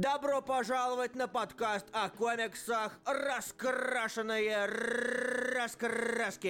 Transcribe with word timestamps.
Добро 0.00 0.40
пожаловать 0.40 1.14
на 1.14 1.28
подкаст 1.28 1.86
о 1.92 2.08
комиксах 2.08 2.98
«Раскрашенные 3.04 4.64
раскраски». 5.54 6.48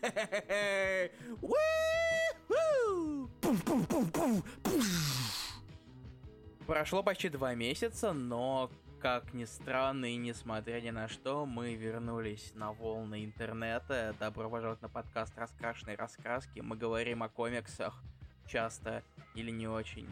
Прошло 6.66 7.02
почти 7.02 7.28
два 7.28 7.54
месяца, 7.54 8.14
но, 8.14 8.70
как 8.98 9.34
ни 9.34 9.44
странно 9.44 10.06
и 10.06 10.16
несмотря 10.16 10.80
ни 10.80 10.88
на 10.88 11.06
что, 11.06 11.44
мы 11.44 11.74
вернулись 11.74 12.52
на 12.54 12.72
волны 12.72 13.26
интернета. 13.26 14.14
Добро 14.18 14.48
пожаловать 14.48 14.80
на 14.80 14.88
подкаст 14.88 15.36
«Раскрашенные 15.36 15.98
раскраски». 15.98 16.60
Мы 16.60 16.78
говорим 16.78 17.22
о 17.22 17.28
комиксах 17.28 18.02
часто 18.46 19.02
или 19.34 19.50
не 19.50 19.68
очень. 19.68 20.08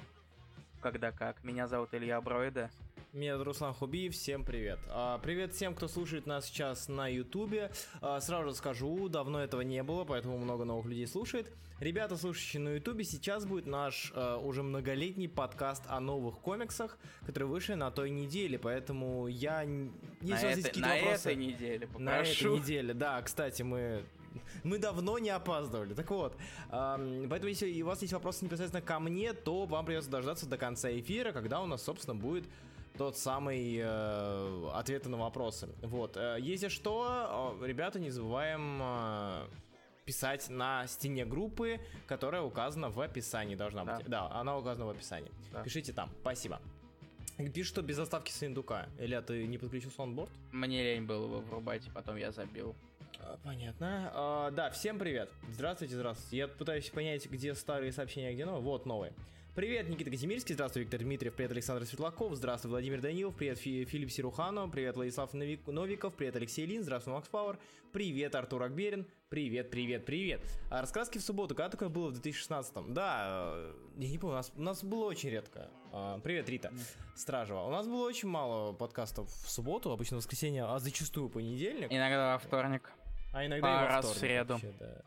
Когда 0.87 1.11
как. 1.11 1.43
Меня 1.43 1.67
зовут 1.67 1.89
Илья 1.95 2.21
Бройда. 2.21 2.71
Меня 3.13 3.33
зовут 3.33 3.49
Руслан 3.49 3.75
Хубиев, 3.75 4.15
всем 4.15 4.45
привет. 4.45 4.79
А, 4.89 5.19
привет 5.19 5.53
всем, 5.53 5.75
кто 5.75 5.89
слушает 5.89 6.27
нас 6.27 6.47
сейчас 6.47 6.87
на 6.87 7.09
ютубе. 7.09 7.73
А, 8.01 8.21
сразу 8.21 8.55
скажу, 8.55 9.09
давно 9.09 9.43
этого 9.43 9.63
не 9.63 9.83
было, 9.83 10.05
поэтому 10.05 10.39
много 10.39 10.65
новых 10.65 10.87
людей 10.87 11.09
слушает. 11.09 11.53
Ребята, 11.81 12.17
слушающие 12.17 12.63
на 12.63 12.75
ютубе, 12.77 13.03
сейчас 13.03 13.45
будет 13.47 13.67
наш 13.67 14.13
а, 14.15 14.37
уже 14.39 14.63
многолетний 14.63 15.29
подкаст 15.29 15.83
о 15.89 15.99
новых 15.99 16.39
комиксах, 16.39 16.99
который 17.27 17.49
вышли 17.49 17.75
на 17.75 17.91
той 17.91 18.11
неделе, 18.11 18.57
поэтому 18.57 19.27
я... 19.27 19.63
Если 19.63 20.47
на, 20.47 20.51
это, 20.53 20.79
на 20.79 20.95
вопросы, 20.95 21.31
этой 21.33 21.37
неделе, 21.37 21.87
попрошу. 21.89 22.05
На 22.05 22.21
этой 22.21 22.61
неделе, 22.61 22.95
да, 22.95 23.21
кстати, 23.23 23.63
мы 23.63 24.05
мы 24.65 24.79
давно 24.79 25.19
не 25.19 25.31
опаздывали. 25.31 25.95
Так 25.95 26.11
вот, 26.11 26.37
поэтому 26.71 27.49
если 27.49 27.83
у 27.83 27.87
вас 27.87 28.03
есть 28.03 28.13
вопросы 28.13 28.45
непосредственно 28.45 28.83
ко 28.83 28.99
мне, 28.99 29.33
то 29.33 29.67
вам 29.67 29.85
придется 29.87 30.11
дождаться 30.11 30.47
до 30.47 30.57
конца 30.59 30.91
эфира, 30.91 31.33
когда 31.33 31.61
у 31.61 31.67
нас, 31.67 31.83
собственно, 31.83 32.15
будет 32.15 32.45
тот 32.97 33.17
самый 33.17 33.79
э, 33.79 34.69
ответы 34.73 35.09
на 35.09 35.19
вопросы. 35.19 35.69
Вот. 35.83 36.17
Э, 36.17 36.37
если 36.41 36.69
что, 36.69 37.59
э, 37.61 37.67
ребята, 37.67 37.99
не 38.01 38.11
забываем 38.11 38.79
э, 38.81 39.47
писать 40.05 40.49
на 40.49 40.87
стене 40.87 41.25
группы, 41.25 41.81
которая 42.07 42.43
указана 42.43 42.91
в 42.91 43.01
описании 43.01 43.55
должна 43.55 43.85
да. 43.85 43.97
быть. 43.97 44.07
Да, 44.07 44.31
она 44.33 44.57
указана 44.57 44.87
в 44.87 44.91
описании. 44.91 45.31
Да. 45.53 45.63
Пишите 45.63 45.93
там. 45.93 46.11
Спасибо. 46.21 46.61
Пишет, 47.37 47.73
что 47.73 47.83
без 47.83 47.97
заставки 47.97 48.31
с 48.31 48.43
индука. 48.43 48.89
Или 48.99 49.21
ты 49.21 49.47
не 49.47 49.59
подключил 49.59 49.91
soundboard? 49.91 50.31
Мне 50.53 50.83
лень 50.83 51.05
было 51.05 51.27
его 51.27 51.41
врубать, 51.41 51.83
потом 51.93 52.17
я 52.17 52.33
забил. 52.33 52.75
А, 53.21 53.39
понятно. 53.45 54.11
А, 54.15 54.51
да, 54.51 54.71
всем 54.71 54.99
привет. 54.99 55.31
Здравствуйте, 55.51 55.95
здравствуйте. 55.95 56.37
Я 56.37 56.49
пытаюсь 56.49 56.89
понять, 56.91 57.27
где 57.27 57.55
старые 57.55 57.93
сообщения, 57.93 58.29
а 58.29 58.33
где 58.33 58.45
новые. 58.45 58.63
Вот 58.63 58.87
новые. 58.87 59.13
Привет, 59.57 59.89
Никита 59.89 60.11
Казимирский, 60.11 60.55
здравствуй, 60.55 60.83
Виктор 60.83 61.01
Дмитриев, 61.01 61.33
привет, 61.33 61.51
Александр 61.51 61.87
Светлаков, 61.87 62.35
здравствуй, 62.35 62.69
Владимир 62.69 63.01
Данилов, 63.01 63.35
привет, 63.35 63.57
Фи 63.57 63.87
Филипп 63.87 64.11
Сируханов, 64.11 64.71
привет, 64.71 64.97
Владислав 64.97 65.33
Новиков, 65.33 66.13
привет, 66.13 66.37
Алексей 66.37 66.67
Лин, 66.67 66.83
здравствуй, 66.83 67.15
Макс 67.15 67.27
Пауэр, 67.31 67.59
привет, 67.91 68.35
Артур 68.35 68.65
Акберин, 68.65 69.07
привет, 69.31 69.71
привет, 69.71 70.05
привет. 70.05 70.43
А 70.71 70.83
раскраски 70.83 71.17
в 71.17 71.23
субботу, 71.23 71.55
когда 71.55 71.71
такое 71.71 71.89
было 71.89 72.11
в 72.11 72.21
2016-м? 72.21 72.93
Да, 72.93 73.53
э, 73.55 73.75
я 73.97 74.09
не 74.11 74.19
помню, 74.19 74.35
у 74.35 74.37
нас, 74.37 74.53
у 74.55 74.61
нас 74.61 74.85
было 74.85 75.07
очень 75.07 75.31
редко. 75.31 75.71
А, 75.91 76.19
привет, 76.19 76.51
Рита 76.51 76.71
Стражева. 77.15 77.63
У 77.63 77.71
нас 77.71 77.87
было 77.87 78.07
очень 78.07 78.29
мало 78.29 78.75
подкастов 78.75 79.31
в 79.31 79.51
субботу, 79.51 79.91
обычно 79.91 80.19
в 80.19 80.21
воскресенье, 80.21 80.65
а 80.65 80.79
зачастую 80.79 81.31
понедельник. 81.31 81.91
Иногда 81.91 82.35
во 82.35 82.39
вторник. 82.39 82.93
А 83.37 83.45
иногда 83.45 83.67
Пару 83.67 83.85
и 83.85 83.89
во 83.89 83.95
раз 83.97 84.07
в 84.07 84.19
среду. 84.19 84.55
Вообще, 84.55 84.73
да. 84.81 85.03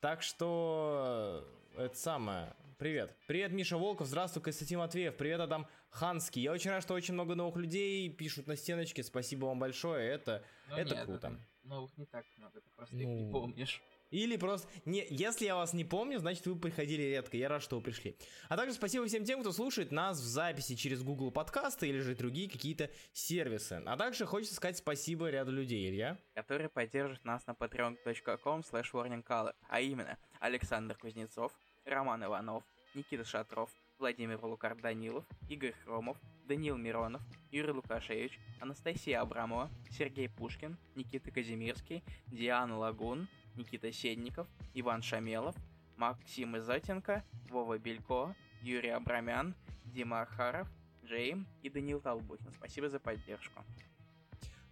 Так 0.00 0.20
что 0.20 1.48
это 1.74 1.96
самое. 1.96 2.54
Привет. 2.76 3.16
Привет, 3.26 3.50
Миша 3.50 3.78
Волков. 3.78 4.08
Здравствуй, 4.08 4.42
Константин 4.42 4.78
Матвеев. 4.80 5.16
Привет, 5.16 5.40
Адам 5.40 5.66
Ханский. 5.88 6.42
Я 6.42 6.52
очень 6.52 6.70
рад, 6.70 6.82
что 6.82 6.92
очень 6.92 7.14
много 7.14 7.34
новых 7.34 7.56
людей 7.56 8.10
пишут 8.10 8.46
на 8.46 8.56
стеночке. 8.56 9.02
Спасибо 9.02 9.46
вам 9.46 9.58
большое. 9.58 10.06
Это, 10.06 10.44
ну, 10.68 10.76
это 10.76 10.94
нет, 10.94 11.04
круто. 11.06 11.40
Новых 11.62 11.96
не 11.96 12.04
так 12.04 12.26
много, 12.36 12.60
ты 12.60 12.68
просто 12.76 12.94
ну... 12.96 13.00
их 13.00 13.08
не 13.08 13.32
помнишь. 13.32 13.82
Или 14.10 14.36
просто... 14.36 14.68
Не, 14.84 15.06
если 15.08 15.46
я 15.46 15.56
вас 15.56 15.72
не 15.72 15.84
помню, 15.84 16.18
значит 16.18 16.46
вы 16.46 16.56
приходили 16.56 17.02
редко. 17.02 17.36
Я 17.36 17.48
рад, 17.48 17.62
что 17.62 17.76
вы 17.76 17.82
пришли. 17.82 18.16
А 18.48 18.56
также 18.56 18.74
спасибо 18.74 19.06
всем 19.06 19.24
тем, 19.24 19.40
кто 19.40 19.52
слушает 19.52 19.92
нас 19.92 20.18
в 20.18 20.24
записи 20.24 20.74
через 20.74 21.02
Google 21.02 21.30
подкасты 21.30 21.88
или 21.88 22.00
же 22.00 22.14
другие 22.14 22.50
какие-то 22.50 22.90
сервисы. 23.12 23.82
А 23.86 23.96
также 23.96 24.26
хочется 24.26 24.54
сказать 24.54 24.78
спасибо 24.78 25.30
ряду 25.30 25.52
людей, 25.52 25.88
Илья. 25.88 26.18
Которые 26.34 26.68
поддерживают 26.68 27.24
нас 27.24 27.46
на 27.46 27.52
patreon.com 27.52 28.60
slash 28.60 28.92
warningcolor. 28.92 29.54
А 29.68 29.80
именно 29.80 30.18
Александр 30.40 30.96
Кузнецов, 30.96 31.52
Роман 31.84 32.24
Иванов, 32.24 32.64
Никита 32.94 33.24
Шатров, 33.24 33.70
Владимир 34.00 34.42
Лукар 34.44 34.74
Данилов, 34.76 35.24
Игорь 35.48 35.74
Хромов, 35.84 36.16
Даниил 36.48 36.76
Миронов, 36.76 37.22
Юрий 37.52 37.72
Лукашевич, 37.72 38.40
Анастасия 38.58 39.20
Абрамова, 39.20 39.70
Сергей 39.90 40.28
Пушкин, 40.28 40.78
Никита 40.96 41.30
Казимирский, 41.30 42.02
Диана 42.26 42.78
Лагун, 42.78 43.28
Никита 43.56 43.92
Седников, 43.92 44.46
Иван 44.74 45.02
Шамелов, 45.02 45.54
Максим 45.96 46.56
Изотенко, 46.56 47.24
Вова 47.50 47.78
Белько, 47.78 48.34
Юрий 48.62 48.90
Абрамян, 48.90 49.54
Дима 49.84 50.22
Архаров, 50.22 50.68
Джейм 51.04 51.46
и 51.62 51.68
Даниил 51.68 52.00
Толбухин. 52.00 52.52
Спасибо 52.52 52.88
за 52.88 53.00
поддержку. 53.00 53.64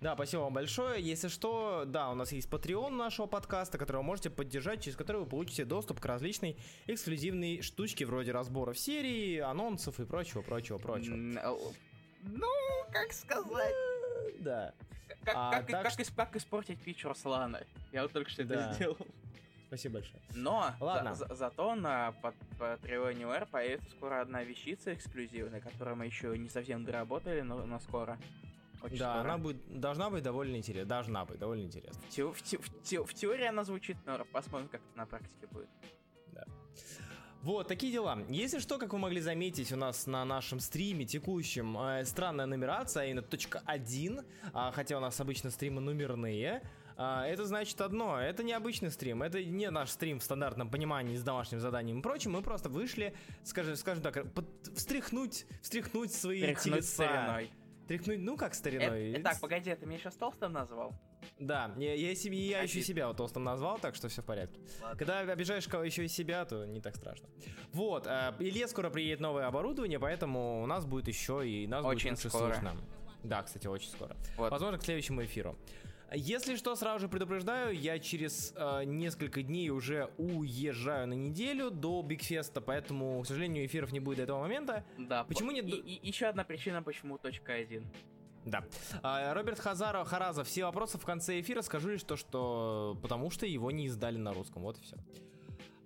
Да, 0.00 0.14
спасибо 0.14 0.42
вам 0.42 0.54
большое. 0.54 1.02
Если 1.02 1.26
что, 1.26 1.84
да, 1.84 2.10
у 2.10 2.14
нас 2.14 2.30
есть 2.30 2.48
Patreon 2.48 2.90
нашего 2.90 3.26
подкаста, 3.26 3.78
который 3.78 3.96
вы 3.96 4.02
можете 4.04 4.30
поддержать, 4.30 4.80
через 4.82 4.96
который 4.96 5.22
вы 5.22 5.26
получите 5.26 5.64
доступ 5.64 5.98
к 5.98 6.06
различной 6.06 6.56
эксклюзивной 6.86 7.62
штучке 7.62 8.06
вроде 8.06 8.30
разборов 8.30 8.78
серии, 8.78 9.38
анонсов 9.38 9.98
и 9.98 10.04
прочего, 10.04 10.42
прочего, 10.42 10.78
прочего. 10.78 11.16
Ну, 11.16 12.46
как 12.92 13.12
сказать? 13.12 13.74
Да. 14.38 14.72
Как, 15.24 15.34
а, 15.36 15.50
как, 15.50 15.66
так 15.66 15.82
как, 15.82 16.16
как 16.16 16.36
испортить 16.36 16.80
пич 16.80 17.04
Руслана? 17.04 17.60
Я 17.92 18.02
вот 18.02 18.12
только 18.12 18.30
что 18.30 18.44
да. 18.44 18.54
это 18.54 18.74
сделал. 18.74 18.96
Спасибо 19.68 19.94
большое. 19.94 20.22
Но 20.34 20.72
Ладно. 20.80 21.14
За, 21.14 21.26
за, 21.26 21.34
зато 21.34 21.74
на 21.74 22.14
Patreon 22.58 23.20
UR 23.20 23.46
появится 23.50 23.90
скоро 23.90 24.22
одна 24.22 24.42
вещица 24.42 24.94
эксклюзивная, 24.94 25.60
которую 25.60 25.96
мы 25.96 26.06
еще 26.06 26.36
не 26.38 26.48
совсем 26.48 26.84
доработали, 26.84 27.42
но, 27.42 27.66
но 27.66 27.78
скоро. 27.80 28.18
Очень 28.80 28.98
да, 28.98 29.14
скоро. 29.14 29.20
она 29.20 29.38
будет, 29.38 29.80
должна 29.80 30.08
быть 30.08 30.22
довольно 30.22 30.56
интересна. 30.56 30.88
Должна 30.88 31.24
быть 31.26 31.38
довольно 31.38 31.64
интересна. 31.64 32.00
В, 32.00 32.08
те, 32.08 32.24
в, 32.24 32.42
те, 32.42 32.56
в, 32.56 32.82
те, 32.82 33.04
в 33.04 33.12
теории 33.12 33.46
она 33.46 33.64
звучит, 33.64 33.98
но 34.06 34.24
посмотрим, 34.32 34.68
как 34.68 34.80
это 34.80 34.96
на 34.96 35.04
практике 35.04 35.46
будет. 35.50 35.68
Да. 36.32 36.44
Вот, 37.42 37.68
такие 37.68 37.92
дела. 37.92 38.18
Если 38.28 38.58
что, 38.58 38.78
как 38.78 38.92
вы 38.92 38.98
могли 38.98 39.20
заметить, 39.20 39.72
у 39.72 39.76
нас 39.76 40.06
на 40.06 40.24
нашем 40.24 40.58
стриме 40.58 41.04
текущем 41.04 41.78
э, 41.78 42.04
странная 42.04 42.46
нумерация, 42.46 43.04
а 43.04 43.06
именно 43.06 43.22
точка 43.22 43.62
1, 43.64 44.20
а, 44.52 44.72
хотя 44.72 44.96
у 44.96 45.00
нас 45.00 45.20
обычно 45.20 45.50
стримы 45.50 45.80
номерные. 45.80 46.62
А, 46.96 47.24
это 47.26 47.44
значит 47.44 47.80
одно, 47.80 48.20
это 48.20 48.42
не 48.42 48.52
обычный 48.52 48.90
стрим, 48.90 49.22
это 49.22 49.42
не 49.42 49.70
наш 49.70 49.90
стрим 49.90 50.18
в 50.18 50.24
стандартном 50.24 50.68
понимании 50.68 51.16
с 51.16 51.22
домашним 51.22 51.60
заданием 51.60 52.00
и 52.00 52.02
прочим, 52.02 52.32
мы 52.32 52.42
просто 52.42 52.68
вышли, 52.68 53.14
скажем, 53.44 53.76
скажем 53.76 54.02
так, 54.02 54.32
под, 54.32 54.46
встряхнуть, 54.74 55.46
встряхнуть 55.62 56.12
свои 56.12 56.40
Тряхнуть 56.40 56.64
телеса. 56.64 57.04
Стариной. 57.04 57.50
Тряхнуть, 57.86 58.18
ну 58.18 58.36
как 58.36 58.54
стариной. 58.54 59.12
Это, 59.12 59.22
так, 59.22 59.40
погоди, 59.40 59.72
ты 59.76 59.86
меня 59.86 59.98
сейчас 59.98 60.16
толстым 60.16 60.52
назвал? 60.52 60.92
Да, 61.38 61.72
я, 61.76 61.94
я, 61.94 62.14
себе, 62.14 62.38
я 62.38 62.62
еще 62.62 62.82
себя 62.82 63.08
вот 63.08 63.16
толстым 63.16 63.44
назвал, 63.44 63.78
так 63.78 63.94
что 63.94 64.08
все 64.08 64.22
в 64.22 64.24
порядке. 64.24 64.60
Ладно. 64.80 64.98
Когда 64.98 65.20
обижаешь 65.20 65.66
кого 65.68 65.84
еще 65.84 66.04
и 66.04 66.08
себя, 66.08 66.44
то 66.44 66.64
не 66.64 66.80
так 66.80 66.96
страшно. 66.96 67.28
Вот, 67.72 68.06
э, 68.06 68.34
Илье 68.40 68.68
скоро 68.68 68.90
приедет 68.90 69.20
новое 69.20 69.46
оборудование, 69.46 69.98
поэтому 69.98 70.62
у 70.62 70.66
нас 70.66 70.84
будет 70.84 71.08
еще 71.08 71.48
и 71.48 71.66
нас 71.66 71.84
очень 71.84 72.10
будет 72.10 72.20
скоро. 72.20 72.52
слышно. 72.54 72.76
Да, 73.22 73.42
кстати, 73.42 73.66
очень 73.66 73.90
скоро. 73.90 74.16
Вот. 74.36 74.50
Возможно, 74.50 74.78
к 74.78 74.82
следующему 74.82 75.24
эфиру. 75.24 75.56
Если 76.14 76.56
что, 76.56 76.74
сразу 76.74 77.00
же 77.00 77.08
предупреждаю, 77.08 77.78
я 77.78 77.98
через 77.98 78.54
э, 78.56 78.84
несколько 78.84 79.42
дней 79.42 79.68
уже 79.68 80.10
уезжаю 80.16 81.06
на 81.06 81.12
неделю 81.12 81.70
до 81.70 82.00
Бигфеста, 82.00 82.62
поэтому, 82.62 83.20
к 83.20 83.26
сожалению, 83.26 83.66
эфиров 83.66 83.92
не 83.92 84.00
будет 84.00 84.16
до 84.16 84.22
этого 84.22 84.40
момента. 84.40 84.84
Да. 84.96 85.24
Почему 85.24 85.50
нет? 85.50 85.66
И, 85.66 85.72
и, 85.72 86.08
еще 86.08 86.26
одна 86.26 86.44
причина, 86.44 86.82
почему 86.82 87.18
точка 87.18 87.52
один. 87.52 87.84
Да. 88.50 88.64
А, 89.02 89.34
Роберт 89.34 89.58
Хазаров, 89.58 90.08
Харазов, 90.08 90.48
все 90.48 90.64
вопросы 90.64 90.98
в 90.98 91.04
конце 91.04 91.40
эфира 91.40 91.62
скажу 91.62 91.90
лишь 91.90 92.02
то, 92.02 92.16
что 92.16 92.98
потому 93.02 93.30
что 93.30 93.46
его 93.46 93.70
не 93.70 93.86
издали 93.86 94.18
на 94.18 94.32
русском. 94.32 94.62
Вот 94.62 94.78
и 94.78 94.82
все. 94.82 94.96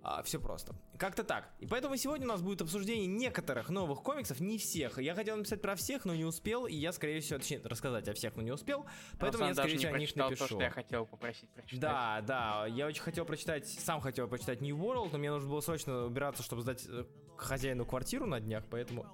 А, 0.05 0.21
все 0.21 0.37
просто. 0.37 0.75
Как-то 0.97 1.23
так. 1.23 1.49
И 1.59 1.65
поэтому 1.65 1.95
сегодня 1.95 2.25
у 2.25 2.29
нас 2.29 2.41
будет 2.41 2.61
обсуждение 2.61 3.07
некоторых 3.07 3.69
новых 3.69 4.03
комиксов, 4.03 4.41
не 4.41 4.57
всех. 4.57 4.99
Я 4.99 5.15
хотел 5.15 5.37
написать 5.37 5.61
про 5.61 5.77
всех, 5.77 6.03
но 6.03 6.13
не 6.13 6.25
успел, 6.25 6.65
и 6.65 6.75
я, 6.75 6.91
скорее 6.91 7.21
всего, 7.21 7.39
точнее, 7.39 7.61
рассказать 7.63 8.09
о 8.09 8.13
всех, 8.13 8.35
но 8.35 8.41
не 8.41 8.51
успел. 8.51 8.85
Поэтому 9.17 9.45
я, 9.45 9.53
скорее 9.53 9.77
всего, 9.77 9.93
о 9.93 9.99
них 9.99 10.13
напишу. 10.13 10.39
то, 10.39 10.45
что 10.47 10.61
я 10.61 10.71
хотел 10.71 11.05
попросить 11.05 11.49
прочитать. 11.51 11.79
Да, 11.79 12.21
да. 12.21 12.65
Я 12.67 12.87
очень 12.87 13.01
хотел 13.01 13.23
прочитать, 13.23 13.65
сам 13.65 14.01
хотел 14.01 14.27
прочитать 14.27 14.59
New 14.59 14.75
World, 14.75 15.09
но 15.13 15.17
мне 15.17 15.31
нужно 15.31 15.49
было 15.49 15.61
срочно 15.61 16.05
убираться, 16.05 16.43
чтобы 16.43 16.63
сдать 16.63 16.85
э, 16.89 17.05
хозяину 17.37 17.85
квартиру 17.85 18.25
на 18.25 18.41
днях, 18.41 18.65
поэтому 18.69 19.05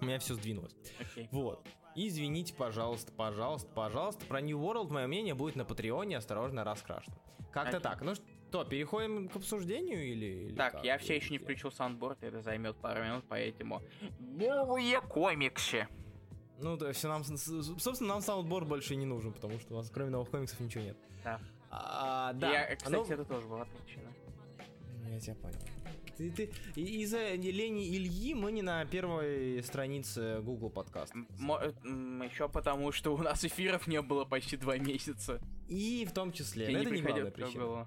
у 0.00 0.04
меня 0.04 0.18
все 0.18 0.34
сдвинулось. 0.34 0.74
Okay. 1.14 1.28
Вот. 1.30 1.64
Извините, 1.96 2.52
пожалуйста, 2.52 3.10
пожалуйста, 3.10 3.68
пожалуйста. 3.74 4.24
Про 4.26 4.42
New 4.42 4.58
World 4.58 4.92
мое 4.92 5.06
мнение 5.06 5.34
будет 5.34 5.56
на 5.56 5.64
Патреоне 5.64 6.18
осторожно 6.18 6.62
раскрашено. 6.62 7.16
Как-то 7.50 7.78
okay. 7.78 7.80
так. 7.80 8.02
Ну, 8.02 8.12
То, 8.50 8.64
переходим 8.64 9.30
к 9.30 9.36
обсуждению 9.36 10.04
или... 10.04 10.48
или 10.48 10.54
Так, 10.54 10.72
как? 10.72 10.84
я 10.84 10.98
все 10.98 11.16
еще 11.16 11.30
не 11.30 11.38
включил 11.38 11.72
soundboard, 11.72 12.22
это 12.22 12.42
займет 12.42 12.76
пару 12.76 13.02
минут, 13.02 13.24
поэтому... 13.28 13.80
Новые 14.18 15.00
комиксы! 15.00 15.88
Ну, 16.58 16.76
то 16.76 16.88
есть 16.88 17.02
нам, 17.02 17.24
собственно, 17.24 18.14
нам 18.14 18.20
soundboard 18.20 18.68
больше 18.68 18.94
не 18.94 19.06
нужен, 19.06 19.32
потому 19.32 19.58
что 19.58 19.74
у 19.74 19.76
нас 19.78 19.90
кроме 19.90 20.10
новых 20.10 20.30
комиксов 20.30 20.60
ничего 20.60 20.84
нет. 20.84 20.96
Да. 21.24 21.40
А, 21.70 22.32
да. 22.34 22.52
Я, 22.52 22.76
кстати, 22.76 22.94
Ну, 22.94 23.04
это 23.04 23.24
тоже 23.24 23.46
была 23.46 23.64
причина. 23.64 24.12
Я 25.08 25.18
тебя 25.18 25.34
понял. 25.36 25.58
Ты, 26.16 26.30
ты, 26.30 26.50
и- 26.76 27.02
из-за 27.02 27.34
лени 27.34 27.94
Ильи 27.94 28.32
мы 28.34 28.50
не 28.52 28.62
на 28.62 28.84
первой 28.86 29.62
странице 29.62 30.40
Google 30.42 30.70
подкаст. 30.70 31.12
еще 31.38 32.48
потому, 32.48 32.90
что 32.92 33.14
у 33.14 33.18
нас 33.18 33.44
эфиров 33.44 33.86
не 33.86 34.00
было 34.00 34.24
почти 34.24 34.56
два 34.56 34.78
месяца. 34.78 35.40
И 35.68 36.06
в 36.08 36.12
том 36.12 36.32
числе. 36.32 36.66
Я 36.66 36.72
не 36.78 36.84
это 36.84 36.90
не 36.94 37.02
главная 37.02 37.30
причина. 37.30 37.64
Google. 37.64 37.86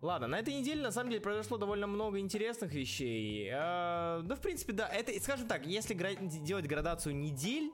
Ладно, 0.00 0.26
на 0.28 0.38
этой 0.38 0.52
неделе 0.54 0.82
на 0.82 0.92
самом 0.92 1.10
деле 1.10 1.22
произошло 1.22 1.56
довольно 1.56 1.86
много 1.86 2.18
интересных 2.18 2.72
вещей. 2.74 3.48
А, 3.52 4.20
да, 4.22 4.36
в 4.36 4.40
принципе, 4.40 4.72
да. 4.74 4.86
Это, 4.86 5.18
скажем 5.20 5.48
так, 5.48 5.66
если 5.66 5.94
гра- 5.94 6.14
делать 6.14 6.66
градацию 6.66 7.16
недель, 7.16 7.72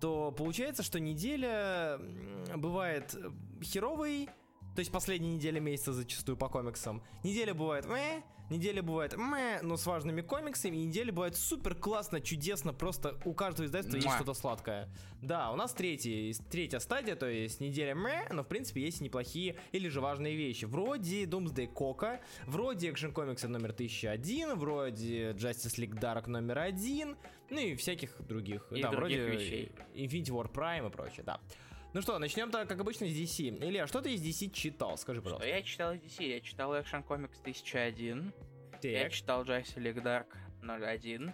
то 0.00 0.32
получается, 0.32 0.82
что 0.82 0.98
неделя 0.98 1.98
м, 2.00 2.60
бывает 2.60 3.14
э, 3.14 3.30
херовой, 3.62 4.28
то 4.78 4.80
есть 4.80 4.92
последняя 4.92 5.34
неделя 5.34 5.58
месяца 5.58 5.92
зачастую 5.92 6.36
по 6.36 6.48
комиксам. 6.48 7.02
Неделя 7.24 7.52
бывает 7.52 7.84
мэ, 7.84 8.22
неделя 8.48 8.80
бывает 8.80 9.16
мэ, 9.16 9.58
но 9.62 9.76
с 9.76 9.84
важными 9.84 10.20
комиксами, 10.20 10.76
и 10.76 10.84
неделя 10.84 11.12
бывает 11.12 11.34
супер 11.34 11.74
классно, 11.74 12.20
чудесно, 12.20 12.72
просто 12.72 13.18
у 13.24 13.34
каждого 13.34 13.66
издательства 13.66 13.96
есть 13.96 14.06
Муа. 14.06 14.14
что-то 14.14 14.34
сладкое. 14.34 14.88
Да, 15.20 15.50
у 15.50 15.56
нас 15.56 15.72
третий, 15.72 16.32
третья 16.48 16.78
стадия, 16.78 17.16
то 17.16 17.28
есть 17.28 17.58
неделя 17.58 17.96
мэ, 17.96 18.28
но 18.30 18.44
в 18.44 18.46
принципе 18.46 18.82
есть 18.82 19.00
неплохие 19.00 19.56
или 19.72 19.88
же 19.88 20.00
важные 20.00 20.36
вещи. 20.36 20.64
Вроде 20.64 21.24
Doomsday 21.24 21.66
Кока, 21.66 22.20
вроде 22.46 22.92
Action 22.92 23.12
Comics 23.12 23.48
номер 23.48 23.70
1001, 23.70 24.54
вроде 24.54 25.32
Justice 25.32 25.76
League 25.76 25.98
Dark 26.00 26.28
номер 26.28 26.60
1, 26.60 27.16
ну 27.50 27.58
и 27.58 27.74
всяких 27.74 28.14
других. 28.20 28.64
И 28.70 28.80
да, 28.80 28.92
других 28.92 29.18
вроде 29.22 29.38
вещей. 29.38 29.72
Infinity 29.96 30.30
War 30.30 30.48
Prime 30.48 30.86
и 30.86 30.90
прочее, 30.92 31.24
да. 31.24 31.40
Ну 31.94 32.02
что, 32.02 32.18
начнем-то, 32.18 32.66
как 32.66 32.80
обычно, 32.80 33.06
с 33.06 33.10
DC. 33.10 33.64
Илья, 33.64 33.86
что 33.86 34.00
ты 34.02 34.12
из 34.14 34.22
DC 34.22 34.50
читал? 34.52 34.96
Скажи, 34.98 35.20
Что 35.20 35.24
пожалуйста. 35.24 35.48
я 35.48 35.62
читал 35.62 35.92
из 35.94 36.00
DC? 36.02 36.26
Я 36.28 36.40
читал 36.40 36.74
Action 36.74 37.04
Comics 37.06 37.40
1001, 37.40 38.32
я 38.82 39.02
Так, 39.04 39.12
читал 39.12 39.44
Justice 39.44 39.76
League 39.76 40.02
Dark 40.02 40.26
01, 40.62 41.32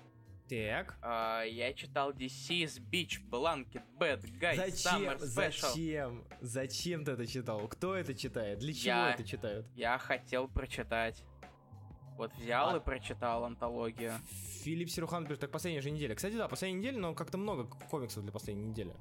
так. 0.49 0.97
а, 1.03 1.43
я 1.43 1.73
читал 1.75 2.13
DC's 2.13 2.79
Beach, 2.81 3.19
Blanket, 3.29 3.83
Bad 3.99 4.23
Guy, 4.41 4.57
Зачем, 4.57 5.03
Summer 5.03 5.19
Special. 5.19 5.69
зачем, 5.73 6.25
зачем 6.41 7.05
ты 7.05 7.13
это 7.13 7.27
читал? 7.27 7.67
Кто 7.67 7.97
это 7.97 8.15
читает? 8.15 8.61
Для 8.61 8.73
чего 8.73 8.87
Я. 8.95 9.11
это 9.15 9.25
читают? 9.25 9.67
Я 9.75 9.99
хотел 9.99 10.47
прочитать. 10.47 11.25
Вот 12.17 12.33
взял 12.37 12.71
А- 12.73 12.77
и 12.77 12.81
прочитал 12.81 13.45
антологию. 13.45 14.13
Филипп 14.63 14.89
Сирухан 14.89 15.27
пишет, 15.27 15.41
так 15.41 15.51
последняя 15.51 15.81
же 15.81 15.91
неделя. 15.91 16.15
Кстати, 16.15 16.37
да, 16.37 16.47
последняя 16.47 16.79
неделя, 16.79 16.99
но 17.01 17.13
как-то 17.15 17.39
много 17.39 17.65
комиксов 17.91 18.23
для 18.23 18.31
последней 18.31 18.67
недели. 18.67 18.95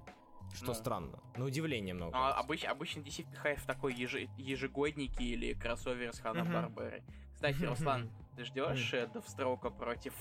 Что 0.53 0.67
Ну. 0.67 0.73
странно. 0.73 1.19
На 1.35 1.45
удивление 1.45 1.93
много. 1.93 2.15
Ну, 2.17 2.23
обыч- 2.23 2.65
обычно 2.65 2.99
DC 3.01 3.23
впихает 3.23 3.59
в 3.59 3.65
такой 3.65 3.93
ежи- 3.93 4.29
ежегодники 4.37 5.21
или 5.23 5.53
кроссовер 5.53 6.13
с 6.13 6.19
Хана 6.19 6.45
Барберой. 6.45 7.03
Кстати, 7.33 7.63
Руслан, 7.63 8.09
ты 8.37 8.45
ждешь 8.45 8.91
Девстроука 9.13 9.69
против 9.69 10.13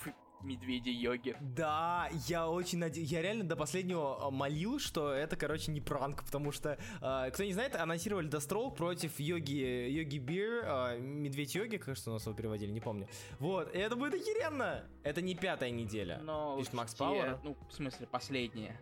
Медведя 0.42 0.90
Йоги? 0.90 1.36
Да, 1.40 2.08
я 2.26 2.48
очень 2.48 2.78
надеюсь, 2.78 3.10
я 3.12 3.22
реально 3.22 3.44
до 3.44 3.54
последнего 3.54 4.26
а, 4.26 4.30
молил, 4.30 4.80
что 4.80 5.12
это, 5.12 5.36
короче, 5.36 5.70
не 5.70 5.80
пранк, 5.80 6.24
потому 6.24 6.50
что, 6.50 6.78
а, 7.00 7.30
кто 7.30 7.44
не 7.44 7.52
знает, 7.52 7.76
анонсировали 7.76 8.28
Deathstroke 8.28 8.74
против 8.74 9.20
Йоги, 9.20 9.88
Йоги 9.88 10.18
Бир, 10.18 10.64
а, 10.66 10.98
Медведь 10.98 11.54
Йоги, 11.54 11.76
кажется, 11.76 12.10
у 12.10 12.14
нас 12.14 12.26
его 12.26 12.34
переводили, 12.34 12.72
не 12.72 12.80
помню. 12.80 13.06
Вот, 13.38 13.72
и 13.72 13.78
это 13.78 13.94
будет 13.94 14.14
охеренно! 14.14 14.84
Это 15.04 15.22
не 15.22 15.36
пятая 15.36 15.70
неделя. 15.70 16.18
Но 16.24 16.56
Пишет 16.58 16.72
Макс 16.72 16.92
те- 16.94 16.98
Пауэр. 16.98 17.38
Ну, 17.44 17.56
в 17.68 17.72
смысле, 17.72 18.08
последняя. 18.08 18.80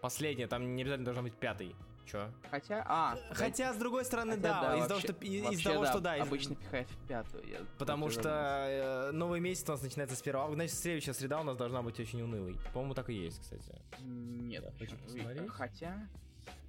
Последняя, 0.00 0.46
там 0.46 0.74
не 0.76 0.82
обязательно 0.82 1.04
должна 1.04 1.22
быть 1.22 1.34
пятый. 1.34 1.74
Чё? 2.06 2.28
Хотя, 2.50 2.84
а, 2.88 3.16
Хотя, 3.30 3.72
с 3.72 3.76
другой 3.76 4.04
стороны, 4.04 4.32
хотя 4.34 4.60
да, 4.60 4.76
из-за 4.78 4.88
того, 4.88 5.00
что, 5.00 5.12
из- 5.12 5.32
из 5.32 5.42
вообще, 5.44 5.68
того, 5.70 5.84
да, 5.84 5.90
что 5.90 6.00
да, 6.00 6.16
из- 6.16 6.22
обычно 6.22 6.54
пихает 6.56 6.90
в 6.90 7.06
пятую. 7.06 7.48
я 7.48 7.58
Потому 7.78 8.10
что 8.10 8.28
э, 8.28 9.10
новый 9.12 9.38
месяц 9.38 9.68
у 9.68 9.72
нас 9.72 9.82
начинается 9.82 10.16
с 10.16 10.20
1 10.22 10.40
августа, 10.40 10.56
значит, 10.56 10.76
следующая 10.76 11.14
среда 11.14 11.40
у 11.40 11.44
нас 11.44 11.56
должна 11.56 11.82
быть 11.82 12.00
очень 12.00 12.20
унылой. 12.22 12.56
По-моему, 12.72 12.94
так 12.94 13.10
и 13.10 13.14
есть, 13.14 13.40
кстати. 13.40 13.80
Нет, 14.00 14.64
Да, 14.64 14.72
хочу 14.78 14.96
посмотреть. 14.96 15.48
хотя... 15.50 16.08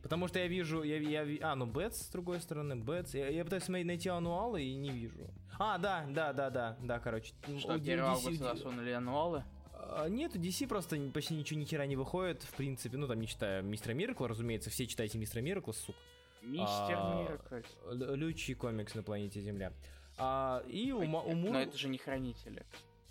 Потому 0.04 0.28
что 0.28 0.40
я 0.40 0.48
вижу, 0.48 0.84
я, 0.84 0.98
я 0.98 1.52
а, 1.52 1.56
ну 1.56 1.66
Бэтс, 1.66 2.08
с 2.08 2.10
другой 2.10 2.40
стороны, 2.42 2.76
Бэтс. 2.76 3.14
Я, 3.14 3.30
я 3.30 3.44
пытаюсь 3.44 3.68
найти 3.68 4.10
ануалы 4.10 4.62
и 4.64 4.76
не 4.76 4.90
вижу. 4.90 5.30
А, 5.60 5.78
да, 5.78 6.06
да, 6.10 6.34
да, 6.34 6.50
да, 6.50 6.78
да, 6.82 7.00
короче. 7.00 7.34
Что, 7.60 7.70
У 7.70 7.76
1 7.76 8.00
DC 8.00 8.02
августа 8.02 8.44
засунули 8.56 8.92
ануалы? 8.92 9.44
А, 9.84 10.08
Нет, 10.08 10.36
у 10.36 10.40
DC 10.40 10.68
просто 10.68 10.98
почти 11.14 11.34
ничего 11.36 11.60
ни 11.60 11.66
хера 11.66 11.86
не 11.86 11.96
выходит, 11.96 12.44
в 12.44 12.54
принципе. 12.54 12.98
Ну, 12.98 13.08
там, 13.08 13.20
не 13.20 13.28
читая 13.28 13.62
Мистера 13.62 13.94
Миракла, 13.94 14.28
разумеется, 14.28 14.70
все 14.70 14.86
читайте 14.88 15.18
Мистера 15.18 15.42
Миракла, 15.42 15.72
сук. 15.74 15.96
Мистер 16.42 16.96
А, 16.98 17.22
Миракль. 17.22 17.62
Л- 17.86 18.16
Лючий 18.16 18.56
комикс 18.56 18.96
на 18.96 19.04
планете 19.04 19.42
Земля. 19.42 19.74
А, 20.18 20.64
и 20.68 20.92
у, 20.92 21.00
у 21.02 21.06
Мур... 21.06 21.52
Но 21.52 21.60
это 21.62 21.78
же 21.78 21.88
не 21.88 21.98
хранители. 21.98 22.66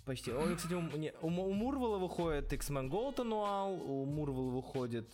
Почти. 0.04 0.32
Он, 0.32 0.56
кстати, 0.56 0.74
у, 0.74 0.80
не, 0.96 1.12
у, 1.20 1.26
у 1.28 1.52
Мурвала 1.52 1.98
выходит 1.98 2.52
X-Men 2.52 2.88
Gold 2.90 3.16
Annual, 3.16 3.80
у 3.82 4.04
Мурвала 4.04 4.50
выходит... 4.50 5.06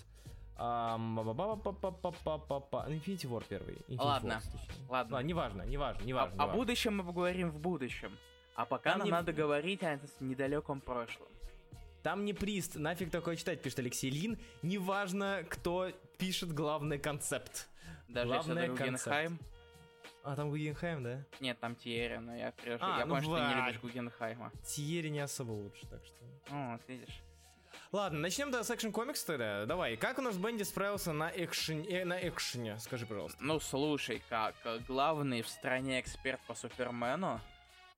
Infinity 2.89 3.29
War 3.29 3.45
первый. 3.49 3.75
Infinity 3.89 3.97
Ладно, 3.99 4.41
точнее. 4.41 4.87
ладно. 4.89 5.19
А, 5.19 5.23
неважно, 5.23 5.63
неважно, 5.63 6.03
О, 6.03 6.07
неважно. 6.07 6.33
о 6.33 6.37
неважно. 6.37 6.55
будущем 6.57 6.97
мы 6.97 7.05
поговорим 7.05 7.51
в 7.51 7.59
будущем. 7.61 8.17
А 8.55 8.65
пока 8.65 8.91
Там 8.93 9.01
нам 9.01 9.07
не- 9.07 9.13
надо 9.13 9.33
говорить 9.35 9.83
о 9.83 9.99
недалеком 10.21 10.81
прошлом. 10.81 11.29
Там 12.07 12.25
не 12.25 12.33
прист, 12.33 12.77
нафиг 12.77 13.11
такое 13.11 13.35
читать, 13.35 13.61
пишет 13.61 13.81
Алексей 13.81 14.11
Лин. 14.11 14.39
Неважно, 14.63 15.45
кто 15.49 15.91
пишет 16.19 16.53
главный 16.53 17.01
концепт. 17.01 17.69
Даже 18.07 18.29
Главное, 18.29 18.63
если 18.63 18.77
Гугенхайм. 18.77 19.41
А, 20.23 20.37
там 20.37 20.51
Гугенхайм, 20.51 21.03
да? 21.03 21.25
Нет, 21.41 21.59
там 21.59 21.75
Тиери, 21.75 22.19
но 22.19 22.37
я 22.37 22.53
прежде. 22.53 22.87
А, 22.87 23.01
я 23.01 23.07
ну 23.07 23.17
понял, 23.17 23.25
что 23.25 23.37
ты 23.39 23.49
не 23.49 23.61
любишь 23.61 23.81
Гугенхайма. 23.81 24.53
Тиери 24.65 25.09
не 25.09 25.19
особо 25.19 25.51
лучше, 25.51 25.85
так 25.89 26.01
что... 26.07 26.15
Ну, 26.49 26.75
вот 26.75 26.83
видишь. 26.87 27.23
Ладно, 27.91 28.21
начнем 28.21 28.53
да, 28.53 28.63
с 28.63 28.71
Action 28.71 28.93
Comics 28.93 29.27
тогда. 29.27 29.67
Давай, 29.67 29.97
как 29.97 30.21
у 30.21 30.23
нас 30.23 30.37
Бенди 30.37 30.63
справился 30.63 31.13
на 31.13 31.33
экшене, 31.35 31.89
э, 31.89 32.05
на 32.05 32.21
экшене? 32.29 32.79
Скажи, 32.79 33.05
пожалуйста. 33.05 33.43
Ну, 33.43 33.59
слушай, 33.59 34.23
как 34.29 34.55
э, 34.63 34.79
главный 34.87 35.43
в 35.43 35.49
стране 35.49 35.99
эксперт 35.99 36.41
по 36.47 36.55
Супермену 36.55 37.41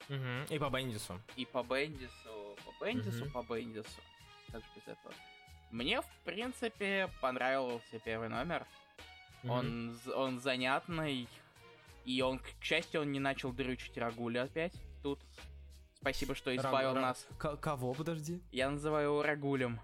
Угу. 0.08 0.54
И 0.54 0.58
по 0.58 0.70
Бендису. 0.70 1.20
и 1.36 1.44
по 1.44 1.62
Бендису, 1.62 2.37
Бендису, 2.80 3.24
Мгм. 3.24 3.32
по 3.32 3.42
Бендису. 3.54 4.00
Как 4.52 4.60
же 4.62 4.68
без 4.76 4.82
этого? 4.88 5.12
Мне, 5.70 6.00
в 6.00 6.06
принципе, 6.24 7.10
понравился 7.20 7.98
первый 8.04 8.28
номер. 8.28 8.66
Он, 9.48 9.94
з- 9.94 10.12
он 10.14 10.40
занятный. 10.40 11.28
И 12.04 12.22
он, 12.22 12.38
к 12.38 12.44
счастью, 12.62 13.02
он 13.02 13.12
не 13.12 13.20
начал 13.20 13.52
дрючить 13.52 13.96
Рагуля 13.98 14.44
опять 14.44 14.72
тут. 15.02 15.20
Спасибо, 16.00 16.34
что 16.34 16.54
избавил 16.56 16.90
Ра- 16.94 17.00
нас. 17.00 17.26
К- 17.38 17.56
кого, 17.56 17.92
подожди? 17.92 18.40
Я 18.50 18.70
называю 18.70 19.08
его 19.08 19.22
Рагулем. 19.22 19.78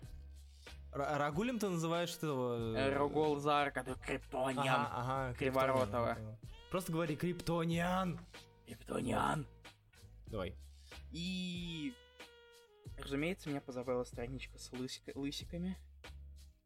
Ра- 0.93 1.19
Рагулем 1.19 1.59
ты 1.59 1.69
называешь 1.69 2.15
этого... 2.17 2.75
Э, 2.77 2.93
Рогол 2.95 3.37
Зар, 3.41 3.71
который 3.73 3.99
Криптониан. 3.99 4.59
Ага, 4.69 4.91
ага, 4.95 5.35
Криворотова. 5.35 6.15
Криптониан. 6.15 6.39
Просто 6.71 6.93
говори 6.93 7.17
Криптониан. 7.17 8.19
Криптониан. 8.67 9.47
Давай. 10.29 10.55
И... 11.13 11.95
Разумеется, 12.99 13.49
меня 13.51 13.61
позабавила 13.61 14.05
страничка 14.05 14.59
с 14.59 14.71
лысика- 14.73 15.13
лысиками. 15.19 15.77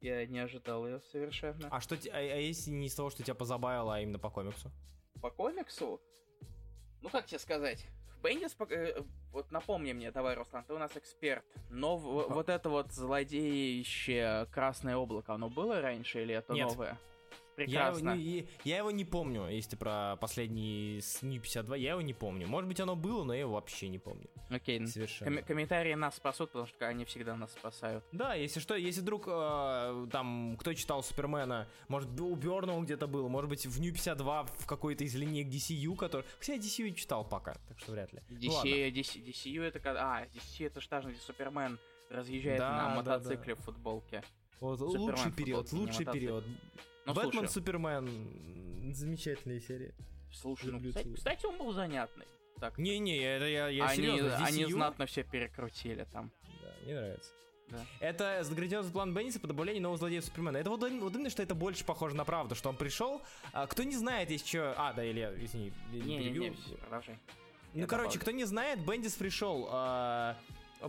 Я 0.00 0.24
не 0.26 0.38
ожидал 0.38 0.86
ее 0.86 1.00
совершенно. 1.10 1.68
А 1.70 1.80
что, 1.80 1.96
а, 1.96 2.16
а 2.16 2.20
если 2.20 2.70
не 2.70 2.86
из 2.86 2.94
того, 2.94 3.10
что 3.10 3.22
тебя 3.22 3.34
позабавило, 3.34 3.96
а 3.96 4.00
именно 4.00 4.18
по 4.18 4.30
комиксу? 4.30 4.70
По 5.20 5.30
комиксу? 5.30 6.00
Ну, 7.02 7.08
как 7.08 7.26
тебе 7.26 7.38
сказать? 7.38 7.86
В 8.18 8.22
Бендис, 8.22 8.56
э, 8.70 9.00
вот 9.32 9.50
напомни 9.50 9.92
мне, 9.92 10.10
давай, 10.12 10.34
Руслан, 10.34 10.64
ты 10.64 10.74
у 10.74 10.78
нас 10.78 10.96
эксперт. 10.96 11.44
Но 11.70 11.96
в- 11.96 12.28
вот 12.32 12.48
это 12.48 12.68
вот 12.68 12.92
злодеющее 12.92 14.46
красное 14.46 14.96
облако, 14.96 15.34
оно 15.34 15.48
было 15.48 15.80
раньше 15.80 16.22
или 16.22 16.34
это 16.34 16.52
Нет. 16.52 16.68
новое? 16.68 16.98
Я 17.66 17.90
Прекрасно. 17.92 18.10
его, 18.10 18.18
не, 18.18 18.48
я 18.64 18.78
его 18.78 18.90
не 18.90 19.04
помню, 19.04 19.48
если 19.48 19.76
про 19.76 20.16
последний 20.16 21.00
СНИ 21.02 21.38
52, 21.38 21.76
я 21.76 21.90
его 21.90 22.02
не 22.02 22.14
помню. 22.14 22.46
Может 22.46 22.68
быть, 22.68 22.80
оно 22.80 22.96
было, 22.96 23.24
но 23.24 23.34
я 23.34 23.40
его 23.40 23.52
вообще 23.54 23.88
не 23.88 23.98
помню. 23.98 24.28
Окей. 24.50 24.86
Совершенно. 24.86 25.30
Коми- 25.30 25.42
комментарии 25.42 25.94
нас 25.94 26.16
спасут, 26.16 26.50
потому 26.50 26.66
что 26.66 26.86
они 26.86 27.04
всегда 27.04 27.36
нас 27.36 27.52
спасают. 27.52 28.04
Да, 28.12 28.34
если 28.34 28.60
что, 28.60 28.74
если 28.74 29.00
вдруг 29.00 29.24
э, 29.26 30.06
там 30.10 30.56
кто 30.58 30.72
читал 30.74 31.02
Супермена, 31.02 31.68
может 31.88 32.08
у 32.20 32.34
Бёрна 32.34 32.80
где-то 32.80 33.06
был, 33.06 33.28
может 33.28 33.50
быть 33.50 33.66
в 33.66 33.80
Нью 33.80 33.92
52 33.92 34.44
в 34.44 34.66
какой-то 34.66 35.04
из 35.04 35.14
линеек 35.14 35.48
DCU, 35.48 35.96
который... 35.96 36.24
Кстати, 36.38 36.60
DCU 36.60 36.94
читал 36.94 37.24
пока, 37.28 37.54
так 37.68 37.78
что 37.78 37.92
вряд 37.92 38.12
ли. 38.12 38.20
Ну 38.28 38.36
DC, 38.38 38.50
ладно. 38.50 38.68
DC, 38.68 39.24
DCU 39.24 39.62
это 39.62 39.80
когда... 39.80 40.18
А, 40.18 40.26
DC 40.26 40.66
это 40.66 40.80
же, 40.80 41.10
где 41.10 41.20
Супермен 41.20 41.78
разъезжает 42.10 42.58
Да, 42.58 42.70
на 42.72 42.88
да, 42.88 42.94
мотоцикле 42.94 43.54
в 43.54 43.60
футболке. 43.60 44.22
Вот, 44.60 44.78
Супермен 44.78 45.00
лучший 45.00 45.32
период, 45.32 45.72
лучший 45.72 46.06
период. 46.06 46.44
Ну, 47.08 47.14
Бэтмен, 47.14 47.32
слушай, 47.32 47.48
Супермен, 47.52 48.94
замечательные 48.94 49.60
серии. 49.60 49.94
Слушай, 50.32 50.70
ну, 50.72 50.80
кстати, 50.80 51.14
кстати, 51.14 51.46
он 51.46 51.58
был 51.58 51.72
занятный. 51.72 52.26
Так, 52.60 52.76
Не-не, 52.78 53.18
это 53.18 53.46
я, 53.46 53.68
я 53.68 53.86
они, 53.86 53.96
серьезно. 53.96 54.36
здесь 54.36 54.48
они 54.48 54.64
DCU 54.64 54.72
знатно 54.72 55.06
все 55.06 55.22
перекрутили 55.22 56.06
там. 56.12 56.30
Да, 56.62 56.74
мне 56.84 56.94
нравится. 56.94 57.30
Да. 57.70 57.84
Это 58.00 58.44
грандиозный 58.50 58.92
план 58.92 59.14
Бенниса 59.14 59.38
по 59.40 59.46
добавлению 59.46 59.82
нового 59.82 59.98
злодея 59.98 60.22
Супермена. 60.22 60.56
Это 60.56 60.70
вот, 60.70 60.80
вот 60.80 61.14
именно, 61.14 61.30
что 61.30 61.42
это 61.42 61.54
больше 61.54 61.84
похоже 61.84 62.16
на 62.16 62.24
правду, 62.24 62.54
что 62.54 62.68
он 62.70 62.76
пришел. 62.76 63.20
А, 63.52 63.66
кто 63.66 63.82
не 63.82 63.94
знает, 63.94 64.30
есть 64.30 64.48
что... 64.48 64.74
А, 64.76 64.92
да, 64.94 65.04
или, 65.04 65.20
извини, 65.44 65.72
Не-не-не, 65.92 66.24
перебью. 66.30 66.54
всё, 66.54 66.76
продолжай. 66.76 67.18
Ну, 67.74 67.80
Я 67.80 67.86
короче, 67.86 68.12
добавлю. 68.14 68.20
кто 68.22 68.30
не 68.32 68.44
знает, 68.44 68.80
Бендис 68.84 69.14
пришел. 69.14 69.68
а, 69.70 70.36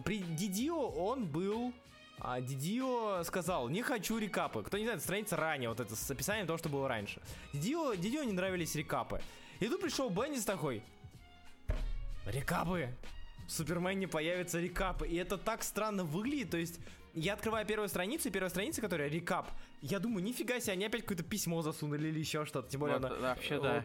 при 0.05 0.19
Дидио 0.19 0.87
он 0.89 1.25
был... 1.25 1.73
А 2.21 2.41
Дидио 2.41 3.23
сказал, 3.23 3.69
не 3.69 3.81
хочу 3.81 4.17
рекапы. 4.17 4.61
Кто 4.63 4.77
не 4.77 4.83
знает, 4.85 5.01
страница 5.01 5.35
ранее, 5.37 5.69
вот 5.69 5.79
это 5.79 5.95
с 5.95 6.11
описанием 6.11 6.47
того, 6.47 6.57
что 6.57 6.69
было 6.69 6.87
раньше. 6.87 7.21
Дидио, 7.53 7.93
Дидио 7.95 8.23
не 8.23 8.33
нравились 8.33 8.75
рекапы. 8.75 9.21
И 9.59 9.67
тут 9.67 9.81
пришел 9.81 10.09
Бендис 10.09 10.45
такой, 10.45 10.83
рекапы. 12.25 12.89
В 13.47 13.51
Супермене 13.51 14.07
появятся 14.07 14.59
рекапы. 14.59 15.07
И 15.07 15.15
это 15.15 15.37
так 15.37 15.63
странно 15.63 16.03
выглядит. 16.03 16.51
То 16.51 16.57
есть, 16.57 16.79
я 17.13 17.33
открываю 17.33 17.65
первую 17.65 17.89
страницу, 17.89 18.27
и 18.27 18.31
первая 18.31 18.49
страница, 18.49 18.81
которая 18.81 19.07
рекап. 19.09 19.49
Я 19.81 19.99
думаю, 19.99 20.23
нифига 20.23 20.59
себе, 20.59 20.73
они 20.73 20.85
опять 20.85 21.01
какое-то 21.01 21.23
письмо 21.23 21.61
засунули 21.61 22.09
или 22.09 22.19
еще 22.19 22.45
что-то. 22.45 22.69
Тем 22.69 22.81
более, 22.81 22.97
Вот, 22.99 23.05
она- 23.11 23.15
вообще, 23.29 23.59
да. 23.59 23.83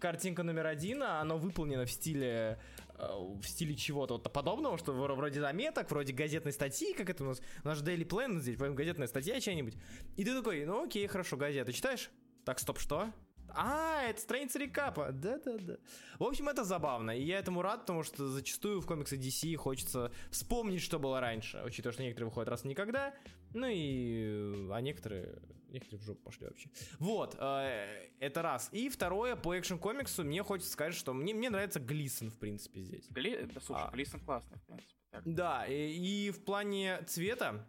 Картинка 0.00 0.42
номер 0.42 0.66
один, 0.66 1.02
а 1.02 1.20
оно 1.22 1.38
выполнено 1.38 1.86
в 1.86 1.90
стиле 1.90 2.58
в 2.98 3.42
стиле 3.44 3.74
чего-то 3.74 4.14
вот 4.14 4.32
подобного, 4.32 4.78
что 4.78 4.92
вро- 4.92 5.14
вроде 5.14 5.40
заметок, 5.40 5.90
вроде 5.90 6.12
газетной 6.12 6.52
статьи, 6.52 6.94
как 6.94 7.10
это 7.10 7.24
у 7.24 7.28
нас, 7.28 7.40
у 7.64 7.68
нас 7.68 7.78
же 7.78 7.84
Daily 7.84 8.06
Planet 8.06 8.40
здесь, 8.40 8.56
поэтому 8.56 8.76
газетная 8.76 9.06
статья 9.06 9.40
чья-нибудь. 9.40 9.74
И 10.16 10.24
ты 10.24 10.34
такой, 10.34 10.64
ну 10.64 10.84
окей, 10.84 11.06
хорошо, 11.06 11.36
газету 11.36 11.72
читаешь? 11.72 12.10
Так, 12.44 12.58
стоп, 12.58 12.78
что? 12.78 13.12
А, 13.48 14.02
это 14.02 14.20
страница 14.20 14.58
рекапа. 14.58 15.12
Да-да-да. 15.12 15.76
В 16.18 16.24
общем, 16.24 16.48
это 16.48 16.62
забавно. 16.64 17.10
И 17.16 17.22
я 17.22 17.38
этому 17.38 17.62
рад, 17.62 17.80
потому 17.80 18.02
что 18.02 18.28
зачастую 18.28 18.80
в 18.80 18.86
комиксах 18.86 19.18
DC 19.18 19.54
хочется 19.56 20.12
вспомнить, 20.30 20.82
что 20.82 20.98
было 20.98 21.20
раньше. 21.20 21.62
Учитывая, 21.64 21.92
что 21.92 22.02
некоторые 22.02 22.28
выходят 22.28 22.50
раз 22.50 22.64
никогда. 22.64 23.14
Ну 23.54 23.66
и... 23.70 24.68
А 24.70 24.80
некоторые... 24.80 25.38
Некоторые 25.68 26.00
в 26.00 26.04
жопу 26.04 26.22
пошли 26.22 26.46
вообще. 26.46 26.70
Вот, 26.98 27.36
э, 27.38 28.08
это 28.20 28.42
раз. 28.42 28.68
И 28.72 28.88
второе, 28.88 29.36
по 29.36 29.58
экшен 29.58 29.78
комиксу 29.78 30.24
мне 30.24 30.42
хочется 30.42 30.70
сказать, 30.72 30.94
что 30.94 31.12
мне, 31.12 31.34
мне 31.34 31.50
нравится 31.50 31.80
Глисон, 31.80 32.30
в 32.30 32.38
принципе, 32.38 32.82
здесь. 32.82 33.06
Гли... 33.10 33.48
Да, 33.52 33.60
слушай, 33.60 33.84
А. 33.86 33.90
Глисон 33.90 34.20
классный, 34.20 34.58
в 34.58 34.62
принципе. 34.62 34.94
Так. 35.10 35.22
Да, 35.24 35.66
и, 35.66 35.74
и 35.74 36.30
в 36.30 36.44
плане 36.44 37.02
цвета, 37.06 37.66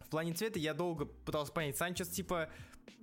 в 0.00 0.08
плане 0.08 0.32
цвета 0.32 0.58
я 0.58 0.72
долго 0.72 1.04
пытался 1.04 1.52
понять, 1.52 1.76
Санчес 1.76 2.08
типа 2.08 2.50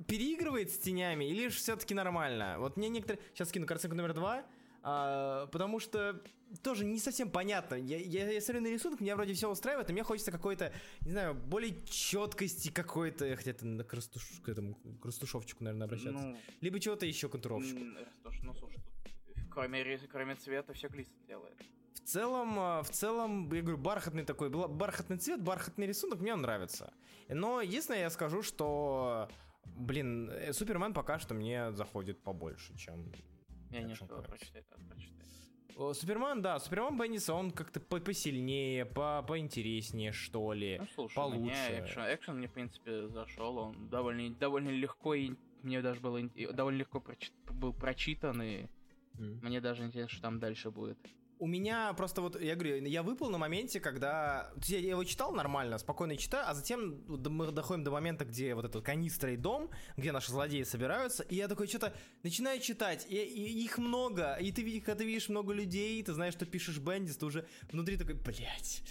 переигрывает 0.07 0.71
с 0.71 0.79
тенями 0.79 1.25
или 1.25 1.47
же 1.47 1.57
все-таки 1.57 1.93
нормально? 1.93 2.55
Вот 2.59 2.77
мне 2.77 2.89
некоторые... 2.89 3.23
Сейчас 3.33 3.49
скину 3.49 3.67
картинку 3.67 3.95
номер 3.95 4.13
два, 4.13 4.45
а, 4.83 5.47
потому 5.47 5.79
что 5.79 6.21
тоже 6.61 6.83
не 6.83 6.99
совсем 6.99 7.29
понятно. 7.31 7.75
Я, 7.75 7.97
я, 7.97 8.29
я 8.29 8.41
смотрю 8.41 8.61
на 8.61 8.67
рисунок, 8.67 8.99
меня 8.99 9.15
вроде 9.15 9.33
все 9.33 9.49
устраивает, 9.49 9.87
но 9.87 9.93
мне 9.93 10.03
хочется 10.03 10.31
какой-то, 10.31 10.73
не 11.01 11.11
знаю, 11.11 11.33
более 11.33 11.83
четкости 11.85 12.69
какой-то, 12.69 13.35
хотя 13.35 13.51
это 13.51 13.65
на 13.65 13.83
крастуш, 13.83 14.41
к 14.43 14.49
этому 14.49 14.75
крастушовчику, 15.01 15.63
наверное, 15.63 15.87
обращаться. 15.87 16.11
Ну, 16.11 16.37
Либо 16.61 16.79
чего-то 16.79 17.05
еще 17.05 17.29
контуровщику. 17.29 17.79
ну, 18.43 18.53
слушай, 18.53 18.79
кроме, 19.49 19.97
кроме 20.11 20.35
цвета 20.35 20.73
все 20.73 20.89
Глисон 20.89 21.15
делает. 21.27 21.57
В 21.93 21.99
целом, 22.05 22.59
э, 22.59 22.83
в 22.83 22.89
целом, 22.89 23.49
я 23.53 23.61
говорю, 23.61 23.77
бархатный 23.77 24.25
такой, 24.25 24.49
бархатный 24.49 25.17
цвет, 25.17 25.41
бархатный 25.41 25.87
рисунок, 25.87 26.19
мне 26.19 26.33
он 26.33 26.41
нравится. 26.41 26.93
Но 27.29 27.61
единственное, 27.61 28.01
я 28.01 28.09
скажу, 28.09 28.41
что, 28.41 29.29
блин, 29.63 30.29
э, 30.29 30.51
Супермен 30.51 30.93
пока 30.93 31.19
что 31.19 31.33
мне 31.33 31.71
заходит 31.71 32.21
побольше, 32.21 32.77
чем... 32.77 33.11
Я 33.73 33.83
не 33.83 33.93
успел 33.93 34.21
прочитать, 34.21 34.65
надо 34.71 34.83
прочитать. 34.89 35.97
Супермен, 35.97 36.41
да, 36.41 36.59
Супермен 36.59 36.97
Бенниса, 36.99 37.33
он 37.33 37.51
как-то 37.51 37.79
по- 37.79 37.99
посильнее, 37.99 38.85
по 38.85 39.23
поинтереснее, 39.27 40.11
что 40.11 40.53
ли. 40.53 40.77
Ну, 40.79 40.87
слушай, 40.93 41.15
получше. 41.15 41.39
мне 41.41 41.79
экшен, 41.79 42.03
экшен 42.13 42.37
мне, 42.37 42.47
в 42.47 42.53
принципе, 42.53 43.07
зашел, 43.07 43.57
он 43.57 43.89
довольно, 43.89 44.29
довольно 44.35 44.69
легко, 44.69 45.15
и 45.15 45.31
мне 45.63 45.81
даже 45.81 45.99
было, 45.99 46.21
довольно 46.53 46.77
легко 46.77 46.99
прочи- 46.99 47.31
был 47.51 47.73
прочитан, 47.73 48.41
и 48.43 48.67
М. 49.17 49.39
мне 49.41 49.61
даже 49.61 49.83
интересно, 49.83 50.09
что 50.13 50.21
там 50.21 50.39
дальше 50.39 50.69
будет. 50.69 50.99
У 51.39 51.47
меня 51.47 51.93
просто 51.93 52.21
вот, 52.21 52.41
я 52.41 52.55
говорю, 52.55 52.85
я 52.85 53.03
выпал 53.03 53.29
на 53.29 53.37
моменте, 53.37 53.79
когда... 53.79 54.51
то 54.53 54.59
есть 54.59 54.69
Я 54.69 54.91
его 54.91 55.03
читал 55.03 55.33
нормально, 55.33 55.77
спокойно 55.77 56.15
читаю, 56.15 56.45
а 56.47 56.53
затем 56.53 57.03
мы 57.07 57.51
доходим 57.51 57.83
до 57.83 57.91
момента, 57.91 58.23
где 58.25 58.55
вот 58.55 58.65
этот 58.65 58.83
канистра 58.83 59.33
и 59.33 59.37
дом, 59.37 59.69
где 59.97 60.11
наши 60.11 60.31
злодеи 60.31 60.63
собираются, 60.63 61.23
и 61.23 61.35
я 61.35 61.47
такой 61.47 61.67
что-то 61.67 61.93
начинаю 62.23 62.59
читать, 62.61 63.05
и, 63.09 63.15
и 63.15 63.63
их 63.63 63.77
много, 63.77 64.35
и 64.35 64.51
ты, 64.51 64.79
когда 64.79 64.99
ты 64.99 65.05
видишь 65.05 65.29
много 65.29 65.53
людей, 65.53 66.01
ты 66.03 66.13
знаешь, 66.13 66.33
что 66.33 66.45
пишешь 66.45 66.77
Бендис, 66.77 67.17
ты 67.17 67.25
уже 67.25 67.47
внутри 67.71 67.97
такой, 67.97 68.15
блядь... 68.15 68.83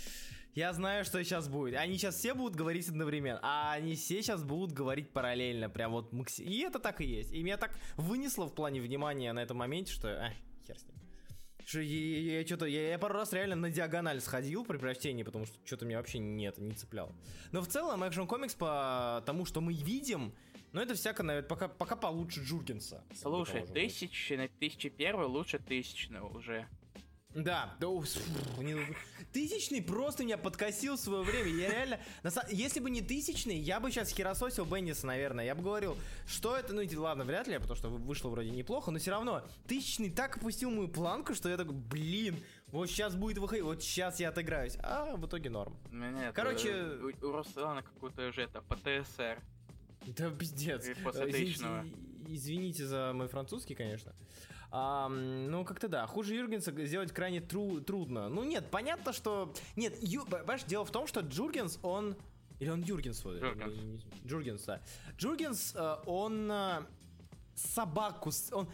Я 0.55 0.75
знаю, 0.75 1.07
что 1.07 1.23
сейчас 1.25 1.49
будет. 1.49 1.77
Они 1.77 1.97
сейчас 1.97 2.17
все 2.17 2.35
будут 2.35 2.57
говорить 2.57 2.87
одновременно, 2.87 3.41
а 3.43 3.73
они 3.73 3.97
все 3.97 4.23
сейчас 4.23 4.45
будут 4.45 4.73
говорить 4.73 5.11
параллельно, 5.11 5.71
прям 5.71 5.93
вот 5.93 6.13
макси... 6.13 6.43
И 6.43 6.59
это 6.61 6.79
так 6.79 7.01
и 7.01 7.07
есть. 7.07 7.33
И 7.33 7.43
меня 7.43 7.57
так 7.57 7.75
вынесло 7.97 8.45
в 8.47 8.55
плане 8.55 8.83
внимания 8.83 9.33
на 9.33 9.41
этом 9.41 9.57
моменте, 9.57 9.93
что... 9.93 10.09
А, 10.09 10.31
хер 10.67 10.79
с 10.79 10.85
ним. 10.85 11.02
Что 11.73 11.81
я, 11.81 12.41
я, 12.41 12.47
что-то, 12.47 12.67
я, 12.67 12.91
я 12.91 12.99
пару 12.99 13.15
раз 13.15 13.33
реально 13.33 13.57
на 13.57 13.71
диагональ 13.71 14.21
сходил 14.21 14.63
при 14.63 14.77
прочтении, 14.77 15.23
потому 15.23 15.47
что 15.47 15.57
что-то 15.65 15.87
меня 15.87 15.97
вообще 15.97 16.19
нет, 16.19 16.59
не 16.59 16.75
цепляло. 16.75 17.15
Но 17.51 17.63
в 17.63 17.67
целом 17.67 18.05
экшн 18.05 18.25
комикс 18.25 18.55
по 18.55 19.23
тому, 19.25 19.47
что 19.47 19.63
мы 19.63 19.73
видим, 19.73 20.35
ну 20.73 20.83
это 20.83 20.93
всяко, 20.93 21.23
наверное, 21.23 21.49
пока, 21.49 21.69
пока 21.69 21.97
получше 21.97 22.41
Джургенса. 22.41 23.03
Слушай, 23.15 23.63
быть. 23.63 23.73
тысячный, 23.73 24.49
тысяча 24.49 24.91
первый 24.91 25.29
лучше 25.29 25.59
тысячного 25.61 26.29
уже. 26.37 26.69
Да, 27.35 27.75
да, 27.81 27.87
не- 28.59 28.95
тысячный 29.33 29.81
просто 29.83 30.23
меня 30.25 30.37
подкосил 30.37 30.97
в 30.97 31.01
свое 31.01 31.23
время. 31.23 31.49
Я 31.51 31.71
реально, 31.71 32.01
на 32.23 32.31
если 32.51 32.81
бы 32.81 32.91
не 32.91 33.01
тысячный, 33.01 33.57
я 33.57 33.81
бы 33.81 33.91
сейчас 33.91 34.11
херососил 34.11 34.67
Бенниса, 34.67 35.07
наверное. 35.07 35.45
Я 35.45 35.55
бы 35.55 35.63
говорил, 35.63 35.97
что 36.27 36.57
это, 36.57 36.75
ну 36.75 36.83
ладно, 37.01 37.25
вряд 37.25 37.49
ли, 37.49 37.57
потому 37.59 37.75
что 37.77 37.89
вышло 37.89 38.29
вроде 38.29 38.51
неплохо, 38.51 38.91
но 38.91 38.99
все 38.99 39.13
равно 39.13 39.43
тысячный 39.67 40.11
так 40.11 40.37
опустил 40.37 40.71
мою 40.71 40.89
планку, 40.89 41.35
что 41.35 41.49
я 41.49 41.57
такой, 41.57 41.75
блин, 41.75 42.37
вот 42.69 42.89
сейчас 42.91 43.15
будет 43.15 43.39
выходить, 43.39 43.65
вот 43.65 43.83
сейчас 43.83 44.21
я 44.21 44.29
отыграюсь. 44.29 44.77
А 44.83 45.17
в 45.17 45.27
итоге 45.27 45.49
норм. 45.49 45.77
Это, 45.91 46.33
Короче- 46.35 46.69
э, 46.71 47.13
у, 47.23 47.27
у 47.29 47.33
Руслана 47.33 47.83
какой-то 47.83 48.29
уже 48.29 48.43
это 48.43 48.61
ПТСР. 48.61 49.41
Да 50.07 50.31
пиздец. 50.31 50.87
Э, 50.87 50.93
извините-. 51.29 51.97
Извините 52.29 52.87
за 52.87 53.13
мой 53.15 53.29
французский, 53.29 53.75
конечно. 53.75 54.13
А, 54.75 55.07
ну, 55.09 55.65
как-то 55.67 55.87
да. 55.87 56.07
Хуже 56.07 56.35
Юргенса 56.35 56.73
сделать 56.87 57.13
крайне 57.13 57.43
тру- 57.43 57.83
трудно. 57.83 58.31
Ну, 58.31 58.43
нет, 58.43 58.71
понятно, 58.71 59.13
что... 59.13 59.53
Нет, 59.77 60.03
Ю... 60.03 60.25
понимаешь, 60.25 60.65
дело 60.65 60.87
в 60.87 60.91
том, 60.91 61.07
что 61.07 61.21
Джургенс, 61.21 61.79
он... 61.83 62.17
Или 62.59 62.71
он 62.71 62.81
Юргенс? 62.83 63.23
вот, 63.23 63.37
Джургенс. 63.37 64.03
Джургенс, 64.27 64.63
да. 64.65 64.81
Джургенс, 65.19 65.75
э, 65.75 65.97
он 66.07 66.51
э, 66.51 66.83
собаку... 67.55 68.31
Он 68.53 68.67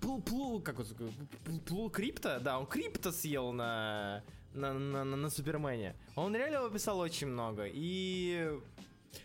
плу, 0.00 0.20
плу, 0.20 0.60
как 0.60 0.76
вот, 0.78 0.96
плу, 0.96 1.10
плу- 1.66 1.90
крипто, 1.90 2.38
да, 2.40 2.58
он 2.60 2.66
крипто 2.66 3.10
съел 3.10 3.52
на, 3.52 4.22
на, 4.54 4.72
на, 4.74 5.04
на, 5.04 5.16
на 5.16 5.30
Супермене. 5.30 5.96
Он 6.14 6.36
реально 6.36 6.56
его 6.58 6.68
писал 6.68 7.00
очень 7.00 7.26
много. 7.26 7.64
И 7.66 8.60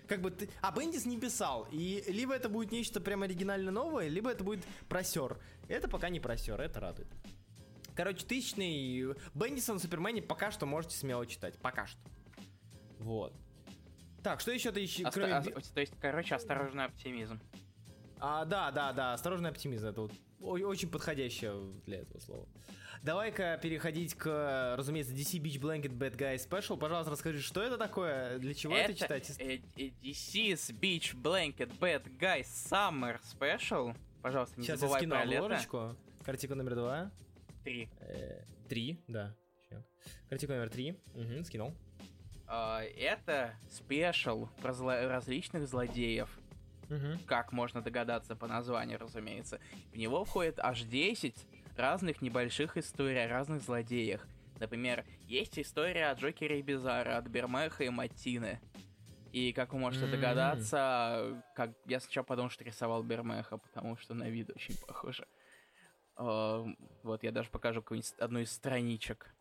как 0.08 0.22
бы 0.22 0.31
ты... 0.31 0.50
А 0.62 0.72
Бендис 0.72 1.05
не 1.05 1.17
писал. 1.17 1.67
И 1.72 2.03
либо 2.08 2.34
это 2.34 2.50
будет 2.50 2.72
нечто 2.72 3.01
прям 3.01 3.24
оригинально 3.24 3.72
новое, 3.72 4.08
либо 4.08 4.31
это 4.31 4.43
будет 4.43 4.63
просер. 4.89 5.38
Это 5.72 5.88
пока 5.88 6.10
не 6.10 6.20
просер, 6.20 6.60
это 6.60 6.80
радует. 6.80 7.08
Короче, 7.96 8.25
тысячный 8.25 9.16
Бендиса 9.34 9.74
на 9.74 9.80
Супермене 9.80 10.22
пока 10.22 10.51
что 10.51 10.66
можете 10.66 10.98
смело 10.98 11.25
читать. 11.25 11.58
Пока 11.60 11.88
что. 11.88 12.00
Вот. 13.00 13.34
Так, 14.24 14.40
что 14.40 14.51
еще 14.51 14.72
ты 14.72 14.82
еще... 14.82 15.06
Оста- 15.08 15.20
кроме... 15.20 15.56
ос- 15.58 15.70
то 15.70 15.82
есть, 15.82 15.94
короче, 16.00 16.36
осторожный 16.36 16.86
оптимизм. 16.86 17.40
А, 18.20 18.46
да, 18.46 18.72
да, 18.72 18.94
да, 18.94 19.13
осторожный 19.13 19.50
оптимизм. 19.50 19.88
Это 19.88 20.01
вот 20.01 20.12
о- 20.40 20.51
очень 20.68 20.90
подходящее 20.90 21.54
для 21.86 22.00
этого 22.00 22.20
слова. 22.20 22.48
Давай-ка 23.01 23.58
переходить 23.62 24.13
к, 24.13 24.75
разумеется, 24.78 25.13
DC 25.13 25.42
Beach 25.42 25.60
Blanket 25.60 25.98
Bad 25.98 26.16
Guy 26.18 26.36
Special. 26.36 26.78
Пожалуйста, 26.78 27.12
расскажи, 27.12 27.42
что 27.42 27.62
это 27.63 27.78
такое, 27.78 28.38
для 28.38 28.54
чего 28.54 28.75
это, 28.75 28.94
читать? 28.94 29.32
э, 29.40 29.56
э, 29.75 29.90
DC's 30.04 30.72
Beach 30.80 31.16
Blanket 31.20 31.72
Bad 31.80 32.16
Guy 32.20 32.42
Summer 32.44 33.20
Special. 33.24 33.96
Пожалуйста, 34.22 34.60
не 34.60 34.66
Сейчас 34.66 34.75
я 34.75 34.88
забывай 34.88 35.00
скину 35.01 35.16
про 35.16 35.25
лето. 35.25 35.44
обложечку. 35.46 35.96
Картинка 36.24 36.56
номер 36.56 36.75
два. 36.75 37.12
Три. 37.63 37.90
Э, 38.00 38.44
Три, 38.70 39.04
да. 39.08 39.36
Картинка 40.30 40.56
номер 40.56 40.70
три. 40.70 40.98
Угу, 41.13 41.44
скинул. 41.44 41.74
А, 42.48 42.82
это 42.84 43.54
спешл 43.70 44.48
про 44.62 44.72
зло- 44.72 45.08
различных 45.08 45.68
злодеев. 45.68 46.30
Угу. 46.90 47.20
как 47.25 47.54
можно 47.54 47.82
догадаться 47.82 48.36
по 48.36 48.48
названию, 48.48 49.00
разумеется. 49.00 49.62
В 49.94 49.98
него 49.98 50.25
входит 50.25 50.60
аж 50.60 50.82
10 50.82 51.34
разных 51.78 52.22
небольших 52.22 52.75
историй 52.75 53.24
о 53.24 53.30
разных 53.30 53.62
злодеях. 53.62 54.28
Например, 54.60 55.06
есть 55.25 55.58
история 55.58 56.08
о 56.08 56.16
Джокере 56.16 56.60
и 56.60 56.62
Бизаре, 56.62 57.12
от 57.12 57.28
Бермеха 57.28 57.86
и 57.86 57.90
Маттины. 57.90 58.60
И, 59.31 59.53
как 59.53 59.73
вы 59.73 59.79
можете 59.79 60.07
догадаться, 60.07 61.43
как 61.55 61.71
я 61.85 62.00
сначала 62.00 62.25
подумал, 62.25 62.50
что 62.50 62.63
рисовал 62.63 63.01
Бермеха, 63.01 63.57
потому 63.57 63.95
что 63.97 64.13
на 64.13 64.29
вид 64.29 64.50
очень 64.50 64.75
похоже. 64.85 65.25
Э, 66.17 66.65
Вот, 67.03 67.23
я 67.23 67.31
даже 67.31 67.50
покажу 67.50 67.83
одну 68.19 68.39
из 68.39 68.51
страничек. 68.51 69.33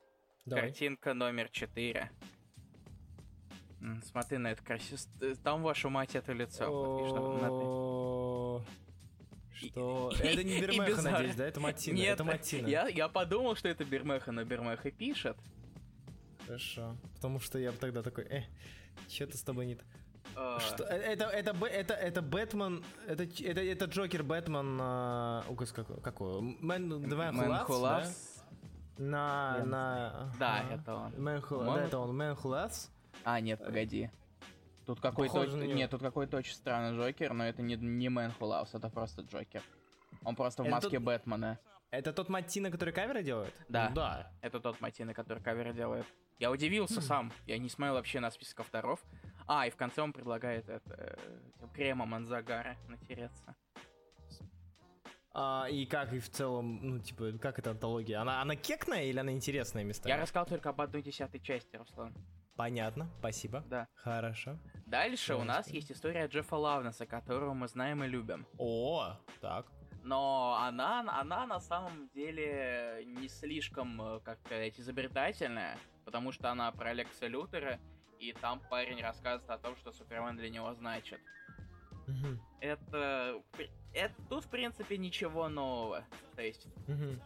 Давай. 0.46 0.66
Картинка 0.66 1.14
номер 1.14 1.48
4. 1.48 2.10
Смотри 4.04 4.38
на 4.38 4.52
это 4.52 4.62
красиво. 4.62 5.00
Там, 5.42 5.62
вашу 5.62 5.90
мать, 5.90 6.14
это 6.14 6.32
лицо. 6.32 6.64
Что? 9.52 10.12
Это 10.22 10.44
не 10.44 10.60
Бермеха, 10.60 11.02
надеюсь, 11.02 11.34
да? 11.34 11.46
Это 11.46 11.60
Матина. 11.60 11.96
Нет, 11.96 12.14
это 12.14 12.24
Матина. 12.24 12.66
Я, 12.66 12.88
я 12.88 13.08
подумал, 13.08 13.56
что 13.56 13.68
это 13.68 13.84
Бермеха, 13.84 14.32
но 14.32 14.44
Бермеха 14.44 14.90
пишет. 14.90 15.36
Хорошо. 16.46 16.96
Потому 17.14 17.40
что 17.40 17.58
я 17.58 17.72
тогда 17.72 18.02
такой, 18.02 18.24
э, 18.24 18.44
что-то 19.08 19.36
с 19.38 19.42
тобой 19.42 19.66
не 19.66 19.74
так. 19.76 19.86
Что? 20.60 20.84
э, 20.84 20.96
Это, 20.96 21.24
это, 21.24 21.66
это, 21.66 21.94
это 21.94 22.22
Бэтмен, 22.22 22.84
это, 23.06 23.24
это, 23.24 23.60
это 23.60 23.84
Джокер 23.86 24.22
Бэтмен, 24.22 24.78
а, 24.80 25.42
какой, 25.74 26.00
какой? 26.00 26.40
Мэн, 26.40 26.92
The 26.92 27.16
Man 27.16 27.32
Man 27.32 27.66
Who 27.66 27.82
да? 27.82 28.06
На, 28.98 29.56
Я- 29.58 29.64
на... 29.64 30.32
Да, 30.38 30.58
ага. 30.60 30.74
это 30.74 30.94
он. 30.94 31.12
Man 31.14 31.40
Who, 31.42 31.48
По-моему- 31.48 31.74
да, 31.74 31.84
это 31.84 31.98
он, 31.98 32.20
Man 32.20 32.36
Who. 32.36 32.70
А, 33.24 33.40
нет, 33.40 33.58
погоди. 33.64 34.10
Тут 34.86 35.00
какой-то... 35.00 35.44
Нет, 35.46 35.90
тут 35.90 36.00
какой-то 36.00 36.36
очень 36.36 36.54
странный 36.54 36.96
Джокер, 36.98 37.32
но 37.32 37.44
это 37.46 37.62
не, 37.62 37.76
не 37.76 38.08
Man 38.08 38.32
Who 38.38 38.66
это 38.72 38.88
просто 38.88 39.22
Джокер. 39.22 39.62
Он 40.24 40.36
просто 40.36 40.62
в 40.62 40.66
Это 40.66 40.74
маске 40.76 40.96
тот- 40.98 41.02
Бэтмена. 41.02 41.58
Это 41.90 42.12
тот 42.12 42.28
Маттина, 42.28 42.70
который 42.70 42.94
каверы 42.94 43.22
делает? 43.22 43.52
Да. 43.68 43.88
Ну 43.88 43.96
да. 43.96 44.30
Это 44.42 44.60
тот 44.60 44.80
Матина, 44.80 45.12
который 45.12 45.42
кавер 45.42 45.72
делает. 45.72 46.06
Я 46.40 46.50
удивился 46.50 47.02
сам. 47.02 47.30
Я 47.46 47.58
не 47.58 47.68
смотрел 47.68 47.94
вообще 47.94 48.18
на 48.18 48.30
список 48.30 48.60
авторов. 48.60 48.98
А, 49.46 49.66
и 49.66 49.70
в 49.70 49.76
конце 49.76 50.00
он 50.00 50.12
предлагает 50.12 50.68
это, 50.70 50.94
э, 50.96 51.66
кремом 51.74 52.14
от 52.14 52.24
загара 52.24 52.78
натереться. 52.88 53.54
А, 55.32 55.66
и 55.70 55.84
как 55.84 56.14
и 56.14 56.18
в 56.18 56.30
целом, 56.30 56.78
ну, 56.82 56.98
типа, 56.98 57.32
как 57.38 57.58
эта 57.58 57.72
антология? 57.72 58.20
Она, 58.20 58.40
она 58.40 58.56
кекная 58.56 59.04
или 59.04 59.18
она 59.18 59.32
интересная 59.32 59.84
местами? 59.84 60.10
Я 60.10 60.20
рассказал 60.20 60.46
только 60.46 60.70
об 60.70 60.80
одной 60.80 61.02
десятой 61.02 61.40
части, 61.40 61.76
Руслан. 61.76 62.14
Понятно, 62.56 63.10
спасибо. 63.18 63.62
Да. 63.68 63.86
Хорошо. 63.94 64.58
Дальше 64.86 65.34
у 65.34 65.38
Давай, 65.40 65.48
нас 65.48 65.68
есть 65.68 65.92
история 65.92 66.26
Джеффа 66.26 66.56
Лавнеса, 66.56 67.04
которого 67.04 67.52
мы 67.52 67.68
знаем 67.68 68.02
и 68.02 68.06
любим. 68.06 68.46
О, 68.56 69.14
так. 69.40 69.66
Но 70.02 70.58
она, 70.58 71.00
она 71.20 71.46
на 71.46 71.60
самом 71.60 72.08
деле 72.08 73.02
не 73.06 73.28
слишком, 73.28 74.00
э, 74.00 74.20
как 74.20 74.38
сказать, 74.40 74.80
изобретательная, 74.80 75.76
потому 76.04 76.32
что 76.32 76.50
она 76.50 76.70
про 76.72 76.92
Лекса 76.92 77.26
Лютера, 77.26 77.78
и 78.18 78.32
там 78.32 78.60
парень 78.70 79.00
рассказывает 79.00 79.48
о 79.50 79.58
том, 79.58 79.76
что 79.76 79.92
Супермен 79.92 80.36
для 80.36 80.50
него 80.50 80.72
значит. 80.74 81.20
Мгм, 82.06 82.40
Это, 82.60 83.42
это 83.94 84.14
тут, 84.28 84.44
в 84.44 84.48
принципе, 84.48 84.98
ничего 84.98 85.48
нового. 85.48 86.04
То 86.34 86.42
есть, 86.42 86.66
мгм. 86.86 87.20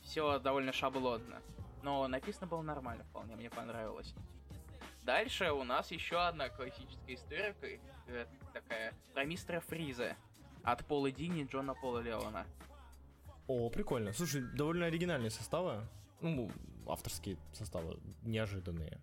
все 0.00 0.38
довольно 0.38 0.72
шаблонно. 0.72 1.40
Но 1.82 2.06
написано 2.08 2.46
было 2.46 2.62
нормально 2.62 3.04
вполне, 3.04 3.36
мне 3.36 3.50
понравилось. 3.50 4.14
Дальше 5.02 5.50
у 5.50 5.64
нас 5.64 5.90
еще 5.90 6.16
одна 6.20 6.48
классическая 6.48 7.14
история, 7.14 7.56
э, 8.06 8.26
такая, 8.52 8.94
про 9.12 9.24
мистера 9.24 9.60
Фриза. 9.60 10.16
От 10.62 10.86
Пола 10.86 11.10
Дини 11.10 11.42
и 11.42 11.44
Джона 11.44 11.74
Пола 11.74 11.98
Леона. 11.98 12.46
О, 13.48 13.68
прикольно. 13.68 14.12
Слушай, 14.12 14.42
довольно 14.54 14.86
оригинальные 14.86 15.30
составы. 15.30 15.88
Ну, 16.22 16.50
авторские 16.86 17.36
составы 17.52 17.98
неожиданные. 18.22 19.00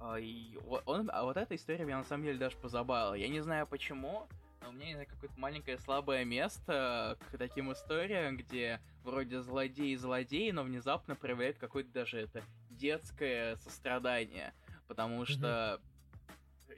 А, 0.00 0.18
и 0.18 0.56
он, 0.86 1.10
а 1.12 1.24
вот 1.24 1.36
эта 1.36 1.54
история 1.56 1.84
меня 1.84 1.98
на 1.98 2.04
самом 2.04 2.24
деле 2.24 2.38
даже 2.38 2.56
позабавила. 2.56 3.14
Я 3.14 3.28
не 3.28 3.40
знаю 3.40 3.66
почему, 3.66 4.28
но 4.62 4.68
у 4.68 4.72
меня 4.72 4.98
есть 4.98 5.10
какое-то 5.10 5.38
маленькое 5.38 5.78
слабое 5.78 6.24
место 6.24 7.18
к 7.30 7.38
таким 7.38 7.72
историям, 7.72 8.36
где 8.36 8.80
вроде 9.02 9.40
злодей 9.40 9.96
злодей, 9.96 10.52
но 10.52 10.62
внезапно 10.62 11.14
проявляет 11.16 11.58
какое-то 11.58 11.90
даже 11.92 12.18
это 12.18 12.42
детское 12.70 13.56
сострадание. 13.56 14.52
Потому 14.86 15.24
что... 15.24 15.80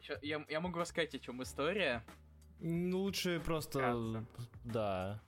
Ща- 0.03 0.19
Я, 0.23 0.45
я 0.49 0.61
могу 0.61 0.79
рассказать, 0.79 1.15
о 1.15 1.19
чем 1.19 1.43
история. 1.43 2.03
Ну, 2.59 3.01
лучше 3.01 3.41
просто... 3.45 3.79
Вкратце. 3.79 4.27
Да. 4.65 5.21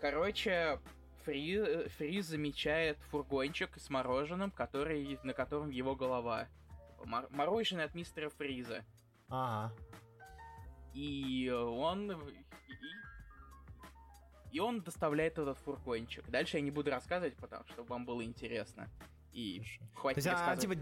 Короче, 0.00 0.80
Фри, 1.24 1.88
Фриз 1.96 2.26
замечает 2.26 2.98
фургончик 3.10 3.76
с 3.78 3.90
мороженым, 3.90 4.50
который, 4.50 5.18
на 5.22 5.32
котором 5.34 5.70
его 5.70 5.94
голова. 5.94 6.48
Мор- 7.04 7.28
мороженое 7.30 7.84
от 7.86 7.94
мистера 7.94 8.28
Фриза. 8.30 8.84
Ага. 9.28 9.74
И 10.94 11.48
он... 11.50 12.10
И, 12.12 12.16
и 14.52 14.60
он 14.60 14.80
доставляет 14.80 15.38
этот 15.38 15.58
фургончик. 15.58 16.28
Дальше 16.28 16.56
я 16.56 16.62
не 16.62 16.70
буду 16.70 16.90
рассказывать, 16.90 17.36
потому 17.36 17.64
что 17.68 17.84
вам 17.84 18.04
было 18.04 18.24
интересно. 18.24 18.88
И 19.32 19.60
Хорошо. 19.60 19.80
То 19.94 20.00
хватит 20.00 20.16
есть, 20.16 20.28
а, 20.28 20.32
рассказывать. 20.32 20.78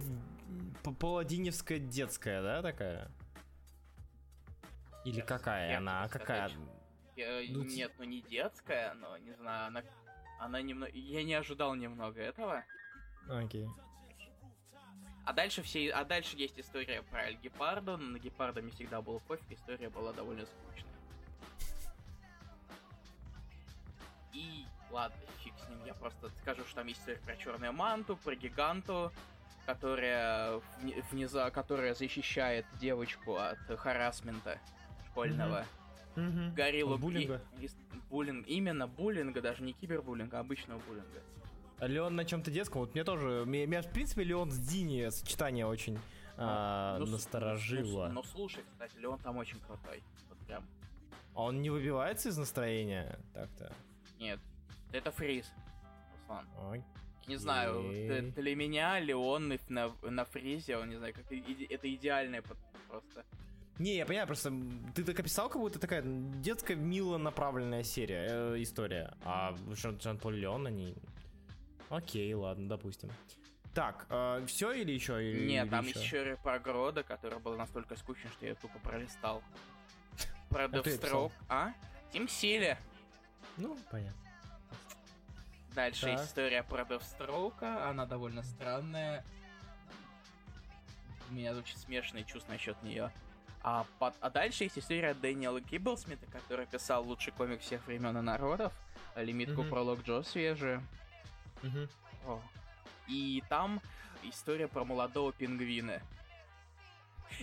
типа, 0.83 0.93
поладиневская 0.95 1.79
детская, 1.79 2.41
да, 2.43 2.63
такая? 2.63 3.11
Или 5.05 5.17
Сейчас 5.17 5.27
какая 5.29 5.77
она? 5.79 6.09
Какая? 6.09 6.49
сказать. 6.49 6.69
Я- 7.17 7.43
ну, 7.51 7.65
нет, 7.65 7.93
ну 7.99 8.05
не 8.05 8.23
детская, 8.23 8.95
но 8.95 9.17
не 9.19 9.33
знаю, 9.33 9.67
она... 9.67 9.83
Она 10.39 10.63
немного... 10.63 10.93
Я 10.93 11.25
не 11.25 11.35
ожидал 11.35 11.75
немного 11.75 12.21
этого. 12.21 12.65
Окей. 13.29 13.69
А 15.25 15.33
дальше 15.35 15.63
все, 15.63 15.91
а 15.91 16.05
дальше 16.05 16.37
есть 16.37 16.59
история 16.59 17.03
про 17.03 17.25
Эль 17.27 17.37
Гепардо, 17.37 17.99
но 17.99 18.13
на 18.13 18.19
Гепардо 18.19 18.63
мне 18.63 18.73
всегда 18.73 19.03
было 19.03 19.19
пофиг, 19.19 19.51
история 19.51 19.91
была 19.91 20.15
довольно 20.15 20.47
скучная. 20.47 20.95
И 24.33 24.65
ладно, 24.91 25.19
фиг 25.45 25.53
с 25.59 25.69
ним, 25.69 25.85
я 25.85 25.93
просто 25.93 26.31
скажу, 26.41 26.65
что 26.65 26.77
там 26.77 26.87
есть 26.87 27.01
история 27.01 27.21
про 27.21 27.37
черную 27.37 27.75
манту, 27.75 28.17
про 28.17 28.35
гиганту, 28.37 29.13
которая 29.67 30.63
вниза, 31.11 31.51
которая 31.51 31.93
защищает 31.95 32.65
девочку 32.81 33.37
от 33.37 33.59
харасмента 33.79 34.59
школьного. 35.11 35.59
Мгм. 35.59 35.78
Гориллу 36.55 36.95
От 36.95 37.01
буллинга? 37.01 37.41
и- 37.61 37.67
и- 37.67 37.71
буллинг, 38.11 38.47
именно 38.49 38.87
буллинга, 38.87 39.41
даже 39.41 39.63
не 39.63 39.73
кибербуллинга, 39.73 40.39
а 40.39 40.43
обычного 40.43 40.81
буллинга. 40.87 41.21
Леон 41.81 42.17
на 42.17 42.25
чем-то 42.25 42.51
детском, 42.51 42.81
вот 42.81 42.95
мне 42.95 43.05
тоже, 43.05 43.45
меня, 43.47 43.67
меня, 43.67 43.83
в 43.83 43.93
принципе, 43.93 44.25
Леон 44.25 44.51
с 44.51 44.59
Дини 44.59 45.11
сочетание 45.11 45.65
очень 45.67 45.99
а, 46.37 46.99
Ну, 46.99 47.07
с- 47.07 47.11
насторожило. 47.11 48.07
Ну, 48.09 48.15
ну, 48.15 48.23
слушай, 48.23 48.63
кстати, 48.73 48.97
Леон 48.99 49.19
там 49.19 49.37
очень 49.39 49.59
крутой. 49.61 50.03
Вот 50.29 50.39
прям. 50.47 50.65
А 51.35 51.43
Он 51.43 51.61
не 51.63 51.71
выбивается 51.71 52.29
из 52.31 52.37
настроения 52.39 53.19
так-то? 53.35 53.73
Нет, 54.21 54.39
это 54.93 55.11
фриз, 55.13 55.53
Руслан. 56.21 56.47
Ой. 56.71 56.85
Не 57.27 57.37
знаю, 57.37 57.83
для 58.35 58.57
меня 58.57 58.99
Леон 59.01 59.49
на, 59.69 59.93
на 60.03 60.25
фризе, 60.25 60.77
он 60.79 60.89
не 60.91 60.97
знаю, 60.97 61.13
как 61.13 61.25
это 61.31 61.95
идеальное 61.95 62.43
просто. 62.89 63.25
Не, 63.79 63.97
я 63.97 64.07
понимаю, 64.07 64.27
просто 64.27 64.53
ты 64.95 65.05
так 65.05 65.21
описал, 65.21 65.49
как 65.49 65.61
будто 65.61 65.79
такая 65.79 66.03
детская, 66.05 66.75
мило 66.75 67.17
направленная 67.17 67.85
серия, 67.85 68.27
э, 68.29 68.55
история. 68.59 69.15
А 69.25 69.55
Жан, 69.71 70.01
Жан-Поль 70.01 70.37
Леон, 70.37 70.67
они... 70.67 70.97
Окей, 71.89 72.35
ладно, 72.35 72.69
допустим. 72.69 73.11
Так, 73.75 74.07
все 74.47 74.73
или 74.73 74.91
еще? 74.91 75.25
Или, 75.25 75.49
Нет, 75.49 75.65
или 75.67 75.71
там 75.71 75.87
еще? 75.87 76.01
еще 76.01 76.37
про 76.43 76.59
Грода, 76.59 77.05
которая 77.05 77.39
была 77.39 77.57
настолько 77.57 77.95
скучна, 77.97 78.29
что 78.31 78.47
я 78.47 78.57
тупо 78.57 78.79
пролистал. 78.81 79.43
Про 80.49 80.65
А 80.65 80.69
её 80.69 80.83
Девстроук. 80.83 81.33
А? 81.49 81.73
Тим 82.13 82.29
Сили. 82.29 82.77
Ну, 83.57 83.77
понятно. 83.91 84.21
Дальше 85.75 86.07
Так. 86.07 86.25
история 86.25 86.65
про 86.65 86.85
Девстроука, 86.85 87.89
она 87.89 88.05
довольно 88.07 88.43
странная. 88.43 89.25
У 91.31 91.35
меня 91.35 91.55
очень 91.55 91.77
смешанные 91.77 92.25
чувства 92.25 92.53
насчет 92.53 92.83
нее. 92.83 93.13
А, 93.71 93.85
под- 93.99 94.15
а 94.23 94.31
дальше 94.31 94.65
есть 94.65 94.79
история 94.79 95.13
Дэниела 95.13 95.61
Кибблсмита, 95.61 96.25
который 96.33 96.65
писал 96.65 97.05
лучший 97.05 97.35
комик 97.35 97.61
всех 97.61 97.87
времен 97.87 98.17
и 98.17 98.23
народов. 98.23 98.73
Лимитку 99.15 99.61
Мгм. 99.61 99.69
пролог 99.71 100.01
Джо 100.05 100.23
свежая. 100.23 100.83
Мгм. 101.63 101.87
О. 102.27 102.41
И 103.09 103.43
там 103.51 103.83
история 104.23 104.69
про 104.69 104.87
молодого 104.87 105.35
пингвина. 105.35 106.01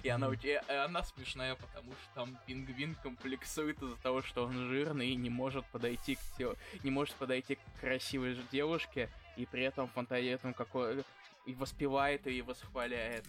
И 0.02 0.10
она, 0.10 0.30
у 0.30 0.36
тебя- 0.36 0.64
э, 0.68 0.78
она 0.80 1.04
смешная, 1.04 1.54
потому 1.54 1.92
что 1.92 2.10
там 2.16 2.38
пингвин 2.48 2.96
комплексует 2.96 3.80
из-за 3.84 3.96
того, 3.98 4.24
что 4.24 4.46
он 4.46 4.68
жирный 4.68 5.10
и 5.10 5.16
не 5.16 5.30
может 5.30 5.64
подойти 5.68 6.16
к 6.16 6.20
те- 6.40 6.56
не 6.84 6.90
может 6.90 7.14
подойти 7.18 7.54
к 7.54 7.60
красивой 7.82 8.34
же 8.34 8.42
девушке, 8.52 9.12
и 9.38 9.46
при 9.46 9.62
этом 9.62 9.88
фантазирует 9.90 10.56
какой 10.58 11.04
и 11.46 11.54
воспевает 11.54 12.26
ее 12.26 12.40
и 12.40 12.42
восхваляет. 12.42 13.26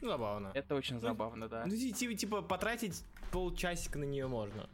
Ну, 0.00 0.08
забавно. 0.08 0.50
Это 0.54 0.74
очень 0.74 1.00
забавно, 1.00 1.48
да. 1.48 1.64
Ну, 1.66 1.70
ти- 1.76 1.92
ти- 1.92 2.14
типа, 2.16 2.42
потратить 2.42 3.04
полчасика 3.30 3.98
на 3.98 4.04
нее 4.04 4.26
можно. 4.28 4.68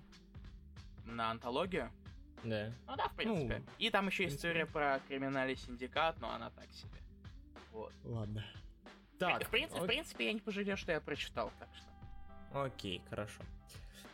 На 1.04 1.30
антологию? 1.30 1.90
Да. 2.44 2.72
Ну 2.86 2.96
да, 2.96 3.08
в 3.08 3.14
принципе. 3.14 3.58
Ну, 3.58 3.64
и 3.78 3.90
там 3.90 4.06
еще 4.06 4.18
принципе. 4.24 4.36
история 4.48 4.66
про 4.66 5.00
криминальный 5.08 5.56
синдикат, 5.56 6.20
но 6.20 6.30
она 6.30 6.50
так 6.50 6.70
себе. 6.72 6.98
Вот. 7.72 7.92
Ладно. 8.04 8.44
Так, 9.18 9.44
в, 9.44 9.50
принципе, 9.50 9.80
в 9.80 9.82
ок- 9.82 9.86
принципе, 9.88 10.26
я 10.26 10.32
не 10.34 10.40
пожалел, 10.40 10.76
что 10.76 10.92
я 10.92 11.00
прочитал, 11.00 11.50
так 11.58 11.68
что. 11.74 12.62
Окей, 12.64 13.02
хорошо. 13.10 13.40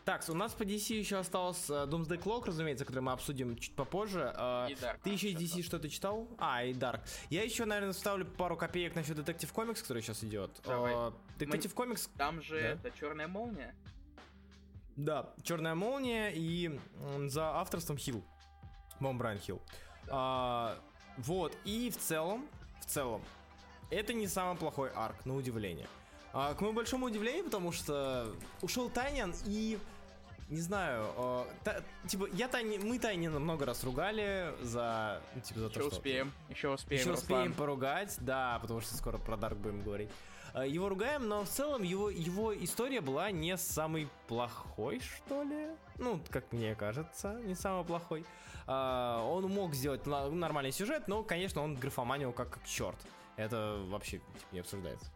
Так, 0.04 0.24
у 0.28 0.34
нас 0.34 0.52
по 0.52 0.64
DC 0.64 0.94
еще 0.94 1.18
осталось 1.18 1.70
э, 1.70 1.86
Doomsday 1.86 2.20
Clock, 2.20 2.46
разумеется, 2.46 2.84
который 2.84 3.00
мы 3.00 3.12
обсудим 3.12 3.56
чуть 3.56 3.74
попозже. 3.76 4.34
Э, 4.36 4.66
И 4.68 4.74
Dark 4.74 4.98
Ты 5.04 5.10
еще 5.10 5.30
из 5.30 5.38
DC 5.38 5.62
что-то 5.62 5.88
читал? 5.88 6.26
А, 6.38 6.64
и 6.64 6.72
Dark. 6.72 7.00
Я 7.30 7.44
еще, 7.44 7.64
наверное, 7.66 7.92
вставлю 7.92 8.26
пару 8.26 8.56
копеек 8.56 8.96
насчет 8.96 9.16
Detective 9.16 9.52
Comics, 9.54 9.80
который 9.80 10.02
сейчас 10.02 10.24
идет. 10.24 10.50
Давай. 10.64 10.92
Э, 10.92 11.12
Detective 11.38 11.72
Comics, 11.74 12.08
Там 12.18 12.42
же 12.42 12.60
Да. 12.60 12.68
это 12.88 12.90
черная 12.98 13.28
молния. 13.28 13.74
да, 14.96 15.30
Черная 15.44 15.74
молния 15.76 16.30
и 16.34 16.78
за 17.26 17.50
авторством 17.60 17.96
Хилл. 17.96 18.24
Бом 18.98 19.18
Брайан 19.18 19.38
Хилл. 19.38 19.62
А, 20.08 20.78
вот, 21.16 21.56
и 21.64 21.90
в 21.90 21.96
целом, 21.96 22.46
в 22.80 22.86
целом, 22.86 23.22
это 23.90 24.12
не 24.12 24.26
самый 24.26 24.56
плохой 24.58 24.90
арк, 24.90 25.24
на 25.26 25.36
удивление. 25.36 25.86
А, 26.34 26.54
к 26.54 26.60
моему 26.60 26.74
большому 26.76 27.06
удивлению, 27.06 27.44
потому 27.44 27.72
что 27.72 28.34
ушел 28.62 28.88
Тайнян 28.90 29.34
и 29.46 29.78
не 30.52 30.60
знаю, 30.60 31.06
э, 31.16 31.44
та- 31.64 31.80
типа 32.06 32.28
я 32.34 32.46
Тайни, 32.48 32.78
мы 32.78 32.98
Тайнина 32.98 33.38
много 33.38 33.64
раз 33.66 33.82
ругали 33.84 34.54
за, 34.60 35.20
ну, 35.34 35.40
типа 35.40 35.60
за 35.60 35.66
то, 35.70 35.80
Еще 35.80 35.88
что 35.88 35.96
успеем. 35.96 36.32
Еще 36.50 36.68
успеем. 36.68 37.00
еще 37.00 37.10
Руслан. 37.10 37.22
успеем 37.38 37.54
поругать, 37.54 38.16
да, 38.20 38.58
потому 38.60 38.80
что 38.80 38.94
скоро 38.94 39.18
про 39.18 39.36
Дарк 39.36 39.56
будем 39.58 39.82
говорить. 39.82 40.10
Э, 40.54 40.68
Его 40.68 40.88
ругаем, 40.90 41.26
но 41.28 41.44
в 41.44 41.48
целом 41.48 41.82
его, 41.82 42.10
его 42.10 42.54
история 42.54 43.00
была 43.00 43.30
не 43.30 43.56
самой 43.56 44.08
плохой, 44.28 45.00
что 45.00 45.42
ли? 45.42 45.68
Ну, 45.98 46.20
как 46.30 46.52
мне 46.52 46.74
кажется, 46.74 47.40
не 47.44 47.54
самый 47.54 47.84
плохой. 47.84 48.24
А, 48.66 49.22
Он 49.24 49.44
мог 49.50 49.74
сделать 49.74 50.06
нормальный 50.06 50.72
сюжет, 50.72 51.08
но, 51.08 51.22
конечно, 51.24 51.62
он 51.62 51.74
графоманил 51.74 52.32
как, 52.32 52.50
как 52.50 52.64
черт. 52.64 52.96
Это 53.36 53.82
вообще 53.88 54.18
типа, 54.18 54.38
не 54.52 54.60
обсуждается. 54.60 55.10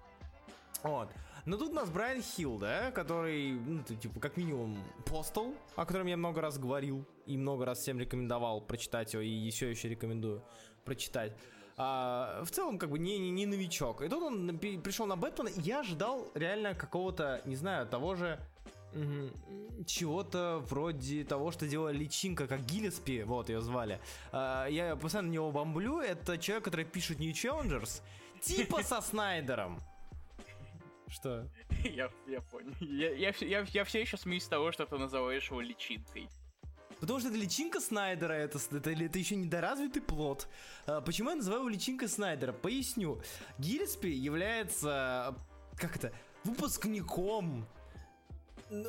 Вот. 0.83 1.09
Но 1.47 1.57
тут 1.57 1.71
у 1.71 1.75
нас 1.75 1.89
Брайан 1.91 2.23
Хилл, 2.23 2.59
да, 2.59 2.91
который, 2.91 3.53
ну, 3.53 3.83
типа, 3.83 4.19
как 4.19 4.37
минимум, 4.37 4.83
постол, 5.05 5.55
о 5.77 5.87
котором 5.87 6.09
я 6.09 6.17
много 6.17 6.41
раз 6.41 6.59
говорил 6.59 7.05
и 7.25 7.37
много 7.37 7.65
раз 7.65 7.79
всем 7.79 8.01
рекомендовал 8.01 8.61
прочитать 8.61 9.13
его, 9.15 9.23
и 9.23 9.29
еще 9.29 9.71
еще 9.71 9.89
рекомендую 9.89 10.43
прочитать. 10.85 11.33
А, 11.77 12.43
в 12.45 12.51
целом, 12.51 12.79
как 12.79 12.91
бы, 12.91 12.99
не, 12.99 13.19
не, 13.19 13.31
не 13.31 13.47
новичок. 13.47 14.03
И 14.03 14.09
тут 14.09 14.25
он 14.25 14.59
пришел 14.59 15.07
на 15.07 15.17
Бэтмена, 15.17 15.49
и 15.49 15.61
я 15.61 15.81
ожидал 15.81 16.27
реально 16.35 16.75
какого-то, 16.75 17.43
не 17.45 17.55
знаю, 17.55 17.87
того 17.87 18.17
же 18.17 18.41
чего-то 19.87 20.65
вроде 20.69 21.23
того, 21.25 21.53
что 21.53 21.69
делала 21.69 21.91
личинка, 21.91 22.47
как 22.47 22.65
Гиллеспи, 22.65 23.23
вот 23.25 23.51
ее 23.51 23.61
звали. 23.61 24.01
А, 24.33 24.67
я 24.67 24.97
постоянно 24.97 25.29
на 25.29 25.33
него 25.33 25.53
бомблю, 25.53 26.01
это 26.01 26.39
человек, 26.39 26.65
который 26.65 26.87
пишет 26.87 27.21
New 27.21 27.31
Challengers, 27.31 28.03
типа 28.41 28.83
со 28.83 29.01
Снайдером. 29.01 29.81
Что? 31.17 31.49
Я, 31.83 32.11
я 32.27 32.41
понял. 32.43 32.75
Я, 32.81 33.11
я, 33.15 33.33
все- 33.33 33.49
я, 33.49 33.65
я 33.73 33.85
все 33.85 34.01
еще 34.03 34.19
смеюсь 34.19 34.45
с 34.45 34.49
того, 34.49 34.71
что 34.71 34.85
ты 34.85 34.99
называешь 34.99 35.51
его 35.51 35.63
личинкой. 35.63 36.29
Потому 37.01 37.21
что 37.21 37.29
это 37.29 37.39
личинка 37.39 37.81
Снайдера, 37.81 38.33
это, 38.33 38.59
это, 38.71 38.91
это 38.91 39.19
еще 39.19 39.37
недоразвитый 39.37 40.03
плод. 40.03 40.47
А, 40.87 41.01
почему 41.01 41.31
я 41.31 41.37
называю 41.37 41.61
его 41.61 41.69
личинка 41.71 42.07
Снайдера? 42.09 42.53
Поясню. 42.53 43.21
Гиллеспи 43.59 44.11
является, 44.11 45.35
как 45.77 45.97
это, 45.97 46.13
выпускником 46.45 47.67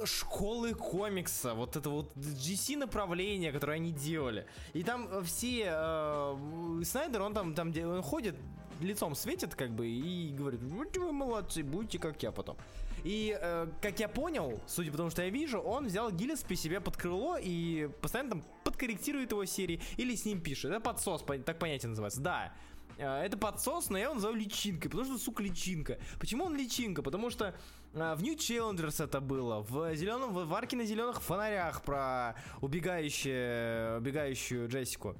школы 0.06 0.74
комикса, 0.74 1.54
вот 1.54 1.76
это 1.76 1.90
вот 1.90 2.14
GC 2.16 2.78
направление, 2.78 3.52
которое 3.52 3.74
они 3.74 3.92
делали. 3.92 4.48
И 4.74 4.84
там 4.84 5.24
все 5.24 5.68
э, 5.70 6.82
Снайдер, 6.84 7.22
он 7.22 7.34
там, 7.34 7.54
там 7.54 7.70
он 7.70 8.02
ходит, 8.02 8.36
лицом 8.82 9.16
светит, 9.16 9.56
как 9.56 9.72
бы, 9.72 9.88
и 9.88 10.34
говорит, 10.34 10.62
вот 10.64 10.96
вы 10.98 11.12
молодцы, 11.12 11.64
будете 11.64 12.00
как 12.00 12.22
я 12.24 12.32
потом. 12.32 12.58
И, 13.04 13.38
э, 13.40 13.68
как 13.82 14.00
я 14.00 14.08
понял, 14.10 14.60
судя 14.68 14.92
по 14.92 14.98
тому, 14.98 15.10
что 15.10 15.22
я 15.24 15.30
вижу, 15.30 15.60
он 15.60 15.88
взял 15.88 16.12
Гиллеспи 16.12 16.56
себе 16.56 16.82
под 16.82 16.98
крыло 16.98 17.38
и 17.42 17.90
постоянно 18.02 18.32
там 18.32 18.44
подкорректирует 18.64 19.32
его 19.32 19.46
серии 19.46 19.82
или 19.98 20.16
с 20.16 20.26
ним 20.26 20.42
пишет. 20.42 20.72
Это 20.72 20.80
подсос, 20.80 21.24
так 21.46 21.60
понятие 21.60 21.90
называется. 21.90 22.22
Да, 22.22 22.54
Э, 22.98 23.22
это 23.24 23.38
подсос, 23.38 23.90
но 23.90 23.98
я 23.98 24.06
его 24.06 24.16
называю 24.16 24.38
личинкой, 24.38 24.90
потому 24.90 25.06
что, 25.06 25.18
сука, 25.18 25.44
личинка. 25.44 26.00
Почему 26.20 26.46
он 26.46 26.56
личинка? 26.56 27.02
Потому 27.02 27.30
что 27.30 27.54
э, 27.94 28.16
в 28.16 28.24
New 28.24 28.36
Challengers 28.36 29.04
это 29.04 29.22
было, 29.22 29.62
в 29.62 29.96
зеленом, 29.96 30.34
в 30.34 30.54
арке 30.54 30.76
на 30.76 30.86
зеленых 30.86 31.22
фонарях 31.22 31.84
про 31.84 32.36
убегающую, 32.62 33.98
убегающую 34.00 34.68
Джессику. 34.68 35.16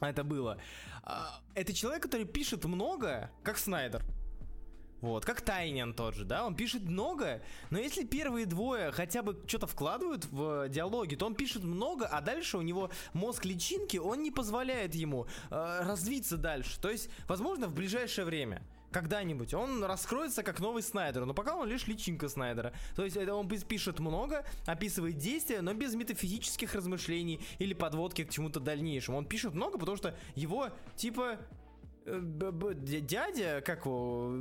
Это 0.00 0.24
было. 0.24 0.58
А, 1.02 1.40
Это 1.54 1.72
человек, 1.72 2.02
который 2.02 2.26
пишет 2.26 2.64
много, 2.64 3.30
как 3.42 3.58
Снайдер. 3.58 4.04
Вот, 5.02 5.24
как 5.26 5.42
Тайнин 5.42 5.92
тот 5.92 6.14
же, 6.14 6.24
да, 6.24 6.46
он 6.46 6.56
пишет 6.56 6.82
много, 6.82 7.42
но 7.70 7.78
если 7.78 8.02
первые 8.04 8.46
двое 8.46 8.90
хотя 8.92 9.22
бы 9.22 9.38
что-то 9.46 9.66
вкладывают 9.66 10.24
в 10.24 10.68
диалоги, 10.70 11.16
то 11.16 11.26
он 11.26 11.34
пишет 11.34 11.64
много, 11.64 12.06
а 12.06 12.22
дальше 12.22 12.56
у 12.56 12.62
него 12.62 12.90
мозг 13.12 13.44
личинки, 13.44 13.98
он 13.98 14.22
не 14.22 14.30
позволяет 14.30 14.94
ему 14.94 15.26
э, 15.50 15.80
развиться 15.82 16.38
дальше. 16.38 16.80
То 16.80 16.90
есть, 16.90 17.10
возможно, 17.28 17.68
в 17.68 17.74
ближайшее 17.74 18.24
время, 18.24 18.62
когда-нибудь, 18.96 19.52
он 19.52 19.84
раскроется 19.84 20.42
как 20.42 20.58
новый 20.58 20.82
Снайдер, 20.82 21.26
но 21.26 21.34
пока 21.34 21.54
он 21.54 21.68
лишь 21.68 21.86
личинка 21.86 22.30
Снайдера. 22.30 22.72
То 22.94 23.04
есть, 23.04 23.18
это 23.18 23.34
он 23.34 23.46
пишет 23.46 24.00
много, 24.00 24.46
описывает 24.64 25.18
действия, 25.18 25.60
но 25.60 25.74
без 25.74 25.94
метафизических 25.94 26.74
размышлений 26.74 27.40
или 27.58 27.74
подводки 27.74 28.24
к 28.24 28.30
чему-то 28.30 28.58
дальнейшему. 28.58 29.18
Он 29.18 29.26
пишет 29.26 29.52
много, 29.52 29.76
потому 29.76 29.98
что 29.98 30.16
его, 30.34 30.70
типа, 30.94 31.36
э, 32.06 32.20
дядя, 32.74 33.62
как 33.66 33.84
его, 33.84 34.32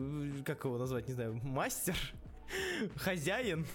как 0.45 0.63
его 0.63 0.77
назвать, 0.77 1.09
не 1.09 1.15
знаю, 1.15 1.33
мастер, 1.43 1.97
хозяин, 2.95 3.65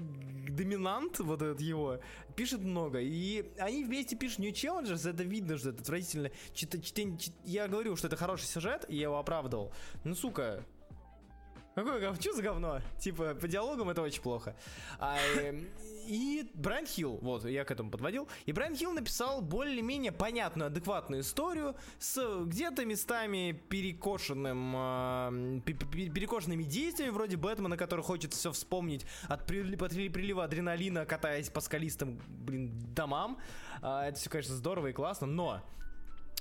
доминант, 0.00 1.18
вот 1.20 1.42
этот 1.42 1.60
его, 1.60 2.00
пишет 2.36 2.60
много. 2.60 3.00
И 3.00 3.52
они 3.58 3.84
вместе 3.84 4.16
пишут 4.16 4.40
New 4.40 4.50
Challengers, 4.52 5.08
это 5.08 5.22
видно, 5.22 5.58
что 5.58 5.70
это 5.70 5.80
отвратительно. 5.80 6.30
Чита- 6.52 6.80
читень- 6.80 7.18
чит- 7.18 7.34
я 7.44 7.68
говорил, 7.68 7.96
что 7.96 8.08
это 8.08 8.16
хороший 8.16 8.46
сюжет, 8.46 8.84
и 8.88 8.96
я 8.96 9.02
его 9.04 9.18
оправдывал. 9.18 9.72
Ну, 10.04 10.14
сука, 10.14 10.64
Какое? 11.74 12.14
Что 12.14 12.32
за 12.34 12.42
говно? 12.42 12.80
Типа, 12.98 13.34
по 13.34 13.46
диалогам 13.46 13.90
это 13.90 14.02
очень 14.02 14.20
плохо. 14.20 14.56
А, 14.98 15.16
эм, 15.38 15.68
и 16.06 16.50
Брайан 16.54 16.84
Хилл, 16.84 17.18
вот, 17.22 17.44
я 17.44 17.64
к 17.64 17.70
этому 17.70 17.90
подводил. 17.90 18.28
И 18.44 18.52
Брайан 18.52 18.74
Хилл 18.74 18.92
написал 18.92 19.40
более-менее 19.40 20.10
понятную, 20.10 20.66
адекватную 20.66 21.22
историю 21.22 21.76
с 22.00 22.44
где-то 22.44 22.84
местами 22.84 23.52
перекошенным, 23.68 24.74
э, 24.76 25.60
пе- 25.64 25.74
пе- 25.74 26.08
перекошенными 26.08 26.64
действиями, 26.64 27.12
вроде 27.12 27.36
Бэтмена, 27.36 27.76
который 27.76 28.02
хочет 28.04 28.34
все 28.34 28.50
вспомнить 28.50 29.06
от 29.28 29.48
прили- 29.48 29.76
при- 29.76 30.08
прилива 30.08 30.44
адреналина, 30.44 31.06
катаясь 31.06 31.50
по 31.50 31.60
скалистым, 31.60 32.20
блин, 32.26 32.72
домам. 32.94 33.38
А, 33.80 34.08
это 34.08 34.18
все, 34.18 34.28
конечно, 34.28 34.54
здорово 34.56 34.88
и 34.88 34.92
классно, 34.92 35.28
но 35.28 35.62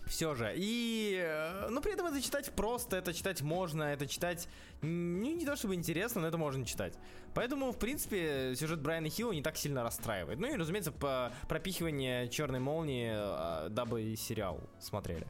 все 0.10 0.36
же. 0.36 0.54
И, 0.56 1.17
э, 1.24 1.69
ну, 1.69 1.82
при 1.82 1.93
этом 1.93 2.08
это 2.08 2.22
читать 2.22 2.52
просто, 2.52 2.98
это 2.98 3.13
читать 3.13 3.41
можно, 3.41 3.84
это 3.84 4.08
читать 4.08 4.50
ну, 4.82 5.36
не 5.36 5.45
то 5.45 5.56
чтобы 5.56 5.76
интересно, 5.76 6.22
но 6.22 6.28
это 6.28 6.38
можно 6.38 6.65
читать. 6.65 6.93
Поэтому, 7.34 7.72
в 7.72 7.78
принципе, 7.78 8.54
сюжет 8.56 8.82
Брайана 8.82 9.10
Хилла 9.10 9.34
не 9.34 9.43
так 9.43 9.56
сильно 9.56 9.84
расстраивает. 9.84 10.39
Ну 10.39 10.52
и, 10.52 10.58
разумеется, 10.58 10.91
по 10.91 11.32
пропихивание 11.48 12.28
Черной 12.28 12.60
Молнии, 12.60 13.12
э, 13.13 13.69
дабы 13.69 14.15
сериал 14.17 14.60
смотрели. 14.80 15.28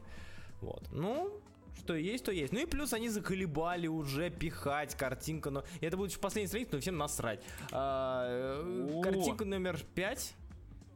Вот. 0.60 0.82
Ну, 0.92 1.30
что 1.78 1.94
есть, 1.94 2.24
то 2.24 2.32
есть. 2.32 2.52
Ну 2.52 2.60
и 2.60 2.66
плюс 2.66 2.92
они 2.92 3.08
заколебали 3.08 3.86
уже 3.86 4.30
пихать 4.30 4.94
картинку. 4.94 5.50
Но... 5.50 5.64
Это 5.80 5.96
будет 5.96 6.12
в 6.12 6.20
последней 6.20 6.48
странице, 6.48 6.70
но 6.72 6.80
всем 6.80 6.96
насрать. 6.96 7.40
А, 7.70 8.24
э, 8.26 9.00
картинка 9.02 9.44
номер 9.44 9.78
5. 9.94 10.34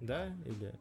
Да? 0.01 0.27
Или... 0.47 0.73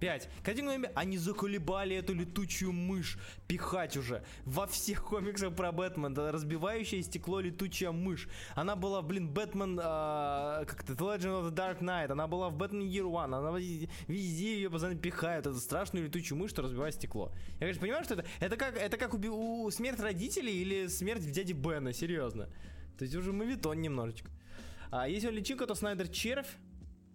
5. 0.00 0.28
Картинка 0.42 0.72
номер... 0.72 0.90
Они 0.94 1.18
заколебали 1.18 1.94
эту 1.94 2.14
летучую 2.14 2.72
мышь 2.72 3.18
пихать 3.46 3.96
уже 3.96 4.24
во 4.44 4.66
всех 4.66 5.04
комиксах 5.04 5.54
про 5.54 5.70
Бэтмена. 5.72 6.32
Разбивающее 6.32 7.02
стекло 7.02 7.40
летучая 7.40 7.92
мышь. 7.92 8.28
Она 8.54 8.76
была, 8.76 9.02
блин, 9.02 9.28
Бэтмен... 9.28 9.78
а, 9.82 10.64
как-то 10.64 10.94
The 10.94 11.16
Legend 11.16 11.42
of 11.42 11.50
the 11.50 11.54
Dark 11.54 11.80
Knight. 11.80 12.10
Она 12.10 12.26
была 12.26 12.48
в 12.48 12.56
Бэтмен 12.56 12.88
Year 12.88 13.04
One. 13.04 13.36
Она 13.36 13.56
везде, 13.58 14.56
ее 14.56 14.70
постоянно 14.70 14.98
пихают. 14.98 15.46
Эту 15.46 15.58
страшную 15.58 16.06
летучую 16.06 16.38
мышь, 16.38 16.50
что 16.50 16.62
разбивает 16.62 16.94
стекло. 16.94 17.32
Я, 17.54 17.58
конечно, 17.60 17.82
понимаю, 17.82 18.04
что 18.04 18.14
это... 18.14 18.24
Это 18.40 18.56
как, 18.56 18.76
это 18.76 18.96
как 18.96 19.14
уби- 19.14 19.28
у 19.28 19.70
смерть 19.70 20.00
родителей 20.00 20.62
или 20.62 20.86
смерть 20.86 21.22
в 21.22 21.30
дяде 21.30 21.52
Бена. 21.52 21.92
Серьезно. 21.92 22.48
То 22.98 23.04
есть 23.04 23.14
уже 23.14 23.32
мавитон 23.32 23.80
немножечко. 23.80 24.30
А 24.90 25.08
если 25.08 25.28
он 25.28 25.34
личинка, 25.34 25.66
то 25.66 25.74
Снайдер 25.74 26.08
червь. 26.08 26.48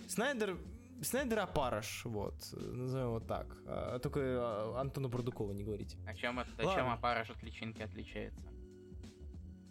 Снайдер 0.08 0.58
Снайдер 1.01 1.39
опарыш, 1.39 2.05
вот, 2.05 2.36
назовем 2.53 3.08
его 3.08 3.19
так. 3.19 3.58
А, 3.65 3.99
только 3.99 4.19
а, 4.21 4.79
Антону 4.79 5.10
Продукову 5.10 5.51
не 5.51 5.63
говорите. 5.63 5.97
А 6.08 6.15
чем, 6.15 6.38
Ладно. 6.38 6.73
чем 6.73 6.89
опарыш 6.89 7.29
от 7.29 7.43
личинки 7.43 7.81
отличается? 7.81 8.41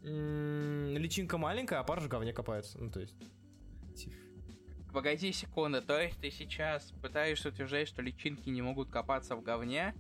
М, 0.05 0.97
Личинка 0.99 1.39
маленькая, 1.39 1.79
а 1.79 1.81
опарыш 1.81 2.05
в 2.05 2.09
говне 2.09 2.33
копается. 2.33 2.79
Ну, 2.79 2.91
то 2.91 3.01
есть... 3.01 3.15
Погоди 4.93 5.33
секунду, 5.33 5.83
то 5.83 6.01
есть 6.01 6.21
ты 6.21 6.31
сейчас 6.31 6.93
пытаешься 7.03 7.49
утверждать, 7.49 7.89
что 7.89 8.01
личинки 8.01 8.49
не 8.49 8.63
могут 8.63 8.91
копаться 8.91 9.35
в 9.35 9.43
говне? 9.43 9.95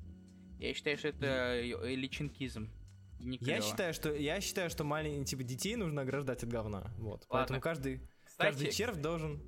Я 0.61 0.73
считаю, 0.73 0.97
что 0.99 1.09
это 1.09 1.27
э, 1.27 1.95
личинкизм. 1.97 2.71
Я 3.19 3.61
считаю, 3.61 3.93
что 3.93 4.15
я 4.15 4.41
считаю, 4.41 4.71
что 4.71 4.85
маленькие 4.85 5.25
типа 5.25 5.43
детей 5.43 5.77
нужно 5.77 6.03
ограждать 6.03 6.45
от 6.45 6.49
говна. 6.49 6.93
Вот. 6.99 7.27
Поэтому 7.29 7.61
каждый, 7.61 8.03
каждый 8.37 8.67
Кстати, 8.67 8.77
червь 8.77 8.99
должен. 8.99 9.43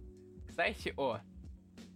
Кстати, 0.48 0.94
о, 0.96 1.20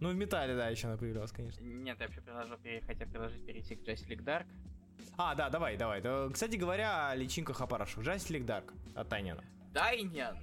Ну, 0.01 0.09
в 0.09 0.15
металле, 0.15 0.55
да, 0.55 0.67
еще 0.67 0.87
она 0.87 0.97
появлялась, 0.97 1.31
конечно. 1.31 1.63
нет, 1.63 1.99
я 1.99 2.07
вообще 2.07 2.21
предложил, 2.21 2.57
хотел 2.87 3.07
предложить 3.07 3.45
перейти 3.45 3.75
к 3.75 3.87
Justice 3.87 4.07
League 4.07 4.23
Dark. 4.23 4.47
А, 5.15 5.35
да, 5.35 5.49
давай, 5.51 5.77
давай. 5.77 6.01
Да, 6.01 6.27
Кстати 6.33 6.55
говоря, 6.55 7.11
о 7.11 7.15
личинках 7.15 7.61
аппаратов. 7.61 7.99
Justice 7.99 8.31
League 8.31 8.45
Dark 8.45 8.73
от 8.95 9.09
Тайнина. 9.09 9.43
Дайнян. 9.71 10.37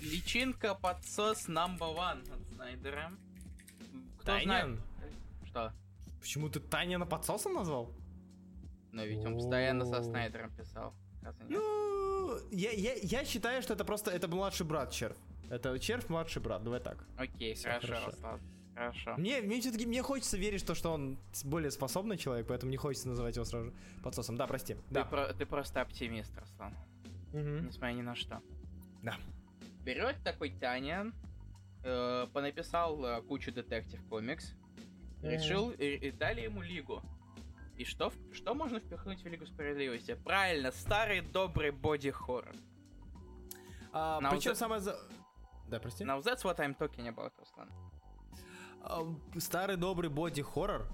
Личинка 0.00 0.74
подсос 0.74 1.48
number 1.48 1.94
one 1.94 2.22
от 2.32 2.54
Снайдера. 2.54 3.12
Кто 4.18 4.40
знает... 4.40 4.64
Тайнин? 4.64 4.80
Что? 5.46 5.72
Почему 6.20 6.48
ты 6.48 6.58
Тайнина 6.58 7.06
подсосом 7.06 7.54
назвал? 7.54 7.92
Ну 8.90 9.06
ведь 9.06 9.24
он 9.24 9.36
постоянно 9.36 9.84
со. 9.84 10.02
Снайдером 10.02 10.50
писал. 10.56 10.92
Ну, 11.48 12.36
я, 12.50 12.72
я, 12.72 12.94
я 12.94 13.24
считаю, 13.24 13.62
что 13.62 13.74
это 13.74 13.84
просто 13.84 14.10
это 14.10 14.26
младший 14.26 14.66
брат 14.66 14.90
Червь. 14.90 15.16
Это 15.50 15.78
Червь 15.78 16.08
младший 16.08 16.40
брат, 16.40 16.62
давай 16.62 16.80
так. 16.80 17.04
Окей, 17.16 17.54
всё 17.54 17.68
хорошо, 17.68 17.86
хорошо. 17.88 18.06
Руслан. 18.06 18.40
Хорошо. 18.74 19.14
Мне, 19.18 19.40
мне 19.42 19.60
все-таки 19.60 19.84
мне 19.84 20.00
хочется 20.02 20.38
верить, 20.38 20.60
что, 20.60 20.74
что 20.74 20.92
он 20.92 21.18
более 21.44 21.70
способный 21.70 22.16
человек, 22.16 22.46
поэтому 22.46 22.70
не 22.70 22.76
хочется 22.78 23.08
называть 23.08 23.34
его 23.36 23.44
сразу 23.44 23.66
же 23.66 23.72
подсосом. 24.02 24.36
Да, 24.36 24.46
прости. 24.46 24.74
Ты, 24.74 24.80
Да. 24.90 25.04
про- 25.04 25.32
ты 25.34 25.44
просто 25.44 25.80
оптимист, 25.82 26.32
Руслан. 26.38 26.72
Мгм. 27.32 27.66
Несмотря 27.66 27.92
ни 27.94 28.02
на 28.02 28.14
что. 28.14 28.40
Да. 29.02 29.16
Берет 29.84 30.16
такой 30.24 30.50
Таня, 30.50 31.12
э, 31.84 32.26
понаписал 32.32 33.04
э, 33.04 33.22
кучу 33.22 33.50
детектив 33.52 34.00
комикс, 34.08 34.54
решил, 35.22 35.70
и, 35.72 35.84
и 35.96 36.10
дали 36.12 36.42
ему 36.42 36.62
лигу. 36.62 37.02
И 37.76 37.84
что, 37.84 38.10
в- 38.10 38.34
что 38.34 38.54
можно 38.54 38.78
впихнуть 38.78 39.22
в 39.22 39.26
Лигу 39.26 39.46
Справедливости? 39.46 40.14
Правильно, 40.24 40.70
старый 40.70 41.22
добрый 41.22 41.70
боди-хоррор. 41.72 42.54
А, 43.92 44.20
причем 44.30 44.54
самое... 44.54 44.82
Да, 45.70 45.78
прости. 45.78 46.04
Now 46.04 46.20
that's 46.20 46.42
what 46.42 46.58
I'm 46.58 46.76
talking 46.76 47.06
about, 47.06 47.32
Руслан. 47.38 47.70
А, 48.82 49.06
старый 49.38 49.76
добрый 49.76 50.10
боди-хоррор. 50.10 50.88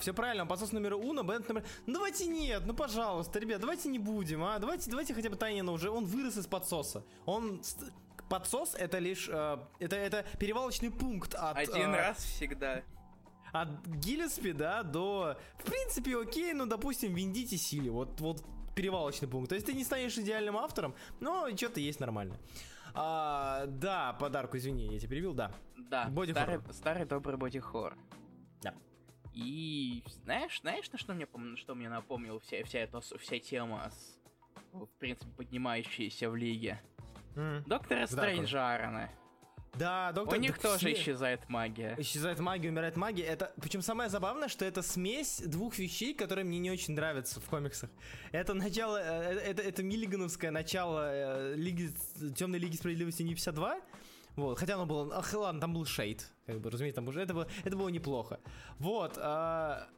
все 0.00 0.12
правильно, 0.12 0.46
подсос 0.46 0.72
номер 0.72 0.94
уно, 0.94 1.22
бенд 1.22 1.48
номер... 1.48 1.64
Ну 1.86 1.94
давайте 1.94 2.26
нет, 2.26 2.62
ну 2.66 2.74
пожалуйста, 2.74 3.38
ребят, 3.38 3.60
давайте 3.60 3.88
не 3.88 3.98
будем, 3.98 4.42
а. 4.44 4.58
Давайте, 4.58 4.90
давайте 4.90 5.14
хотя 5.14 5.30
бы 5.30 5.36
Тайнина 5.36 5.72
уже, 5.72 5.90
он 5.90 6.04
вырос 6.04 6.36
из 6.36 6.46
подсоса. 6.46 7.04
Он... 7.26 7.62
Подсос 8.28 8.74
это 8.74 8.98
лишь... 8.98 9.28
э, 9.28 9.58
это, 9.78 9.94
это 9.94 10.24
перевалочный 10.40 10.90
пункт 10.90 11.36
от... 11.36 11.56
Один 11.56 11.94
э, 11.94 11.96
раз 11.96 12.18
всегда. 12.18 12.82
От 13.52 13.86
Гиллеспи, 13.86 14.52
да, 14.52 14.82
до... 14.82 15.38
В 15.58 15.64
принципе, 15.64 16.18
окей, 16.18 16.52
ну, 16.52 16.66
допустим, 16.66 17.14
Виндите 17.14 17.56
Сили. 17.56 17.88
Вот, 17.88 18.20
вот 18.20 18.44
перевалочный 18.74 19.28
пункт. 19.28 19.50
То 19.50 19.54
есть 19.54 19.66
ты 19.66 19.74
не 19.74 19.84
станешь 19.84 20.18
идеальным 20.18 20.56
автором, 20.56 20.94
но 21.20 21.48
что-то 21.56 21.78
есть 21.78 22.00
нормально. 22.00 22.36
А, 22.96 23.66
да, 23.66 24.14
подарку, 24.14 24.56
извини, 24.56 24.86
я 24.92 24.98
тебя 24.98 25.10
перебил, 25.10 25.34
да. 25.34 25.52
Да, 25.76 26.06
Боди-хоррор. 26.08 26.60
старый, 26.60 26.74
старый 26.74 27.04
добрый 27.04 27.36
боди-хоррор. 27.36 27.96
Да. 28.62 28.74
И 29.34 30.02
знаешь, 30.24 30.60
знаешь, 30.60 30.90
на 30.92 30.98
что 30.98 31.12
мне, 31.14 31.26
что 31.56 31.74
мне 31.74 31.88
напомнил 31.88 32.40
вся, 32.40 32.64
вся 32.64 32.80
эта 32.80 33.00
вся 33.00 33.38
тема, 33.38 33.90
с, 33.90 34.18
в 34.72 34.88
принципе, 34.98 35.30
поднимающаяся 35.32 36.30
в 36.30 36.36
лиге? 36.36 36.80
М. 37.36 37.62
Доктора 37.66 38.00
Да, 38.00 38.06
Стрэнджа 38.06 38.72
Аарона. 38.72 39.10
Да, 39.10 39.25
доктор... 40.12 40.38
У 40.38 40.40
них 40.40 40.52
так 40.52 40.62
тоже 40.62 40.78
все- 40.78 40.92
исчезает 40.92 41.48
магия. 41.48 41.94
Исчезает 41.98 42.38
магия, 42.38 42.68
умирает 42.70 42.96
магия. 42.96 43.24
Это, 43.24 43.52
причем 43.60 43.82
самое 43.82 44.10
забавное, 44.10 44.48
что 44.48 44.64
это 44.64 44.82
смесь 44.82 45.40
двух 45.44 45.78
вещей, 45.78 46.14
которые 46.14 46.44
мне 46.44 46.58
не 46.58 46.70
очень 46.70 46.94
нравятся 46.94 47.40
в 47.40 47.44
комиксах. 47.44 47.90
Это 48.32 48.54
начало, 48.54 48.98
э, 48.98 49.38
это, 49.38 49.62
это 49.62 49.82
Миллигановское 49.82 50.50
начало 50.50 51.08
э, 51.12 51.54
Лиги, 51.56 51.90
Темной 52.36 52.58
Лиги 52.58 52.76
Справедливости 52.76 53.22
не 53.22 53.34
52. 53.34 53.80
Вот, 54.36 54.58
хотя 54.58 54.74
оно 54.74 54.84
было, 54.84 55.16
ах, 55.16 55.32
ладно, 55.32 55.62
там 55.62 55.72
был 55.72 55.86
шейд, 55.86 56.30
как 56.44 56.60
бы, 56.60 56.70
разумеется, 56.70 56.96
там 56.96 57.06
был, 57.06 57.18
это 57.18 57.32
было, 57.32 57.48
это 57.64 57.74
было 57.74 57.88
неплохо. 57.88 58.38
Вот, 58.78 59.16
а, 59.16 59.88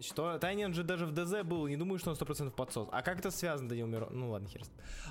что, 0.00 0.38
Тайнин 0.38 0.72
же 0.74 0.84
даже 0.84 1.06
в 1.06 1.12
ДЗ 1.12 1.42
был, 1.42 1.66
не 1.66 1.76
думаю, 1.76 1.98
что 1.98 2.10
он 2.10 2.16
100% 2.16 2.50
подсос. 2.50 2.88
А 2.92 3.02
как 3.02 3.18
это 3.18 3.30
связано, 3.30 3.68
Данил 3.68 3.86
Миро? 3.86 4.08
Ну 4.10 4.30
ладно, 4.30 4.48
хер. 4.48 4.62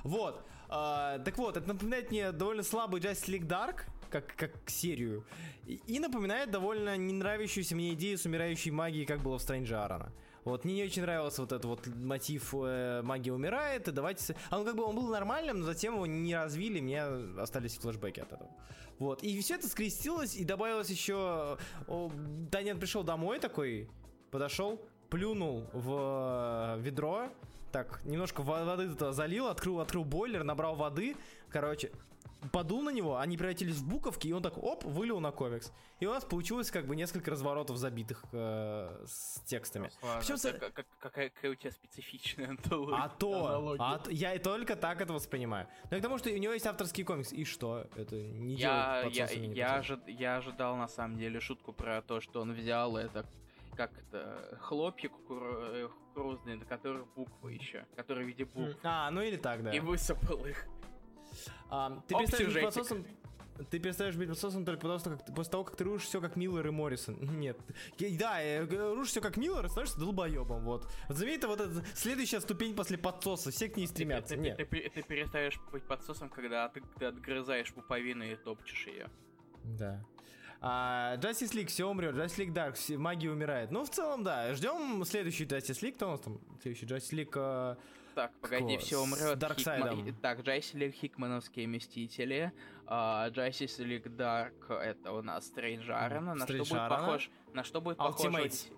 Вот, 0.03 0.45
а, 0.69 1.19
так 1.19 1.37
вот, 1.37 1.57
это 1.57 1.67
напоминает 1.67 2.09
мне 2.09 2.31
довольно 2.31 2.63
слабый 2.63 3.01
Justice 3.01 3.27
League 3.27 3.47
Dark, 3.47 3.81
как, 4.09 4.35
как 4.35 4.51
серию, 4.67 5.25
и, 5.65 5.81
и 5.87 5.99
напоминает 5.99 6.51
довольно 6.51 6.95
не 6.95 7.13
нравящуюся 7.13 7.75
мне 7.75 7.93
идею 7.93 8.17
с 8.17 8.25
умирающей 8.25 8.71
магией, 8.71 9.05
как 9.05 9.21
было 9.21 9.37
в 9.37 9.41
Стрэнджа 9.41 9.83
Аарона. 9.83 10.13
Вот 10.45 10.63
мне 10.63 10.75
не 10.75 10.83
очень 10.85 11.01
нравился 11.01 11.41
вот 11.41 11.51
этот 11.51 11.65
вот 11.65 11.87
мотив 11.87 12.53
э, 12.53 13.01
магия 13.03 13.33
умирает, 13.33 13.89
и 13.89 13.91
давайте... 13.91 14.37
он 14.49 14.63
как 14.63 14.77
бы 14.77 14.85
он 14.85 14.95
был 14.95 15.09
нормальным, 15.09 15.59
но 15.59 15.65
затем 15.65 15.95
его 15.95 16.05
не 16.05 16.33
развили, 16.33 16.79
мне 16.79 17.03
остались 17.03 17.77
флешбеки 17.77 18.21
от 18.21 18.31
этого. 18.31 18.49
Вот, 18.97 19.21
и 19.23 19.41
все 19.41 19.55
это 19.55 19.67
скрестилось, 19.67 20.37
и 20.37 20.45
добавилось 20.45 20.89
еще... 20.89 21.57
о, 21.87 22.09
пришел 22.49 23.03
домой 23.03 23.39
такой, 23.39 23.89
подошел, 24.31 24.81
плюнул 25.09 25.65
в 25.73 26.77
э, 26.77 26.81
ведро, 26.81 27.29
так, 27.71 28.01
немножко 28.05 28.41
во- 28.41 28.63
воды 28.65 28.89
туда 28.89 29.11
залил, 29.11 29.47
открыл, 29.47 29.79
открыл 29.79 30.03
бойлер, 30.05 30.43
набрал 30.43 30.75
воды, 30.75 31.15
короче, 31.49 31.91
подул 32.51 32.81
на 32.83 32.91
него, 32.91 33.17
они 33.17 33.35
превратились 33.35 33.75
в 33.77 33.87
буковки, 33.87 34.27
и 34.27 34.31
он 34.31 34.43
так, 34.43 34.57
оп, 34.57 34.83
вылил 34.85 35.19
на 35.19 35.31
комикс. 35.31 35.71
И 35.99 36.05
у 36.05 36.11
нас 36.11 36.23
получилось 36.23 36.69
как 36.69 36.85
бы 36.85 36.95
несколько 36.95 37.31
разворотов 37.31 37.77
забитых 37.77 38.23
э, 38.31 39.03
с 39.07 39.41
текстами. 39.45 39.89
Ладно, 40.03 40.19
Причем 40.21 40.35
это 40.35 40.59
как- 40.59 40.73
как- 40.73 40.85
какая, 40.99 41.29
какая 41.29 41.51
у 41.51 41.55
тебя 41.55 41.71
специфичная 41.71 42.49
антология. 42.49 43.03
а 43.03 43.09
то, 43.09 43.47
аналогия. 43.47 43.81
а 43.83 44.01
я 44.11 44.33
и 44.35 44.39
только 44.39 44.75
так 44.75 45.01
это 45.01 45.13
воспринимаю. 45.13 45.67
Но 45.89 45.97
к 45.97 46.01
тому, 46.01 46.17
что 46.19 46.29
у 46.29 46.37
него 46.37 46.53
есть 46.53 46.67
авторский 46.67 47.03
комикс, 47.03 47.33
и 47.33 47.43
что? 47.43 47.87
Это 47.95 48.15
не 48.15 48.53
я, 48.55 49.09
делает 49.11 49.15
я, 49.15 49.53
я, 49.75 49.79
ожи- 49.81 50.03
я 50.11 50.37
ожидал 50.37 50.75
на 50.75 50.87
самом 50.87 51.17
деле 51.17 51.39
шутку 51.39 51.73
про 51.73 52.01
то, 52.03 52.21
что 52.21 52.41
он 52.41 52.53
взял 52.53 52.95
это 52.97 53.25
как 53.77 53.91
это 53.97 54.57
хлопья 54.61 55.09
кукур- 55.09 55.69
э, 55.73 55.87
кукурузные, 55.87 56.55
на 56.57 56.65
которых 56.65 57.07
буквы 57.13 57.53
еще, 57.53 57.85
которые 57.95 58.25
в 58.25 58.27
виде 58.27 58.43
букв, 58.45 58.77
А, 58.83 59.09
ну 59.11 59.21
или 59.21 59.37
так, 59.37 59.63
да. 59.63 59.71
и 59.73 59.79
высыпал 59.79 60.45
их. 60.45 60.65
А, 61.69 62.01
ты 62.07 62.15
Оп, 62.15 62.21
перестаешь 62.21 62.53
быть 62.53 62.63
подсосом. 62.63 63.05
Ты 63.71 63.79
перестаешь 63.79 64.15
быть 64.15 64.29
подсосом 64.29 64.65
только 64.65 64.81
потому, 64.81 64.99
что 64.99 65.09
как- 65.17 65.33
после 65.35 65.51
того, 65.51 65.63
как 65.63 65.75
ты 65.75 65.83
рушишь 65.83 66.07
все 66.09 66.21
как 66.21 66.35
Миллер 66.35 66.67
и 66.67 66.69
Моррисон. 66.69 67.15
Нет. 67.39 67.57
Я- 67.97 68.17
Да, 68.19 68.41
э, 68.41 68.63
рушишь 68.93 69.11
все 69.11 69.21
как 69.21 69.35
Миллер 69.37 69.65
и 69.65 69.69
становишься 69.69 69.99
долбоебом. 69.99 70.63
Вот. 70.63 70.87
Вот 71.07 71.17
заметь, 71.17 71.39
это 71.39 71.47
вот 71.47 71.59
эта 71.61 71.83
следующая 71.95 72.39
ступень 72.39 72.75
после 72.75 72.97
подсоса. 72.99 73.49
Все 73.51 73.67
к 73.67 73.75
ней 73.77 73.87
стремятся. 73.87 74.35
Ты, 74.35 74.41
Нет. 74.41 74.57
ты- 74.57 74.65
ты- 74.65 74.89
ты 74.89 75.01
перестаешь 75.01 75.59
быть 75.71 75.83
подсосом, 75.83 76.29
когда 76.29 76.69
ты, 76.69 76.81
ты 76.99 77.05
отгрызаешь 77.05 77.73
пуповину 77.73 78.23
и 78.25 78.35
топчешь 78.35 78.85
ее. 78.87 79.09
Да. 79.63 80.03
А, 80.59 81.15
Justice 81.17 81.53
League 81.53 81.67
все 81.67 81.85
умрет, 81.87 82.15
Justice 82.15 82.45
League 82.47 82.53
Dark, 82.53 82.73
все- 82.73 82.97
магия 82.97 83.29
умирает. 83.31 83.71
Ну, 83.71 83.83
в 83.85 83.89
целом, 83.89 84.23
да. 84.23 84.53
Ждем 84.55 85.03
следующий 85.05 85.45
Justice 85.45 85.81
League. 85.83 85.93
Кто 85.93 86.07
у 86.07 86.11
нас 86.11 86.19
там? 86.21 86.39
Следующий 86.61 86.85
Justice 86.85 87.13
League. 87.13 87.31
э, 87.35 87.75
Так, 88.15 88.31
погоди, 88.41 88.77
Кто? 88.77 88.85
все 88.85 89.01
умрет. 89.01 89.37
Дарксайдом. 89.37 90.15
Так, 90.21 90.41
Justice 90.41 90.75
League 90.77 90.95
Хикмановские 90.95 91.67
Мстители. 91.67 92.51
а, 92.87 93.29
Justice 93.29 93.77
League 93.85 94.07
Dark 94.15 94.73
это 94.73 95.11
у 95.13 95.21
нас 95.21 95.45
Стрейндж 95.47 95.91
Аарона. 95.91 96.33
На 96.33 96.45
что 96.45 96.63
Стрэндж 96.63 96.69
будет 96.69 96.89
похож? 96.89 97.29
На 97.53 97.63
что 97.63 97.81
будет 97.81 97.97
похож? 97.97 98.25
Ultimates. 98.25 98.73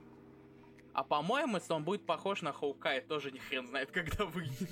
А 0.94 1.04
по-моему, 1.04 1.60
он 1.70 1.84
будет 1.86 2.06
похож 2.06 2.42
на 2.42 2.52
Hawkeye, 2.52 3.00
тоже 3.02 3.32
ни 3.32 3.38
хрен 3.38 3.68
знает, 3.68 3.92
когда 3.94 4.26
выйдет. 4.26 4.70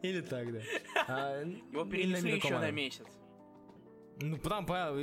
Или 0.00 0.20
так, 0.22 0.50
да. 0.52 0.60
А, 1.08 1.42
Его 1.44 1.84
перенесли 1.84 2.36
еще 2.36 2.58
на 2.58 2.70
месяц. 2.70 3.06
Ну, 4.22 4.38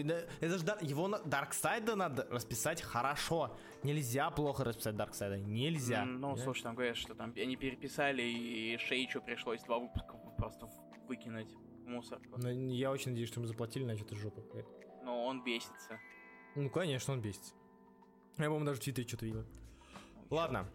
да, 0.04 0.22
это 0.40 0.58
же 0.58 0.66
его 0.82 1.08
на 1.08 1.20
Дарксайда 1.20 1.96
надо 1.96 2.26
расписать 2.32 2.82
хорошо. 2.82 3.58
Нельзя 3.84 4.30
плохо 4.32 4.64
расписать 4.64 4.96
Дарксайда. 4.96 5.38
Нельзя. 5.40 6.06
Ну, 6.06 6.36
Да? 6.36 6.44
слушай, 6.44 6.64
там 6.64 6.76
говорят, 6.76 6.96
что 6.96 7.14
там 7.16 7.34
они 7.36 7.56
переписали, 7.58 8.22
и 8.24 8.78
Шейчу 8.78 9.22
пришлось 9.22 9.62
два 9.64 9.80
выпуска 9.80 10.14
просто 10.38 10.70
выкинуть 11.08 11.52
в 11.84 11.88
мусорку. 11.88 12.40
Но 12.40 12.50
я 12.50 12.92
очень 12.92 13.12
надеюсь, 13.12 13.30
что 13.30 13.40
ему 13.40 13.48
заплатили, 13.48 13.84
иначе 13.84 14.04
это 14.04 14.16
жопа 14.16 14.42
какая-то. 14.42 14.70
Но 15.04 15.26
он 15.26 15.44
бесится. 15.44 16.00
Ну, 16.56 16.70
конечно, 16.70 17.14
он 17.14 17.22
бесится. 17.22 17.54
Я, 18.38 18.46
по-моему, 18.46 18.66
даже 18.66 18.80
в 18.80 18.84
Твиттере 18.84 19.08
что-то 19.08 19.26
видел. 19.26 19.46
Ладно. 20.30 20.70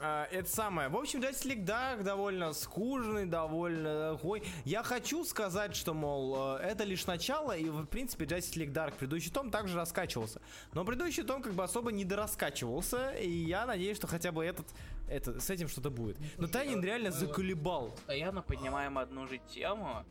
А, 0.00 0.26
это 0.30 0.48
самое. 0.48 0.88
В 0.88 0.96
общем, 0.96 1.20
Justice 1.20 1.46
League 1.46 1.64
Dark 1.64 2.02
довольно 2.02 2.52
скучный, 2.52 3.26
довольно 3.26 4.14
такой. 4.14 4.42
Я 4.64 4.82
хочу 4.82 5.24
сказать, 5.24 5.76
что, 5.76 5.94
мол, 5.94 6.56
э, 6.56 6.62
это 6.62 6.84
лишь 6.84 7.06
начало, 7.06 7.56
и, 7.56 7.68
в 7.68 7.86
принципе, 7.86 8.24
Justice 8.24 8.56
League 8.56 8.72
Dark, 8.72 8.94
предыдущий 8.98 9.30
том, 9.30 9.50
также 9.50 9.76
раскачивался. 9.76 10.40
Но 10.72 10.84
предыдущий 10.84 11.22
том 11.22 11.42
как 11.42 11.52
бы 11.54 11.62
особо 11.62 11.92
не 11.92 12.04
дораскачивался, 12.04 13.12
и 13.12 13.30
я 13.30 13.66
надеюсь, 13.66 13.96
что 13.96 14.06
хотя 14.06 14.32
бы 14.32 14.44
этот, 14.44 14.66
это, 15.08 15.40
с 15.40 15.50
этим 15.50 15.68
что-то 15.68 15.90
будет. 15.90 16.16
Но 16.38 16.48
Тайнин 16.48 16.82
реально 16.82 17.10
заколебал. 17.10 17.90
Постоянно 17.90 18.42
поднимаем 18.42 18.98
одну 18.98 19.26
же 19.26 19.38
тему, 19.38 20.04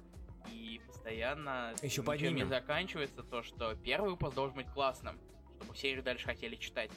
и 0.50 0.82
постоянно 0.88 1.74
ничем 1.82 2.04
поднимем. 2.04 2.36
не 2.36 2.46
заканчивается 2.46 3.24
то, 3.24 3.44
что 3.44 3.76
первый 3.76 4.12
выпуск 4.12 4.36
должен 4.36 4.56
быть 4.56 4.68
классным, 4.68 5.20
чтобы 5.58 5.76
серию 5.76 6.04
дальше 6.04 6.26
хотели 6.26 6.56
читать. 6.56 6.92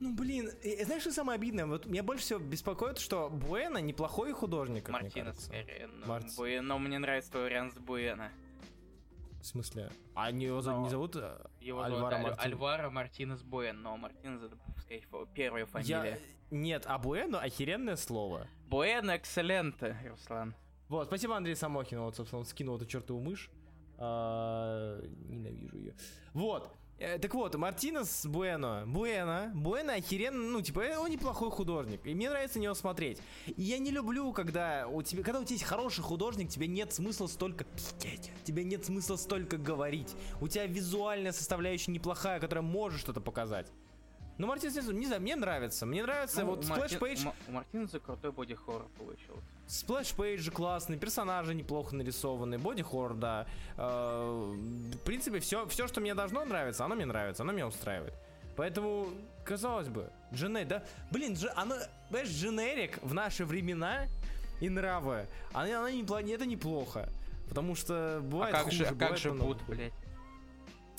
Ну, 0.00 0.14
блин, 0.14 0.50
знаешь, 0.84 1.02
что 1.02 1.12
самое 1.12 1.36
обидное? 1.36 1.66
Вот 1.66 1.86
меня 1.86 2.02
больше 2.02 2.22
всего 2.24 2.38
беспокоит, 2.38 2.98
что 2.98 3.28
Буэна 3.28 3.78
неплохой 3.78 4.32
художник, 4.32 4.84
кажется. 4.84 5.46
скорее. 5.46 5.88
Но, 5.88 6.06
Марти- 6.06 6.38
Буэ- 6.38 6.60
но 6.60 6.78
мне 6.78 6.98
нравится 6.98 7.30
твой 7.32 7.44
вариант 7.44 7.74
с 7.74 7.78
Буэна. 7.78 8.30
В 9.40 9.44
смысле? 9.46 9.90
А 10.14 10.26
они 10.26 10.46
его 10.46 10.60
Но 10.62 10.82
не 10.82 10.88
зовут 10.90 11.16
э, 11.16 11.38
Его 11.60 11.82
Альваро 11.82 12.10
зовут 12.16 12.28
Мартин- 12.30 12.44
Альваро 12.44 12.90
Мартинес 12.90 13.42
Буэн, 13.42 13.80
но 13.82 13.96
Мартинес 13.96 14.42
это, 14.42 14.56
скорее 14.80 15.00
всего, 15.00 15.26
первая 15.26 15.62
Я... 15.62 15.66
фамилия. 15.66 16.18
Нет, 16.50 16.84
а 16.86 16.98
Буэно 16.98 17.40
охеренное 17.40 17.96
слово. 17.96 18.46
Буэн 18.68 19.16
экселенте, 19.16 19.96
Руслан. 20.08 20.54
Вот, 20.88 21.06
спасибо 21.06 21.36
Андрей 21.36 21.54
Самохин, 21.54 22.00
вот, 22.00 22.16
собственно, 22.16 22.40
он 22.40 22.46
скинул 22.46 22.76
эту 22.76 22.86
чертову 22.86 23.20
мышь. 23.20 23.50
А, 23.98 25.00
ненавижу 25.28 25.76
ее. 25.76 25.94
Вот. 26.32 26.72
Э, 26.98 27.18
Так 27.18 27.34
вот, 27.34 27.54
Мартинес 27.54 28.26
Буэно. 28.26 28.84
Буэно. 28.86 29.52
Буэно 29.54 29.94
охеренно, 29.94 30.50
ну, 30.50 30.60
типа, 30.60 30.80
э, 30.80 30.98
он 30.98 31.10
неплохой 31.10 31.50
художник. 31.50 32.00
И 32.04 32.14
мне 32.14 32.28
нравится 32.28 32.58
на 32.58 32.62
него 32.62 32.74
смотреть. 32.74 33.18
И 33.46 33.62
я 33.62 33.78
не 33.78 33.90
люблю, 33.90 34.32
когда 34.32 34.88
у 34.88 35.02
тебя, 35.02 35.22
когда 35.22 35.40
у 35.40 35.44
тебя 35.44 35.54
есть 35.54 35.64
хороший 35.64 36.02
художник, 36.02 36.48
тебе 36.48 36.66
нет 36.66 36.92
смысла 36.92 37.26
столько 37.28 37.64
пиздеть. 37.64 38.30
Тебе 38.44 38.64
нет 38.64 38.84
смысла 38.84 39.16
столько 39.16 39.56
говорить. 39.56 40.14
У 40.40 40.48
тебя 40.48 40.66
визуальная 40.66 41.32
составляющая 41.32 41.92
неплохая, 41.92 42.40
которая 42.40 42.64
может 42.64 43.00
что-то 43.00 43.20
показать. 43.20 43.70
Ну, 44.38 44.46
Мартинес, 44.46 44.76
не 44.88 45.06
знаю, 45.06 45.20
мне 45.20 45.34
нравится. 45.36 45.84
Мне 45.84 46.02
нравится 46.02 46.40
Ну, 46.42 46.46
вот 46.50 46.64
Splash 46.64 46.98
Page. 46.98 47.22
у 47.22 47.24
Ма- 47.26 47.34
У 47.48 47.52
Мартинеса 47.52 47.98
крутой 47.98 48.30
боди-хоррор 48.32 48.86
получился. 48.96 49.42
Splash 49.66 50.12
page 50.14 50.43
и 50.43 50.50
классный, 50.50 50.96
персонажи 50.96 51.54
неплохо 51.54 51.94
нарисованы, 51.96 52.56
body 52.58 52.82
horror, 52.82 53.14
да. 53.14 53.46
Э, 53.76 54.54
В 54.94 54.98
принципе, 55.04 55.40
все, 55.40 55.66
все, 55.66 55.86
что 55.88 56.00
мне 56.00 56.14
должно 56.14 56.44
нравиться, 56.44 56.84
оно 56.84 56.94
мне 56.94 57.04
нравится, 57.04 57.42
оно 57.42 57.52
меня 57.52 57.66
устраивает. 57.66 58.14
Поэтому, 58.56 59.08
казалось 59.44 59.88
бы, 59.88 60.10
дженерик, 60.32 60.68
да? 60.68 60.84
Блин, 61.10 61.36
же, 61.36 61.52
оно, 61.54 61.74
понимаешь, 62.08 62.30
дженерик 62.30 62.98
в 63.02 63.14
наши 63.14 63.44
времена 63.44 64.06
и 64.60 64.68
нравы, 64.68 65.26
оно, 65.52 65.78
оно 65.78 65.88
не, 65.88 66.32
это 66.32 66.46
неплохо. 66.46 67.08
Потому 67.48 67.74
что 67.74 68.18
А 68.18 68.20
бывает 68.20 68.54
как 68.54 68.64
хуже, 68.64 68.76
же, 68.78 68.84
как 68.86 68.94
бывает 68.94 69.18
же 69.18 69.30
хуже. 69.30 69.58
блядь? 69.68 69.92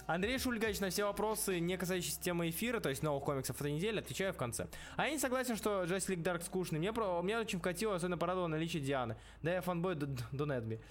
Андрей 0.10 0.40
Шульгач 0.40 0.80
на 0.80 0.90
все 0.90 1.06
вопросы, 1.06 1.60
не 1.60 1.78
касающиеся 1.78 2.20
темы 2.20 2.50
эфира, 2.50 2.80
то 2.80 2.90
есть 2.90 3.04
новых 3.04 3.24
комиксов 3.24 3.62
этой 3.62 3.72
недели, 3.74 4.00
отвечаю 4.00 4.34
в 4.34 4.38
конце. 4.38 4.68
А 4.98 5.06
я 5.06 5.12
не 5.12 5.20
согласен, 5.20 5.56
что 5.56 5.84
Justice 5.84 6.16
League 6.16 6.24
Dark 6.24 6.44
скучный. 6.44 6.80
Мне, 6.80 6.92
про, 6.92 7.22
мне 7.22 7.38
очень 7.38 7.60
вкатило, 7.60 7.94
особенно 7.94 8.18
порадовало 8.18 8.48
наличие 8.48 8.82
Дианы. 8.82 9.18
Да, 9.44 9.54
я 9.54 9.62
фанбой 9.62 9.94
Донетби. 9.94 10.82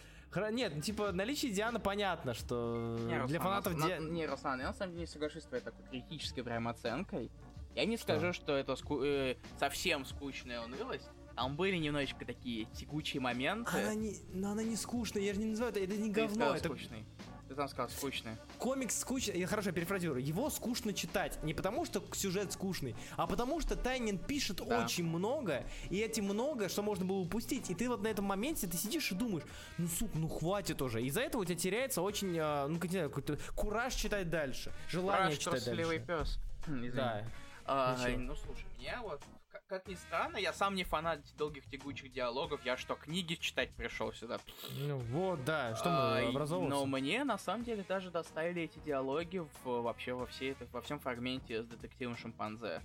Нет, 0.52 0.72
ну, 0.76 0.82
типа, 0.82 1.10
наличие 1.10 1.50
Дианы 1.50 1.80
понятно, 1.80 2.32
что 2.32 2.96
Не, 3.00 3.06
для 3.26 3.40
Руслан, 3.40 3.42
фанатов 3.42 3.76
на- 3.76 3.88
Ди- 3.88 4.04
Не, 4.04 4.26
Руслан, 4.26 4.60
я 4.60 4.66
на 4.68 4.72
самом 4.74 4.92
деле 4.92 5.00
не 5.00 5.06
соглашусь 5.08 5.42
с 5.42 5.46
твоей 5.46 5.64
такой 5.64 5.84
критической 5.90 6.44
прям 6.44 6.68
оценкой. 6.68 7.28
Я 7.74 7.86
не 7.86 7.96
скажу, 7.96 8.32
что 8.32 8.56
это 8.56 8.76
ску- 8.76 9.02
э, 9.02 9.34
совсем 9.58 10.04
скучная 10.04 10.60
унылость. 10.60 11.08
Там 11.34 11.56
были 11.56 11.76
немножечко 11.76 12.24
такие 12.24 12.66
текучие 12.66 13.20
моменты. 13.20 13.70
Она 13.80 13.94
не, 13.94 14.16
но 14.32 14.52
она 14.52 14.62
не 14.62 14.76
скучная, 14.76 15.22
я 15.22 15.34
же 15.34 15.40
не 15.40 15.46
называю 15.46 15.72
это, 15.74 15.82
это 15.82 15.96
не 15.96 16.12
Ты 16.12 16.20
говно, 16.20 16.54
это 16.54 16.68
скучный. 16.68 17.04
Ты 17.48 17.54
там 17.54 17.66
сказал 17.68 17.88
скучный. 17.88 18.32
комикс 18.58 18.98
скучный, 18.98 19.38
я 19.38 19.46
хорошо 19.46 19.72
перефразирую, 19.72 20.22
его 20.24 20.50
скучно 20.50 20.92
читать, 20.92 21.42
не 21.42 21.54
потому 21.54 21.86
что 21.86 22.02
сюжет 22.12 22.52
скучный, 22.52 22.94
а 23.16 23.26
потому 23.26 23.60
что 23.60 23.74
Тайнин 23.74 24.18
пишет 24.18 24.58
Да. 24.58 24.84
очень 24.84 25.04
много, 25.04 25.64
и 25.88 25.96
этим 25.98 26.24
много, 26.26 26.68
что 26.68 26.82
можно 26.82 27.06
было 27.06 27.16
упустить, 27.18 27.70
и 27.70 27.74
ты 27.74 27.88
вот 27.88 28.02
на 28.02 28.08
этом 28.08 28.26
моменте, 28.26 28.66
ты 28.66 28.76
сидишь 28.76 29.10
и 29.12 29.14
думаешь, 29.14 29.44
ну 29.78 29.88
сука, 29.88 30.18
ну 30.18 30.28
хватит 30.28 30.82
уже, 30.82 31.02
из-за 31.04 31.22
этого 31.22 31.42
у 31.42 31.44
тебя 31.46 31.56
теряется 31.56 32.02
очень, 32.02 32.36
а, 32.38 32.66
ну 32.68 32.74
как 32.78 32.84
не 32.90 32.96
знаю, 32.96 33.08
какой-то 33.08 33.38
кураж 33.54 33.94
читать 33.94 34.28
дальше, 34.28 34.70
желание 34.90 35.28
Раш, 35.30 35.38
читать 35.38 35.64
дальше. 35.64 36.04
пес. 36.06 36.38
Извини. 36.66 36.90
Да, 36.90 37.24
А, 37.64 37.96
ну 38.16 38.34
слушай, 38.34 38.66
меня 38.78 39.00
вот, 39.02 39.22
как, 39.68 39.86
ни 39.86 39.94
странно, 39.94 40.36
я 40.38 40.52
сам 40.52 40.74
не 40.74 40.84
фанат 40.84 41.20
долгих 41.36 41.64
тягучих 41.66 42.10
диалогов, 42.12 42.64
я 42.64 42.76
что, 42.76 42.94
книги 42.94 43.34
читать 43.34 43.70
пришел 43.70 44.12
сюда? 44.12 44.38
ну 44.78 44.96
вот, 44.98 45.44
да, 45.44 45.76
что 45.76 45.84
А, 45.88 46.20
мы 46.22 46.28
образовываться? 46.28 46.76
Но 46.78 46.86
мне 46.86 47.24
на 47.24 47.38
самом 47.38 47.64
деле 47.64 47.84
даже 47.86 48.10
доставили 48.10 48.62
эти 48.62 48.78
диалоги 48.78 49.38
в, 49.38 49.48
вообще 49.82 50.14
во 50.14 50.26
всей 50.26 50.56
во 50.72 50.80
всем 50.80 50.98
фрагменте 50.98 51.62
с 51.62 51.66
детективом 51.66 52.16
шимпанзе. 52.16 52.82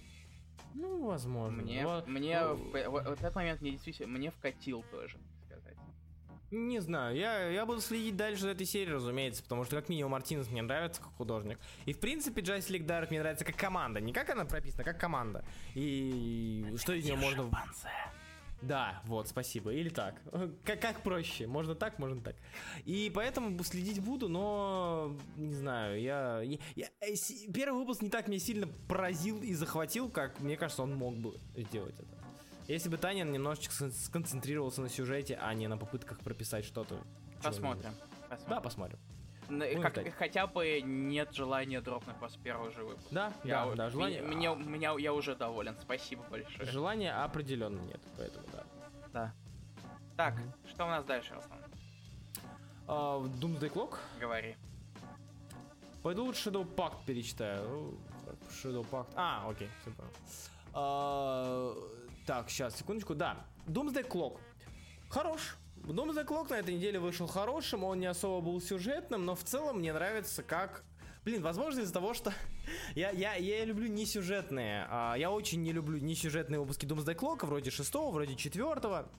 Ну, 0.75 1.05
возможно. 1.05 1.61
Мне, 1.63 1.85
Вот, 1.85 2.07
мне 2.07 2.39
ну, 2.41 2.55
в- 2.55 2.71
в- 2.73 2.89
вот 2.89 3.19
этот 3.19 3.35
момент 3.35 3.61
мне 3.61 3.71
действительно 3.71 4.09
мне 4.17 4.31
вкатил 4.31 4.83
тоже. 4.91 5.17
Не 6.53 6.79
знаю, 6.81 7.15
я, 7.17 7.49
я 7.49 7.65
буду 7.65 7.81
следить 7.81 8.15
дальше 8.15 8.43
за 8.43 8.49
этой 8.49 8.67
серией, 8.67 8.93
разумеется, 8.93 9.41
потому 9.41 9.63
что 9.65 9.75
как 9.75 9.89
минимум 9.89 10.11
Мартинес 10.11 10.47
мне 10.51 10.61
нравится 10.61 11.01
как 11.01 11.11
художник. 11.15 11.57
И 11.85 11.93
в 11.93 11.99
принципе 11.99 12.41
Justice 12.41 12.69
League 12.69 12.85
Dark 12.85 13.09
мне 13.09 13.21
нравится 13.21 13.43
как 13.43 13.55
команда, 13.55 13.99
не 13.99 14.13
как 14.13 14.29
она 14.29 14.45
прописана, 14.45 14.83
а 14.83 14.85
как 14.85 14.99
команда. 14.99 15.43
И 15.73 16.63
что 16.77 16.93
из 16.93 17.05
нее 17.05 17.15
можно... 17.15 17.43
Шимпанзе. 17.43 17.89
Да, 18.61 19.01
вот, 19.05 19.27
спасибо. 19.27 19.73
Или 19.73 19.89
так. 19.89 20.21
Как, 20.63 20.79
как 20.79 21.01
проще. 21.01 21.47
Можно 21.47 21.73
так, 21.73 21.97
можно 21.97 22.21
так. 22.21 22.35
И 22.85 23.11
поэтому 23.13 23.61
следить 23.63 23.99
буду, 23.99 24.29
но 24.29 25.17
не 25.35 25.53
знаю, 25.55 25.99
я, 25.99 26.39
я- 26.41 26.59
я- 26.75 26.89
э, 27.01 27.15
первый 27.51 27.79
выпуск 27.79 28.03
не 28.03 28.09
так 28.09 28.27
меня 28.27 28.39
сильно 28.39 28.67
поразил 28.87 29.41
и 29.41 29.53
захватил, 29.55 30.07
как 30.07 30.39
мне 30.39 30.55
кажется, 30.55 30.83
он 30.83 30.93
мог 30.95 31.15
бы 31.17 31.35
сделать 31.57 31.95
это. 31.99 32.12
Если 32.67 32.89
бы 32.89 32.97
Танин 32.97 33.31
немножечко 33.31 33.73
скон- 33.73 33.91
сконцентрировался 33.91 34.81
на 34.81 34.89
сюжете, 34.89 35.37
а 35.41 35.53
не 35.53 35.67
на 35.67 35.77
попытках 35.77 36.19
прописать 36.19 36.65
что-то. 36.65 36.97
Посмотрим. 37.41 37.91
посмотрим. 38.29 38.49
Да, 38.49 38.61
посмотрим. 38.61 38.99
Н- 39.49 39.59
будем 39.59 39.81
как- 39.81 40.13
хотя 40.15 40.47
бы 40.47 40.79
нет 40.81 41.33
желания 41.33 41.81
дропнуть 41.81 42.15
после 42.15 42.41
первого 42.41 42.71
же 42.71 42.83
выпуска. 42.85 43.09
Да, 43.13 43.33
Я, 43.43 43.65
да, 43.65 43.67
у- 43.67 43.75
да, 43.75 43.89
желание, 43.89 44.21
Меня, 44.21 44.55
меня, 44.55 44.55
меня- 44.55 44.95
я 44.97 45.13
уже 45.13 45.35
доволен. 45.35 45.75
Спасибо 45.81 46.23
большое. 46.29 46.65
желания 46.71 47.11
определенно 47.13 47.79
нет, 47.81 47.99
поэтому 48.17 48.45
да. 48.53 48.63
Да. 49.11 49.33
Так, 50.15 50.35
Мгм. 50.35 50.53
что 50.69 50.85
у 50.85 50.87
нас 50.87 51.03
дальше, 51.03 51.33
Руслан? 51.33 51.59
А, 52.87 53.19
Doomsday 53.19 53.71
Clock? 53.73 53.97
Говори. 54.21 54.55
Пойду 56.01 56.23
лучше 56.25 56.49
Shadow 56.49 56.65
Pact 56.75 57.05
перечитаю. 57.05 57.67
Ну, 57.69 57.97
Shadow 58.49 58.85
Pact. 58.89 59.07
А, 59.15 59.49
окей, 59.49 59.69
все 59.81 59.91
понял. 59.91 60.11
А, 60.73 61.73
так, 62.25 62.49
сейчас, 62.49 62.77
секундочку. 62.77 63.15
Да, 63.15 63.45
Doomsday 63.67 64.07
Clock. 64.07 64.39
Хорош. 65.09 65.57
Doomsday 65.75 66.25
Clock 66.25 66.49
на 66.49 66.55
этой 66.55 66.73
неделе 66.75 66.99
вышел 66.99 67.27
хорошим, 67.27 67.83
он 67.83 67.99
не 67.99 68.05
особо 68.05 68.45
был 68.45 68.61
сюжетным, 68.61 69.25
но 69.25 69.35
в 69.35 69.43
целом 69.43 69.79
мне 69.79 69.93
нравится 69.93 70.41
как... 70.41 70.83
Блин, 71.25 71.41
возможно 71.41 71.81
из-за 71.81 71.93
того, 71.93 72.13
что 72.13 72.33
я, 72.95 73.11
я, 73.11 73.35
я 73.35 73.65
люблю 73.65 73.87
не 73.87 74.05
сюжетные, 74.05 74.87
а, 74.89 75.15
я 75.15 75.31
очень 75.31 75.61
не 75.61 75.71
люблю 75.73 75.97
не 75.99 76.15
сюжетные 76.15 76.59
выпуски 76.59 76.85
Doomsday 76.85 77.15
Clock, 77.15 77.45
вроде 77.45 77.71
шестого, 77.71 78.11
вроде 78.11 78.35
четвертого. 78.35 79.09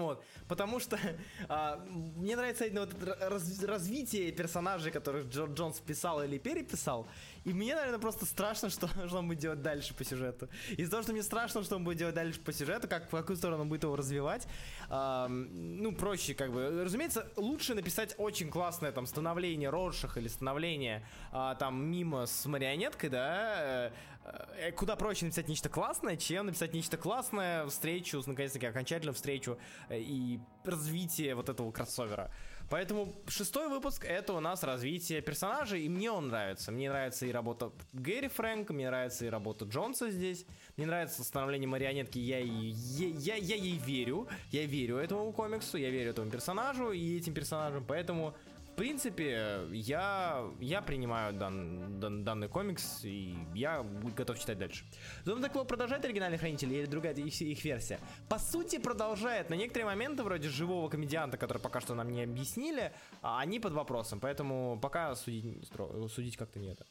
Вот, 0.00 0.24
потому 0.48 0.80
что 0.80 0.98
а, 1.48 1.76
мне 2.16 2.36
нравится 2.36 2.64
именно 2.64 2.80
вот 2.82 2.94
раз- 3.02 3.62
развитие 3.62 4.32
персонажей, 4.32 4.92
которых 4.92 5.28
Джо 5.28 5.46
Джонс 5.46 5.80
писал 5.80 6.22
или 6.22 6.38
переписал. 6.38 7.06
И 7.44 7.52
мне, 7.52 7.74
наверное, 7.74 7.98
просто 7.98 8.26
страшно, 8.26 8.70
что, 8.70 8.88
что 8.88 9.18
он 9.18 9.28
будет 9.28 9.38
делать 9.38 9.62
дальше 9.62 9.94
по 9.94 10.04
сюжету. 10.04 10.48
Из-за 10.76 10.90
того, 10.90 11.02
что 11.02 11.12
мне 11.12 11.22
страшно, 11.22 11.62
что 11.62 11.76
он 11.76 11.84
будет 11.84 11.98
делать 11.98 12.14
дальше 12.14 12.40
по 12.40 12.52
сюжету, 12.52 12.88
как 12.88 13.08
в 13.08 13.10
какую 13.10 13.36
сторону 13.36 13.62
он 13.62 13.68
будет 13.68 13.84
его 13.84 13.96
развивать, 13.96 14.46
а, 14.88 15.28
ну, 15.28 15.92
проще 15.92 16.34
как 16.34 16.52
бы. 16.52 16.84
Разумеется, 16.84 17.26
лучше 17.36 17.74
написать 17.74 18.14
очень 18.18 18.50
классное 18.50 18.92
там 18.92 19.06
становление 19.06 19.70
Роршах 19.70 20.16
или 20.16 20.28
становление 20.28 21.06
а, 21.32 21.54
там 21.54 21.82
мимо 21.84 22.26
с 22.26 22.46
марионеткой, 22.46 23.10
да, 23.10 23.54
э, 23.58 23.90
куда 24.76 24.96
проще 24.96 25.26
написать 25.26 25.48
нечто 25.48 25.68
классное, 25.68 26.16
чем 26.16 26.46
написать 26.46 26.74
нечто 26.74 26.96
классное, 26.96 27.66
встречу, 27.66 28.22
наконец-таки, 28.26 28.66
окончательную 28.66 29.14
встречу 29.14 29.58
э, 29.88 29.98
и 30.00 30.40
развитие 30.64 31.34
вот 31.34 31.48
этого 31.48 31.70
кроссовера. 31.70 32.30
Поэтому 32.70 33.14
шестой 33.28 33.68
выпуск 33.68 34.04
это 34.04 34.34
у 34.34 34.40
нас 34.40 34.62
развитие 34.62 35.22
персонажей, 35.22 35.82
и 35.84 35.88
мне 35.88 36.10
он 36.10 36.28
нравится. 36.28 36.70
Мне 36.70 36.90
нравится 36.90 37.24
и 37.24 37.32
работа 37.32 37.72
Гэри 37.94 38.28
Фрэнка, 38.28 38.74
мне 38.74 38.88
нравится 38.88 39.24
и 39.24 39.28
работа 39.30 39.64
Джонса 39.64 40.10
здесь, 40.10 40.44
мне 40.76 40.86
нравится 40.86 41.24
становление 41.24 41.66
марионетки, 41.66 42.18
я, 42.18 42.40
я, 42.40 43.08
я, 43.08 43.34
я 43.36 43.56
ей 43.56 43.78
верю, 43.78 44.28
я 44.50 44.66
верю 44.66 44.98
этому 44.98 45.32
комиксу, 45.32 45.78
я 45.78 45.88
верю 45.88 46.10
этому 46.10 46.30
персонажу 46.30 46.92
и 46.92 47.16
этим 47.16 47.32
персонажам, 47.32 47.84
поэтому 47.86 48.34
принципе, 48.78 49.66
я, 49.72 50.44
я 50.60 50.80
принимаю 50.82 51.34
дан- 51.34 52.00
дан- 52.00 52.24
данный 52.24 52.48
комикс, 52.48 53.04
и 53.04 53.36
я 53.54 53.82
готов 54.16 54.38
читать 54.38 54.58
дальше. 54.58 54.84
Зона 55.24 55.48
Клоп 55.48 55.68
продолжает 55.68 56.04
оригинальный 56.04 56.38
хранитель 56.38 56.72
или 56.72 56.86
другая 56.86 57.14
их, 57.14 57.40
их 57.40 57.64
версия? 57.64 57.98
По 58.28 58.38
сути, 58.38 58.78
продолжает. 58.78 59.50
На 59.50 59.54
некоторые 59.54 59.86
моменты, 59.86 60.22
вроде 60.22 60.48
живого 60.48 60.88
комедианта, 60.88 61.36
который 61.36 61.58
пока 61.58 61.80
что 61.80 61.94
нам 61.94 62.10
не 62.10 62.22
объяснили, 62.22 62.92
а, 63.20 63.40
они 63.40 63.60
под 63.60 63.72
вопросом. 63.72 64.20
Поэтому 64.20 64.78
пока 64.80 65.14
судить, 65.16 65.68
судить 66.08 66.36
как-то 66.36 66.58
не 66.58 66.68
это. 66.68 66.86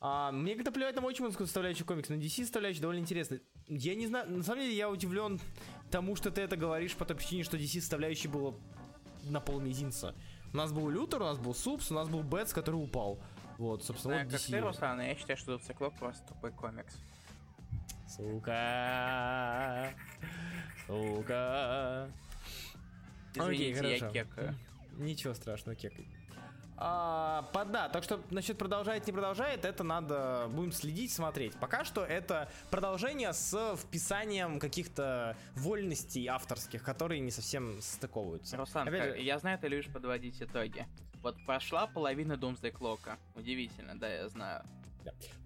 А, 0.00 0.30
мне 0.30 0.56
как-то 0.56 0.72
плевать 0.72 0.96
на 0.96 1.00
Watchmen'скую 1.00 1.44
составляющую 1.44 1.86
комикс, 1.86 2.08
но 2.08 2.16
DC 2.16 2.42
составляющая 2.42 2.82
довольно 2.82 3.00
интересная. 3.00 3.40
Я 3.68 3.94
не 3.94 4.08
знаю, 4.08 4.30
на 4.30 4.42
самом 4.42 4.62
деле 4.62 4.76
я 4.76 4.90
удивлен 4.90 5.40
тому, 5.90 6.16
что 6.16 6.30
ты 6.30 6.42
это 6.42 6.56
говоришь 6.56 6.94
по 6.96 7.04
той 7.04 7.16
причине, 7.16 7.44
что 7.44 7.56
DC 7.56 7.80
составляющей 7.80 8.28
было 8.28 8.54
на 9.24 9.40
пол 9.40 9.60
мизинца. 9.60 10.14
У 10.52 10.56
нас 10.56 10.72
был 10.72 10.88
Лютер, 10.90 11.22
у 11.22 11.24
нас 11.24 11.38
был 11.38 11.54
Супс, 11.54 11.90
у 11.90 11.94
нас 11.94 12.08
был 12.08 12.22
Бэтс, 12.22 12.52
который 12.52 12.76
упал. 12.76 13.18
Вот, 13.58 13.84
собственно, 13.84 14.14
Знаю, 14.14 14.26
вот 14.26 14.32
как 14.32 14.40
DC. 14.40 14.50
ты, 14.50 14.60
Руслан, 14.60 15.00
я 15.00 15.14
считаю, 15.14 15.36
что 15.36 15.58
Циклоп 15.58 15.94
просто 15.98 16.26
тупой 16.28 16.50
комикс. 16.52 16.94
Сука. 18.08 19.94
Сука. 20.86 22.08
Извините, 23.34 23.50
Окей, 23.54 23.70
я 23.70 23.98
хорошо. 23.98 24.10
кекаю. 24.12 24.54
Ничего 24.98 25.34
страшного, 25.34 25.74
кекай. 25.74 26.06
А, 26.76 27.42
по- 27.52 27.64
да, 27.64 27.88
так 27.88 28.02
что 28.02 28.20
насчет 28.30 28.58
продолжает, 28.58 29.06
не 29.06 29.12
продолжает, 29.12 29.64
это 29.64 29.84
надо, 29.84 30.48
будем 30.50 30.72
следить, 30.72 31.12
смотреть. 31.12 31.54
Пока 31.60 31.84
что 31.84 32.04
это 32.04 32.50
продолжение 32.70 33.32
с 33.32 33.76
вписанием 33.76 34.58
каких-то 34.58 35.36
вольностей 35.54 36.26
авторских, 36.26 36.82
которые 36.82 37.20
не 37.20 37.30
совсем 37.30 37.80
стыковываются. 37.80 38.56
Руслан, 38.56 38.88
Опять 38.88 39.00
как- 39.10 39.16
же- 39.16 39.22
я 39.22 39.38
знаю, 39.38 39.58
ты 39.58 39.68
любишь 39.68 39.92
подводить 39.92 40.40
итоги. 40.42 40.86
Вот 41.22 41.36
прошла 41.46 41.86
половина 41.86 42.32
Doomsday 42.32 42.72
Clock. 42.72 43.16
Удивительно, 43.36 43.96
да, 43.98 44.08
я 44.08 44.28
знаю. 44.28 44.64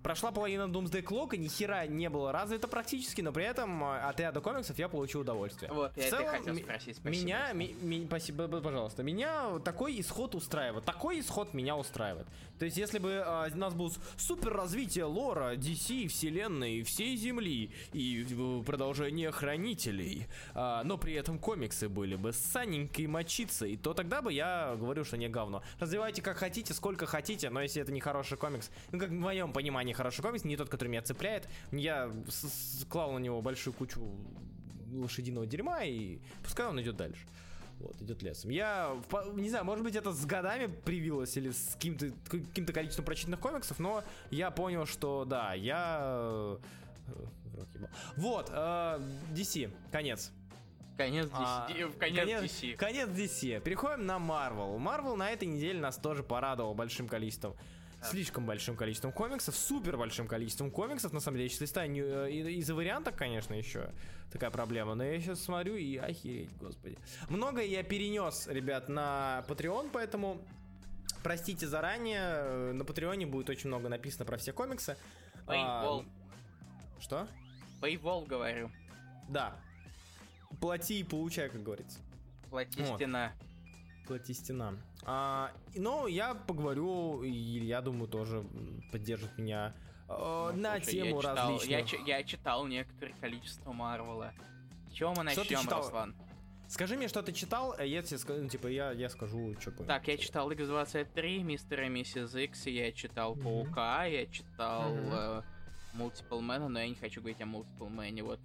Прошла 0.07 0.31
половина 0.31 0.69
Doomsday 0.69 1.03
Clock, 1.03 1.35
и 1.35 1.37
ни 1.37 1.49
хера 1.49 1.85
не 1.89 2.09
было 2.09 2.31
развито 2.31 2.69
практически, 2.69 3.23
но 3.23 3.33
при 3.33 3.43
этом 3.45 3.83
э, 3.83 3.99
от 4.03 4.21
ряда 4.21 4.41
комиксов 4.41 4.79
я 4.79 4.89
получил 4.89 5.23
удовольствие. 5.23 5.69
Вот, 5.73 5.95
В 5.95 5.97
я 5.97 6.07
это 6.07 6.17
целом, 6.19 6.31
хотел 6.31 6.55
ми- 6.55 6.63
спросить, 6.63 6.97
спасибо. 6.97 7.25
Меня, 7.25 7.53
ми- 7.53 7.75
ми- 7.83 8.07
спасибо, 8.07 8.47
пожалуйста, 8.47 9.03
меня 9.03 9.59
такой 9.65 9.99
исход 10.01 10.37
устраивает. 10.37 10.85
Такой 10.85 11.19
исход 11.19 11.55
меня 11.55 11.77
устраивает. 11.77 12.29
То 12.61 12.65
есть, 12.67 12.77
если 12.77 13.01
бы 13.01 13.11
э, 13.11 13.51
у 13.53 13.57
нас 13.57 13.75
был 13.75 13.93
супер 14.17 14.53
развитие 14.53 15.07
лора, 15.07 15.57
DC, 15.57 16.07
вселенной, 16.07 16.85
всей 16.85 17.17
Земли 17.17 17.73
и 17.93 18.25
э, 18.31 18.63
продолжение 18.65 19.33
Хранителей, 19.33 20.29
а, 20.55 20.85
но 20.85 20.99
при 20.99 21.15
этом 21.15 21.41
комиксы 21.41 21.89
были 21.89 22.15
бы 22.15 22.33
с 22.33 22.39
саненькой 22.39 23.09
мочицей, 23.09 23.77
то 23.77 23.93
тогда 23.93 24.23
бы 24.23 24.33
я 24.33 24.77
говорю, 24.79 25.05
что 25.05 25.17
не 25.17 25.29
говно. 25.29 25.65
Развивайте 25.81 26.23
как 26.23 26.37
хотите, 26.37 26.75
сколько 26.75 27.07
хотите, 27.07 27.51
но 27.51 27.61
если 27.61 27.83
это 27.83 27.91
не 27.91 28.01
хороший 28.01 28.39
комикс, 28.39 28.71
ну 28.93 29.01
как 29.01 29.09
в 29.09 29.13
моем 29.13 29.53
понимании 29.53 29.96
хороший 29.97 30.23
комикс, 30.23 30.45
не 30.45 30.57
тот, 30.57 30.69
который 30.69 30.89
меня 30.89 31.03
цепляет, 31.03 31.49
я 31.73 32.11
склал 32.29 33.13
на 33.13 33.19
него 33.19 33.43
большую 33.43 33.75
кучу 33.75 34.01
лошадиного 34.93 35.47
дерьма 35.47 35.85
и 35.85 36.19
пускай 36.43 36.67
он 36.67 36.81
идет 36.81 36.97
дальше. 36.97 37.27
Вот, 37.79 38.01
идет 38.01 38.23
лесом. 38.23 38.51
Я, 38.51 38.97
не 39.35 39.51
знаю, 39.51 39.65
может 39.67 39.85
быть, 39.85 39.97
это 39.97 40.13
с 40.13 40.25
годами 40.25 40.67
привилось 40.67 41.37
или 41.37 41.51
с 41.51 41.75
каким-то 41.75 42.11
каким-то 42.31 42.73
количеством 42.73 43.05
прочитанных 43.05 43.39
комиксов, 43.39 43.79
но 43.79 44.03
я 44.31 44.51
понял, 44.51 44.87
что 44.87 45.25
да, 45.27 45.53
я... 45.53 45.99
э. 46.01 46.57
Вот, 48.17 48.51
э, 48.51 49.01
DC, 49.35 49.71
конец. 49.93 50.33
Конец 50.97 51.27
DC. 51.27 51.31
А, 51.35 51.69
Ди- 51.71 51.85
в 51.85 51.99
конец, 51.99 52.29
DC. 52.29 52.77
Конец 52.77 53.09
DC. 53.09 53.61
Переходим 53.61 54.07
на 54.07 54.17
Marvel. 54.17 54.79
Marvel 54.79 55.17
на 55.17 55.31
этой 55.31 55.47
неделе 55.47 55.79
нас 55.79 55.97
тоже 55.97 56.23
порадовал 56.23 56.75
большим 56.75 57.09
количеством 57.09 57.55
слишком 58.11 58.47
большим 58.47 58.77
количеством 58.77 59.13
комиксов, 59.13 59.57
супер 59.57 59.97
большим 59.97 60.27
количеством 60.27 60.71
комиксов, 60.71 61.13
на 61.13 61.21
самом 61.21 61.37
деле, 61.37 61.45
я 61.47 61.51
сейчас 61.51 61.61
листаю 61.63 62.27
э, 62.27 62.31
из-за 62.31 62.75
вариантов, 62.75 63.17
конечно, 63.17 63.55
еще 63.55 63.91
такая 64.33 64.51
проблема, 64.51 64.95
но 64.95 65.05
я 65.05 65.21
сейчас 65.21 65.43
смотрю 65.43 65.77
и 65.77 65.97
охереть, 65.97 66.51
господи. 66.59 66.99
Многое 67.29 67.67
я 67.67 67.83
перенес, 67.83 68.47
ребят, 68.49 68.89
на 68.89 69.45
Patreon, 69.49 69.91
поэтому 69.93 70.41
простите 71.23 71.67
заранее, 71.67 72.21
э, 72.23 72.73
на 72.73 72.85
Патреоне 72.85 73.27
будет 73.27 73.51
очень 73.51 73.69
много 73.69 73.89
написано 73.89 74.25
про 74.25 74.37
все 74.37 74.53
комиксы. 74.53 74.97
А, 75.47 75.55
Paywall. 75.55 76.07
Что? 77.01 77.29
Paywall, 77.81 78.27
говорю. 78.27 78.71
Да. 79.29 79.57
Плати 80.61 81.01
и 81.01 81.05
получай, 81.05 81.49
как 81.49 81.63
говорится. 81.63 81.99
Плати 82.51 82.83
Вот. 82.83 82.97
стена. 82.97 83.33
Плати 84.07 84.35
стена. 84.35 84.75
А, 85.09 85.53
но 85.77 86.09
я 86.09 86.35
поговорю, 86.35 87.23
и 87.23 87.31
я 87.31 87.81
думаю, 87.81 88.09
тоже 88.09 88.45
поддержит 88.91 89.39
меня 89.39 89.73
э, 90.09 90.51
Ну, 90.53 90.61
на 90.61 90.77
слушай, 90.81 90.91
тему 90.91 91.15
я 91.15 91.23
читал, 91.23 91.37
различных. 91.37 92.09
Я, 92.09 92.17
я 92.19 92.25
читал 92.25 92.67
некоторое 92.67 93.15
количество 93.21 93.73
Марвела. 93.73 94.33
Чего 94.93 95.11
мы 95.11 95.31
Что 95.31 95.45
ты 95.45 95.55
начнем, 95.55 95.61
читал? 95.63 95.83
Руслан? 95.83 96.17
Скажи 96.69 96.97
мне, 96.97 97.07
что 97.07 97.23
ты 97.23 97.33
читал, 97.33 97.77
а 97.79 97.85
я 97.85 98.03
тебе 98.03 98.19
скажу, 98.19 98.43
ну, 98.43 98.49
типа, 98.49 98.67
я, 98.67 98.91
я 98.91 99.09
скажу, 99.09 99.55
что 99.61 99.71
понял. 99.71 99.87
Так, 99.87 100.09
я 100.09 100.17
читал 100.17 100.51
X23, 100.51 101.43
Мистера 101.45 101.87
и 101.87 101.89
Миссис 101.89 102.35
Икс, 102.35 102.67
я 102.67 102.91
читал 102.91 103.37
Мгм. 103.37 103.45
Паука, 103.45 104.07
я 104.07 104.27
читал 104.27 104.93
Мгм. 104.93 105.13
э, 105.13 105.43
Multiple 105.95 106.41
Man, 106.41 106.67
но 106.67 106.81
я 106.81 106.89
не 106.89 106.97
хочу 106.97 107.21
говорить 107.21 107.41
о 107.41 107.45
Multiple 107.45 107.95
Man. 107.95 108.23
Вот, 108.25 108.41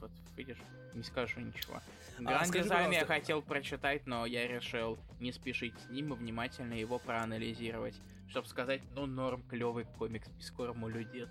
вот 0.00 0.10
видишь, 0.36 0.58
не 0.94 1.04
скажу 1.04 1.38
ничего. 1.38 1.80
Гранд 2.18 2.50
А, 2.50 2.52
Дизайн 2.52 2.90
я 2.90 3.04
хотел 3.06 3.42
прочитать, 3.42 4.06
но 4.06 4.26
я 4.26 4.46
решил 4.46 4.98
не 5.20 5.32
спешить 5.32 5.74
с 5.78 5.90
ним 5.90 6.12
и 6.12 6.16
внимательно 6.16 6.74
его 6.74 6.98
проанализировать, 6.98 7.94
чтобы 8.28 8.46
сказать, 8.48 8.82
ну 8.94 9.06
норм, 9.06 9.42
клевый 9.48 9.84
комикс, 9.84 10.28
Пискор 10.38 10.76
людец. 10.76 11.30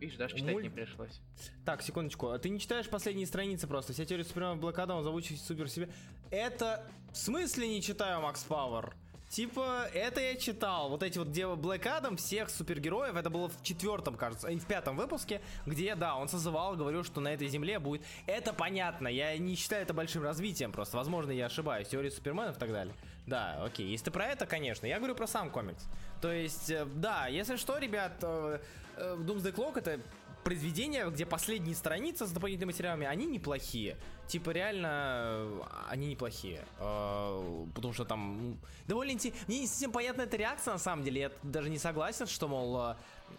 Видишь, 0.00 0.16
даже 0.16 0.34
читать 0.36 0.56
не 0.56 0.62
Муль- 0.62 0.70
пришлось. 0.70 1.20
Так, 1.64 1.80
секундочку, 1.80 2.28
а 2.30 2.38
ты 2.38 2.48
не 2.48 2.58
читаешь 2.58 2.88
последние 2.88 3.26
страницы 3.26 3.68
просто? 3.68 3.92
Вся 3.92 4.04
теория 4.04 4.24
Супермена 4.24 4.56
Блэк 4.56 4.76
Адам 4.80 4.98
озвучить 4.98 5.40
супер 5.40 5.68
себе. 5.68 5.88
Это... 6.30 6.84
В 7.12 7.16
смысле 7.16 7.68
не 7.68 7.82
читаю, 7.82 8.20
Макс 8.22 8.42
Пауэр? 8.42 8.96
Типа, 9.32 9.88
это 9.94 10.20
я 10.20 10.36
читал. 10.36 10.90
Вот 10.90 11.02
эти 11.02 11.16
вот, 11.16 11.28
где 11.28 11.46
Блэк 11.46 11.86
Адам, 11.86 12.18
всех 12.18 12.50
супергероев, 12.50 13.16
это 13.16 13.30
было 13.30 13.48
в 13.48 13.62
четвертом, 13.62 14.14
кажется, 14.14 14.48
и 14.48 14.58
в 14.58 14.66
пятом 14.66 14.98
выпуске, 14.98 15.40
где, 15.64 15.94
да, 15.94 16.16
он 16.16 16.28
созывал, 16.28 16.76
говорил, 16.76 17.02
что 17.02 17.22
на 17.22 17.28
этой 17.28 17.48
земле 17.48 17.78
будет... 17.78 18.02
Это 18.26 18.52
понятно, 18.52 19.08
я 19.08 19.38
не 19.38 19.54
считаю 19.54 19.84
это 19.84 19.94
большим 19.94 20.22
развитием 20.22 20.70
просто. 20.70 20.98
Возможно, 20.98 21.30
я 21.30 21.46
ошибаюсь. 21.46 21.88
Теория 21.88 22.10
Суперменов 22.10 22.56
и 22.56 22.60
так 22.60 22.72
далее. 22.72 22.94
Да, 23.26 23.64
окей. 23.64 23.86
Если 23.88 24.04
ты 24.04 24.10
про 24.10 24.26
это, 24.26 24.44
конечно. 24.44 24.84
Я 24.84 24.98
говорю 24.98 25.14
про 25.14 25.26
сам 25.26 25.50
комикс. 25.50 25.86
То 26.20 26.30
есть, 26.30 26.68
э, 26.68 26.84
да, 26.84 27.26
если 27.26 27.56
что, 27.56 27.78
ребят, 27.78 28.12
э, 28.20 28.58
э, 28.98 29.16
Doomsday 29.18 29.54
Clock 29.54 29.78
это 29.78 29.98
произведения, 30.42 31.08
где 31.10 31.24
последние 31.26 31.74
страницы 31.74 32.26
с 32.26 32.30
дополнительными 32.30 32.72
материалами, 32.72 33.06
они 33.06 33.26
неплохие. 33.26 33.96
Типа, 34.26 34.50
реально, 34.50 34.88
э, 34.90 35.60
они 35.88 36.06
неплохие. 36.08 36.64
Э, 36.78 37.66
Потому 37.74 37.92
что 37.94 38.04
там 38.04 38.38
м, 38.52 38.58
довольно 38.86 39.12
интересно. 39.12 39.40
Мне 39.48 39.60
не 39.60 39.66
совсем 39.66 39.92
понятна 39.92 40.22
эта 40.22 40.36
реакция, 40.36 40.72
на 40.72 40.78
самом 40.78 41.04
деле. 41.04 41.20
Я 41.20 41.32
даже 41.42 41.70
не 41.70 41.78
согласен, 41.78 42.26
что, 42.26 42.48
мол, 42.48 42.96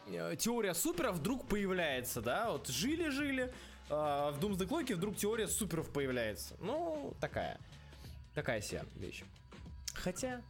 э, 0.07 0.35
теория 0.37 0.73
супера 0.73 1.11
вдруг 1.11 1.47
появляется, 1.47 2.21
да? 2.21 2.51
Вот 2.51 2.67
жили-жили, 2.67 3.45
э, 3.45 3.51
в 3.89 4.37
Doomsday 4.39 4.67
Clock 4.67 4.95
вдруг 4.95 5.15
теория 5.17 5.47
суперов 5.47 5.89
появляется. 5.91 6.55
Ну, 6.59 7.13
такая. 7.19 7.59
Такая 8.33 8.61
себе 8.61 8.83
вещь. 8.95 9.23
Хотя. 9.93 10.41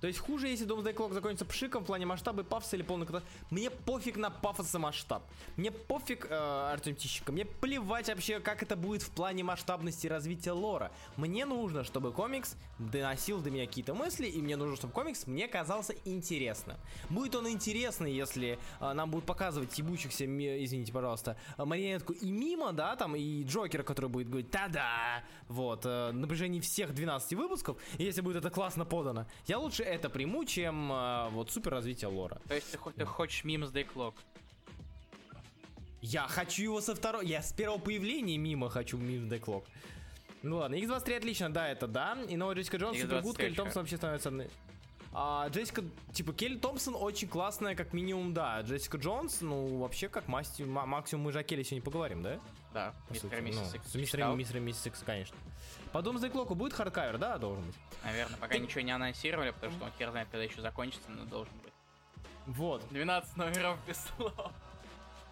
То 0.00 0.06
есть 0.06 0.18
хуже, 0.18 0.48
если 0.48 0.66
Doomsday 0.66 0.94
Clock 0.94 1.12
закончится 1.12 1.44
пшиком 1.44 1.84
в 1.84 1.86
плане 1.86 2.06
масштаба 2.06 2.42
пафоса 2.42 2.76
или 2.76 2.82
полный 2.82 3.06
катастроф. 3.06 3.32
Мне 3.50 3.70
пофиг 3.70 4.16
на 4.16 4.30
пафос 4.30 4.74
и 4.74 4.78
масштаб. 4.78 5.22
Мне 5.56 5.70
пофиг, 5.70 6.26
э, 6.28 6.70
Артем 6.72 6.96
Тищенко, 6.96 7.32
мне 7.32 7.44
плевать 7.44 8.08
вообще, 8.08 8.40
как 8.40 8.62
это 8.62 8.76
будет 8.76 9.02
в 9.02 9.10
плане 9.10 9.44
масштабности 9.44 10.06
развития 10.06 10.52
лора. 10.52 10.90
Мне 11.16 11.44
нужно, 11.44 11.84
чтобы 11.84 12.12
комикс 12.12 12.56
доносил 12.78 13.40
до 13.40 13.50
меня 13.50 13.66
какие-то 13.66 13.94
мысли, 13.94 14.26
и 14.26 14.40
мне 14.40 14.56
нужно, 14.56 14.76
чтобы 14.76 14.92
комикс 14.92 15.26
мне 15.26 15.48
казался 15.48 15.94
интересным. 16.04 16.76
Будет 17.08 17.34
он 17.34 17.48
интересный, 17.48 18.12
если 18.12 18.58
э, 18.80 18.92
нам 18.92 19.10
будут 19.10 19.26
показывать 19.26 19.76
ебучихся, 19.78 20.24
извините, 20.24 20.92
пожалуйста, 20.92 21.36
марионетку 21.58 22.12
и 22.12 22.30
мимо, 22.30 22.72
да, 22.72 22.96
там, 22.96 23.16
и 23.16 23.44
Джокера, 23.44 23.82
который 23.82 24.10
будет 24.10 24.28
говорить 24.28 24.50
«Та-да!» 24.50 25.24
Вот, 25.48 25.82
э, 25.84 26.12
на 26.12 26.26
протяжении 26.26 26.60
всех 26.60 26.94
12 26.94 27.34
выпусков, 27.34 27.76
если 27.98 28.20
будет 28.20 28.36
это 28.36 28.50
классно 28.50 28.84
подано, 28.84 29.26
я 29.46 29.59
лучше 29.60 29.82
это 29.82 30.10
приму, 30.10 30.44
чем 30.44 30.92
э, 30.92 31.28
вот 31.30 31.50
супер 31.50 31.72
развитие 31.72 32.08
лора. 32.08 32.40
То 32.48 32.54
есть 32.54 32.70
ты, 32.72 32.78
ты 32.96 33.04
хочешь 33.04 33.44
мим 33.44 33.66
с 33.66 33.70
Дейклок? 33.70 34.14
Я 36.00 36.26
хочу 36.28 36.62
его 36.62 36.80
со 36.80 36.94
второго, 36.94 37.22
я 37.22 37.42
с 37.42 37.52
первого 37.52 37.78
появления 37.78 38.38
мимо 38.38 38.70
хочу 38.70 38.96
мимо 38.96 39.28
Деклок. 39.28 39.64
Ну 40.42 40.56
ладно, 40.56 40.74
X23 40.76 41.16
отлично, 41.16 41.52
да, 41.52 41.68
это 41.68 41.86
да. 41.86 42.16
И 42.28 42.36
новая 42.36 42.54
Джессика 42.54 42.78
Джонс, 42.78 42.96
X23 42.96 43.02
super 43.02 43.22
good, 43.22 43.36
Келли 43.36 43.52
что? 43.52 43.62
Томпсон 43.62 43.82
вообще 43.82 43.96
становится. 43.98 44.32
А 45.12 45.48
Джессика, 45.48 45.82
типа, 46.12 46.32
Келли 46.32 46.56
Томпсон 46.56 46.94
очень 46.94 47.26
классная, 47.26 47.74
как 47.74 47.92
минимум, 47.92 48.32
да. 48.32 48.60
Джессика 48.60 48.96
Джонс, 48.96 49.40
ну, 49.40 49.78
вообще, 49.78 50.08
как 50.08 50.28
масти- 50.28 50.62
ма- 50.64 50.86
максимум 50.86 51.24
мы 51.24 51.32
же 51.32 51.40
о 51.40 51.42
Келли 51.42 51.64
сегодня 51.64 51.82
поговорим, 51.84 52.22
да? 52.22 52.38
Да, 52.72 52.94
Мистер 53.10 53.36
и 53.38 53.40
Миссис 53.40 53.72
ну, 53.72 53.78
Икс 53.80 53.94
мистером 53.96 54.38
Миссис 54.64 54.86
Икс, 54.86 55.02
конечно. 55.04 55.36
По 55.92 55.98
Doomsday 55.98 56.30
Clock 56.30 56.54
будет 56.54 56.72
hardcover, 56.72 57.18
да, 57.18 57.38
должен 57.38 57.64
быть? 57.66 57.74
Наверное, 58.04 58.36
пока 58.38 58.56
ничего 58.58 58.82
не 58.82 58.92
анонсировали, 58.92 59.50
потому 59.50 59.72
что 59.72 59.84
он 59.86 59.90
хер 59.98 60.10
знает, 60.12 60.28
когда 60.30 60.44
еще 60.44 60.60
закончится, 60.60 61.10
но 61.10 61.24
должен 61.24 61.52
быть. 61.64 61.72
Вот. 62.46 62.88
12 62.90 63.36
номеров 63.36 63.76
без 63.88 63.96
слов. 64.16 64.32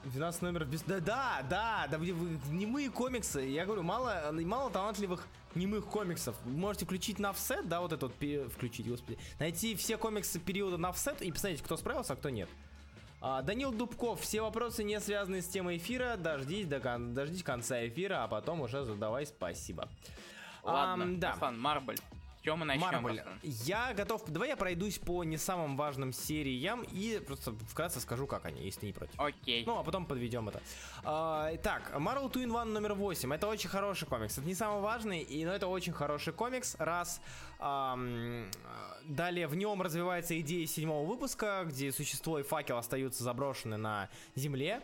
12 0.05 0.43
номеров 0.43 0.69
без... 0.69 0.83
Да, 0.83 0.99
да, 1.01 1.43
да, 1.49 1.87
да, 1.89 1.99
вы- 1.99 2.13
вы- 2.13 2.39
немые 2.51 2.91
комиксы. 2.91 3.41
Я 3.43 3.65
говорю, 3.65 3.85
мало, 3.85 4.31
мало 4.33 4.71
талантливых 4.71 5.27
немых 5.59 5.87
комиксов. 5.87 6.35
Можете 6.45 6.85
включить 6.87 7.19
на 7.19 7.31
офсет, 7.31 7.69
да, 7.69 7.81
вот 7.81 7.93
этот 7.93 8.15
пе- 8.15 8.49
включить, 8.49 8.89
господи. 8.89 9.19
Найти 9.39 9.75
все 9.77 9.97
комиксы 9.99 10.39
периода 10.39 10.79
на 10.79 10.89
офсет 10.91 11.21
и 11.23 11.31
посмотреть, 11.33 11.63
кто 11.63 11.77
справился, 11.77 12.13
а 12.15 12.17
кто 12.17 12.31
нет. 12.31 12.49
А, 13.21 13.43
Данил 13.43 13.73
Дубков, 13.73 14.21
все 14.21 14.41
вопросы, 14.41 14.85
не 14.85 15.01
связанные 15.01 15.43
с 15.43 15.49
темой 15.49 15.79
эфира, 15.79 16.17
дождись, 16.17 16.67
до 16.67 16.79
кон- 16.81 17.15
дождись 17.15 17.43
конца 17.43 17.87
эфира, 17.87 18.23
а 18.25 18.29
потом 18.29 18.61
уже 18.61 18.85
задавай 18.85 19.27
спасибо. 19.27 19.89
Ладно, 20.63 21.05
Ам, 21.05 21.19
да. 21.21 21.33
Руслан, 21.33 21.61
Марбль. 21.61 21.97
С 22.39 22.45
чего 22.45 22.57
мы 22.57 22.65
начнем? 22.65 23.03
Марвел. 23.03 23.25
Я 23.43 23.93
готов. 23.95 24.25
Давай 24.27 24.49
я 24.49 24.57
пройдусь 24.57 24.99
по 24.99 25.25
не 25.25 25.37
самым 25.37 25.77
важным 25.77 26.13
сериям 26.13 26.83
и 26.83 27.19
просто 27.19 27.53
вкратце 27.53 28.01
скажу, 28.01 28.27
как 28.27 28.45
они, 28.47 28.65
если 28.65 28.81
ты 28.81 28.87
не 28.87 28.93
против. 28.93 29.19
Окей. 29.19 29.65
Ну, 29.67 29.79
а 29.79 29.83
потом 29.83 30.07
подведем 30.07 30.49
это. 30.49 30.63
А, 31.05 31.57
так, 31.57 31.93
Marvel 31.95 32.31
Two 32.31 32.45
in 32.45 32.51
One 32.51 32.67
номер 32.67 32.95
8. 32.95 33.35
Это 33.35 33.49
очень 33.49 33.69
хороший 33.69 34.07
комикс. 34.07 34.39
Это 34.39 34.47
не 34.47 34.55
самый 34.55 34.81
важный, 34.81 35.21
и, 35.21 35.45
но 35.45 35.53
это 35.53 35.67
очень 35.67 35.93
хороший 35.93 36.33
комикс. 36.33 36.77
Раз. 36.79 37.21
ам, 37.59 38.49
далее 39.05 39.47
в 39.49 39.55
нем 39.57 39.83
развивается 39.83 40.39
идея 40.41 40.67
седьмого 40.67 41.07
выпуска, 41.07 41.65
где 41.67 41.91
существо 41.93 42.39
и 42.39 42.43
факел 42.43 42.77
остаются 42.77 43.25
заброшены 43.25 43.77
на 43.77 44.09
Земле. 44.37 44.83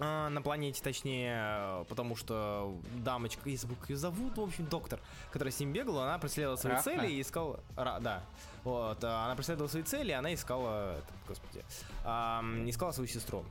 А, 0.00 0.28
на 0.28 0.42
планете, 0.42 0.82
точнее, 0.82 1.36
э, 1.38 1.84
потому 1.88 2.16
что 2.16 2.76
дамочка, 2.96 3.48
если 3.48 3.68
бы 3.68 3.76
ее 3.88 3.96
зовут, 3.96 4.36
в 4.36 4.40
общем, 4.40 4.66
доктор, 4.66 4.98
которая 5.30 5.52
с 5.52 5.60
ним 5.60 5.72
бегала, 5.72 6.04
она 6.04 6.18
преследовала 6.18 6.56
свои 6.56 6.72
Рафна? 6.74 6.92
цели 6.92 7.12
и 7.12 7.20
искала... 7.20 7.60
Ра, 7.76 7.98
да. 8.00 8.22
Вот, 8.64 9.04
а, 9.04 9.26
она 9.26 9.36
преследовала 9.36 9.68
свои 9.68 9.84
цели, 9.84 10.10
она 10.10 10.34
искала... 10.34 10.96
Господи. 11.28 11.62
ам, 12.04 12.68
искала 12.68 12.90
свою 12.90 13.08
сестру. 13.08 13.44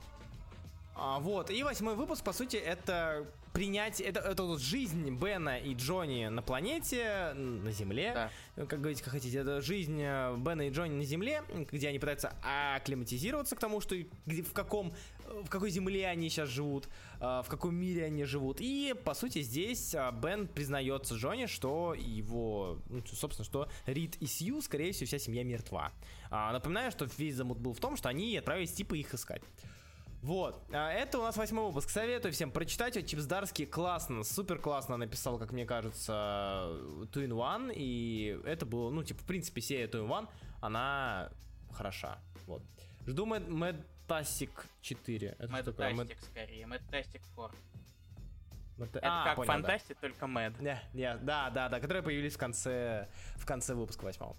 А, 0.96 1.20
вот, 1.20 1.50
и 1.50 1.64
восьмой 1.64 1.96
выпуск, 1.96 2.24
по 2.24 2.34
сути, 2.34 2.58
это 2.58 3.26
принятие, 3.54 4.08
это, 4.08 4.20
это 4.20 4.44
вот 4.44 4.60
жизнь 4.60 5.10
Бена 5.16 5.58
и 5.60 5.76
Джонни 5.76 6.26
на 6.28 6.42
планете, 6.42 7.34
на 7.36 7.72
Земле, 7.72 8.30
Да. 8.56 8.66
как 8.66 8.80
говорите, 8.80 9.04
как 9.04 9.14
хотите, 9.14 9.38
это 9.38 9.62
жизнь 9.62 10.02
э, 10.02 10.36
Бена 10.38 10.68
и 10.68 10.72
Джонни 10.72 10.96
на 10.96 11.04
Земле, 11.04 11.44
где 11.72 11.90
они 11.90 12.00
пытаются 12.00 12.34
акклиматизироваться 12.42 13.56
к 13.56 13.60
тому, 13.60 13.80
что 13.80 13.96
в 14.26 14.54
каком, 14.54 14.92
в 15.44 15.50
какой 15.50 15.70
Земле 15.70 16.08
они 16.08 16.30
сейчас 16.30 16.50
живут, 16.50 16.90
э, 17.20 17.42
в 17.44 17.46
каком 17.48 17.76
мире 17.76 18.06
они 18.06 18.24
живут. 18.26 18.58
И, 18.60 18.96
по 19.06 19.14
сути, 19.14 19.42
здесь 19.44 19.94
э, 19.94 20.12
Бен 20.12 20.48
признается 20.48 21.16
Джонни, 21.16 21.46
что 21.46 21.94
его, 21.94 22.80
ну, 22.90 23.04
собственно, 23.06 23.46
что 23.46 23.70
Рид 23.86 24.16
и 24.20 24.26
Сью, 24.26 24.62
скорее 24.62 24.92
всего, 24.94 25.06
вся 25.08 25.20
семья 25.20 25.44
мертва. 25.44 25.92
А, 26.32 26.52
напоминаю, 26.52 26.92
что 26.92 27.08
весь 27.18 27.36
замут 27.36 27.60
был 27.60 27.74
в 27.74 27.80
том, 27.80 27.98
что 27.98 28.10
они 28.10 28.36
отправились 28.36 28.74
типа 28.74 28.96
их 28.96 29.14
искать. 29.14 29.44
Вот, 30.24 30.64
а, 30.72 30.90
это 30.90 31.20
у 31.20 31.22
нас 31.22 31.36
восьмой 31.36 31.66
выпуск. 31.68 31.90
Советую 31.90 32.32
всем 32.32 32.50
прочитать. 32.50 32.96
Вот 32.96 33.06
Чипсдарский 33.06 33.66
классно, 33.66 34.24
супер 34.24 34.58
классно 34.58 34.96
написал, 34.96 35.38
как 35.38 35.52
мне 35.52 35.66
кажется, 35.66 36.12
Two 37.12 37.28
in 37.28 37.32
One. 37.32 37.74
И 37.76 38.40
это 38.46 38.66
было, 38.66 38.90
ну, 38.90 39.04
типа, 39.04 39.22
в 39.22 39.26
принципе, 39.26 39.60
серия 39.62 39.86
Two 39.88 40.06
in 40.06 40.08
One, 40.08 40.30
она 40.62 41.30
хороша. 41.74 42.20
Вот. 42.48 42.62
Жду 43.06 43.26
Мэд, 43.26 43.50
Мэдтасик 43.50 44.66
4. 44.82 45.36
Это 45.40 45.48
что 45.58 45.64
такое? 45.74 45.94
Мэтастик 45.94 46.24
скорее. 46.24 46.68
Мэтастик 46.68 47.22
4. 47.36 47.50
Мэд- 48.78 48.90
Это 48.98 49.00
А, 49.04 49.24
как 49.26 49.36
понял, 49.36 49.48
да. 49.48 49.54
фантастик, 49.54 49.98
только 50.00 50.26
мэд. 50.26 50.60
Не, 50.62 50.82
не, 50.94 51.16
да, 51.18 51.50
да, 51.50 51.68
да, 51.68 51.80
которые 51.82 52.02
появились 52.02 52.36
в 52.36 52.38
конце, 52.38 53.08
в 53.36 53.46
конце 53.46 53.76
выпуска 53.76 54.06
восьмого. 54.06 54.36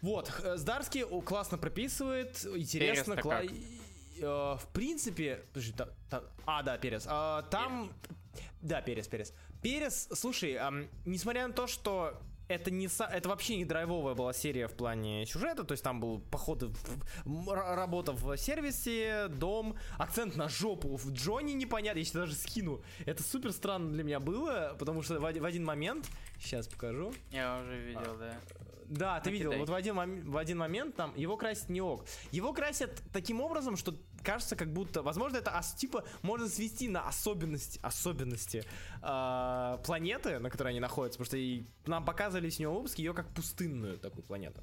Вот, 0.00 0.28
Здарский 0.54 1.04
классно 1.22 1.58
прописывает, 1.58 2.44
интересно, 2.46 3.14
кла- 3.14 3.42
в 4.20 4.66
принципе, 4.72 5.44
подожди, 5.52 5.72
та- 5.72 5.88
та- 6.10 6.22
а, 6.46 6.62
да, 6.62 6.78
Перес, 6.78 7.06
А, 7.08 7.42
там, 7.42 7.92
да, 8.62 8.80
Перес, 8.82 9.08
Перес, 9.08 9.32
Перес, 9.62 10.08
слушай, 10.12 10.54
ам, 10.56 10.86
несмотря 11.04 11.46
на 11.48 11.52
то, 11.54 11.66
что 11.66 12.14
это 12.48 12.70
не 12.70 12.86
это 12.86 13.28
вообще 13.28 13.56
не 13.56 13.64
драйвовая 13.64 14.14
была 14.14 14.32
серия 14.32 14.68
в 14.68 14.74
плане 14.74 15.26
сюжета, 15.26 15.64
то 15.64 15.72
есть 15.72 15.82
там 15.82 16.00
был 16.00 16.20
р- 17.48 17.76
работа 17.76 18.12
в 18.12 18.36
сервисе, 18.36 19.26
дом, 19.28 19.76
акцент 19.98 20.36
на 20.36 20.48
жопу 20.48 20.96
в 20.96 21.10
Джонни 21.12 21.52
непонятно, 21.54 21.98
я 21.98 22.04
сейчас 22.04 22.14
даже 22.14 22.34
скину. 22.34 22.82
Это 23.04 23.22
супер 23.24 23.52
странно 23.52 23.90
для 23.90 24.04
меня 24.04 24.20
было, 24.20 24.76
потому 24.78 25.02
что 25.02 25.18
в, 25.18 25.22
в 25.22 25.44
один 25.44 25.64
момент, 25.64 26.08
сейчас 26.38 26.68
покажу, 26.68 27.12
Я 27.32 27.58
уже 27.60 27.78
видел, 27.80 28.16
да. 28.16 28.38
Да, 28.88 29.20
ты 29.20 29.30
видел, 29.30 29.52
вот 29.52 29.68
в 29.68 29.74
один, 29.74 29.94
мом- 29.94 30.30
в 30.30 30.36
один 30.36 30.58
момент 30.58 30.96
там 30.96 31.12
его 31.16 31.36
красит 31.36 31.68
не 31.68 31.80
ок. 31.80 32.04
Его 32.32 32.52
красят 32.52 33.02
таким 33.12 33.40
образом, 33.40 33.76
что 33.76 33.94
кажется, 34.22 34.56
как 34.56 34.72
будто, 34.72 35.02
возможно, 35.02 35.36
это 35.36 35.60
типа 35.76 36.04
можно 36.22 36.48
свести 36.48 36.88
на 36.88 37.06
особенности, 37.06 37.78
особенности 37.82 38.64
а, 39.02 39.78
планеты, 39.78 40.38
на 40.38 40.50
которой 40.50 40.68
они 40.68 40.80
находятся, 40.80 41.18
потому 41.18 41.26
что 41.26 41.36
и 41.36 41.64
нам 41.86 42.04
показывали 42.04 42.50
с 42.50 42.58
него 42.58 42.74
выпуск 42.74 42.98
ее 42.98 43.14
как 43.14 43.32
пустынную 43.32 43.98
такую 43.98 44.24
планету. 44.24 44.62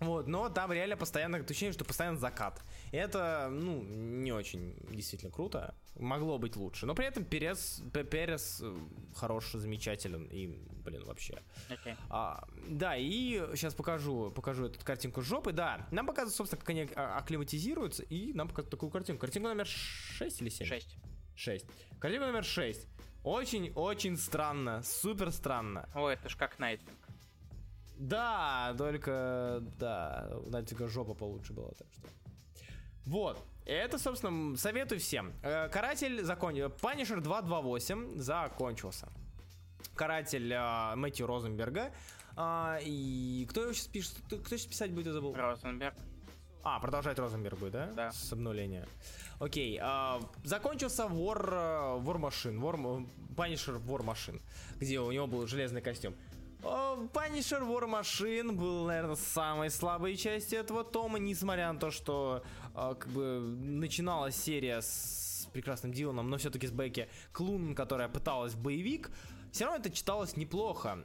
Вот, 0.00 0.26
но 0.26 0.48
там 0.50 0.72
реально 0.72 0.96
постоянно 0.96 1.38
ощущение, 1.38 1.72
что 1.72 1.84
постоянно 1.84 2.18
закат. 2.18 2.62
И 2.92 2.96
это, 2.96 3.48
ну, 3.50 3.82
не 3.82 4.32
очень 4.32 4.76
действительно 4.90 5.32
круто. 5.32 5.74
Могло 5.94 6.38
быть 6.38 6.56
лучше. 6.56 6.84
Но 6.84 6.94
при 6.94 7.06
этом 7.06 7.24
Перес, 7.24 7.82
Перес 8.10 8.60
э, 8.62 8.76
хорош, 9.14 9.52
замечателен 9.52 10.26
и, 10.26 10.48
блин, 10.84 11.04
вообще. 11.04 11.42
Окей. 11.70 11.94
А, 12.10 12.46
да, 12.68 12.96
и 12.96 13.38
сейчас 13.54 13.74
покажу, 13.74 14.30
покажу 14.30 14.66
эту 14.66 14.84
картинку 14.84 15.22
жопы. 15.22 15.52
Да, 15.52 15.86
нам 15.90 16.06
показывают, 16.06 16.36
собственно, 16.36 16.60
как 16.60 16.70
они 16.70 16.88
а, 16.94 17.16
акклиматизируются, 17.16 18.02
и 18.02 18.34
нам 18.34 18.48
показывают 18.48 18.70
такую 18.70 18.90
картинку. 18.90 19.22
Картинка 19.22 19.48
номер 19.48 19.66
6 19.66 20.42
или 20.42 20.50
7? 20.50 20.66
6. 20.66 20.98
6. 21.36 21.66
Картинка 21.98 22.26
номер 22.26 22.44
6. 22.44 22.86
Очень-очень 23.24 24.18
странно, 24.18 24.82
супер 24.84 25.32
странно. 25.32 25.88
О, 25.94 26.08
это 26.08 26.28
ж 26.28 26.36
как 26.36 26.58
Nightwing. 26.58 26.96
Да, 27.96 28.74
только, 28.76 29.62
да, 29.78 30.30
у 30.44 30.50
Найтвинга 30.50 30.86
жопа 30.86 31.14
получше 31.14 31.52
была, 31.52 31.70
так 31.70 31.86
что. 31.92 32.08
Вот. 33.06 33.42
Это, 33.64 33.98
собственно, 33.98 34.56
советую 34.56 35.00
всем. 35.00 35.32
Э, 35.42 35.68
Каратель 35.68 36.22
закончил. 36.22 36.70
Punisher 36.70 37.20
228 37.20 38.18
закончился. 38.18 39.08
Каратель 39.94 40.52
э, 40.52 40.94
Мэтью 40.94 41.26
Розенберга. 41.26 41.92
А, 42.36 42.78
и 42.82 43.46
кто 43.48 43.62
его 43.62 43.72
сейчас 43.72 43.86
пишет? 43.88 44.14
Кто 44.26 44.36
кто 44.36 44.56
сейчас 44.56 44.66
писать 44.66 44.90
будет, 44.92 45.06
я 45.06 45.12
забыл? 45.14 45.34
Розенберг. 45.34 45.94
А, 46.62 46.78
продолжать 46.80 47.18
Розенберг 47.18 47.58
будет, 47.58 47.72
да? 47.72 47.86
Да. 47.94 48.12
С 48.12 48.32
обнуления. 48.32 48.86
Окей. 49.38 49.78
а, 49.80 50.20
закончился 50.44 51.04
War, 51.04 51.98
э, 51.98 52.04
War 52.04 52.18
Machine. 52.18 52.60
War, 52.60 53.06
Punisher 53.36 53.80
War 53.84 54.04
Machine. 54.04 54.40
Где 54.78 55.00
у 55.00 55.10
него 55.10 55.26
был 55.26 55.46
железный 55.46 55.80
костюм. 55.80 56.14
Punisher 56.62 57.60
War 57.62 57.84
Machine 57.88 58.52
был, 58.52 58.86
наверное, 58.86 59.16
самой 59.16 59.70
слабой 59.70 60.16
частью 60.16 60.58
этого 60.60 60.84
тома, 60.84 61.18
несмотря 61.18 61.72
на 61.72 61.78
то, 61.78 61.90
что 61.90 62.42
а, 62.74 62.94
как 62.94 63.08
бы 63.12 63.40
начиналась 63.40 64.36
серия 64.36 64.80
с 64.80 65.48
прекрасным 65.52 65.92
Диланом, 65.92 66.28
но 66.30 66.38
все-таки 66.38 66.66
с 66.66 66.70
Бекки 66.72 67.08
Клун, 67.32 67.74
которая 67.74 68.08
пыталась 68.08 68.54
в 68.54 68.62
боевик, 68.62 69.10
все 69.52 69.64
равно 69.64 69.80
это 69.80 69.90
читалось 69.90 70.36
неплохо. 70.36 70.98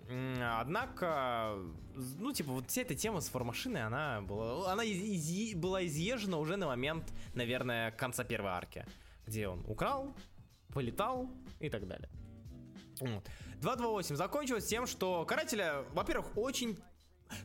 Однако, 0.59 1.55
ну, 1.95 2.33
типа, 2.33 2.51
вот 2.51 2.69
вся 2.69 2.81
эта 2.81 2.95
тема 2.95 3.21
с 3.21 3.33
Вармашиной, 3.33 3.83
она 3.83 4.21
была, 4.21 4.71
она 4.73 4.83
из- 4.83 5.01
изъе- 5.01 5.55
была 5.55 5.85
изъезжена 5.85 6.37
уже 6.37 6.57
на 6.57 6.67
момент, 6.67 7.13
наверное, 7.33 7.91
конца 7.91 8.23
первой 8.23 8.51
арки, 8.51 8.85
где 9.25 9.47
он 9.47 9.63
украл, 9.67 10.13
полетал 10.73 11.29
и 11.59 11.69
так 11.69 11.87
далее. 11.87 12.09
Вот. 13.01 13.25
228 13.61 14.15
закончилось 14.15 14.65
тем, 14.65 14.87
что 14.87 15.25
Карателя, 15.25 15.83
во-первых, 15.93 16.37
очень... 16.37 16.79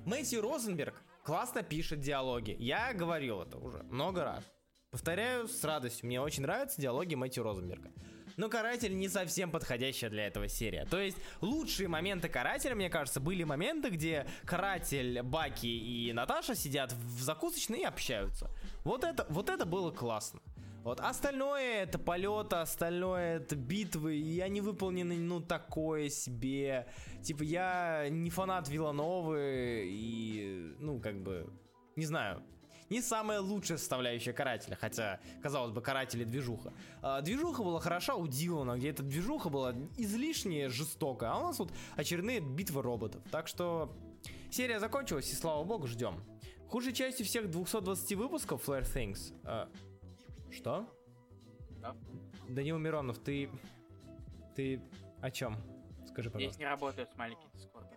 Мэтью 0.04 0.42
Розенберг 0.42 1.00
классно 1.22 1.62
пишет 1.62 2.00
диалоги. 2.00 2.56
Я 2.58 2.92
говорил 2.92 3.42
это 3.42 3.56
уже 3.56 3.84
много 3.84 4.24
раз. 4.24 4.44
Повторяю 4.90 5.46
с 5.46 5.62
радостью, 5.62 6.06
мне 6.06 6.20
очень 6.20 6.42
нравятся 6.42 6.80
диалоги 6.80 7.14
Мэтью 7.14 7.44
Розенберга. 7.44 7.92
Но 8.36 8.48
Каратель 8.48 8.96
не 8.96 9.08
совсем 9.08 9.50
подходящая 9.50 10.10
для 10.10 10.26
этого 10.26 10.48
серия. 10.48 10.84
То 10.86 11.00
есть 11.00 11.16
лучшие 11.40 11.88
моменты 11.88 12.28
Карателя, 12.28 12.74
мне 12.74 12.90
кажется, 12.90 13.20
были 13.20 13.44
моменты, 13.44 13.90
где 13.90 14.26
Каратель, 14.44 15.22
Баки 15.22 15.66
и 15.66 16.12
Наташа 16.12 16.54
сидят 16.54 16.92
в 16.92 17.22
закусочной 17.22 17.80
и 17.80 17.84
общаются. 17.84 18.50
Вот 18.84 19.04
это, 19.04 19.26
вот 19.30 19.48
это 19.48 19.64
было 19.64 19.90
классно. 19.90 20.40
Вот 20.86 21.00
остальное 21.00 21.82
это 21.82 21.98
полет, 21.98 22.52
остальное 22.52 23.38
это 23.38 23.56
битвы, 23.56 24.18
и 24.18 24.38
они 24.38 24.60
выполнены, 24.60 25.16
ну, 25.16 25.40
такое 25.40 26.08
себе. 26.08 26.86
Типа, 27.24 27.42
я 27.42 28.06
не 28.08 28.30
фанат 28.30 28.68
Вилановы, 28.68 29.82
и, 29.84 30.76
ну, 30.78 31.00
как 31.00 31.20
бы, 31.20 31.52
не 31.96 32.06
знаю, 32.06 32.40
не 32.88 33.00
самая 33.00 33.40
лучшая 33.40 33.78
составляющая 33.78 34.32
карателя, 34.32 34.78
хотя, 34.80 35.18
казалось 35.42 35.72
бы, 35.72 35.80
каратели 35.80 36.22
движуха. 36.22 36.72
А, 37.02 37.20
движуха 37.20 37.64
была 37.64 37.80
хороша 37.80 38.14
у 38.14 38.28
Дилана, 38.28 38.76
где 38.76 38.90
эта 38.90 39.02
движуха 39.02 39.48
была 39.48 39.74
излишне 39.96 40.68
жестока, 40.68 41.32
а 41.32 41.38
у 41.40 41.42
нас 41.48 41.58
вот 41.58 41.72
очередные 41.96 42.38
битвы 42.38 42.82
роботов. 42.82 43.24
Так 43.32 43.48
что 43.48 43.92
серия 44.52 44.78
закончилась, 44.78 45.32
и 45.32 45.34
слава 45.34 45.64
богу, 45.64 45.88
ждем. 45.88 46.22
Худшей 46.68 46.92
частью 46.92 47.26
всех 47.26 47.50
220 47.50 48.12
выпусков 48.14 48.68
Flare 48.68 48.86
Things. 48.86 49.34
а, 49.42 49.68
что? 50.50 50.86
Да. 51.80 51.94
Данил 52.48 52.78
Миронов, 52.78 53.18
ты... 53.18 53.50
Ты 54.54 54.80
о 55.20 55.30
чем? 55.30 55.56
Скажи, 56.06 56.28
Здесь 56.30 56.32
пожалуйста. 56.32 56.58
не 56.60 56.66
работают 56.66 57.10
с 57.10 57.16
маленьким 57.16 57.48
дискордом. 57.54 57.90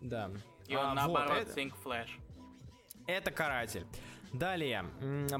Да. 0.00 0.30
И 0.66 0.74
А, 0.74 0.80
он 0.80 0.86
вот, 0.88 0.94
наоборот 0.94 1.38
это- 1.38 1.60
Think 1.60 1.72
Flash. 1.84 2.08
Это 3.06 3.30
каратель. 3.30 3.86
Далее, 4.32 4.84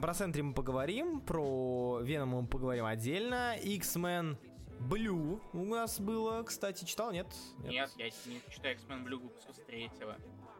про 0.00 0.14
Сентри 0.14 0.42
мы 0.42 0.52
поговорим, 0.52 1.20
про 1.20 2.00
Венома 2.02 2.40
мы 2.42 2.48
поговорим 2.48 2.84
отдельно. 2.86 3.56
X-Men 3.56 4.36
Blue 4.80 5.40
у 5.52 5.64
нас 5.64 6.00
было, 6.00 6.42
кстати, 6.42 6.84
читал, 6.84 7.12
нет? 7.12 7.26
Нет, 7.58 7.90
я 7.96 8.06
не 8.06 8.40
читаю 8.50 8.74
X-Men 8.74 9.04
Blue 9.04 9.18
выпуска 9.22 9.52
с 9.52 9.58
третьего. 9.64 10.16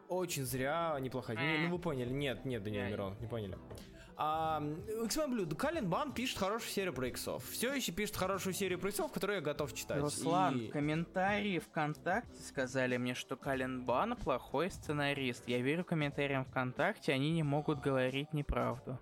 Очень 0.07 0.45
зря, 0.45 0.97
неплохо. 1.01 1.33
Не, 1.35 1.67
ну 1.67 1.75
вы 1.75 1.79
поняли. 1.81 2.11
Нет, 2.13 2.45
нет, 2.45 2.63
Даниил 2.63 2.85
Мирон, 2.89 3.17
не 3.19 3.27
поняли. 3.27 3.57
А, 4.23 4.61
X-Men 5.05 5.31
Blue, 5.31 5.55
Калин 5.55 5.89
Бан 5.89 6.13
пишет 6.13 6.37
хорошую 6.37 6.69
серию 6.69 6.93
про 6.93 7.07
иксов. 7.07 7.43
Все 7.49 7.73
еще 7.73 7.91
пишет 7.91 8.15
хорошую 8.15 8.53
серию 8.53 8.77
про 8.77 8.89
иксов, 8.89 9.11
которую 9.11 9.37
я 9.37 9.41
готов 9.41 9.73
читать. 9.73 9.99
Руслан, 9.99 10.59
И- 10.59 10.67
комментарии 10.67 11.57
ВКонтакте 11.57 12.39
сказали 12.43 12.97
мне, 12.97 13.15
что 13.15 13.35
Кален 13.35 13.83
Бан 13.83 14.15
плохой 14.15 14.69
сценарист. 14.69 15.47
Я 15.47 15.59
верю 15.61 15.83
комментариям 15.83 16.45
ВКонтакте, 16.45 17.13
они 17.13 17.31
не 17.31 17.41
могут 17.41 17.79
говорить 17.79 18.31
неправду. 18.31 18.99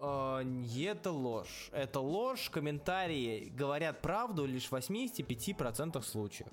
А, 0.00 0.42
это 0.42 1.12
ложь. 1.12 1.70
Это 1.70 2.00
ложь. 2.00 2.50
Комментарии 2.50 3.52
говорят 3.54 4.02
правду 4.02 4.46
лишь 4.46 4.66
в 4.66 4.72
85% 4.72 6.04
случаев. 6.04 6.48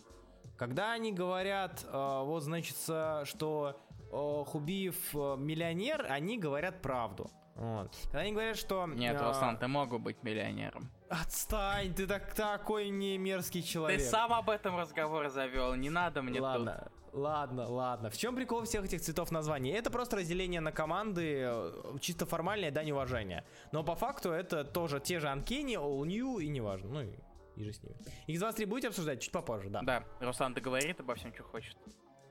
Когда 0.55 0.91
они 0.91 1.11
говорят, 1.11 1.83
а, 1.87 2.21
вот 2.25 2.43
значит, 2.43 2.75
что 2.77 3.81
а, 4.11 4.43
Хубиев 4.45 5.15
миллионер, 5.15 6.05
они 6.07 6.37
говорят 6.37 6.83
правду. 6.83 7.31
Вот. 7.55 7.95
Когда 8.05 8.19
они 8.19 8.31
говорят, 8.31 8.57
что... 8.57 8.87
Нет, 8.87 9.19
а, 9.19 9.27
Руслан, 9.27 9.57
ты 9.57 9.67
мог 9.67 9.89
бы 9.89 9.99
быть 9.99 10.23
миллионером. 10.23 10.89
Отстань, 11.09 11.93
ты 11.93 12.07
так, 12.07 12.33
такой 12.33 12.89
не 12.89 13.17
мерзкий 13.17 13.61
человек. 13.61 13.99
Ты 13.99 14.05
сам 14.05 14.33
об 14.33 14.49
этом 14.49 14.77
разговор 14.77 15.29
завел, 15.29 15.75
не 15.75 15.89
надо 15.89 16.21
мне 16.21 16.39
ладно, 16.39 16.89
ладно, 17.11 17.67
ладно. 17.67 18.09
В 18.09 18.17
чем 18.17 18.35
прикол 18.35 18.63
всех 18.63 18.85
этих 18.85 19.01
цветов 19.01 19.31
названий? 19.31 19.71
Это 19.71 19.91
просто 19.91 20.17
разделение 20.17 20.61
на 20.61 20.71
команды, 20.71 21.41
э, 21.43 21.97
чисто 21.99 22.25
формальное 22.25 22.71
дань 22.71 22.91
уважения. 22.91 23.43
Но 23.73 23.83
по 23.83 23.95
факту 23.95 24.31
это 24.31 24.63
тоже 24.63 25.01
те 25.01 25.19
же 25.19 25.27
Анкени, 25.27 25.77
All 25.77 26.05
New 26.05 26.39
и 26.39 26.47
неважно. 26.47 26.89
Ну 26.89 27.01
и, 27.01 27.13
и 27.57 27.63
же 27.63 27.73
с 27.73 27.83
ними. 27.83 27.95
X23 28.27 28.65
будете 28.65 28.87
обсуждать 28.87 29.21
чуть 29.21 29.33
попозже, 29.33 29.69
да. 29.69 29.79
тут. 29.79 29.87
Да, 29.87 30.03
Руслан, 30.21 30.53
ты 30.53 30.61
говорит 30.61 30.99
обо 31.01 31.15
всем, 31.15 31.33
что 31.33 31.43
хочет. 31.43 31.75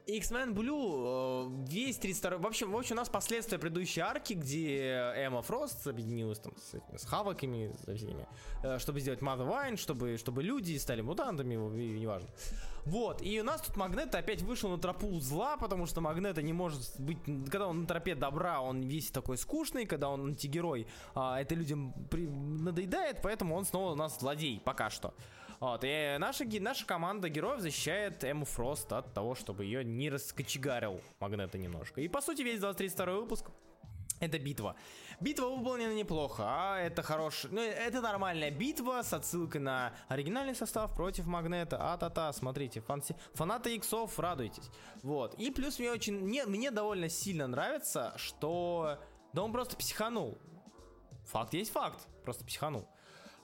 X-Men 0.07 0.55
Blue, 0.55 1.66
э, 1.66 1.66
весь 1.68 1.96
32 1.96 2.38
В 2.38 2.46
общем, 2.46 2.72
в 2.72 2.76
общем, 2.76 2.96
у 2.96 2.98
нас 2.98 3.09
последствия 3.09 3.59
предыдущей 3.59 4.01
арки, 4.01 4.34
где 4.34 5.12
Эмма 5.16 5.42
Фрост 5.42 5.86
объединилась 5.86 6.38
там 6.38 6.53
с, 6.57 6.74
этими, 6.74 6.96
с 6.96 7.05
Хавоками, 7.05 7.72
со 7.84 7.94
всеми, 7.94 8.26
э, 8.62 8.78
чтобы 8.78 9.01
сделать 9.01 9.20
Mother 9.20 9.48
Wine, 9.48 9.76
чтобы, 9.76 10.16
чтобы 10.16 10.42
люди 10.42 10.76
стали 10.78 11.01
мутантами, 11.03 11.55
неважно. 11.55 12.28
Вот, 12.84 13.22
и 13.22 13.40
у 13.40 13.44
нас 13.44 13.61
тут 13.61 13.76
Магнет 13.76 14.14
опять 14.14 14.42
вышел 14.42 14.70
на 14.70 14.78
тропу 14.78 15.20
зла, 15.20 15.57
потому 15.57 15.86
что 15.86 16.01
Магнета 16.01 16.42
не 16.42 16.53
может 16.53 16.98
быть... 16.98 17.18
Когда 17.24 17.68
он 17.68 17.82
на 17.82 17.86
тропе 17.86 18.14
добра, 18.14 18.61
он 18.61 18.82
весь 18.82 19.11
такой 19.11 19.36
скучный, 19.36 19.86
когда 19.86 20.09
он 20.09 20.28
антигерой, 20.28 20.86
а, 21.14 21.40
это 21.40 21.55
людям 21.55 21.92
при- 22.11 22.26
надоедает, 22.28 23.20
поэтому 23.22 23.55
он 23.55 23.64
снова 23.64 23.92
у 23.92 23.96
нас 23.96 24.18
злодей, 24.18 24.61
пока 24.64 24.90
что. 24.90 25.14
Вот, 25.61 25.82
и 25.84 26.16
наша, 26.18 26.46
наша 26.58 26.86
команда 26.86 27.28
героев 27.28 27.61
защищает 27.61 28.24
Эму 28.24 28.46
Фрост 28.46 28.90
от 28.94 29.12
того, 29.12 29.34
чтобы 29.34 29.66
ее 29.66 29.84
не 29.84 30.08
раскочегарил 30.08 31.02
Магнета 31.20 31.58
немножко. 31.58 32.00
И 32.00 32.08
по 32.08 32.22
сути 32.22 32.40
весь 32.40 32.61
23 32.61 33.12
выпуск 33.12 33.50
это 34.20 34.38
битва. 34.38 34.74
Битва 35.20 35.48
выполнена 35.48 35.92
неплохо, 35.92 36.44
а 36.46 36.78
это 36.78 37.02
хорош... 37.02 37.44
Ну, 37.50 37.61
это 37.61 38.00
нормальная 38.00 38.50
битва 38.50 39.02
с 39.02 39.12
отсылкой 39.12 39.61
на 39.61 39.92
оригинальный 40.08 40.54
состав 40.54 40.94
против 40.94 41.26
Магнета. 41.26 41.92
А-та-та, 41.92 42.32
смотрите, 42.32 42.80
фанси... 42.80 43.14
фанаты 43.34 43.76
иксов, 43.76 44.18
радуйтесь. 44.18 44.70
Вот. 45.02 45.34
И 45.34 45.50
плюс 45.50 45.78
мне 45.78 45.90
очень... 45.90 46.20
Мне, 46.20 46.46
мне 46.46 46.70
довольно 46.70 47.11
сильно 47.11 47.46
нравится, 47.46 48.14
что... 48.16 48.98
Да 49.34 49.42
он 49.42 49.52
просто 49.52 49.76
психанул. 49.76 50.38
Факт 51.26 51.52
есть 51.52 51.70
факт. 51.70 52.06
Просто 52.24 52.46
психанул. 52.46 52.88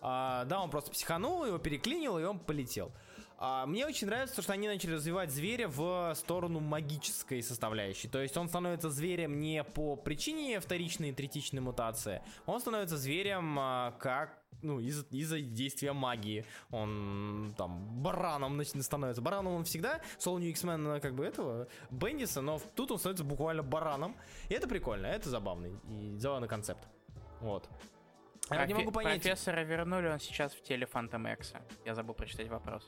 А, 0.00 0.44
да, 0.44 0.60
он 0.62 0.70
просто 0.70 0.90
психанул, 0.90 1.44
его 1.44 1.58
переклинил, 1.58 2.18
и 2.18 2.24
он 2.24 2.38
полетел. 2.38 2.92
А, 3.38 3.66
мне 3.66 3.86
очень 3.86 4.06
нравится, 4.06 4.40
что 4.40 4.52
они 4.52 4.66
начали 4.66 4.94
развивать 4.94 5.30
зверя 5.30 5.68
в 5.68 6.14
сторону 6.14 6.60
магической 6.60 7.42
составляющей. 7.42 8.08
То 8.08 8.20
есть 8.20 8.36
он 8.36 8.48
становится 8.48 8.90
зверем 8.90 9.40
не 9.40 9.62
по 9.62 9.96
причине 9.96 10.60
вторичной 10.60 11.10
и 11.10 11.12
третичной 11.12 11.60
мутации, 11.60 12.22
он 12.46 12.60
становится 12.60 12.96
зверем 12.96 13.58
а, 13.58 13.92
как 13.98 14.42
ну, 14.62 14.80
из- 14.80 15.06
из-за 15.10 15.40
действия 15.40 15.92
магии. 15.92 16.44
Он 16.70 17.54
там 17.58 18.02
бараном 18.02 18.62
становится. 18.64 19.20
Бараном 19.22 19.52
он 19.54 19.64
всегда, 19.64 20.00
New 20.24 20.48
X-Men 20.50 21.00
как 21.00 21.14
бы 21.14 21.24
этого, 21.24 21.68
Бендиса, 21.90 22.40
но 22.40 22.60
тут 22.74 22.90
он 22.90 22.98
становится 22.98 23.24
буквально 23.24 23.62
бараном. 23.62 24.16
И 24.48 24.54
это 24.54 24.66
прикольно, 24.66 25.06
это 25.06 25.28
забавный 25.28 25.72
и 25.88 26.16
забавный 26.16 26.48
концепт. 26.48 26.86
Вот. 27.40 27.68
Я 28.50 28.66
не 28.66 28.74
могу 28.74 28.92
понять. 28.92 29.22
Профессора 29.22 29.60
вернули, 29.62 30.08
он 30.08 30.20
сейчас 30.20 30.52
в 30.52 30.62
теле 30.62 30.86
Фантом 30.86 31.26
Экса. 31.26 31.60
Я 31.84 31.94
забыл 31.94 32.14
прочитать 32.14 32.48
вопрос. 32.48 32.86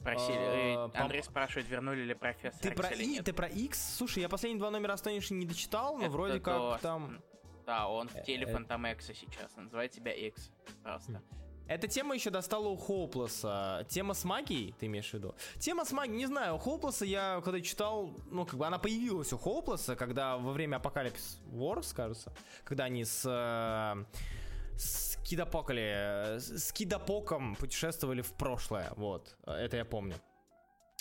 Спросили, 0.00 0.36
А, 0.38 0.90
э, 0.94 0.98
Андрей 0.98 1.22
спрашивает, 1.22 1.68
вернули 1.68 2.02
ли 2.02 2.14
профессора 2.14 2.62
Ты 2.62 2.70
про, 2.70 2.88
И, 2.90 3.20
ты 3.20 3.32
про 3.32 3.48
X? 3.48 3.96
Слушай, 3.96 4.20
я 4.20 4.28
последние 4.28 4.60
два 4.60 4.70
номера 4.70 4.94
Astonishing 4.94 5.34
не 5.34 5.46
дочитал, 5.46 5.96
но 5.96 6.02
Это 6.02 6.10
вроде 6.10 6.40
как 6.40 6.56
до- 6.56 6.78
там... 6.80 7.20
Да, 7.66 7.88
он 7.88 8.08
в 8.08 8.22
теле 8.22 8.46
э, 8.46 8.52
Фантом 8.52 8.86
Экса 8.86 9.12
сейчас. 9.12 9.52
Он 9.56 9.64
называет 9.64 9.92
себя 9.92 10.12
X. 10.12 10.50
Просто. 10.82 11.20
Эта 11.68 11.86
тема 11.86 12.14
еще 12.14 12.30
достала 12.30 12.68
у 12.68 12.76
Хоуплеса. 12.76 13.86
Тема 13.90 14.14
с 14.14 14.24
магией, 14.24 14.74
ты 14.80 14.86
имеешь 14.86 15.10
в 15.10 15.14
виду? 15.14 15.34
Тема 15.58 15.84
с 15.84 15.92
магией, 15.92 16.16
не 16.16 16.26
знаю, 16.26 16.54
у 16.54 16.58
Хоуплеса 16.58 17.04
я 17.04 17.42
когда 17.44 17.60
читал, 17.60 18.16
ну, 18.30 18.46
как 18.46 18.58
бы 18.58 18.66
она 18.66 18.78
появилась 18.78 19.32
у 19.34 19.38
Хоуплеса, 19.38 19.94
когда 19.94 20.38
во 20.38 20.52
время 20.52 20.76
Апокалипсис 20.76 21.38
Wars, 21.52 21.94
кажется, 21.94 22.32
когда 22.64 22.84
они 22.84 23.04
с... 23.04 23.22
э, 23.26 24.04
с 24.78 25.18
э, 25.18 26.38
с 26.40 26.72
Кидапоком 26.72 27.54
путешествовали 27.56 28.22
в 28.22 28.32
прошлое, 28.32 28.92
вот, 28.96 29.36
это 29.44 29.76
я 29.76 29.84
помню. 29.84 30.14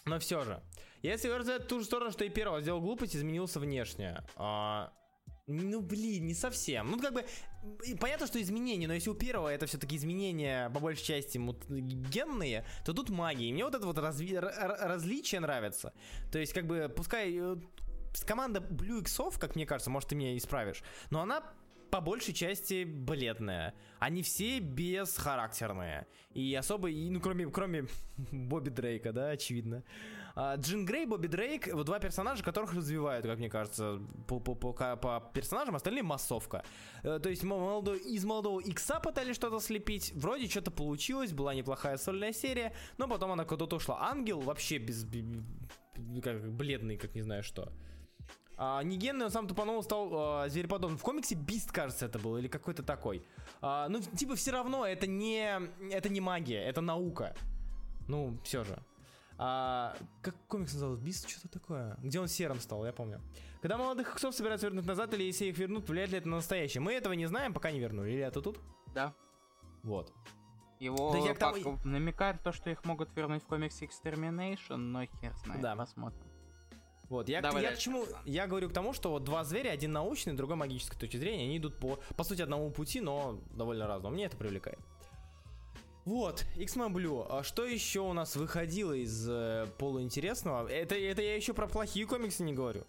Но 0.06 0.20
все 0.20 0.44
же, 0.44 0.62
если 1.02 1.30
выразить 1.30 1.64
в 1.64 1.68
ту 1.68 1.80
же 1.80 1.86
сторону, 1.86 2.12
что 2.12 2.26
и 2.26 2.30
первого 2.30 2.62
сделал 2.62 2.82
глупость, 2.82 3.16
изменился 3.16 3.60
внешне. 3.60 4.22
А, 4.36 4.92
ну, 5.48 5.82
блин, 5.82 6.28
не 6.28 6.34
совсем. 6.34 6.92
Ну, 6.92 7.00
как 7.00 7.14
бы, 7.14 7.26
понятно, 8.00 8.28
что 8.28 8.42
изменения, 8.42 8.88
но 8.88 8.94
если 8.94 9.10
у 9.10 9.14
первого 9.14 9.50
это 9.50 9.66
все-таки 9.66 9.96
изменения, 9.96 10.70
по 10.70 10.80
большей 10.80 11.06
части, 11.06 11.40
генные, 11.70 12.66
то 12.86 12.94
тут 12.94 13.10
магия. 13.10 13.50
И 13.50 13.54
мне 13.54 13.64
вот 13.64 13.76
это 13.76 13.86
вот 13.86 13.98
разви- 13.98 14.40
различие 14.40 15.42
нравится. 15.42 15.94
То 16.32 16.40
есть, 16.40 16.54
как 16.54 16.68
бы, 16.68 16.92
пускай 16.96 17.36
э, 17.38 17.56
команда 18.26 18.60
Blue 18.60 19.04
Xов, 19.04 19.40
как 19.40 19.56
мне 19.56 19.66
кажется, 19.66 19.90
может, 19.90 20.10
ты 20.10 20.16
меня 20.16 20.36
исправишь, 20.38 20.84
но 21.10 21.22
она 21.22 21.44
по 21.90 22.02
большей 22.02 22.34
части 22.34 22.84
бледная. 22.84 23.74
Они 24.00 24.22
все 24.22 24.60
бесхарактерные. 24.60 26.08
И 26.34 26.54
особо, 26.54 26.90
и, 26.90 27.10
ну, 27.10 27.20
кроме, 27.20 27.48
кроме 27.50 27.88
Бобби 28.32 28.70
Дрейка, 28.70 29.14
да, 29.14 29.30
очевидно. 29.30 29.84
А, 30.40 30.56
Джин 30.56 30.86
Грей, 30.86 31.08
Бобби 31.08 31.26
Дрейк, 31.26 31.74
вот 31.74 31.88
два 31.88 31.98
персонажа, 31.98 32.44
которых 32.44 32.72
развивают, 32.76 33.26
как 33.26 33.40
мне 33.40 33.50
кажется, 33.50 34.00
по, 34.28 34.40
по, 34.40 34.54
по, 34.54 34.96
по 34.96 35.32
персонажам, 35.34 35.76
остальные 35.76 36.04
массовка. 36.04 36.64
Э, 37.02 37.18
То 37.18 37.30
есть 37.30 37.44
мо- 37.44 37.58
молодой, 37.58 37.98
из 37.98 38.24
молодого 38.24 38.60
Икса 38.60 39.00
пытались 39.00 39.36
что-то 39.36 39.60
слепить, 39.60 40.14
вроде 40.14 40.48
что-то 40.48 40.70
получилось, 40.70 41.34
была 41.34 41.56
неплохая 41.56 41.98
сольная 41.98 42.34
серия, 42.34 42.76
но 43.00 43.08
потом 43.08 43.32
она 43.32 43.46
куда-то 43.46 43.78
ушла. 43.78 43.98
Ангел 44.12 44.40
вообще 44.40 44.78
без... 44.78 45.08
как 46.22 46.54
бледный, 46.54 46.98
как 46.98 47.16
не 47.16 47.24
знаю 47.24 47.42
что. 47.42 47.74
А, 48.58 48.84
Нигенный, 48.84 49.26
он 49.26 49.32
сам 49.32 49.48
тупанул, 49.48 49.82
стал 49.82 50.10
а, 50.14 50.50
звереподобным. 50.50 51.00
В 51.00 51.02
комиксе 51.02 51.34
Бист, 51.34 51.72
кажется, 51.72 52.06
это 52.06 52.20
был, 52.20 52.38
или 52.38 52.48
какой-то 52.48 52.84
такой. 52.84 53.24
А, 53.60 53.90
ну, 53.90 54.02
типа, 54.02 54.36
все 54.36 54.52
равно, 54.52 54.86
это 54.86 55.08
не, 55.08 55.60
это 55.92 56.10
не 56.10 56.22
магия, 56.22 56.62
это 56.64 56.82
наука. 56.82 57.36
Ну, 58.08 58.38
все 58.44 58.64
же. 58.64 58.78
А, 59.40 59.96
как 60.22 60.36
комикс 60.48 60.74
назывался? 60.74 61.02
Бист, 61.04 61.30
что-то 61.30 61.48
такое. 61.50 61.96
Где 62.02 62.20
он 62.20 62.28
серым 62.28 62.60
стал, 62.60 62.86
я 62.86 62.92
помню. 62.94 63.22
Когда 63.62 63.78
молодых 63.78 64.14
иксов 64.16 64.34
собираются 64.36 64.68
вернуть 64.68 64.86
назад, 64.86 65.14
или 65.14 65.24
если 65.24 65.46
их 65.46 65.58
вернут, 65.58 65.88
влияет 65.90 66.12
ли 66.12 66.18
это 66.18 66.28
на 66.28 66.38
настоящее? 66.38 66.82
Мы 66.82 66.94
этого 66.94 67.14
не 67.14 67.26
знаем, 67.28 67.54
пока 67.54 67.72
не 67.72 67.80
вернули. 67.80 68.12
Или 68.12 68.22
это 68.24 68.42
тут? 68.42 68.60
Да. 68.94 69.14
Вот. 69.84 70.12
Его 70.80 71.12
Да 71.12 71.18
я 71.20 71.34
к 71.34 71.40
тому- 71.40 71.80
намекает 71.84 72.42
то, 72.44 72.52
что 72.52 72.70
их 72.70 72.84
могут 72.86 73.16
вернуть 73.16 73.44
в 73.44 73.48
комиксе 73.48 73.86
Extermination, 73.86 74.76
но 74.78 75.06
хер 75.06 75.34
знает. 75.44 75.62
Да. 75.62 75.76
Посмотрим. 75.76 76.22
Вот, 77.10 77.30
я, 77.30 77.40
к- 77.40 77.44
Давай 77.44 77.62
я 77.64 77.70
к 77.70 77.72
дальше, 77.72 77.84
чему, 77.86 78.02
Руслан. 78.02 78.22
я 78.26 78.48
говорю 78.48 78.70
к 78.70 78.74
тому, 78.74 78.94
что 78.94 79.10
вот 79.12 79.24
два 79.24 79.44
зверя, 79.46 79.70
один 79.70 79.94
научный, 79.94 80.34
другой 80.34 80.58
магической 80.58 81.00
точки 81.00 81.16
зрения, 81.18 81.46
они 81.46 81.58
идут 81.58 81.78
по, 81.78 82.00
по 82.18 82.24
сути, 82.24 82.42
одному 82.42 82.70
пути, 82.70 83.00
но 83.02 83.40
довольно 83.56 83.88
разному. 83.88 84.14
Мне 84.16 84.26
это 84.26 84.36
привлекает. 84.36 84.80
Вот, 86.08 86.46
X-Men 86.56 86.94
Blue. 86.94 87.28
А 87.30 87.44
что 87.44 87.66
еще 87.66 88.00
у 88.00 88.14
нас 88.14 88.38
выходило 88.38 88.94
из 88.94 89.28
э, 89.30 89.68
полуинтересного? 89.78 90.66
Это, 90.70 90.96
это 90.96 91.22
я 91.22 91.36
еще 91.36 91.54
про 91.54 91.68
плохие 91.68 92.08
комиксы 92.08 92.44
не 92.44 92.54
говорю. 92.54 92.86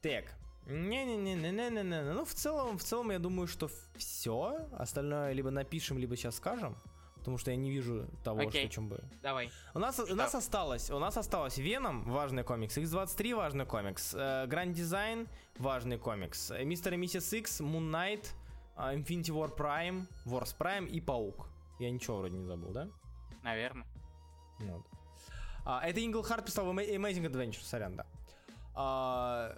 Так. 0.00 0.24
Не-не-не-не-не-не-не. 0.66 2.14
Ну, 2.14 2.24
в 2.24 2.32
целом, 2.32 2.78
в 2.78 2.82
целом, 2.82 3.10
я 3.10 3.18
думаю, 3.18 3.48
что 3.48 3.68
все. 3.96 4.66
Остальное 4.78 5.34
либо 5.34 5.50
напишем, 5.50 5.98
либо 5.98 6.16
сейчас 6.16 6.36
скажем. 6.36 6.74
Потому 7.16 7.36
что 7.36 7.50
я 7.50 7.58
не 7.58 7.70
вижу 7.70 8.06
того, 8.24 8.40
Окей. 8.40 8.62
что 8.62 8.76
чем 8.76 8.88
бы. 8.88 9.04
Давай. 9.22 9.50
У 9.74 9.78
нас, 9.78 9.98
у 9.98 10.14
нас 10.14 10.34
осталось, 10.34 10.90
у 10.90 10.98
нас 10.98 11.18
осталось 11.18 11.58
Веном, 11.58 12.10
важный 12.10 12.44
комикс, 12.44 12.78
X23 12.78 13.34
важный 13.34 13.66
комикс, 13.66 14.14
Гранд 14.14 14.72
Дизайн 14.72 15.28
важный 15.58 15.98
комикс, 15.98 16.50
э, 16.50 16.64
Мистер 16.64 16.94
и 16.94 16.96
Миссис 16.96 17.30
Икс, 17.34 17.60
Moon 17.60 17.90
Knight, 17.90 18.26
э, 18.78 18.94
Infinity 18.96 19.32
War 19.32 19.54
Prime, 19.54 20.06
Wars 20.24 20.56
Prime 20.58 20.88
и 20.88 21.02
Паук. 21.02 21.48
Я 21.78 21.90
ничего 21.90 22.18
вроде 22.18 22.36
не 22.36 22.44
забыл, 22.46 22.72
да? 22.72 22.88
Наверное. 23.42 23.86
Вот. 24.60 24.86
А, 25.64 25.80
это 25.86 26.04
Инглхарт 26.04 26.44
писал 26.46 26.66
в 26.66 26.68
Ama- 26.70 26.88
Amazing 26.96 27.26
Adventure, 27.30 27.62
сорян, 27.62 27.96
да. 27.96 28.06
А, 28.74 29.56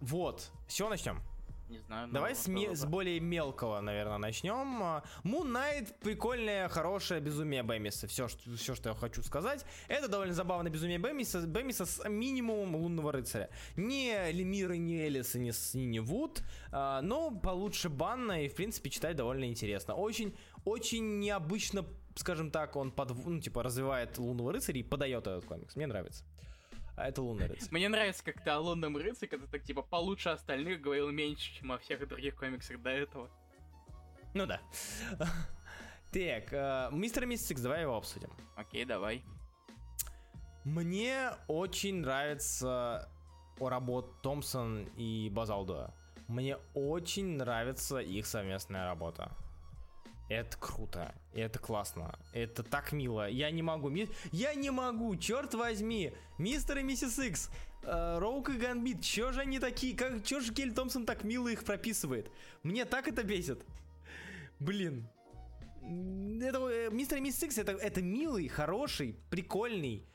вот, 0.00 0.50
чего 0.68 0.88
начнем? 0.88 1.20
Не 1.68 1.78
знаю. 1.78 2.06
ну, 2.08 2.12
Давай 2.12 2.34
вот 2.34 2.38
с, 2.42 2.48
ме- 2.48 2.74
с 2.76 2.84
более 2.84 3.18
мелкого, 3.18 3.80
наверное, 3.80 4.18
начнем. 4.18 4.82
А, 4.82 5.02
Moon 5.24 5.46
Knight 5.50 5.94
прикольное, 6.00 6.68
хорошее 6.68 7.20
безумие 7.22 7.62
Бэмиса. 7.62 8.06
Все, 8.08 8.28
что, 8.28 8.54
все, 8.56 8.74
что 8.74 8.90
я 8.90 8.94
хочу 8.94 9.22
сказать. 9.22 9.64
Это 9.88 10.06
довольно 10.08 10.34
забавное 10.34 10.70
безумие 10.70 10.98
Бэмиса, 10.98 11.40
Бэмиса 11.46 11.86
с 11.86 12.06
минимумом 12.06 12.76
лунного 12.76 13.12
рыцаря. 13.12 13.48
Не 13.76 14.30
Лемира, 14.32 14.74
не 14.74 15.06
Элиса, 15.08 15.38
не, 15.38 15.52
не 15.74 16.00
Вуд, 16.00 16.42
а, 16.72 17.00
но 17.00 17.30
получше 17.30 17.88
банно 17.88 18.44
и, 18.44 18.48
в 18.48 18.54
принципе, 18.54 18.90
читать 18.90 19.16
довольно 19.16 19.44
интересно. 19.46 19.94
Очень, 19.94 20.36
очень 20.64 21.18
необычно, 21.18 21.84
скажем 22.16 22.50
так, 22.50 22.76
он 22.76 22.90
под, 22.90 23.10
ну, 23.24 23.40
типа, 23.40 23.62
развивает 23.62 24.18
лунного 24.18 24.52
рыцаря 24.52 24.80
и 24.80 24.82
подает 24.82 25.26
этот 25.26 25.44
комикс. 25.44 25.76
Мне 25.76 25.86
нравится. 25.86 26.24
А 26.96 27.08
это 27.08 27.22
лунный 27.22 27.46
рыцарь. 27.46 27.68
Мне 27.70 27.88
нравится, 27.88 28.22
как 28.22 28.42
ты 28.44 28.50
о 28.50 28.58
лунном 28.58 28.96
рыцаре, 28.96 29.28
когда 29.28 29.46
так 29.46 29.62
типа 29.62 29.82
получше 29.82 30.28
остальных 30.28 30.80
говорил 30.80 31.10
меньше, 31.10 31.54
чем 31.54 31.72
о 31.72 31.78
всех 31.78 32.06
других 32.06 32.36
комиксах 32.36 32.80
до 32.82 32.90
этого. 32.90 33.30
Ну 34.34 34.46
да. 34.46 34.60
Так, 36.12 36.52
э, 36.52 36.90
мистер 36.92 37.24
Мисс 37.24 37.46
Сикс, 37.46 37.62
давай 37.62 37.82
его 37.82 37.96
обсудим. 37.96 38.30
Окей, 38.54 38.84
давай. 38.84 39.24
Мне 40.64 41.30
очень 41.48 42.00
нравится 42.00 43.10
работа 43.58 44.12
Томпсон 44.22 44.84
и 44.96 45.30
Базалдуа. 45.30 45.94
Мне 46.28 46.58
очень 46.74 47.36
нравится 47.36 47.98
их 47.98 48.26
совместная 48.26 48.86
работа. 48.86 49.32
Это 50.32 50.56
круто, 50.56 51.14
это 51.34 51.58
классно, 51.58 52.18
это 52.32 52.62
так 52.62 52.92
мило. 52.92 53.28
Я 53.28 53.50
не 53.50 53.60
могу, 53.62 53.90
ми- 53.90 54.08
я 54.32 54.54
не 54.54 54.70
могу, 54.70 55.14
черт 55.16 55.52
возьми, 55.52 56.12
мистер 56.38 56.78
и 56.78 56.82
миссис 56.82 57.18
Икс, 57.18 57.50
э, 57.82 58.18
Роук 58.18 58.48
и 58.48 58.56
Ганбит, 58.56 59.02
чё 59.02 59.32
же 59.32 59.42
они 59.42 59.58
такие, 59.58 59.94
как, 59.94 60.24
чё 60.24 60.40
же 60.40 60.54
Келли 60.54 60.70
Томпсон 60.70 61.04
так 61.04 61.24
мило 61.24 61.48
их 61.48 61.64
прописывает? 61.64 62.30
Мне 62.62 62.86
так 62.86 63.08
это 63.08 63.22
бесит. 63.22 63.62
Блин. 64.58 65.06
Это, 65.82 66.66
э, 66.68 66.88
мистер 66.90 67.18
и 67.18 67.20
миссис 67.20 67.42
Икс 67.42 67.58
это, 67.58 67.72
это 67.72 68.00
милый, 68.00 68.48
хороший, 68.48 69.14
прикольный 69.28 70.06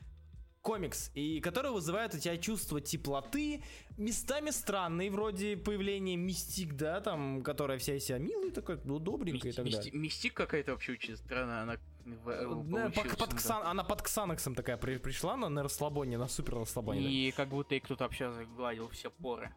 комикс, 0.62 1.10
и 1.14 1.40
который 1.40 1.70
вызывает 1.70 2.14
у 2.14 2.18
тебя 2.18 2.36
чувство 2.36 2.80
теплоты, 2.80 3.62
местами 3.96 4.50
странный, 4.50 5.10
вроде 5.10 5.56
появления 5.56 6.16
Мистик, 6.16 6.74
да, 6.74 7.00
там, 7.00 7.42
которая 7.42 7.78
вся 7.78 7.98
себя 7.98 8.18
милая, 8.18 8.50
такая, 8.50 8.80
ну, 8.84 8.98
добренькая 8.98 9.52
и 9.52 9.54
так 9.54 9.64
Мисти- 9.64 9.76
далее. 9.76 9.92
Мистик 9.92 10.34
какая-то 10.34 10.72
вообще 10.72 10.92
очень 10.92 11.16
странная, 11.16 11.62
она 11.62 11.76
в- 12.04 12.28
э, 12.28 12.46
Да, 12.46 12.86
по- 12.86 12.90
получилась, 12.92 13.18
под 13.18 13.30
да. 13.30 13.36
Ксан- 13.36 13.62
она 13.64 13.84
под 13.84 14.02
Ксанаксом 14.02 14.54
такая 14.54 14.76
при- 14.76 14.98
пришла 14.98 15.36
на, 15.36 15.48
на 15.48 15.62
расслабоне, 15.62 16.18
на 16.18 16.28
супер 16.28 16.54
расслабоне. 16.56 17.00
И 17.10 17.30
как 17.32 17.48
будто 17.48 17.74
и 17.74 17.80
кто-то 17.80 18.04
вообще 18.04 18.30
загладил 18.32 18.88
все 18.90 19.10
поры. 19.10 19.52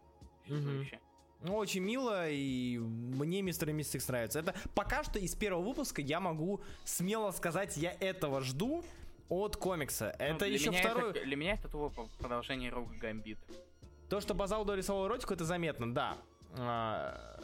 Вообще. 0.47 0.99
Ну, 1.43 1.55
Очень 1.55 1.81
мило, 1.81 2.29
и 2.29 2.77
мне 2.77 3.41
мистер 3.41 3.69
и 3.69 3.73
мистер 3.73 3.97
Икс 3.99 4.07
нравится. 4.09 4.39
Это 4.39 4.53
пока 4.75 5.03
что 5.03 5.17
из 5.17 5.33
первого 5.33 5.63
выпуска 5.63 5.99
я 5.99 6.19
могу 6.19 6.61
смело 6.85 7.31
сказать, 7.31 7.77
я 7.77 7.91
этого 7.99 8.41
жду 8.41 8.83
от 9.32 9.55
комикса. 9.55 10.13
Ну, 10.19 10.25
Это 10.25 10.45
еще 10.45 10.71
второй... 10.71 11.11
Это, 11.11 11.23
для 11.23 11.36
меня 11.38 11.53
это 11.53 11.69
тупо 11.69 11.89
по- 11.89 12.09
продолжение 12.19 12.69
Рога 12.69 12.93
Гамбит. 12.97 13.39
То, 14.09 14.19
что 14.19 14.34
Базалдо 14.34 14.75
рисовал 14.75 15.07
эротику, 15.07 15.34
это 15.34 15.45
заметно, 15.45 15.93
да. 15.93 16.17
А, 16.57 17.39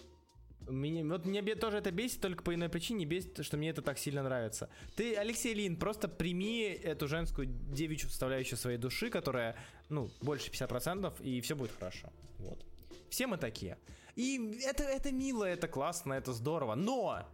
Меня, 0.68 1.06
вот 1.06 1.26
меня 1.26 1.56
тоже 1.56 1.78
это 1.78 1.92
бесит, 1.92 2.20
только 2.20 2.44
по 2.44 2.54
иной 2.54 2.68
причине 2.68 3.06
бесит, 3.06 3.46
что 3.46 3.56
мне 3.56 3.70
это 3.70 3.82
так 3.82 3.98
сильно 3.98 4.22
нравится. 4.22 4.70
Ты, 4.98 5.16
Алексей 5.16 5.54
Лин, 5.54 5.78
просто 5.78 6.10
прими 6.10 6.64
эту 6.64 7.08
женскую 7.08 7.48
девичью 7.48 8.10
составляющую 8.10 8.58
своей 8.58 8.78
души, 8.78 9.10
которая, 9.10 9.56
ну, 9.88 10.10
больше 10.22 10.52
50%, 10.52 11.24
и 11.24 11.40
все 11.40 11.56
будет 11.56 11.72
хорошо. 11.72 12.10
Вот. 12.40 12.66
Все 13.10 13.28
мы 13.28 13.38
такие. 13.38 13.78
И 14.18 14.60
это, 14.66 14.84
это 14.84 15.14
мило, 15.14 15.46
это 15.46 15.70
классно, 15.70 16.14
это 16.14 16.34
здорово. 16.34 16.76
Но! 16.76 17.26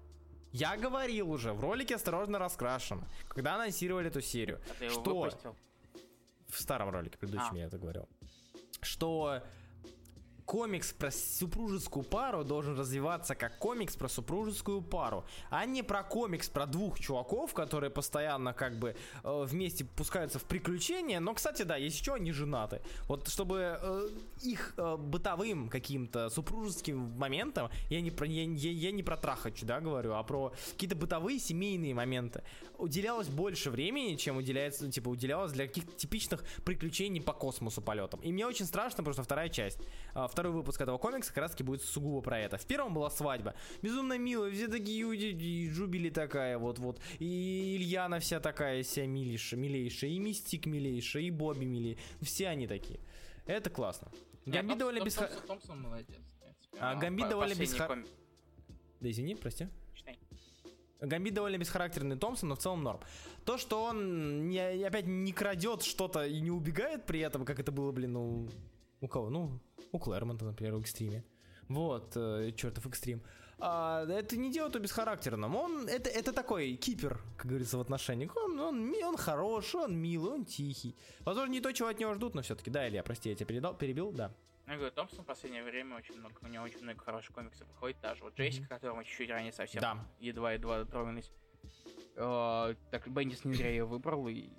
Я 0.54 0.78
говорил 0.78 1.32
уже 1.32 1.52
в 1.52 1.60
ролике 1.60 1.96
«Осторожно 1.96 2.38
раскрашен», 2.40 3.04
когда 3.28 3.56
анонсировали 3.56 4.08
эту 4.08 4.22
серию, 4.22 4.62
А 4.80 4.90
что 4.90 5.02
выпустил? 5.22 5.56
в 6.48 6.62
старом 6.62 6.90
ролике 6.92 7.18
предыдущем 7.18 7.54
А. 7.54 7.58
я 7.58 7.66
это 7.66 7.80
говорил, 7.80 8.08
что 8.82 9.42
комикс 10.46 10.92
про 10.94 11.12
супружескую 11.12 12.04
пару 12.04 12.44
должен 12.44 12.78
развиваться 12.78 13.36
как 13.36 13.58
комикс 13.60 13.96
про 13.96 14.10
супружескую 14.10 14.82
пару, 14.82 15.26
а 15.50 15.66
не 15.66 15.84
про 15.84 16.04
комикс 16.04 16.50
про 16.50 16.66
двух 16.66 17.00
чуваков, 17.00 17.54
которые 17.54 17.90
постоянно 17.90 18.54
как 18.54 18.78
бы 18.80 18.96
э, 19.24 19.44
вместе 19.46 19.86
пускаются 19.86 20.40
в 20.40 20.44
приключения. 20.44 21.20
Но, 21.20 21.34
кстати, 21.34 21.64
да, 21.64 21.78
есть 21.78 22.00
еще 22.00 22.14
они 22.16 22.32
женаты. 22.32 22.82
Вот 23.08 23.28
чтобы 23.30 23.78
э, 23.82 24.10
их 24.42 24.74
э, 24.78 24.98
бытовым 24.98 25.70
каким-то 25.70 26.30
супружеским 26.30 26.98
моментом, 27.18 27.70
я 27.90 28.02
не 28.02 28.12
про 28.12 28.28
я, 28.28 28.44
я- 28.44 28.72
я 28.72 28.92
не 28.92 29.04
про 29.04 29.18
трахач, 29.18 29.62
да, 29.64 29.80
говорю, 29.80 30.14
а 30.14 30.24
про 30.24 30.54
какие-то 30.74 30.96
бытовые 30.96 31.40
семейные 31.40 31.94
моменты, 31.94 32.44
уделялось 32.78 33.28
больше 33.28 33.70
времени, 33.70 34.16
чем 34.16 34.38
уделяется, 34.38 34.92
типа, 34.92 35.10
уделялось 35.10 35.52
для 35.54 35.68
каких-то 35.68 35.92
типичных 35.94 36.44
приключений 36.66 37.22
по 37.22 37.34
космосу 37.34 37.82
полетам. 37.82 38.20
И 38.22 38.32
мне 38.32 38.46
очень 38.46 38.66
страшно, 38.66 38.98
потому 38.98 39.14
что 39.14 39.24
вторая 39.24 39.50
часть, 39.50 39.80
а, 40.14 40.28
второй 40.34 40.52
выпуск 40.52 40.82
этого 40.82 40.98
комикса 40.98 41.30
как 41.34 41.44
раз 41.44 41.52
таки 41.52 41.64
будет 41.64 41.82
сугубо 41.82 42.22
про 42.22 42.40
это. 42.40 42.58
В 42.58 42.66
первом 42.66 42.94
была 42.94 43.10
свадьба. 43.10 43.54
Безумно 43.82 44.18
мило, 44.18 44.50
все 44.52 44.68
такие, 44.68 45.06
и- 45.16 45.70
Джубили 45.70 46.10
такая, 46.10 46.58
вот-вот. 46.58 47.00
И 47.20 47.76
Ильяна 47.78 48.20
вся 48.20 48.40
такая 48.40 48.84
вся 48.84 49.06
милейшая, 49.06 49.60
милейшая. 49.60 50.10
И 50.12 50.20
Мистик 50.20 50.66
милейшая, 50.66 51.24
и 51.24 51.32
Бобби 51.32 51.66
милей. 51.66 51.98
Все 52.22 52.48
они 52.50 52.68
такие. 52.68 53.00
Это 53.46 53.70
классно. 53.70 54.12
Гамбит 54.46 54.78
довольно 54.78 55.04
без... 55.04 55.16
Томпсон, 55.48 55.82
молодец. 55.82 56.18
А, 56.80 56.96
Ну, 56.96 57.00
Гамбит 57.02 57.30
довольно 57.30 57.54
комик- 57.54 58.08
Да 59.00 59.10
извини, 59.10 59.36
прости. 59.36 59.68
Гамбит 61.00 61.34
довольно 61.34 61.58
бесхарактерный 61.58 62.16
Томпсон, 62.18 62.50
но 62.50 62.56
в 62.56 62.60
целом 62.60 62.82
норм. 62.84 63.00
То, 63.46 63.58
что 63.58 63.84
он 63.84 64.48
не, 64.50 64.60
опять 64.86 65.06
не 65.06 65.34
крадет 65.34 65.84
что-то 65.84 66.26
и 66.26 66.40
не 66.40 66.50
убегает 66.50 67.06
при 67.06 67.20
этом, 67.20 67.44
как 67.46 67.60
это 67.60 67.72
было, 67.74 67.92
блин, 67.92 68.16
у... 68.16 68.50
У 69.02 69.08
кого? 69.10 69.30
Ну, 69.30 69.60
у 69.94 70.00
Клэрмонта, 70.00 70.44
например, 70.46 70.76
в 70.76 70.82
Экстриме. 70.82 71.24
Вот, 71.70 72.14
э, 72.18 72.52
чертов 72.58 72.86
Экстрим. 72.88 73.22
А, 73.60 74.06
это 74.06 74.36
не 74.36 74.52
делает 74.52 74.74
его 74.76 74.84
бесхарактерным. 74.84 75.56
Он, 75.56 75.88
это, 75.88 76.10
это 76.10 76.34
такой 76.34 76.76
кипер, 76.76 77.22
как 77.38 77.46
говорится, 77.46 77.78
в 77.78 77.82
отношениях. 77.82 78.36
Он, 78.36 78.60
он, 78.60 78.94
он 79.04 79.16
хороший, 79.18 79.82
он 79.82 79.96
милый, 79.96 80.34
он 80.34 80.46
тихий. 80.46 80.96
Возможно, 81.22 81.52
не 81.54 81.62
то, 81.62 81.72
чего 81.72 81.88
от 81.88 82.00
него 82.00 82.14
ждут, 82.16 82.36
но 82.36 82.42
все-таки. 82.42 82.70
Да, 82.70 82.88
Илья, 82.90 83.04
прости, 83.04 83.30
я 83.30 83.36
тебя 83.36 83.46
передал, 83.46 83.78
перебил, 83.78 84.12
да. 84.12 84.34
Я 84.68 84.76
говорю, 84.76 84.92
Томпсон 84.92 85.24
в 85.24 85.28
последнее 85.28 85.64
время 85.64 85.96
очень 85.98 86.18
много, 86.18 86.36
у 86.42 86.48
него 86.48 86.64
очень 86.64 86.82
много 86.82 87.00
хороших 87.04 87.34
комиксов 87.36 87.68
выходит, 87.68 87.98
даже 88.02 88.24
вот 88.24 88.34
Джессика, 88.38 88.68
которого 88.68 88.98
мы 88.98 89.04
чуть-чуть 89.06 89.30
ранее 89.30 89.52
совсем 89.54 89.82
Да. 89.82 90.06
едва-едва 90.20 90.80
дотронулись. 90.80 91.32
Э, 92.16 92.74
Так, 92.92 93.08
Бендис 93.10 93.44
не 93.46 93.54
зря 93.54 93.70
ее 93.70 93.86
выбрал, 93.86 94.28
и 94.28 94.50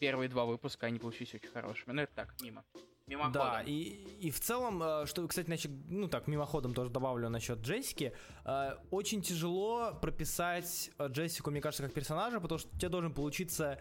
первые 0.00 0.28
два 0.28 0.44
выпуска 0.46 0.86
они 0.86 0.98
получились 0.98 1.34
очень 1.34 1.48
хорошими. 1.50 1.92
Но 1.92 2.02
это 2.02 2.12
так, 2.14 2.34
мимо. 2.42 2.64
Мимоходом. 3.08 3.42
Да, 3.42 3.62
и, 3.62 3.98
и 4.20 4.30
в 4.30 4.38
целом, 4.38 4.82
э, 4.82 5.06
что, 5.06 5.26
кстати, 5.26 5.46
значит, 5.46 5.72
ну 5.88 6.08
так, 6.08 6.26
мимоходом 6.26 6.74
тоже 6.74 6.90
добавлю 6.90 7.28
насчет 7.30 7.60
Джессики, 7.60 8.12
э, 8.44 8.70
очень 8.90 9.22
тяжело 9.22 9.94
прописать 10.00 10.90
э, 10.98 11.08
Джессику, 11.08 11.50
мне 11.50 11.60
кажется, 11.60 11.82
как 11.82 11.94
персонажа, 11.94 12.38
потому 12.38 12.58
что 12.58 12.68
у 12.74 12.78
тебя 12.78 12.90
должен 12.90 13.12
получиться 13.12 13.80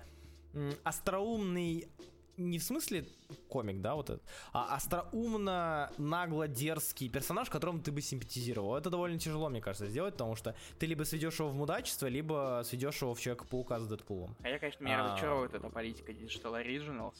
остроумный, 0.83 1.89
не 2.37 2.57
в 2.57 2.63
смысле 2.63 3.05
комик, 3.49 3.81
да, 3.81 3.95
вот 3.95 4.09
этот, 4.09 4.23
а 4.53 4.75
остроумно, 4.75 5.91
нагло 5.97 6.47
дерзкий 6.47 7.09
персонаж, 7.09 7.49
которому 7.49 7.81
ты 7.81 7.91
бы 7.91 8.01
симпатизировал. 8.01 8.75
Это 8.75 8.89
довольно 8.89 9.19
тяжело, 9.19 9.49
мне 9.49 9.59
кажется, 9.59 9.87
сделать, 9.87 10.13
потому 10.13 10.35
что 10.35 10.55
ты 10.79 10.85
либо 10.85 11.03
сведешь 11.03 11.39
его 11.39 11.49
в 11.49 11.55
мудачество, 11.55 12.07
либо 12.07 12.61
сведешь 12.63 13.01
его 13.01 13.13
в 13.13 13.19
Человека-паука 13.19 13.79
с 13.79 13.87
Дэдпулом. 13.87 14.35
А 14.41 14.49
я, 14.49 14.57
конечно, 14.57 14.83
меня 14.83 15.03
А. 15.03 15.07
разочаровывает 15.07 15.53
эта 15.53 15.69
политика 15.69 16.11
Digital 16.11 16.63
Originals, 16.63 17.15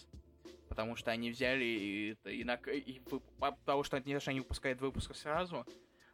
потому 0.69 0.95
что 0.95 1.11
они 1.11 1.31
взяли 1.31 1.63
и, 1.63 2.11
и, 2.29 2.43
нак- 2.43 2.67
и 2.73 2.99
по- 2.99 3.19
потому 3.51 3.83
что 3.83 4.01
что 4.19 4.29
они 4.31 4.39
выпускают 4.41 4.81
выпуск 4.81 5.15
сразу, 5.15 5.65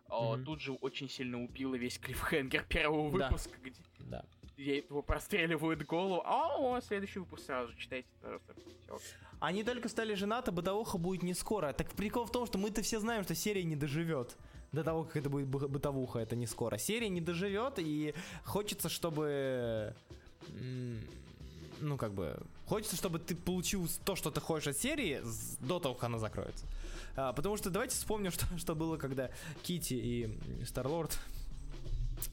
Мгм. 0.10 0.46
тут 0.46 0.62
же 0.62 0.74
очень 0.74 1.10
сильно 1.10 1.42
убило 1.44 1.76
весь 1.76 1.98
клиффхенгер 2.00 2.64
первого 2.66 3.18
Да. 3.18 3.28
выпуска, 3.30 3.58
где 3.62 3.82
Да. 4.00 4.26
где 4.56 4.78
его 4.78 5.02
простреливают 5.02 5.84
голову, 5.84 6.22
а 6.26 6.56
о, 6.58 6.80
следующий 6.82 7.20
выпуск 7.20 7.46
сразу 7.46 7.74
читайте, 7.76 8.08
пожалуйста. 8.22 8.54
Всё. 8.84 9.00
Они 9.40 9.64
только 9.64 9.90
стали 9.90 10.14
женаты, 10.14 10.52
бытовуха 10.52 10.98
будет 10.98 11.24
не 11.24 11.34
скоро. 11.34 11.74
Так 11.74 11.92
прикол 11.94 12.26
в 12.26 12.32
том, 12.32 12.46
что 12.46 12.58
мы-то 12.58 12.82
все 12.82 13.00
знаем, 13.00 13.24
что 13.24 13.36
серия 13.36 13.64
не 13.64 13.76
доживет. 13.76 14.38
До 14.72 14.84
того, 14.84 15.04
как 15.04 15.18
это 15.18 15.30
будет 15.30 15.48
бы- 15.48 15.68
бытовуха, 15.68 16.20
это 16.20 16.36
не 16.36 16.48
скоро. 16.48 16.78
Серия 16.78 17.10
не 17.10 17.22
доживет, 17.22 17.74
и 17.78 18.14
хочется, 18.46 18.90
чтобы... 18.90 19.94
Ну, 21.82 21.98
как 21.98 22.14
бы... 22.14 22.40
Хочется, 22.74 22.96
чтобы 22.96 23.20
ты 23.20 23.36
получил 23.36 23.88
то, 24.04 24.16
что 24.16 24.32
ты 24.32 24.42
хочешь 24.42 24.70
от 24.70 24.78
серии, 24.78 25.22
до 25.60 25.80
того, 25.80 25.94
как 25.94 26.06
она 26.06 26.18
закроется. 26.18 26.66
А, 27.16 27.32
потому 27.32 27.56
что 27.56 27.70
давайте 27.70 27.96
вспомним, 27.96 28.32
что, 28.32 28.48
что 28.58 28.74
было, 28.74 28.98
когда 28.98 29.30
Кити 29.62 29.94
и 29.94 30.66
Старлорд 30.66 31.16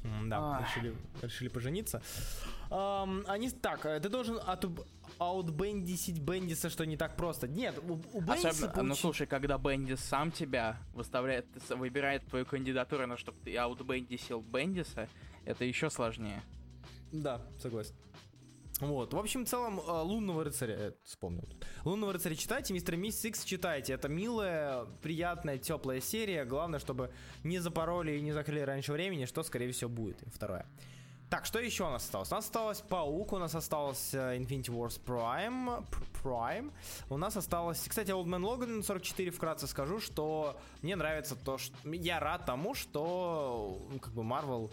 Да, 0.03 0.67
решили, 0.67 0.97
решили 1.21 1.49
пожениться. 1.49 2.01
Ам, 2.71 3.23
они 3.29 3.51
так, 3.51 3.85
э, 3.85 4.01
ты 4.01 4.09
должен 4.09 4.41
от, 4.43 4.65
аутбендисить 5.19 6.21
Бендиса, 6.21 6.71
что 6.71 6.87
не 6.87 6.97
так 6.97 7.17
просто. 7.17 7.47
Нет, 7.47 7.79
у, 7.87 8.01
у 8.15 8.23
Бендиса 8.23 8.49
Особенно, 8.49 8.83
ну 8.83 8.95
получи- 8.95 9.01
слушай, 9.01 9.27
когда 9.27 9.59
Бендис 9.59 10.01
сам 10.01 10.33
тебя 10.33 10.79
выставляет, 10.95 11.45
выбирает 11.69 12.27
твою 12.27 12.47
кандидатуру 12.47 13.07
на 13.07 13.19
чтобы 13.19 13.37
ты 13.45 13.55
аутбендисил 13.59 14.41
Бендиса, 14.41 15.07
это 15.45 15.67
еще 15.67 15.91
сложнее. 15.91 16.43
Да, 17.13 17.43
согласен. 17.59 17.95
Вот, 18.81 19.13
в 19.13 19.19
общем, 19.19 19.45
в 19.45 19.49
целом, 19.49 19.79
э, 19.79 19.91
Лунного 19.91 20.45
рыцаря, 20.45 20.75
э, 20.75 20.93
вспомнил. 21.05 21.49
Лунного 21.85 22.15
рыцаря 22.15 22.35
читайте, 22.35 22.73
Мистер 22.73 22.97
Мисс 22.97 23.25
Икс 23.25 23.45
читайте. 23.45 23.93
Это 23.93 24.09
милая, 24.09 24.87
приятная, 25.03 25.59
теплая 25.59 26.01
серия. 26.01 26.45
Главное, 26.45 26.81
чтобы 26.81 27.13
не 27.45 27.59
запороли 27.59 28.17
и 28.17 28.23
не 28.23 28.33
закрыли 28.33 28.61
раньше 28.61 28.93
времени, 28.93 29.27
что, 29.27 29.43
скорее 29.43 29.71
всего, 29.73 29.91
будет. 29.91 30.23
Второе. 30.35 30.67
Так, 31.31 31.47
что 31.47 31.61
еще 31.61 31.85
у 31.85 31.91
нас 31.91 32.03
осталось? 32.03 32.33
У 32.33 32.35
нас 32.35 32.45
осталось 32.45 32.81
Паук, 32.81 33.33
у 33.33 33.39
нас 33.39 33.55
осталось 33.55 34.15
э, 34.15 34.37
Infinity 34.37 34.71
Wars 34.71 35.01
Prime, 35.01 35.85
Prime. 36.25 36.73
У 37.09 37.17
нас 37.17 37.37
осталось... 37.37 37.87
Кстати, 37.87 38.11
Old 38.11 38.25
Man 38.25 38.41
Logan 38.41 38.83
44 38.83 39.31
вкратце 39.31 39.69
скажу, 39.69 40.01
что 40.01 40.59
мне 40.83 40.97
нравится 40.97 41.37
то, 41.37 41.57
что... 41.57 41.77
Я 41.85 42.19
рад 42.19 42.47
тому, 42.47 42.75
что 42.75 43.81
как 44.03 44.13
бы 44.13 44.23
Marvel 44.23 44.73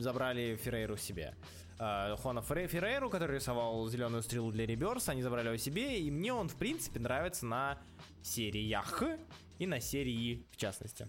забрали 0.00 0.54
Феррейру 0.62 0.96
себе. 0.96 1.34
Э, 1.78 2.16
Хуана 2.16 2.40
Ферре- 2.40 2.68
Феррейру, 2.68 3.10
который 3.10 3.36
рисовал 3.36 3.86
зеленую 3.88 4.22
стрелу 4.22 4.52
для 4.52 4.66
Реберса, 4.66 5.12
они 5.12 5.22
забрали 5.22 5.48
его 5.48 5.56
себе, 5.56 6.00
и 6.00 6.10
мне 6.10 6.32
он, 6.32 6.48
в 6.48 6.54
принципе, 6.56 7.00
нравится 7.00 7.46
на 7.46 7.78
сериях 8.22 9.02
и 9.58 9.66
на 9.66 9.80
серии 9.80 10.46
в 10.50 10.56
частности. 10.56 11.08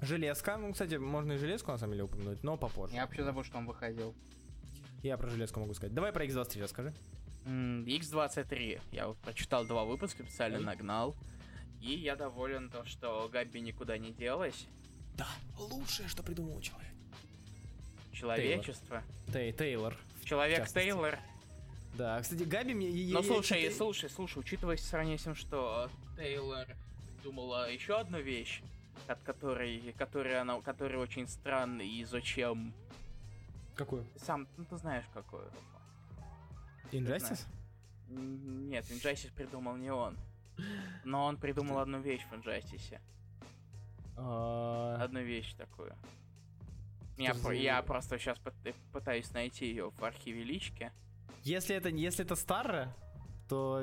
Железка, 0.00 0.56
ну, 0.56 0.72
кстати, 0.72 0.96
можно 0.96 1.32
и 1.32 1.36
железку 1.36 1.70
на 1.70 1.78
самом 1.78 1.92
деле 1.92 2.04
упомянуть, 2.04 2.42
но 2.42 2.56
попозже. 2.56 2.94
Я 2.94 3.02
вообще 3.06 3.24
забыл, 3.24 3.44
что 3.44 3.58
он 3.58 3.66
выходил. 3.66 4.14
Я 5.02 5.16
про 5.18 5.28
железку 5.28 5.60
могу 5.60 5.74
сказать. 5.74 5.94
Давай 5.94 6.12
про 6.12 6.24
X23 6.24 6.62
расскажи. 6.62 6.94
М, 7.44 7.84
X23. 7.84 8.80
Я 8.90 9.08
вот 9.08 9.18
прочитал 9.18 9.66
два 9.66 9.84
выпуска, 9.84 10.22
специально 10.24 10.58
Ой. 10.58 10.64
нагнал. 10.64 11.14
И 11.82 11.92
я 11.94 12.16
доволен 12.16 12.70
то, 12.70 12.84
что 12.86 13.28
Габи 13.30 13.60
никуда 13.60 13.98
не 13.98 14.12
делась. 14.12 14.66
Да, 15.16 15.28
лучшее, 15.58 16.08
что 16.08 16.22
придумал 16.22 16.60
человек. 16.60 16.93
Человечество. 18.24 19.02
Тей, 19.32 19.52
Тейлор. 19.52 19.96
в 20.20 20.24
Человек. 20.24 20.66
Тейлор. 20.68 21.18
Да, 21.94 22.20
кстати, 22.20 22.42
Габи 22.42 22.74
мне... 22.74 22.88
я- 22.88 23.14
Ну 23.14 23.20
я 23.22 23.26
слушай, 23.26 23.58
читаю- 23.60 23.72
слушай, 23.72 24.10
слушай, 24.10 24.38
учитывая 24.38 24.76
сравнение 24.76 25.18
с 25.18 25.22
тем, 25.22 25.34
что 25.34 25.88
Тейлор 26.16 26.66
думала 27.22 27.70
еще 27.70 27.98
одну 28.00 28.18
вещь, 28.20 28.62
от 29.06 29.20
которой, 29.22 29.94
которая 29.98 30.40
она, 30.40 30.60
которая 30.60 30.98
очень 30.98 31.28
странная 31.28 31.86
и 31.86 32.02
зачем. 32.04 32.72
Какую? 33.76 34.04
Сам, 34.16 34.48
ну 34.56 34.64
ты 34.64 34.76
знаешь 34.76 35.04
какую. 35.12 35.48
Injustice? 36.92 37.44
Нет, 38.08 38.84
Injustice 38.90 39.32
придумал 39.34 39.76
не 39.76 39.90
он. 39.90 40.16
Но 41.04 41.24
он 41.26 41.36
придумал 41.36 41.78
одну 41.78 42.00
вещь 42.00 42.22
в 42.30 42.34
Injustice. 42.34 42.98
А, 44.16 44.98
Одну 45.00 45.20
вещь 45.20 45.54
такую. 45.54 45.94
Я, 47.16 47.34
за- 47.34 47.52
я 47.52 47.82
просто 47.82 48.18
сейчас 48.18 48.38
пытаюсь 48.92 49.30
найти 49.32 49.66
ее 49.66 49.90
в 49.90 50.02
архиве 50.04 50.42
лички. 50.44 50.92
Если 51.42 51.76
это, 51.76 51.88
если 51.90 52.24
это 52.24 52.34
старое, 52.36 52.94
то 53.48 53.82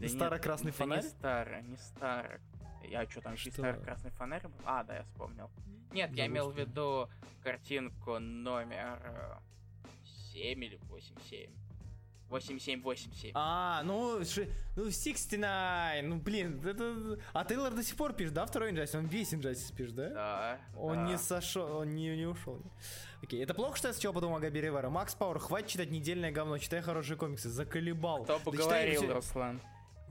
Да 0.00 0.08
старо-красный 0.08 0.66
нет, 0.68 0.74
фонарь? 0.74 1.02
Да 1.02 1.06
не 1.06 1.10
старо, 1.10 1.62
не 1.62 1.76
старо. 1.76 2.40
Я 2.88 3.04
что 3.10 3.20
там 3.20 3.32
еще 3.34 3.48
и 3.48 3.52
Что? 3.52 3.62
старо-красный 3.62 4.10
фонарь 4.12 4.42
был? 4.44 4.52
А, 4.64 4.84
да, 4.84 4.96
я 4.98 5.02
вспомнил. 5.04 5.50
Нет, 5.92 6.10
Да 6.12 6.16
я 6.16 6.26
имел 6.26 6.50
в 6.50 6.58
виду 6.58 7.08
картинку 7.42 8.18
номер 8.18 9.40
7 10.32 10.64
или 10.64 10.76
87. 10.88 11.50
8787. 12.28 13.30
А, 13.34 13.82
ну, 13.84 14.24
ши- 14.24 14.48
ну, 14.74 14.84
69, 14.84 16.04
ну, 16.04 16.16
блин, 16.16 16.60
это... 16.66 17.18
А 17.32 17.44
Тейлор 17.44 17.72
до 17.72 17.82
сих 17.84 17.96
пор 17.96 18.12
пишет, 18.14 18.34
да, 18.34 18.46
второй 18.46 18.72
Injustice? 18.72 18.98
Он 18.98 19.06
весь 19.06 19.32
Injustice 19.32 19.74
пишет, 19.74 19.94
да? 19.94 20.08
Да. 20.10 20.60
Он 20.76 20.96
да. 20.96 21.04
не 21.12 21.18
сошел, 21.18 21.78
он 21.78 21.94
не, 21.94 22.16
не 22.16 22.26
ушел. 22.26 22.60
Окей, 23.22 23.42
это 23.42 23.54
плохо, 23.54 23.76
что 23.76 23.88
я 23.88 23.94
сначала 23.94 24.12
подумал 24.12 24.36
о 24.36 24.40
Габи 24.40 24.60
Ривера. 24.60 24.90
Макс 24.90 25.14
Пауэр, 25.14 25.38
хватит 25.38 25.68
читать 25.68 25.90
недельное 25.90 26.32
говно, 26.32 26.58
читай 26.58 26.82
хорошие 26.82 27.16
комиксы, 27.16 27.48
заколебал. 27.48 28.24
Кто 28.24 28.38
бы 28.40 28.52
говорил, 28.52 29.12
Руслан. 29.12 29.60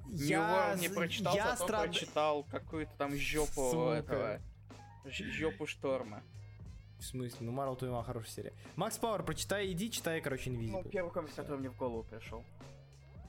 Я, 0.07 0.75
не 0.79 0.87
прочитал, 0.87 1.35
я 1.35 1.55
зато 1.55 1.65
страд- 1.65 1.83
прочитал 1.85 2.43
какую-то 2.43 2.91
там 2.97 3.15
жопу 3.15 3.71
Сука. 3.71 3.91
этого. 3.91 4.41
Жопу 5.05 5.67
шторма. 5.67 6.23
В 6.99 7.03
смысле? 7.03 7.37
Ну, 7.45 7.51
Марвел 7.51 7.75
Туйма 7.75 8.03
хорошая 8.03 8.31
серия. 8.31 8.53
Макс 8.75 8.97
Пауэр, 8.97 9.23
прочитай, 9.23 9.71
иди, 9.71 9.91
читай, 9.91 10.21
короче, 10.21 10.49
Ну, 10.49 10.59
Invisible. 10.59 10.89
первый 10.89 11.11
комикс, 11.11 11.33
который 11.33 11.59
мне 11.59 11.69
в 11.69 11.77
голову 11.77 12.03
пришел. 12.03 12.43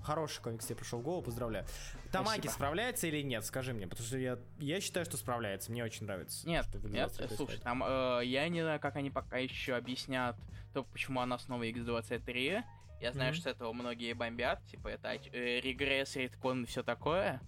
Хороший 0.03 0.41
комикс 0.41 0.64
тебе 0.67 0.77
пришел 0.77 1.01
в 1.01 1.03
голову, 1.03 1.23
поздравляю. 1.23 1.67
Тамаки 2.12 2.35
Спасибо. 2.43 2.53
справляется 2.53 3.07
или 3.09 3.23
нет? 3.23 3.45
Скажи 3.45 3.73
мне, 3.75 3.89
потому 3.89 4.07
что 4.07 4.19
я, 4.19 4.39
я 4.61 4.81
считаю, 4.81 5.05
что 5.05 5.17
справляется. 5.17 5.73
Мне 5.73 5.83
очень 5.83 6.07
нравится. 6.07 6.47
Нет, 6.49 6.64
что 6.67 6.79
нет, 6.89 7.11
X23 7.11 7.35
слушай, 7.37 7.59
там 7.59 7.83
э, 7.85 8.21
я 8.25 8.49
не 8.49 8.62
знаю, 8.62 8.79
как 8.79 8.95
они 8.95 9.11
пока 9.11 9.39
еще 9.39 9.75
объяснят 9.75 10.37
то, 10.73 10.85
почему 10.85 11.21
она 11.21 11.39
снова 11.39 11.64
X23. 11.69 12.62
Я 13.01 13.12
знаю, 13.12 13.33
Мгм. 13.33 13.41
что 13.41 13.51
с 13.51 13.53
этого 13.53 13.73
многие 13.73 14.12
бомбят, 14.12 14.64
типа 14.67 14.89
это 14.89 15.09
э, 15.33 15.61
регресс, 15.61 16.14
редкон 16.14 16.62
и 16.62 16.67
все 16.67 16.85
такое. 16.85 17.41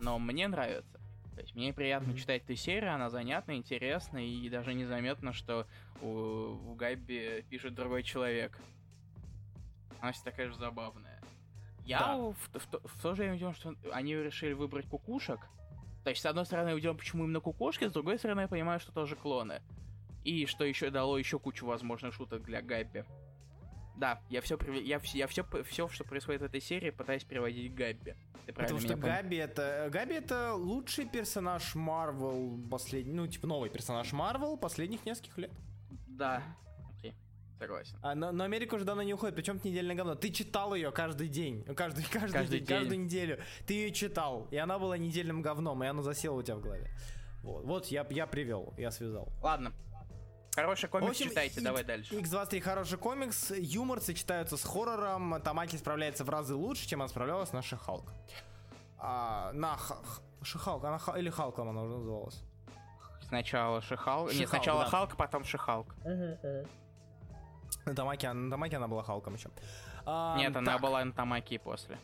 Но 0.00 0.18
мне 0.18 0.48
нравится. 0.48 0.97
То 1.38 1.42
есть 1.42 1.54
мне 1.54 1.72
приятно 1.72 2.08
Мгм. 2.08 2.16
читать 2.16 2.42
эту 2.42 2.56
серию, 2.56 2.92
она 2.92 3.10
занятна, 3.10 3.54
интересна, 3.54 4.18
и 4.18 4.48
даже 4.48 4.74
незаметно, 4.74 5.32
что 5.32 5.68
у, 6.02 6.08
у 6.08 6.74
Габби 6.74 7.46
пишет 7.48 7.74
другой 7.76 8.02
человек. 8.02 8.58
Она 10.00 10.10
вся 10.10 10.24
такая 10.24 10.48
же 10.48 10.56
забавная. 10.56 11.22
Я 11.84 12.00
Да. 12.00 12.16
в, 12.16 12.34
в 12.54 12.66
то- 12.66 12.80
в 12.84 13.00
то 13.00 13.14
же 13.14 13.22
время 13.22 13.54
что 13.54 13.72
они 13.92 14.16
решили 14.16 14.52
выбрать 14.52 14.86
кукушек. 14.88 15.38
То 16.02 16.10
есть, 16.10 16.22
с 16.22 16.26
одной 16.26 16.44
стороны, 16.44 16.74
удивлен, 16.74 16.96
почему 16.96 17.22
именно 17.22 17.38
кукушки, 17.38 17.86
с 17.86 17.92
другой 17.92 18.18
стороны, 18.18 18.40
я 18.40 18.48
понимаю, 18.48 18.80
что 18.80 18.90
тоже 18.90 19.14
клоны. 19.14 19.62
И 20.24 20.44
что 20.46 20.64
еще 20.64 20.90
дало 20.90 21.18
еще 21.18 21.38
кучу 21.38 21.64
возможных 21.66 22.14
шуток 22.14 22.42
для 22.42 22.62
Габби. 22.62 23.04
Да, 23.98 24.20
я 24.30 24.40
все, 24.40 24.56
я, 24.80 25.00
я 25.02 25.26
все, 25.26 25.44
все, 25.64 25.88
что 25.88 26.04
происходит 26.04 26.40
в 26.40 26.44
этой 26.44 26.60
серии, 26.60 26.90
пытаюсь 26.90 27.24
приводить 27.24 27.72
к 27.72 27.74
Габби. 27.74 28.16
Ты 28.46 28.52
Потому 28.52 28.78
что 28.78 28.96
понял. 28.96 29.14
Габи 29.14 29.36
это... 29.36 29.88
Габи 29.92 30.14
это 30.14 30.54
лучший 30.54 31.04
персонаж 31.04 31.74
Марвел 31.74 32.60
последний... 32.70 33.12
Ну, 33.12 33.26
типа, 33.26 33.48
новый 33.48 33.70
персонаж 33.70 34.12
Марвел 34.12 34.56
последних 34.56 35.04
нескольких 35.04 35.36
лет. 35.36 35.50
Да. 36.06 36.42
Окей, 36.96 37.12
согласен. 37.58 37.96
А, 38.00 38.14
но, 38.14 38.30
но 38.30 38.44
Америка 38.44 38.76
уже 38.76 38.84
давно 38.84 39.02
не 39.02 39.14
уходит, 39.14 39.34
причем 39.34 39.56
это 39.56 39.66
недельное 39.68 39.96
говно. 39.96 40.14
Ты 40.14 40.30
читал 40.30 40.74
ее 40.76 40.92
каждый 40.92 41.28
день, 41.28 41.64
каждый, 41.74 42.04
каждый, 42.04 42.32
Каждый 42.32 42.58
день, 42.60 42.66
день. 42.66 42.78
каждую 42.78 43.00
неделю. 43.00 43.38
Ты 43.66 43.74
ее 43.74 43.90
читал, 43.90 44.46
и 44.52 44.56
она 44.56 44.78
была 44.78 44.96
недельным 44.96 45.42
говном, 45.42 45.82
и 45.82 45.88
она 45.88 46.02
засела 46.02 46.36
у 46.36 46.42
тебя 46.42 46.56
в 46.56 46.60
голове. 46.60 46.88
Вот, 47.42 47.64
вот 47.64 47.86
я, 47.86 48.06
я 48.10 48.26
привел, 48.28 48.74
я 48.78 48.92
связал. 48.92 49.28
Ладно. 49.42 49.72
Хороший 50.58 50.88
комикс 50.88 51.06
В 51.06 51.10
общем, 51.10 51.28
читайте, 51.28 51.54
X- 51.54 51.62
давай 51.62 51.84
дальше. 51.84 52.14
X23 52.16 52.60
хороший 52.60 52.98
комикс, 52.98 53.52
юмор 53.52 54.00
сочетаются 54.00 54.56
с 54.56 54.64
хоррором, 54.64 55.40
Тамаки 55.40 55.76
справляется 55.76 56.24
в 56.24 56.30
разы 56.30 56.56
лучше, 56.56 56.88
чем 56.88 57.00
она 57.00 57.08
справлялась 57.08 57.52
на 57.52 57.62
Шихалк. 57.62 58.12
А, 58.98 59.52
на 59.52 59.78
Шихалк, 60.42 60.82
она 60.82 60.98
или 61.16 61.30
Халком 61.30 61.68
она 61.68 61.82
уже 61.82 61.94
называлась. 61.98 62.42
Сначала 63.28 63.80
Шихалк. 63.82 64.32
Нет, 64.32 64.36
Шихалк, 64.36 64.50
сначала 64.50 64.82
да. 64.82 64.90
Халк, 64.90 65.16
потом 65.16 65.44
Шихалк. 65.44 65.94
На 67.84 67.94
Тамаке, 67.94 68.32
на 68.32 68.50
Тамаке 68.50 68.76
она 68.78 68.88
была 68.88 69.04
Халком 69.04 69.34
еще. 69.34 69.50
А, 70.06 70.36
Нет, 70.38 70.56
она 70.56 70.72
так, 70.72 70.82
была 70.82 71.04
на 71.04 71.12
Тамаки 71.12 71.54
и 71.54 71.58
после. 71.58 71.98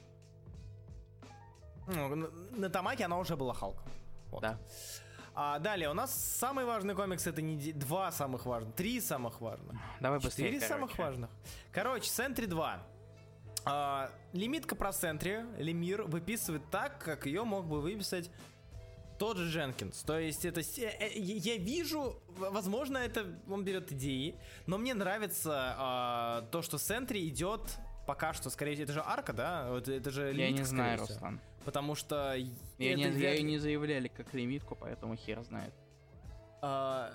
ну, 1.88 2.14
на, 2.14 2.28
на 2.52 2.70
Тамаке 2.70 3.04
она 3.06 3.18
уже 3.18 3.36
была 3.36 3.52
Халком. 3.52 3.88
Вот. 4.30 4.42
Да. 4.42 4.58
А, 5.36 5.58
далее, 5.58 5.90
у 5.90 5.94
нас 5.94 6.14
самый 6.14 6.64
важный 6.64 6.94
комикс 6.94 7.26
это 7.26 7.42
не 7.42 7.72
два 7.72 8.12
самых 8.12 8.46
важных, 8.46 8.74
три 8.74 9.00
самых 9.00 9.40
важных. 9.40 9.76
Давай 10.00 10.20
быстрее, 10.20 10.46
Четыре 10.52 10.60
самых 10.66 10.92
короче. 10.92 11.02
важных. 11.02 11.30
Короче, 11.72 12.08
Сентри 12.10 12.46
2. 12.46 12.82
А, 13.66 14.10
лимитка 14.32 14.76
про 14.76 14.92
Сентри, 14.92 15.44
Лемир, 15.58 16.02
выписывает 16.02 16.62
так, 16.70 16.98
как 17.02 17.26
ее 17.26 17.44
мог 17.44 17.66
бы 17.66 17.80
выписать 17.80 18.30
тот 19.18 19.36
же 19.38 19.50
Дженкинс. 19.50 20.02
То 20.02 20.18
есть 20.18 20.44
это... 20.44 20.60
э, 20.60 20.84
э, 21.00 21.10
Я 21.18 21.56
вижу, 21.56 22.20
возможно, 22.36 22.98
это 22.98 23.26
он 23.48 23.64
берет 23.64 23.90
идеи, 23.92 24.38
но 24.66 24.76
мне 24.78 24.94
нравится 24.94 25.74
а, 25.78 26.42
то, 26.52 26.62
что 26.62 26.78
Сентри 26.78 27.26
идет 27.28 27.60
пока 28.06 28.34
что, 28.34 28.50
скорее 28.50 28.74
всего, 28.74 28.84
это 28.84 28.92
же 28.92 29.02
арка, 29.04 29.32
да? 29.32 29.80
Это 29.86 30.10
же 30.10 30.26
Я 30.26 30.32
лимитка, 30.32 30.60
не 30.60 30.64
скорее 30.64 30.66
знаю, 30.66 30.98
всего. 30.98 31.14
Руслан. 31.14 31.40
Потому 31.64 31.94
что... 31.94 32.34
Я 32.78 32.94
не, 32.94 33.08
вряд 33.08 33.36
ее 33.36 33.42
не 33.42 33.58
заявляли 33.58 34.08
как 34.08 34.34
лимитку, 34.34 34.76
поэтому 34.76 35.16
хер 35.16 35.42
знает. 35.42 35.72
А, 36.60 37.12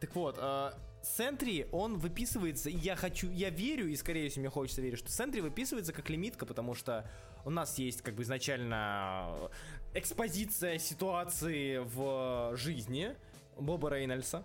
так 0.00 0.14
вот, 0.14 0.36
а, 0.38 0.74
Сентри, 1.02 1.68
он 1.72 1.98
выписывается, 1.98 2.70
и 2.70 2.76
я 2.76 2.96
хочу, 2.96 3.30
я 3.30 3.50
верю, 3.50 3.88
и 3.88 3.96
скорее 3.96 4.28
всего 4.28 4.42
мне 4.42 4.50
хочется 4.50 4.80
верить, 4.80 4.98
что 4.98 5.10
Сентри 5.10 5.40
выписывается 5.40 5.92
как 5.92 6.08
лимитка, 6.10 6.46
потому 6.46 6.74
что 6.74 7.10
у 7.44 7.50
нас 7.50 7.78
есть 7.78 8.02
как 8.02 8.14
бы 8.14 8.22
изначально 8.22 9.50
экспозиция 9.94 10.78
ситуации 10.78 11.78
в 11.78 12.56
жизни 12.56 13.14
Боба 13.58 13.90
Рейнольдса. 13.90 14.44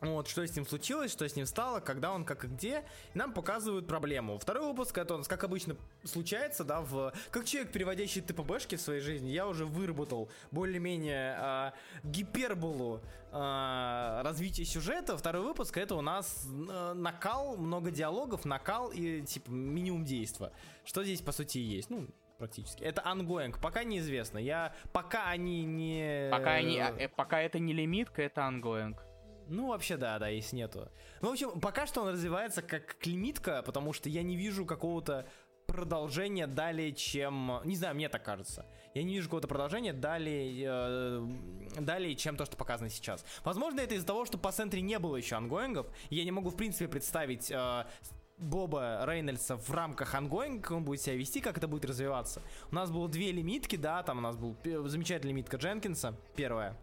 Вот, 0.00 0.28
что 0.28 0.46
с 0.46 0.54
ним 0.54 0.66
случилось, 0.66 1.12
что 1.12 1.28
с 1.28 1.36
ним 1.36 1.46
стало, 1.46 1.80
когда 1.80 2.12
он, 2.12 2.24
как 2.24 2.44
и 2.44 2.48
где, 2.48 2.84
и 3.14 3.18
нам 3.18 3.32
показывают 3.32 3.86
проблему. 3.86 4.38
Второй 4.38 4.66
выпуск, 4.66 4.98
это 4.98 5.14
у 5.14 5.18
нас, 5.18 5.28
как 5.28 5.44
обычно, 5.44 5.76
случается, 6.04 6.64
да, 6.64 6.80
в... 6.80 7.12
Как 7.30 7.44
человек, 7.44 7.72
переводящий 7.72 8.20
ТПБшки 8.20 8.76
в 8.76 8.80
своей 8.80 9.00
жизни, 9.00 9.30
я 9.30 9.46
уже 9.46 9.64
выработал 9.64 10.28
более-менее 10.50 11.36
э, 11.38 11.72
гиперболу 12.02 13.00
э, 13.30 14.20
развития 14.22 14.64
сюжета. 14.64 15.16
Второй 15.16 15.42
выпуск, 15.42 15.76
это 15.76 15.94
у 15.94 16.00
нас 16.00 16.46
э, 16.46 16.92
накал, 16.94 17.56
много 17.56 17.90
диалогов, 17.90 18.44
накал 18.44 18.90
и, 18.90 19.22
типа, 19.22 19.50
минимум 19.50 20.04
действа. 20.04 20.52
Что 20.84 21.04
здесь, 21.04 21.20
по 21.20 21.32
сути, 21.32 21.58
и 21.58 21.62
есть. 21.62 21.88
Ну, 21.88 22.08
практически. 22.38 22.82
Это 22.82 23.00
ongoing, 23.02 23.58
пока 23.60 23.84
неизвестно. 23.84 24.38
Я 24.38 24.74
пока 24.92 25.28
они 25.28 25.64
не. 25.64 26.28
Пока 26.30 26.52
они, 26.52 26.78
э, 26.78 27.08
пока 27.08 27.40
это 27.40 27.58
не 27.58 27.72
лимитка, 27.72 28.22
это 28.22 28.42
ongoing. 28.42 28.96
Ну, 29.48 29.68
вообще, 29.68 29.96
да, 29.96 30.18
да, 30.18 30.28
если 30.28 30.56
нету. 30.56 30.88
Ну, 31.20 31.30
в 31.30 31.32
общем, 31.32 31.60
пока 31.60 31.86
что 31.86 32.02
он 32.02 32.08
развивается 32.08 32.62
как 32.62 32.96
лимитка, 33.06 33.62
потому 33.62 33.92
что 33.92 34.08
я 34.08 34.22
не 34.22 34.36
вижу 34.36 34.64
какого-то 34.66 35.26
продолжения 35.66 36.46
далее, 36.46 36.92
чем... 36.92 37.60
Не 37.64 37.76
знаю, 37.76 37.94
мне 37.94 38.08
так 38.08 38.22
кажется. 38.24 38.66
Я 38.94 39.02
не 39.02 39.14
вижу 39.14 39.26
какого-то 39.28 39.48
продолжения 39.48 39.92
далее, 39.92 40.66
э, 40.66 41.26
далее, 41.80 42.14
чем 42.14 42.36
то, 42.36 42.44
что 42.44 42.56
показано 42.56 42.90
сейчас. 42.90 43.24
Возможно, 43.44 43.80
это 43.80 43.94
из-за 43.94 44.06
того, 44.06 44.24
что 44.24 44.38
по 44.38 44.52
Сентри 44.52 44.80
не 44.82 44.98
было 44.98 45.16
еще 45.16 45.36
ongoing 45.36 45.71
ов. 45.71 45.86
Я 46.10 46.24
не 46.24 46.30
могу, 46.30 46.50
в 46.50 46.56
принципе, 46.56 46.86
представить 46.86 47.50
э, 47.50 47.84
Боба 48.38 49.04
Рейнольдса 49.06 49.56
в 49.56 49.70
рамках 49.70 50.14
ongoing 50.14 50.51
а, 50.51 50.62
как 50.62 50.72
он 50.72 50.84
будет 50.84 51.00
себя 51.00 51.16
вести, 51.16 51.40
как 51.40 51.56
это 51.56 51.68
будет 51.68 51.84
развиваться. 51.84 52.42
У 52.70 52.74
нас 52.74 52.90
было 52.90 53.08
две 53.08 53.32
лимитки, 53.32 53.76
да, 53.76 54.02
там 54.02 54.18
у 54.18 54.20
нас 54.20 54.36
был 54.36 54.56
замечательная 54.86 55.32
лимитка 55.32 55.56
Дженкинса, 55.56 56.16
первая, 56.34 56.76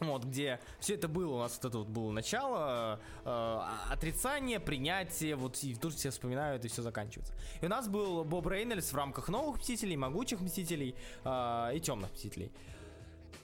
вот, 0.00 0.24
где 0.24 0.60
все 0.80 0.94
это 0.94 1.08
было, 1.08 1.34
у 1.34 1.38
нас 1.38 1.58
вот 1.60 1.68
это 1.68 1.78
вот 1.78 1.88
было 1.88 2.10
начало, 2.12 3.00
э, 3.24 3.60
отрицание, 3.90 4.60
принятие, 4.60 5.36
вот 5.36 5.56
и 5.62 5.74
тут 5.74 5.94
все 5.94 6.10
вспоминают, 6.10 6.64
и 6.64 6.68
все 6.68 6.82
заканчивается. 6.82 7.34
И 7.60 7.66
у 7.66 7.68
нас 7.68 7.88
был 7.88 8.24
Боб 8.24 8.46
Рейнольдс 8.46 8.92
в 8.92 8.96
рамках 8.96 9.28
новых 9.28 9.58
Мстителей, 9.58 9.96
Могучих 9.96 10.40
Мстителей 10.40 10.94
э, 11.24 11.70
и 11.74 11.80
Темных 11.80 12.12
Мстителей. 12.12 12.52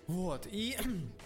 Вот, 0.07 0.47
и 0.51 0.77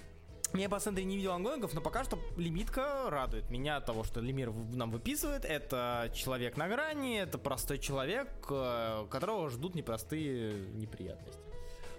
я 0.55 0.69
по 0.69 0.79
центре 0.79 1.05
не 1.05 1.17
видел 1.17 1.33
ангоингов, 1.33 1.75
но 1.75 1.81
пока 1.81 2.05
что 2.05 2.19
лимитка 2.37 3.11
радует 3.11 3.51
меня 3.51 3.77
от 3.77 3.87
того, 3.87 4.05
что 4.05 4.21
Лимир 4.21 4.53
нам 4.53 4.91
выписывает. 4.91 5.45
Это 5.45 6.11
человек 6.15 6.57
на 6.57 6.69
грани, 6.69 7.19
это 7.19 7.39
простой 7.39 7.79
человек, 7.79 8.29
э, 8.51 9.07
которого 9.11 9.51
ждут 9.51 9.75
непростые 9.75 10.69
неприятности. 10.75 11.48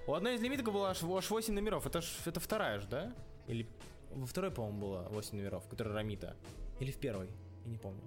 У 0.09 0.15
одной 0.15 0.33
из 0.33 0.41
лимиток 0.41 0.73
было 0.73 0.89
аж, 0.89 1.03
аж 1.03 1.29
8 1.29 1.53
номеров. 1.53 1.85
Это, 1.85 2.01
ж, 2.01 2.07
это 2.25 2.39
вторая 2.39 2.79
же, 2.79 2.87
да? 2.87 3.13
Или 3.45 3.69
во 4.09 4.25
второй, 4.25 4.49
по-моему, 4.49 4.79
было 4.79 5.07
8 5.11 5.37
номеров, 5.37 5.67
которая 5.67 5.93
Рамита. 5.93 6.35
Или 6.79 6.89
в 6.89 6.97
первой, 6.97 7.29
я 7.63 7.69
не 7.69 7.77
помню. 7.77 8.01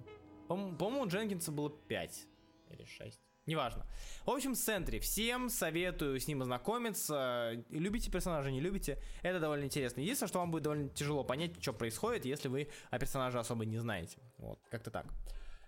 По-моему, 0.49 0.75
по 0.75 0.83
у 0.83 1.07
Дженкинса 1.07 1.53
было 1.53 1.69
5 1.69 2.27
или 2.71 2.83
6. 2.83 3.21
Неважно. 3.45 3.87
В 4.25 4.31
общем, 4.31 4.53
центре. 4.53 4.99
Всем 4.99 5.47
советую 5.47 6.19
с 6.19 6.27
ним 6.27 6.41
ознакомиться. 6.41 7.63
Любите 7.69 8.11
персонажа, 8.11 8.51
не 8.51 8.59
любите. 8.59 9.01
Это 9.21 9.39
довольно 9.39 9.63
интересно. 9.63 10.01
Единственное, 10.01 10.27
что 10.27 10.39
вам 10.39 10.51
будет 10.51 10.63
довольно 10.63 10.89
тяжело 10.89 11.23
понять, 11.23 11.61
что 11.61 11.71
происходит, 11.71 12.25
если 12.25 12.49
вы 12.49 12.67
о 12.91 12.99
персонаже 12.99 13.39
особо 13.39 13.63
не 13.63 13.77
знаете. 13.77 14.17
Вот, 14.39 14.59
как-то 14.69 14.91
так. 14.91 15.05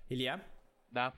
Илья? 0.09 0.43
Да. 0.91 1.13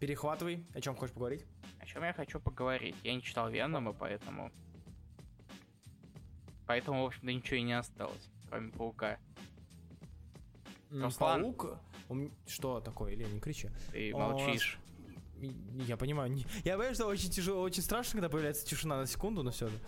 Перехватывай. 0.00 0.66
О 0.74 0.80
чем 0.80 0.96
хочешь 0.96 1.12
поговорить? 1.12 1.46
О 1.78 1.84
чем 1.86 2.02
я 2.04 2.14
хочу 2.14 2.40
поговорить? 2.40 2.96
Я 3.04 3.14
не 3.14 3.22
читал 3.22 3.50
Венома, 3.50 3.92
поэтому... 3.92 4.50
Поэтому, 6.66 7.02
в 7.02 7.06
общем-то, 7.06 7.26
ничего 7.26 7.56
и 7.56 7.62
не 7.62 7.74
осталось, 7.74 8.30
кроме 8.48 8.70
Паука. 8.72 9.18
Руслан... 10.90 11.42
Паук? 11.42 11.78
Что 12.46 12.80
такое, 12.80 13.14
Илья, 13.14 13.28
не 13.28 13.40
кричи. 13.40 13.68
Ты 13.92 14.12
молчишь. 14.14 14.78
Я 15.86 15.96
понимаю. 15.96 16.34
Я 16.64 16.74
понимаю, 16.74 16.94
что 16.94 17.06
очень 17.06 17.30
тяжело, 17.30 17.62
очень 17.62 17.82
страшно, 17.82 18.12
когда 18.12 18.28
появляется 18.28 18.66
тишина 18.66 18.98
на 18.98 19.06
секунду, 19.06 19.42
но 19.42 19.50
все 19.50 19.68
же. 19.68 19.78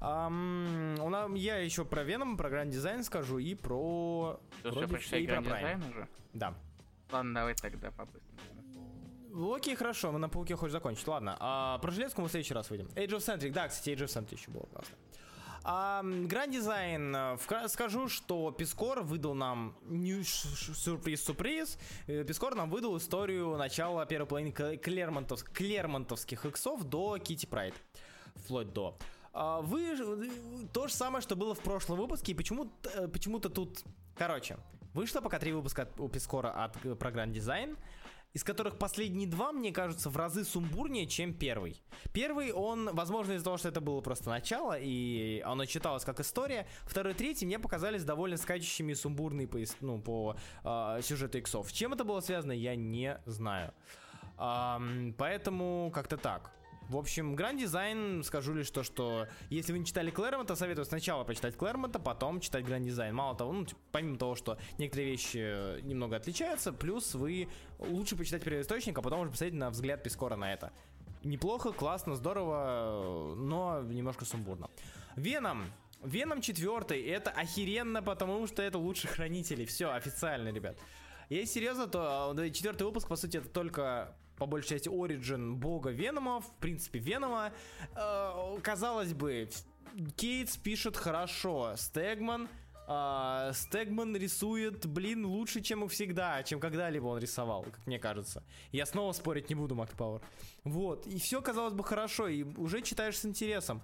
Um, 0.00 0.98
у 1.00 1.10
нас, 1.10 1.30
я 1.34 1.58
еще 1.58 1.84
про 1.84 2.02
Веном, 2.02 2.38
про 2.38 2.48
Гранд 2.48 2.72
Дизайн 2.72 3.04
скажу 3.04 3.38
и 3.38 3.54
про... 3.54 4.40
Ты 4.62 4.70
все 4.70 4.88
прочитай 4.88 5.26
Гранд 5.26 5.46
Дизайн 5.46 5.82
уже? 5.82 6.08
Да. 6.32 6.54
Ладно, 7.12 7.34
давай 7.34 7.54
тогда 7.54 7.90
по-быстрому. 7.90 8.59
Окей, 9.54 9.74
хорошо, 9.76 10.12
мы 10.12 10.18
на 10.18 10.28
пауке 10.28 10.56
хочешь 10.56 10.72
закончить. 10.72 11.06
Ладно, 11.06 11.36
а, 11.38 11.78
про 11.78 11.90
железку 11.90 12.22
мы 12.22 12.28
в 12.28 12.30
следующий 12.30 12.54
раз 12.54 12.70
выйдем. 12.70 12.86
Age 12.94 13.10
of 13.10 13.18
Centric, 13.18 13.50
да, 13.52 13.68
кстати, 13.68 13.90
Age 13.90 14.04
of 14.04 14.06
Centric 14.06 14.36
еще 14.36 14.50
было 14.50 14.66
классно. 14.66 14.96
Гранд 15.62 16.52
дизайн. 16.52 17.38
Скажу, 17.68 18.08
что 18.08 18.50
Пискор 18.50 19.02
выдал 19.02 19.34
нам 19.34 19.76
сюрприз-сюрприз. 19.90 21.78
Э, 22.06 22.24
Пискор 22.24 22.54
нам 22.54 22.70
выдал 22.70 22.96
историю 22.96 23.56
начала 23.58 24.06
первой 24.06 24.26
половины 24.26 24.52
Клермонтов, 24.78 25.44
Клермонтовских 25.44 26.46
иксов 26.46 26.84
до 26.84 27.18
Кити 27.18 27.44
Прайд. 27.44 27.74
Вплоть 28.36 28.72
до. 28.72 28.96
А, 29.32 29.60
вы 29.60 29.96
то 30.72 30.88
же 30.88 30.94
самое, 30.94 31.20
что 31.20 31.36
было 31.36 31.54
в 31.54 31.60
прошлом 31.60 31.98
выпуске, 31.98 32.32
и 32.32 32.34
почему-то 32.34 32.88
э, 32.90 33.08
почему 33.08 33.38
тут... 33.38 33.84
Короче, 34.16 34.56
вышло 34.94 35.20
пока 35.20 35.38
три 35.38 35.52
выпуска 35.52 35.88
у 35.98 36.08
Пискора 36.08 36.50
от 36.64 36.84
э, 36.84 36.94
программ 36.94 37.32
дизайн 37.32 37.76
из 38.32 38.44
которых 38.44 38.78
последние 38.78 39.28
два, 39.28 39.52
мне 39.52 39.72
кажутся, 39.72 40.10
в 40.10 40.16
разы 40.16 40.44
сумбурнее, 40.44 41.06
чем 41.06 41.34
первый. 41.34 41.82
Первый, 42.12 42.52
он, 42.52 42.90
возможно, 42.92 43.32
из-за 43.32 43.44
того, 43.44 43.56
что 43.56 43.68
это 43.68 43.80
было 43.80 44.00
просто 44.00 44.30
начало, 44.30 44.78
и 44.78 45.42
оно 45.44 45.64
читалось 45.64 46.04
как 46.04 46.20
история. 46.20 46.66
Второй, 46.84 47.14
третий 47.14 47.46
мне 47.46 47.58
показались 47.58 48.04
довольно 48.04 48.36
скачущими 48.36 48.92
и 48.92 48.94
сумбурные 48.94 49.48
по, 49.48 49.58
ну, 49.80 50.00
по 50.00 50.36
э, 50.64 51.00
сюжету 51.02 51.38
иксов. 51.38 51.72
Чем 51.72 51.92
это 51.92 52.04
было 52.04 52.20
связано, 52.20 52.52
я 52.52 52.76
не 52.76 53.20
знаю. 53.26 53.74
Эм, 54.38 55.14
поэтому 55.18 55.90
как-то 55.92 56.16
так. 56.16 56.52
В 56.90 56.96
общем, 56.96 57.36
Гранд 57.36 57.60
Дизайн, 57.60 58.24
скажу 58.24 58.52
лишь 58.52 58.68
то, 58.68 58.82
что 58.82 59.28
если 59.48 59.70
вы 59.70 59.78
не 59.78 59.84
читали 59.84 60.10
Клэрмонта, 60.10 60.56
советую 60.56 60.84
сначала 60.84 61.22
почитать 61.22 61.56
Клэрмонта, 61.56 62.00
потом 62.00 62.40
читать 62.40 62.64
Гранд 62.64 62.84
Дизайн. 62.84 63.14
Мало 63.14 63.36
того, 63.36 63.52
ну, 63.52 63.64
типа, 63.64 63.80
помимо 63.92 64.18
того, 64.18 64.34
что 64.34 64.58
некоторые 64.76 65.12
вещи 65.12 65.38
э, 65.40 65.80
немного 65.82 66.16
отличаются, 66.16 66.72
плюс 66.72 67.14
вы 67.14 67.46
лучше 67.78 68.16
почитать 68.16 68.42
первоисточник, 68.42 68.98
а 68.98 69.02
потом 69.02 69.20
уже 69.20 69.30
посмотреть 69.30 69.54
на 69.54 69.70
взгляд 69.70 70.02
Пискора 70.02 70.34
на 70.34 70.52
это. 70.52 70.72
Неплохо, 71.22 71.70
классно, 71.70 72.16
здорово, 72.16 73.36
но 73.36 73.82
немножко 73.82 74.24
сумбурно. 74.24 74.68
Веном. 75.14 75.66
Веном 76.02 76.40
четвертый, 76.40 77.00
это 77.04 77.30
охеренно, 77.30 78.02
потому 78.02 78.48
что 78.48 78.62
это 78.62 78.78
лучший 78.78 79.06
хранителей. 79.10 79.64
Все, 79.64 79.92
официально, 79.92 80.48
ребят. 80.48 80.76
Если 81.28 81.60
серьезно, 81.60 81.86
то 81.86 82.34
э, 82.36 82.50
четвертый 82.50 82.82
выпуск, 82.82 83.06
по 83.06 83.14
сути, 83.14 83.36
это 83.36 83.48
только 83.48 84.16
по 84.40 84.46
большей 84.46 84.70
части 84.70 84.88
Origin 84.88 85.52
бога 85.52 85.90
Венома, 85.90 86.40
в 86.40 86.50
принципе 86.56 86.98
Венома. 86.98 87.52
Э, 87.94 88.56
казалось 88.62 89.12
бы, 89.12 89.48
Кейтс 90.16 90.56
пишет 90.56 90.96
хорошо, 90.96 91.74
Стегман 91.76 92.48
Uh, 92.88 93.54
Стегман 93.54 94.16
рисует, 94.16 94.84
блин, 94.84 95.24
лучше, 95.24 95.60
чем 95.60 95.84
и 95.84 95.88
всегда, 95.88 96.42
чем 96.42 96.58
когда-либо 96.58 97.06
он 97.06 97.20
рисовал, 97.20 97.62
как 97.62 97.86
мне 97.86 98.00
кажется. 98.00 98.42
Я 98.72 98.84
снова 98.84 99.12
спорить 99.12 99.48
не 99.48 99.54
буду, 99.54 99.76
Мак 99.76 99.92
Пауэр. 99.92 100.20
Вот, 100.64 101.06
и 101.06 101.16
все, 101.20 101.40
казалось 101.40 101.72
бы, 101.72 101.84
хорошо, 101.84 102.26
и 102.26 102.42
уже 102.42 102.82
читаешь 102.82 103.16
с 103.16 103.24
интересом. 103.24 103.80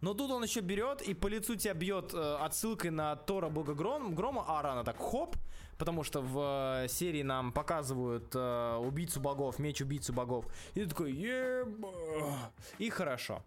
Но 0.00 0.14
тут 0.14 0.30
он 0.30 0.42
еще 0.42 0.60
берет 0.60 1.02
и 1.02 1.12
по 1.12 1.26
лицу 1.26 1.56
тебя 1.56 1.74
бьет 1.74 2.14
э, 2.14 2.36
отсылкой 2.36 2.92
на 2.92 3.16
Тора 3.16 3.50
Бога 3.50 3.74
Гром, 3.74 4.14
Грома, 4.14 4.42
а 4.48 4.62
рано 4.62 4.84
так 4.84 4.96
хоп, 4.96 5.36
потому 5.78 6.02
что 6.02 6.20
в 6.20 6.84
э, 6.84 6.88
серии 6.88 7.22
нам 7.22 7.52
показывают 7.52 8.34
э, 8.34 8.76
убийцу 8.76 9.20
богов, 9.20 9.58
меч 9.58 9.80
убийцу 9.80 10.12
богов. 10.12 10.46
И 10.74 10.80
ты 10.80 10.88
такой, 10.88 11.12
еба. 11.12 12.52
И 12.78 12.90
хорошо. 12.90 13.42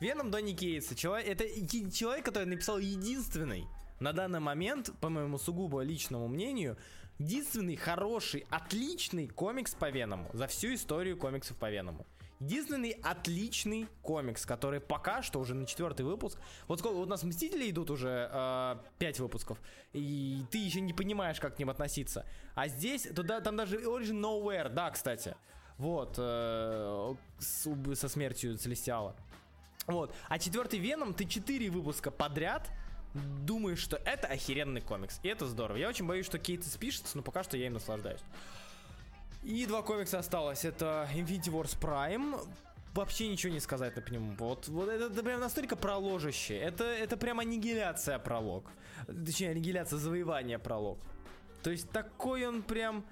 Веном 0.00 0.30
Донни 0.30 0.52
Кейтса, 0.52 0.96
человек, 0.96 1.28
это 1.28 1.44
человек, 1.92 2.24
который 2.24 2.48
написал 2.48 2.78
единственный 2.78 3.66
на 4.00 4.12
данный 4.12 4.40
момент, 4.40 4.90
по 5.00 5.08
моему 5.08 5.38
сугубо 5.38 5.82
личному 5.82 6.26
мнению, 6.26 6.76
единственный 7.18 7.76
хороший, 7.76 8.44
отличный 8.50 9.28
комикс 9.28 9.74
по 9.74 9.90
Веному 9.90 10.28
за 10.32 10.48
всю 10.48 10.74
историю 10.74 11.16
комиксов 11.16 11.56
по 11.56 11.70
Веному. 11.70 12.04
Единственный 12.42 12.90
отличный 13.02 13.86
комикс, 14.02 14.44
который 14.44 14.80
пока 14.80 15.22
что 15.22 15.38
уже 15.38 15.54
на 15.54 15.64
четвертый 15.64 16.04
выпуск. 16.04 16.40
Вот 16.66 16.80
сколько 16.80 16.96
вот 16.96 17.06
у 17.06 17.10
нас 17.10 17.22
Мстители 17.22 17.70
идут 17.70 17.90
уже 17.90 18.28
э, 18.32 18.76
5 18.98 19.20
выпусков, 19.20 19.58
и 19.92 20.42
ты 20.50 20.58
еще 20.58 20.80
не 20.80 20.92
понимаешь, 20.92 21.38
как 21.38 21.54
к 21.54 21.58
ним 21.60 21.70
относиться. 21.70 22.26
А 22.56 22.66
здесь, 22.66 23.02
туда, 23.14 23.40
там 23.40 23.56
даже 23.56 23.76
Origin 23.76 24.20
Nowhere, 24.20 24.68
да, 24.68 24.90
кстати. 24.90 25.36
Вот, 25.78 26.16
э, 26.18 27.14
с, 27.38 27.68
со 27.94 28.08
смертью 28.08 28.58
Целестиала. 28.58 29.14
Вот. 29.86 30.12
А 30.28 30.38
четвертый 30.40 30.80
Веном, 30.80 31.14
ты 31.14 31.24
4 31.24 31.70
выпуска 31.70 32.10
подряд 32.10 32.70
думаешь, 33.14 33.78
что 33.78 33.98
это 33.98 34.26
охеренный 34.26 34.80
комикс. 34.80 35.20
И 35.22 35.28
это 35.28 35.46
здорово. 35.46 35.76
Я 35.76 35.88
очень 35.88 36.06
боюсь, 36.06 36.26
что 36.26 36.38
Кейт 36.40 36.64
спишется, 36.64 37.16
но 37.16 37.22
пока 37.22 37.44
что 37.44 37.56
я 37.56 37.66
им 37.66 37.74
наслаждаюсь. 37.74 38.22
И 39.42 39.66
два 39.66 39.82
комикса 39.82 40.18
осталось. 40.20 40.64
Это 40.64 41.08
Infinity 41.14 41.50
Wars 41.50 41.76
Prime. 41.78 42.40
вообще 42.94 43.28
ничего 43.28 43.52
не 43.52 43.60
сказать 43.60 43.96
на 43.96 44.12
нему. 44.12 44.34
Вот, 44.38 44.68
вот 44.68 44.88
это, 44.88 45.06
это 45.06 45.22
прям 45.22 45.40
настолько 45.40 45.76
проложище. 45.76 46.56
Это, 46.56 46.84
это 46.84 47.16
прям 47.16 47.40
аннигиляция 47.40 48.18
пролог. 48.18 48.70
Точнее, 49.06 49.50
аннигиляция 49.50 49.98
завоевания 49.98 50.58
пролог. 50.58 50.98
То 51.62 51.70
есть 51.70 51.90
такой 51.90 52.46
он 52.46 52.62
прям 52.62 53.04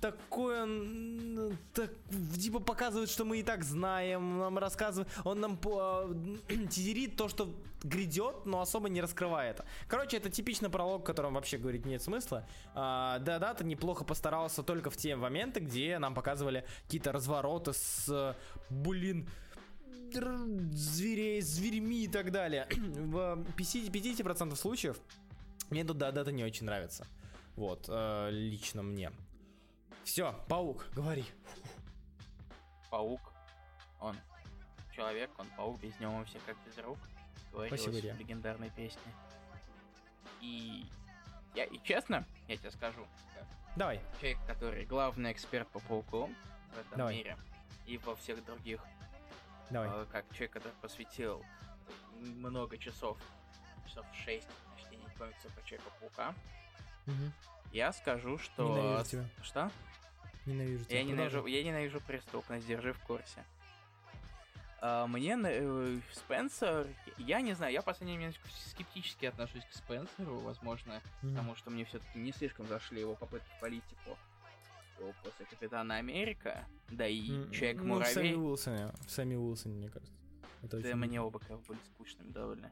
такой 0.00 0.62
он 0.62 1.58
так, 1.74 1.90
типа 2.38 2.60
показывает, 2.60 3.10
что 3.10 3.24
мы 3.24 3.40
и 3.40 3.42
так 3.42 3.64
знаем, 3.64 4.38
нам 4.38 4.58
рассказывает, 4.58 5.10
он 5.24 5.40
нам 5.40 5.56
по, 5.56 6.08
тизерит 6.70 7.16
то, 7.16 7.28
что 7.28 7.54
грядет, 7.82 8.44
но 8.44 8.60
особо 8.60 8.88
не 8.88 9.00
раскрывает. 9.00 9.60
Короче, 9.88 10.16
это 10.16 10.30
типичный 10.30 10.68
пролог, 10.70 11.02
о 11.02 11.04
котором 11.04 11.34
вообще 11.34 11.58
говорить 11.58 11.86
нет 11.86 12.02
смысла. 12.02 12.46
А, 12.74 13.18
да, 13.20 13.38
да, 13.38 13.54
ты 13.54 13.64
неплохо 13.64 14.04
постарался 14.04 14.62
только 14.62 14.90
в 14.90 14.96
те 14.96 15.16
моменты, 15.16 15.60
где 15.60 15.98
нам 15.98 16.14
показывали 16.14 16.64
какие-то 16.84 17.12
развороты 17.12 17.72
с, 17.72 18.36
блин, 18.70 19.28
зверей, 20.12 21.40
зверьми 21.40 22.04
и 22.04 22.08
так 22.08 22.32
далее. 22.32 22.66
В 22.76 23.44
50%, 23.56 23.90
50 23.90 24.58
случаев 24.58 24.98
мне 25.70 25.84
тут 25.84 25.98
да, 25.98 26.12
дата 26.12 26.32
не 26.32 26.44
очень 26.44 26.66
нравится. 26.66 27.06
Вот, 27.56 27.86
э, 27.88 28.30
лично 28.30 28.82
мне. 28.82 29.12
Все, 30.08 30.32
паук, 30.48 30.86
говори. 30.94 31.26
Паук, 32.88 33.20
он 34.00 34.16
человек, 34.96 35.30
он 35.36 35.46
паук, 35.54 35.78
без 35.82 36.00
него 36.00 36.12
мы 36.12 36.24
все 36.24 36.38
как 36.46 36.56
без 36.64 36.78
рук. 36.78 36.96
Говорилось 37.52 37.82
Спасибо, 37.82 38.14
в 38.14 38.18
легендарной 38.18 38.70
песне. 38.70 39.12
И 40.40 40.86
я, 41.54 41.64
и 41.64 41.78
честно, 41.84 42.24
я 42.48 42.56
тебе 42.56 42.70
скажу, 42.70 43.06
Давай. 43.76 44.00
человек, 44.18 44.38
который 44.46 44.86
главный 44.86 45.30
эксперт 45.30 45.68
по 45.68 45.78
пауку 45.80 46.30
в 46.74 46.78
этом 46.78 46.96
Давай. 46.96 47.16
мире 47.16 47.36
и 47.84 47.98
во 47.98 48.16
всех 48.16 48.42
других, 48.46 48.80
Давай. 49.68 49.90
э, 49.92 50.06
как 50.10 50.24
человек, 50.32 50.52
который 50.52 50.72
посвятил 50.80 51.44
много 52.18 52.78
часов, 52.78 53.18
часов 53.86 54.06
6 54.24 54.48
чтения 54.78 55.10
комиксов 55.18 55.52
про 55.52 55.62
Человека-паука, 55.64 56.34
Мгм. 57.04 57.32
Я 57.72 57.92
скажу, 57.92 58.38
что... 58.38 58.68
Ненавижу 58.76 59.04
тебя. 59.10 59.24
Что? 59.42 59.70
Ненавижу 60.46 60.84
тебя. 60.84 60.98
Я 60.98 61.04
ненавижу, 61.04 61.46
я 61.46 61.62
ненавижу 61.64 62.00
преступность, 62.00 62.66
держи 62.66 62.92
в 62.92 62.98
курсе. 63.00 63.44
А, 64.80 65.06
мне 65.08 65.36
э, 65.42 65.98
Спенсер, 66.12 66.86
я 67.18 67.40
не 67.40 67.54
знаю, 67.54 67.72
я 67.72 67.82
в 67.82 67.84
последнее 67.84 68.16
время 68.18 68.32
скептически 68.70 69.26
отношусь 69.26 69.64
к 69.64 69.72
Спенсеру, 69.74 70.38
возможно, 70.38 71.00
Мгм. 71.22 71.32
потому 71.34 71.56
что 71.56 71.70
мне 71.70 71.84
все-таки 71.84 72.18
не 72.18 72.32
слишком 72.32 72.66
зашли 72.68 73.00
его 73.00 73.14
попытки 73.16 73.48
в 73.56 73.60
политику 73.60 74.16
после 75.22 75.46
Капитана 75.46 75.96
Америка, 75.96 76.64
да 76.90 77.06
и 77.06 77.28
М, 77.30 77.50
Человек 77.52 77.76
Ну, 77.82 77.98
в 78.00 78.04
Сэмми 78.06 78.28
Муравей. 78.30 78.36
Уилсоне. 78.36 78.92
В 79.06 79.10
Сэмми 79.10 79.34
Уилсоне, 79.36 79.74
мне 79.76 79.88
кажется. 79.88 80.14
Это 80.62 80.78
Да 80.80 80.88
очень- 80.88 80.96
мне 80.98 81.20
оба 81.20 81.38
как 81.40 81.50
бы 81.50 81.58
были 81.68 81.78
скучными 81.94 82.30
довольно. 82.30 82.70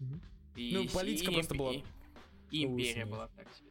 Мгм. 0.00 0.20
И 0.56 0.72
Ну, 0.74 0.88
политика 0.88 1.30
и 1.30 1.34
просто 1.34 1.54
имп- 1.54 1.58
была 1.58 1.72
и- 1.72 1.84
И 2.50 2.64
Империя 2.66 3.06
была 3.06 3.28
так 3.28 3.46
себе. 3.54 3.70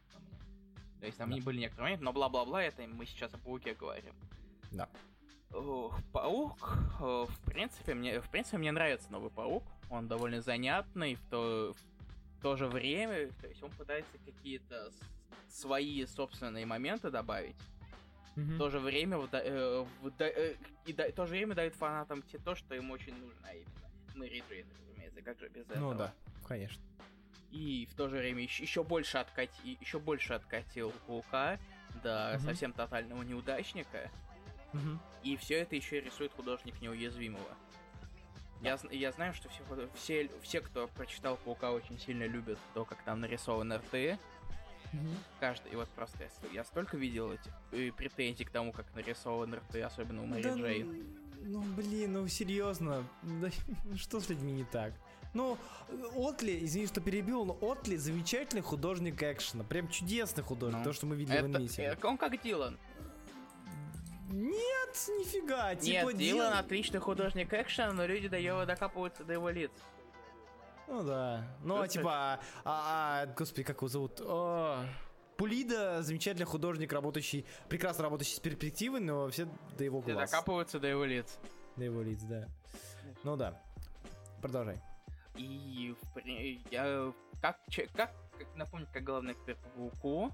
То 1.02 1.06
есть 1.06 1.18
там 1.18 1.30
Да. 1.30 1.34
не 1.34 1.40
были 1.40 1.58
некоторые 1.58 1.86
моменты, 1.86 2.04
но 2.04 2.12
бла-бла-бла, 2.12 2.62
это 2.62 2.86
мы 2.86 3.06
сейчас 3.06 3.34
о 3.34 3.38
Пауке 3.38 3.74
говорим. 3.74 4.14
Да. 4.70 4.88
Паук, 6.12 6.78
э, 7.00 7.26
в 7.28 7.40
принципе, 7.44 7.94
мне, 7.94 8.20
в 8.20 8.30
принципе, 8.30 8.58
мне 8.58 8.70
нравится 8.70 9.10
новый 9.10 9.28
Паук. 9.32 9.64
Он 9.90 10.06
довольно 10.06 10.40
занятный, 10.40 11.16
в 11.16 11.20
то, 11.28 11.74
в 12.38 12.42
то 12.42 12.54
же 12.56 12.68
время, 12.68 13.30
то 13.40 13.48
есть 13.48 13.60
он 13.64 13.72
пытается 13.72 14.16
какие-то 14.24 14.92
свои 15.48 16.06
собственные 16.06 16.66
моменты 16.66 17.10
добавить. 17.10 17.56
Мгм. 18.36 18.54
В 18.54 18.58
то 18.58 18.70
же 18.70 18.78
время, 18.78 19.16
вда- 19.16 19.42
э, 19.44 19.84
вда- 20.04 20.32
э, 20.32 20.54
и 20.86 20.92
да- 20.92 21.08
в 21.08 21.12
то 21.14 21.26
же 21.26 21.32
время 21.32 21.56
дает 21.56 21.74
фанатам 21.74 22.22
те, 22.22 22.38
то, 22.38 22.54
что 22.54 22.76
им 22.76 22.92
очень 22.92 23.14
нужно, 23.18 23.48
а 23.48 23.54
именно 23.54 23.66
Мэри 24.14 24.44
Джейн, 24.48 24.66
разумеется, 24.80 25.20
как 25.20 25.40
же 25.40 25.48
без 25.48 25.68
этого. 25.68 25.80
Ну 25.80 25.98
да, 25.98 26.14
конечно. 26.46 26.80
И 27.52 27.86
в 27.90 27.94
то 27.94 28.08
же 28.08 28.16
время 28.16 28.42
еще, 28.42 28.82
больше 28.82 29.18
откати, 29.18 29.76
еще 29.80 29.98
больше 29.98 30.32
откатил 30.32 30.92
Паука 31.06 31.58
до 32.02 32.32
Мгм. 32.38 32.46
совсем 32.46 32.72
тотального 32.72 33.22
неудачника. 33.22 34.10
Мгм. 34.72 34.98
И 35.22 35.36
все 35.36 35.56
это 35.60 35.76
еще 35.76 36.00
рисует 36.00 36.32
художник 36.32 36.80
неуязвимого. 36.80 37.54
Я, 38.62 38.78
я 38.90 39.12
знаю, 39.12 39.34
что 39.34 39.48
все, 39.50 39.62
все, 39.94 40.30
все, 40.40 40.60
кто 40.62 40.88
прочитал 40.88 41.36
Паука, 41.36 41.72
очень 41.72 41.98
сильно 41.98 42.26
любят 42.26 42.58
то, 42.74 42.84
как 42.86 43.02
там 43.02 43.20
нарисованы 43.20 43.76
рты. 43.76 44.18
Мгм. 44.92 45.14
Каждый, 45.40 45.72
и 45.72 45.76
вот 45.76 45.88
просто 45.90 46.18
я, 46.24 46.48
я 46.52 46.64
столько 46.64 46.96
видел 46.96 47.32
этих 47.32 47.52
э, 47.72 47.90
претензий 47.92 48.44
к 48.44 48.50
тому, 48.50 48.72
как 48.72 48.86
нарисованы 48.94 49.56
рты, 49.56 49.82
особенно 49.82 50.22
у 50.22 50.26
Мэри 50.26 50.42
Да, 50.42 50.56
Джейн. 50.56 51.06
Ну, 51.44 51.62
блин, 51.62 52.12
ну 52.14 52.28
серьезно. 52.28 53.04
Да, 53.22 53.50
что 53.96 54.20
с 54.20 54.28
людьми 54.30 54.52
не 54.52 54.64
так? 54.64 54.94
Ну, 55.34 55.56
Отли, 56.14 56.64
извини, 56.64 56.86
что 56.86 57.00
перебил, 57.00 57.44
но 57.44 57.56
Отли 57.60 57.96
замечательный 57.96 58.60
художник 58.62 59.22
экшена. 59.22 59.64
Прям 59.64 59.88
чудесный 59.88 60.42
художник, 60.42 60.78
Ну, 60.80 60.84
то, 60.84 60.92
что 60.92 61.06
мы 61.06 61.16
видели 61.16 61.36
в 61.40 61.44
Это, 61.48 61.58
Инвите. 61.58 61.82
э, 62.00 62.06
он 62.06 62.18
как 62.18 62.40
Дилан. 62.42 62.78
Нет, 64.30 64.90
нифига. 65.18 65.74
Нет, 65.74 65.80
типа 65.82 66.12
Дилан 66.12 66.52
Дил- 66.52 66.58
отличный 66.58 67.00
художник 67.00 67.52
экшена, 67.52 67.92
но 67.92 68.06
люди 68.06 68.28
до 68.28 68.38
его 68.38 68.64
докапываются 68.64 69.24
до 69.24 69.32
его 69.34 69.50
лиц. 69.50 69.70
Ну 70.88 71.02
да. 71.02 71.46
Ну, 71.62 71.80
а 71.80 71.88
типа, 71.88 72.40
а, 72.64 73.22
а, 73.24 73.26
господи, 73.36 73.62
как 73.62 73.76
его 73.78 73.88
зовут? 73.88 74.20
О, 74.20 74.84
Пулида, 75.36 76.02
замечательный 76.02 76.44
художник, 76.44 76.92
работающий, 76.92 77.46
прекрасно 77.68 78.04
работающий 78.04 78.36
с 78.36 78.40
перспективой, 78.40 79.00
но 79.00 79.28
все 79.30 79.46
до 79.76 79.84
его 79.84 80.00
Все 80.02 80.12
глаз. 80.12 80.30
докапываются 80.30 80.78
до 80.78 80.88
его 80.88 81.04
лиц. 81.04 81.38
До 81.76 81.84
его 81.84 82.02
лиц, 82.02 82.20
да. 82.22 82.48
Ну 83.24 83.36
да. 83.36 83.60
Продолжай. 84.40 84.80
И 85.34 85.94
я 86.70 87.12
как, 87.40 87.58
как, 87.94 88.12
как 88.38 88.56
напомню, 88.56 88.86
как 88.92 89.02
главный 89.02 89.32
эксперт 89.32 89.58
по 89.58 89.68
Пауку, 89.70 90.32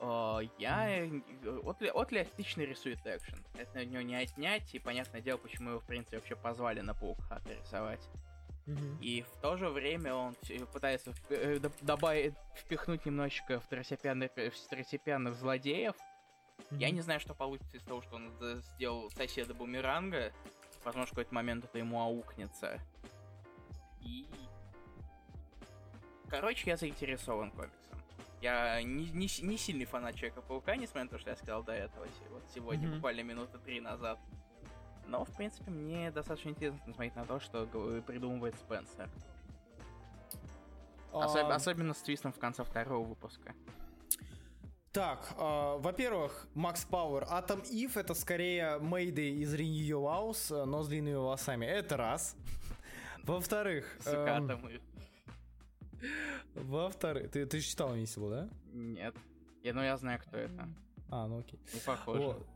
э, 0.00 0.48
я 0.58 1.06
э, 1.06 1.20
Отли, 1.64 1.88
Отли 1.88 2.18
отлично 2.18 2.62
рисует 2.62 2.98
экшен. 3.04 3.44
Это 3.54 3.80
у 3.80 3.84
него 3.84 4.02
не 4.02 4.16
отнять, 4.16 4.74
и 4.74 4.78
понятное 4.78 5.20
дело, 5.20 5.38
почему 5.38 5.70
его 5.70 5.80
в 5.80 5.84
принципе 5.84 6.18
вообще 6.18 6.36
позвали 6.36 6.80
на 6.80 6.94
Паука 6.94 7.40
рисовать. 7.46 8.08
И 9.00 9.22
в 9.22 9.40
то 9.40 9.56
же 9.56 9.68
время 9.68 10.14
он 10.14 10.36
всё 10.42 10.64
пытается 10.66 11.12
э, 11.30 11.58
добавить, 11.80 12.34
впихнуть 12.54 13.04
немножечко 13.04 13.58
второстепенных, 13.58 14.30
э, 14.36 14.50
второстепенных 14.50 15.34
злодеев. 15.34 15.94
Я 16.70 16.90
не 16.90 17.00
знаю, 17.00 17.20
что 17.20 17.34
получится 17.34 17.76
из 17.76 17.82
того, 17.82 18.02
что 18.02 18.16
он 18.16 18.30
сделал 18.74 19.10
соседа 19.10 19.54
Бумеранга. 19.54 20.32
Возможно, 20.84 21.06
в 21.06 21.10
какой-то 21.10 21.34
момент 21.34 21.64
это 21.64 21.78
ему 21.78 22.00
аукнется. 22.00 22.78
И... 24.02 24.26
Короче, 26.28 26.70
я 26.70 26.76
заинтересован 26.76 27.50
комиксом. 27.50 27.98
Я 28.40 28.82
не, 28.82 29.06
не, 29.10 29.28
не 29.42 29.58
сильный 29.58 29.84
фанат 29.84 30.14
Человека-паука, 30.14 30.76
несмотря 30.76 31.04
на 31.04 31.10
то, 31.10 31.18
что 31.18 31.30
я 31.30 31.36
сказал 31.36 31.62
до 31.62 31.72
этого. 31.72 32.06
Вот 32.30 32.42
сегодня, 32.54 32.86
Мгм. 32.86 32.96
буквально 32.96 33.20
минуты 33.22 33.58
три 33.58 33.80
назад. 33.80 34.18
Но, 35.06 35.24
в 35.24 35.32
принципе, 35.36 35.70
мне 35.70 36.10
достаточно 36.10 36.50
интересно 36.50 36.78
смотреть 36.84 37.16
на 37.16 37.24
то, 37.26 37.40
что 37.40 37.66
придумывает 38.06 38.54
Спенсер. 38.56 39.10
Особ- 41.12 41.50
А, 41.50 41.54
Особенно 41.56 41.92
с 41.94 42.02
твистом 42.02 42.32
в 42.32 42.38
конце 42.38 42.62
второго 42.62 43.04
выпуска. 43.04 43.54
Так, 44.92 45.34
а, 45.36 45.76
во-первых, 45.78 46.46
Макс 46.54 46.84
Пауэр, 46.84 47.26
Атом 47.28 47.60
Ив 47.70 47.96
это 47.96 48.14
скорее 48.14 48.78
Мейды 48.78 49.30
из 49.30 49.54
Renew 49.54 50.02
House, 50.04 50.54
э, 50.54 50.64
но 50.64 50.82
с 50.82 50.88
длинными 50.88 51.14
волосами. 51.14 51.66
Это 51.66 51.96
раз. 51.96 52.36
Во-вторых, 53.24 53.86
эм, 54.06 54.48
во-вторых, 56.54 57.30
ты, 57.30 57.46
ты 57.46 57.60
читал 57.60 57.94
Инвисибл, 57.94 58.30
да? 58.30 58.48
Нет. 58.72 59.14
Я, 59.62 59.74
ну, 59.74 59.82
я 59.82 59.96
знаю, 59.96 60.20
кто 60.20 60.36
это. 60.36 60.68
А, 61.10 61.26
ну 61.26 61.40
окей. 61.40 61.60
Не 61.74 61.80
похоже. 61.80 62.20
Вот. 62.20 62.46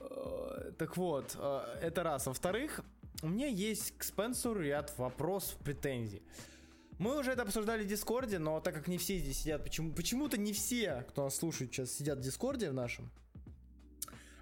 Э, 0.00 0.72
Так 0.78 0.96
вот, 0.96 1.36
э, 1.38 1.78
это 1.82 2.02
раз. 2.02 2.26
Во-вторых, 2.26 2.80
у 3.22 3.28
меня 3.28 3.46
есть 3.46 3.96
к 3.96 4.02
Спенсеру 4.02 4.60
ряд 4.60 4.96
вопросов, 4.98 5.56
претензий. 5.58 6.22
Мы 6.98 7.18
уже 7.18 7.32
это 7.32 7.42
обсуждали 7.42 7.82
в 7.84 7.86
Дискорде, 7.86 8.38
но 8.38 8.60
так 8.60 8.74
как 8.74 8.88
не 8.88 8.98
все 8.98 9.18
здесь 9.18 9.38
сидят, 9.38 9.64
почему, 9.64 9.92
почему-то 9.92 10.36
не 10.38 10.52
все, 10.52 11.06
кто 11.08 11.24
нас 11.24 11.36
слушает 11.36 11.72
сейчас, 11.72 11.92
сидят 11.92 12.18
в 12.18 12.22
Дискорде 12.22 12.70
в 12.70 12.74
нашем. 12.74 13.10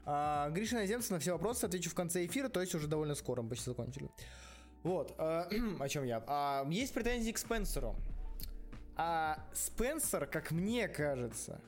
А, 0.05 0.49
Гриша 0.51 0.77
Наземцев 0.77 1.11
на 1.11 1.19
все 1.19 1.33
вопросы 1.33 1.65
отвечу 1.67 1.91
в 1.91 1.95
конце 1.95 2.27
эфира, 2.27 2.49
то 2.49 2.61
есть 2.61 2.75
уже 2.75 2.89
довольно 2.89 3.15
скоро, 3.15 3.43
мы 3.43 3.51
почти 3.51 3.67
закончили. 3.67 4.11
Вот, 4.83 5.15
э, 5.19 5.45
о 5.81 5.89
чем 5.89 6.05
я. 6.05 6.23
А, 6.27 6.67
есть 6.71 6.95
претензии 6.95 7.33
к 7.33 7.39
Спенсеру. 7.39 7.97
А 8.97 9.45
Спенсер, 9.53 10.27
как 10.27 10.51
мне 10.51 10.89
кажется, 10.89 11.61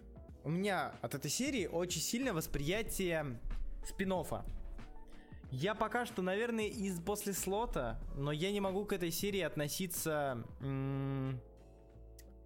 у 0.42 0.50
меня 0.50 0.94
от 1.00 1.14
этой 1.14 1.30
серии 1.30 1.66
очень 1.66 2.00
сильное 2.00 2.32
восприятие 2.32 3.38
спин-оффа. 3.86 4.42
Я 5.50 5.74
пока 5.74 6.06
что, 6.06 6.22
наверное, 6.22 6.66
из 6.66 7.00
после 7.00 7.32
Слотта, 7.32 8.00
но 8.16 8.30
я 8.30 8.52
не 8.52 8.60
могу 8.60 8.84
к 8.84 8.92
этой 8.92 9.10
серии 9.10 9.40
относиться, 9.40 10.44
блин, 10.60 11.40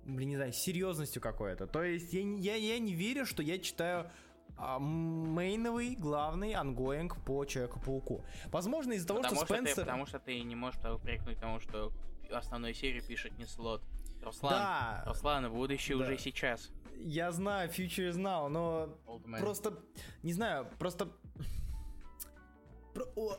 не 0.06 0.36
знаю, 0.36 0.52
серьезностью 0.52 1.20
какой-то. 1.20 1.66
То 1.66 1.82
есть 1.82 2.14
я, 2.14 2.22
я, 2.22 2.54
я 2.54 2.78
не 2.78 2.94
верю, 2.94 3.26
что 3.26 3.42
я 3.42 3.58
читаю 3.58 4.10
а, 4.56 4.78
мейновый, 4.78 5.96
главный 5.96 6.52
ongoing 6.54 7.16
по 7.24 7.44
Человеку-пауку. 7.44 8.22
Возможно, 8.46 8.92
из-за 8.92 9.08
того, 9.08 9.20
потому 9.20 9.36
что 9.36 9.46
что 9.46 9.54
Спенсер... 9.54 9.74
Ты, 9.74 9.80
потому 9.82 10.06
что 10.06 10.18
ты 10.18 10.40
не 10.42 10.54
можешь 10.54 10.80
упрекнуть 10.84 11.38
тому, 11.38 11.60
что 11.60 11.92
основную 12.30 12.74
серию 12.74 13.02
пишет 13.02 13.36
не 13.38 13.46
слот. 13.46 13.82
Руслан, 14.22 14.52
Да. 14.52 15.02
Руслан, 15.06 15.52
будущее 15.52 15.98
Да. 15.98 16.04
уже 16.04 16.18
сейчас. 16.18 16.70
Я 16.96 17.32
знаю, 17.32 17.68
Future 17.68 18.10
is 18.10 18.16
now, 18.16 18.48
но 18.48 18.96
Old 19.06 19.24
man. 19.26 19.40
просто, 19.40 19.78
не 20.22 20.32
знаю, 20.32 20.68
просто... 20.78 21.08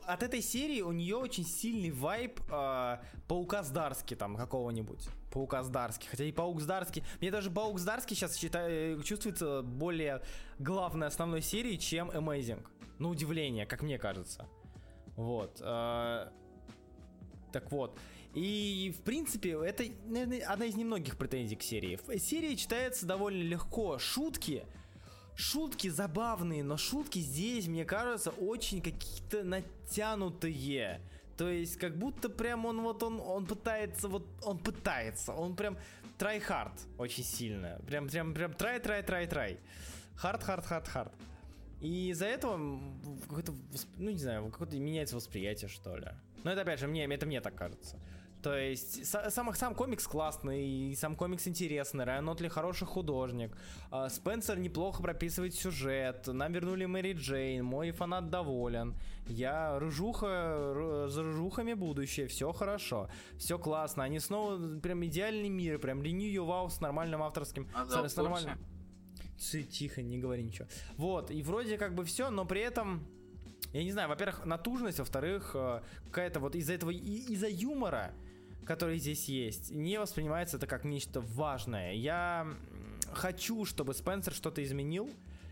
От 0.06 0.24
этой 0.24 0.42
серии 0.42 0.82
у 0.82 0.92
нее 0.92 1.16
очень 1.16 1.46
сильный 1.46 1.92
вайб 1.92 2.40
э, 2.52 2.98
Паука 3.28 3.64
Здарски 3.64 4.16
там 4.16 4.36
какого-нибудь. 4.36 5.08
Паука 5.32 5.64
Здарски. 5.64 6.08
Хотя 6.08 6.24
и 6.24 6.32
Паук 6.32 6.62
Здарский... 6.62 7.04
Мне 7.22 7.32
даже 7.32 7.52
Паук 7.52 7.80
Здарский 7.80 8.16
сейчас 8.16 8.36
считаю, 8.36 9.02
чувствуется 9.04 9.62
более 9.62 10.22
главной 10.60 11.08
основной 11.08 11.42
серией, 11.42 11.78
чем 11.78 12.10
Amazing. 12.10 12.66
На 13.00 13.10
удивление, 13.10 13.66
как 13.66 13.82
мне 13.82 13.98
кажется. 13.98 14.48
Вот. 15.16 15.62
э, 15.62 16.30
так 17.52 17.72
вот. 17.72 17.98
И, 18.34 18.94
в 18.98 19.02
принципе, 19.04 19.52
это, 19.52 19.86
наверное, 20.06 20.46
одна 20.46 20.66
из 20.66 20.76
немногих 20.76 21.18
претензий 21.18 21.56
к 21.56 21.64
серии. 21.64 21.98
Серия 22.18 22.58
читается 22.58 23.06
довольно 23.06 23.42
легко. 23.42 23.98
Шутки, 23.98 24.66
шутки 25.36 25.90
забавные, 25.90 26.64
но 26.64 26.78
шутки 26.78 27.20
здесь, 27.20 27.68
мне 27.68 27.86
кажется, 27.86 28.32
очень 28.32 28.82
какие-то 28.82 29.44
натянутые. 29.44 31.02
То 31.38 31.50
есть, 31.50 31.78
как 31.78 31.98
будто 31.98 32.30
прям 32.30 32.66
он 32.66 32.82
вот 32.82 33.04
он, 33.04 33.20
он 33.20 33.46
пытается, 33.46 34.08
вот 34.08 34.26
он 34.44 34.58
пытается, 34.58 35.34
он 35.34 35.56
прям 35.56 35.78
try 36.18 36.42
hard 36.42 36.80
очень 36.98 37.24
сильно. 37.24 37.80
Прям, 37.86 38.08
прям, 38.08 38.34
прям 38.34 38.52
try, 38.52 38.82
try, 38.82 39.06
try, 39.06 39.30
try. 39.30 39.60
Hard, 40.24 40.46
hard, 40.46 40.66
hard, 40.70 40.88
hard. 40.94 41.12
И 41.82 42.10
из-за 42.12 42.26
этого 42.26 42.80
какое-то, 43.28 43.54
ну 43.98 44.10
не 44.10 44.18
знаю, 44.18 44.50
какое-то 44.50 44.78
меняется 44.78 45.18
восприятие, 45.18 45.70
что 45.70 45.98
ли. 45.98 46.08
Но 46.44 46.52
это 46.52 46.62
опять 46.62 46.80
же, 46.80 46.88
мне, 46.88 47.06
это 47.06 47.26
мне 47.26 47.42
так 47.42 47.56
кажется. 47.56 48.00
То 48.46 48.56
есть, 48.56 49.02
са- 49.02 49.32
сам, 49.32 49.52
сам 49.56 49.74
комикс 49.74 50.06
классный, 50.06 50.96
сам 50.96 51.16
комикс 51.16 51.48
интересный, 51.48 52.06
Райан 52.06 52.26
Нотли 52.26 52.48
хороший 52.48 52.86
художник, 52.86 53.58
а, 53.90 54.08
Спенсер 54.08 54.60
неплохо 54.60 55.02
прописывает 55.02 55.56
сюжет, 55.56 56.28
нам 56.28 56.54
вернули 56.54 56.86
Мэри 56.86 57.14
Джейн, 57.14 57.66
мой 57.66 57.90
фанат 57.90 58.30
доволен, 58.30 58.94
я 59.28 59.80
рыжуха, 59.80 61.08
за 61.10 61.24
рыжухами 61.24 61.74
будущее, 61.74 62.28
все 62.28 62.52
хорошо, 62.52 63.10
все 63.40 63.58
классно, 63.58 64.04
они 64.04 64.20
снова 64.20 64.78
прям 64.80 65.04
идеальный 65.06 65.50
мир, 65.50 65.80
прям 65.80 66.04
renew 66.04 66.46
вау 66.46 66.70
с 66.70 66.82
нормальным 66.82 67.24
авторским, 67.24 67.68
А 67.74 67.88
с- 67.88 68.14
с 68.14 68.16
нормальным... 68.16 68.60
Тихо, 69.72 70.04
не 70.04 70.20
говори 70.20 70.44
ничего. 70.44 70.68
Вот, 70.98 71.32
и 71.32 71.42
вроде 71.42 71.80
как 71.80 71.96
бы 71.96 72.04
все, 72.06 72.30
но 72.30 72.46
при 72.46 72.62
этом, 72.62 73.08
я 73.74 73.84
не 73.84 73.92
знаю, 73.92 74.08
во-первых, 74.08 74.46
натужность, 74.46 75.00
во-вторых, 75.00 75.52
э, 75.56 75.82
какая-то 76.06 76.40
вот 76.40 76.56
из-за 76.56 76.74
этого, 76.74 76.92
из-за 76.92 77.48
юмора, 77.50 78.14
который 78.66 78.98
здесь 78.98 79.30
есть, 79.30 79.72
не 79.72 80.00
воспринимается 80.00 80.58
это 80.58 80.68
как 80.68 80.84
нечто 80.84 81.22
важное. 81.22 81.94
Я 81.94 82.48
хочу, 83.14 83.66
чтобы 83.66 83.94
Спенсер 83.94 84.34
что-то 84.34 84.64
изменил. 84.64 85.10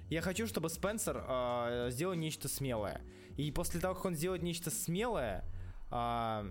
Я 0.09 0.21
хочу, 0.21 0.47
чтобы 0.47 0.69
Спенсер 0.69 1.23
э, 1.27 1.87
сделал 1.91 2.13
нечто 2.13 2.47
смелое. 2.47 3.01
И 3.37 3.51
после 3.51 3.79
того, 3.79 3.95
как 3.95 4.05
он 4.05 4.15
сделает 4.15 4.43
нечто 4.43 4.69
смелое, 4.69 5.43
а, 5.89 6.45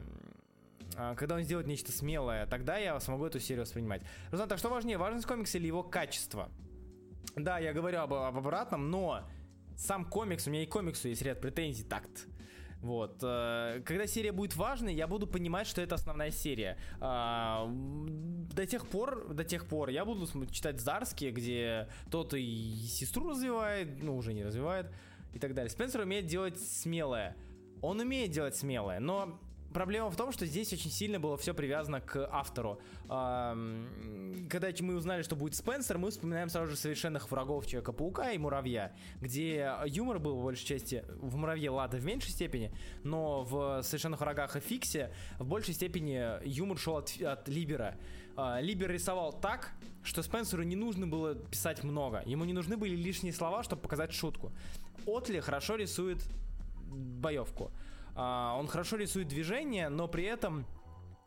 когда 1.17 1.37
он 1.37 1.43
сделает 1.43 1.67
нечто 1.67 1.93
смелое, 1.93 2.47
тогда 2.47 2.79
я 2.79 2.99
смогу 3.01 3.27
эту 3.27 3.41
серию 3.41 3.65
воспринимать. 3.65 4.03
Руслан, 4.31 4.49
так 4.49 4.59
что 4.59 4.69
важнее, 4.69 4.99
важность 4.99 5.27
комикса 5.27 5.59
или 5.59 5.67
его 5.67 5.83
качество? 5.83 6.51
Да, 7.37 7.59
я 7.59 7.73
говорю 7.73 8.01
об, 8.01 8.13
об 8.15 8.37
обратном, 8.37 8.91
но 8.91 9.23
сам 9.77 10.05
комикс, 10.05 10.47
у 10.47 10.51
меня 10.51 10.63
и 10.63 10.67
комиксу 10.67 11.09
есть 11.09 11.23
ряд 11.23 11.41
претензий, 11.41 11.85
такт. 11.85 12.27
Вот. 12.83 13.21
э, 13.23 13.81
Когда 13.85 14.07
серия 14.09 14.33
будет 14.33 14.57
важной, 14.57 14.93
я 14.95 15.07
буду 15.07 15.27
понимать, 15.29 15.69
что 15.69 15.81
это 15.81 15.95
основная 15.95 16.33
серия. 16.33 16.77
А, 17.01 17.69
До 17.71 18.67
тех 18.67 18.87
пор, 18.89 19.33
до 19.33 19.45
тех 19.45 19.67
пор 19.67 19.89
я 19.89 20.05
буду 20.05 20.27
читать 20.51 20.81
Зарски, 20.81 21.31
где 21.31 21.89
тот 22.11 22.35
и 22.35 22.75
сестру 22.89 23.31
развивает, 23.31 24.03
ну 24.03 24.17
уже 24.17 24.35
не 24.35 24.43
развивает, 24.43 24.93
и 25.33 25.39
так 25.39 25.55
далее. 25.55 25.71
Спенсер 25.71 26.01
умеет 26.01 26.27
делать 26.27 26.61
смелое. 26.61 27.37
Он 27.81 28.01
умеет 28.01 28.31
делать 28.33 28.57
смелое, 28.57 28.99
но 29.01 29.41
проблема 29.73 30.11
в 30.11 30.17
том, 30.17 30.33
что 30.33 30.47
здесь 30.47 30.73
очень 30.73 30.91
сильно 30.91 31.19
было 31.19 31.37
все 31.37 31.55
привязано 31.55 32.01
к 32.01 32.29
автору. 32.31 32.81
Когда 33.07 34.69
мы 34.81 34.95
узнали, 34.97 35.23
что 35.23 35.37
будет 35.37 35.55
Спенсер, 35.55 35.99
мы 35.99 36.11
вспоминаем 36.11 36.49
сразу 36.49 36.71
же 36.71 36.77
совершенных 36.77 37.31
врагов 37.31 37.67
Человека-паука 37.67 38.31
и 38.33 38.39
Муравья, 38.39 38.93
где 39.21 39.75
юмор 39.87 40.19
был 40.19 40.37
в 40.37 40.43
большей 40.43 40.67
части 40.67 41.05
в 41.21 41.37
Муравье, 41.37 41.71
ладно, 41.71 41.99
в 41.99 42.05
меньшей 42.05 42.31
степени, 42.31 42.73
но 43.03 43.43
в 43.43 43.83
совершенных 43.83 44.21
врагах 44.21 44.57
и 44.57 44.61
Фиксе 44.61 45.13
в 45.39 45.47
большей 45.47 45.75
степени 45.75 46.45
юмор 46.47 46.79
шел 46.79 46.97
от, 46.97 47.21
от 47.21 47.49
Либера. 47.49 47.97
А, 48.37 48.61
Либер 48.61 48.91
рисовал 48.91 49.33
так, 49.33 49.73
что 50.03 50.23
Спенсеру 50.23 50.63
не 50.63 50.77
нужно 50.77 51.07
было 51.07 51.35
писать 51.35 51.85
много. 51.85 52.23
Ему 52.27 52.45
не 52.45 52.53
нужны 52.53 52.77
были 52.77 52.97
лишние 52.97 53.33
слова, 53.33 53.63
чтобы 53.63 53.83
показать 53.83 54.13
шутку. 54.13 54.53
Отли 55.07 55.41
хорошо 55.41 55.77
рисует 55.77 56.25
боевку. 56.93 57.71
А, 58.15 58.57
он 58.59 58.67
хорошо 58.67 58.97
рисует 58.97 59.29
движение, 59.29 59.89
но 59.89 60.09
при 60.09 60.25
этом, 60.25 60.67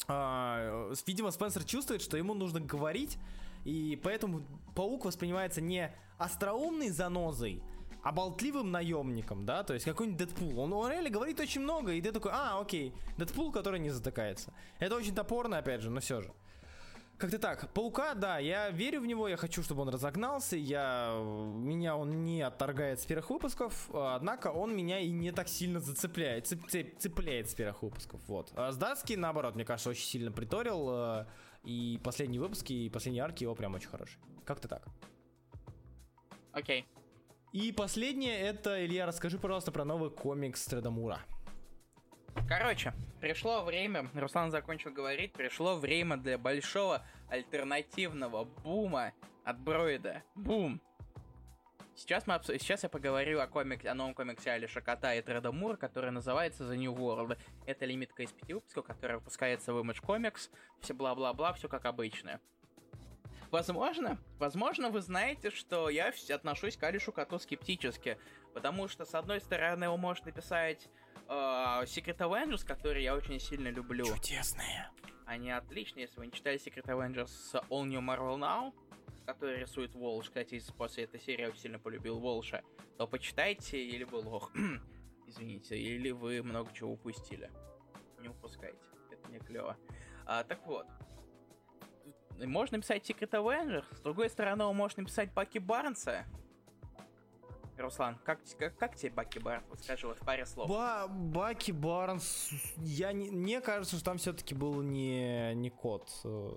а, 0.08 0.92
видимо, 1.08 1.32
Спенсер 1.32 1.64
чувствует, 1.64 2.02
что 2.02 2.18
ему 2.18 2.34
нужно 2.34 2.60
говорить, 2.60 3.18
и 3.64 4.00
поэтому 4.04 4.46
паук 4.76 5.06
воспринимается 5.06 5.62
не 5.62 5.92
остроумной 6.18 6.90
занозой, 6.90 7.64
а 8.04 8.12
болтливым 8.12 8.72
наемником, 8.72 9.46
да, 9.46 9.64
то 9.64 9.74
есть 9.74 9.86
какой-нибудь 9.86 10.20
Дэдпул. 10.20 10.60
Он, 10.60 10.74
он 10.74 10.92
реально 10.92 11.10
говорит 11.10 11.40
очень 11.40 11.62
много, 11.62 11.92
и 11.94 12.02
ты 12.02 12.12
такой, 12.12 12.32
а, 12.34 12.60
окей, 12.60 12.94
Дэдпул, 13.18 13.52
который 13.52 13.80
не 13.80 13.90
затыкается. 13.90 14.54
Это 14.78 14.96
очень 14.96 15.16
топорно, 15.16 15.58
опять 15.58 15.82
же, 15.82 15.90
но 15.90 16.02
все 16.02 16.22
же. 16.22 16.32
Как-то 17.18 17.40
так. 17.40 17.72
Паука, 17.74 18.14
да, 18.14 18.40
я 18.40 18.70
верю 18.70 19.00
в 19.00 19.06
него, 19.06 19.30
я 19.30 19.38
хочу, 19.38 19.64
чтобы 19.64 19.84
он 19.84 19.90
разогнался, 19.90 20.58
я... 20.58 21.14
меня 21.56 21.96
он 21.96 22.26
не 22.26 22.42
отторгает 22.42 23.00
с 23.00 23.06
первых 23.06 23.30
выпусков, 23.30 23.90
а, 23.94 24.16
однако 24.16 24.50
он 24.50 24.76
меня 24.76 25.00
и 25.00 25.10
не 25.12 25.32
так 25.32 25.48
сильно 25.48 25.80
зацепляет, 25.80 26.52
цеп- 26.52 26.68
цеп- 26.68 26.98
цепляет 26.98 27.50
с 27.50 27.56
первых 27.56 27.84
выпусков, 27.84 28.20
вот. 28.28 28.52
А 28.56 28.72
с 28.72 28.78
Даски, 28.78 29.14
наоборот, 29.14 29.56
мне 29.56 29.64
кажется, 29.64 29.90
очень 29.90 30.06
сильно 30.06 30.30
приторил, 30.30 30.90
э, 30.90 31.26
и 31.64 32.02
последние 32.04 32.42
выпуски, 32.42 32.74
и 32.74 32.90
последние 32.90 33.24
арки 33.24 33.44
его 33.44 33.56
прям 33.56 33.76
очень 33.76 33.90
хорошие. 33.90 34.20
Как-то 34.44 34.68
так. 34.68 34.86
Окей. 36.52 36.86
И 37.54 37.72
последнее, 37.72 38.38
это, 38.38 38.86
Илья, 38.86 39.06
расскажи, 39.06 39.40
пожалуйста, 39.40 39.72
про 39.72 39.86
новый 39.86 40.10
комикс 40.10 40.66
Тредамура. 40.66 41.22
Короче, 42.48 42.94
пришло 43.22 43.64
время, 43.64 44.10
Руслан 44.14 44.52
закончил 44.52 44.92
говорить, 44.92 45.34
пришло 45.34 45.78
время 45.78 46.18
для 46.18 46.38
большого 46.38 47.04
альтернативного 47.30 48.44
бума 48.44 49.14
от 49.44 49.60
Броида. 49.60 50.22
Бум! 50.36 50.80
Сейчас, 51.96 52.28
мы 52.28 52.36
обс- 52.36 52.60
Сейчас 52.60 52.84
я 52.84 52.90
поговорю 52.90 53.40
о, 53.40 53.48
комик... 53.48 53.86
о 53.86 53.94
новом 53.94 54.14
комиксе 54.14 54.52
Алиша 54.52 54.82
Кота 54.82 55.16
и 55.16 55.22
Треда 55.22 55.54
Мура, 55.54 55.78
который 55.78 56.12
называется 56.12 56.66
The 56.66 56.76
New 56.76 56.94
World. 56.94 57.38
Это 57.66 57.86
лимитка 57.86 58.24
из 58.24 58.32
пяти 58.32 58.54
выпусков, 58.54 58.86
которая 58.86 59.18
выпускается 59.20 59.74
в 59.74 59.80
Image 59.80 60.04
Comics. 60.04 60.52
Все 60.82 60.94
бла-бла-бла, 60.94 61.54
все 61.54 61.70
как 61.70 61.86
обычно. 61.86 62.42
Возможно, 63.50 64.18
возможно, 64.38 64.90
вы 64.90 65.00
знаете, 65.00 65.52
что 65.52 65.90
я 65.90 66.12
отношусь 66.30 66.76
к 66.76 66.84
Алишу 66.84 67.14
Коту 67.14 67.40
скептически, 67.40 68.18
потому 68.54 68.90
что, 68.90 69.06
с 69.06 69.16
одной 69.16 69.40
стороны, 69.40 69.86
его 69.86 69.96
может 69.96 70.26
написать 70.26 70.90
Secret 71.28 72.18
Avengers, 72.18 72.66
который 72.66 73.04
я 73.04 73.16
очень 73.16 73.40
сильно 73.40 73.70
люблю. 73.70 74.06
Чудесные. 74.06 74.90
Они 75.26 75.50
отличные, 75.50 76.04
если 76.04 76.20
вы 76.20 76.28
не 76.28 76.32
читали 76.32 76.60
Secret 76.60 76.86
Avengers 76.86 77.28
с 77.28 77.56
All 77.70 77.86
New 77.86 78.00
Marvel 78.02 78.38
Now, 78.38 78.74
который 79.26 79.60
рисует 79.60 79.94
Волш, 79.94 80.28
кстати, 80.28 80.62
после 80.78 81.06
этой 81.06 81.20
серии 81.20 81.42
я 81.42 81.48
очень 81.50 81.60
сильно 81.60 81.80
полюбил 81.80 82.20
Волша, 82.20 82.64
то 82.98 83.08
почитайте, 83.08 83.84
или 83.84 84.04
вы 84.04 84.20
лох. 84.20 84.52
Извините, 85.28 85.78
или 85.78 86.12
вы 86.12 86.44
много 86.44 86.72
чего 86.74 86.92
упустили. 86.92 87.50
Не 88.20 88.30
упускайте, 88.30 88.78
это 89.10 89.32
не 89.32 89.40
клево. 89.40 89.78
А, 90.26 90.44
так 90.44 90.66
вот, 90.66 90.86
можно 92.40 92.78
написать 92.78 93.10
Secret 93.10 93.32
Avengers, 93.32 93.86
с 93.96 94.02
другой 94.02 94.30
стороны, 94.30 94.64
он 94.66 94.76
может 94.76 94.98
написать 94.98 95.34
Баки 95.34 95.58
Барнса. 95.58 96.26
Руслан, 97.78 98.18
как, 98.24 98.40
как, 98.58 98.78
как 98.78 98.96
тебе 98.96 99.12
Баки 99.12 99.40
Барнс? 99.40 99.66
Вот 99.70 99.80
Скажи 99.82 100.08
вот 100.08 100.18
в 100.18 100.26
паре 100.26 100.46
слов. 100.46 100.70
Ба 100.70 101.08
Баки 101.10 101.72
Барнс, 101.72 102.50
я 102.78 103.12
не, 103.12 103.30
мне 103.32 103.62
кажется, 103.62 103.96
что 103.96 104.06
там 104.06 104.18
все-таки 104.18 104.56
был 104.56 104.82
не, 104.82 105.54
не 105.56 105.70
кот. 105.70 106.10
э, 106.24 106.50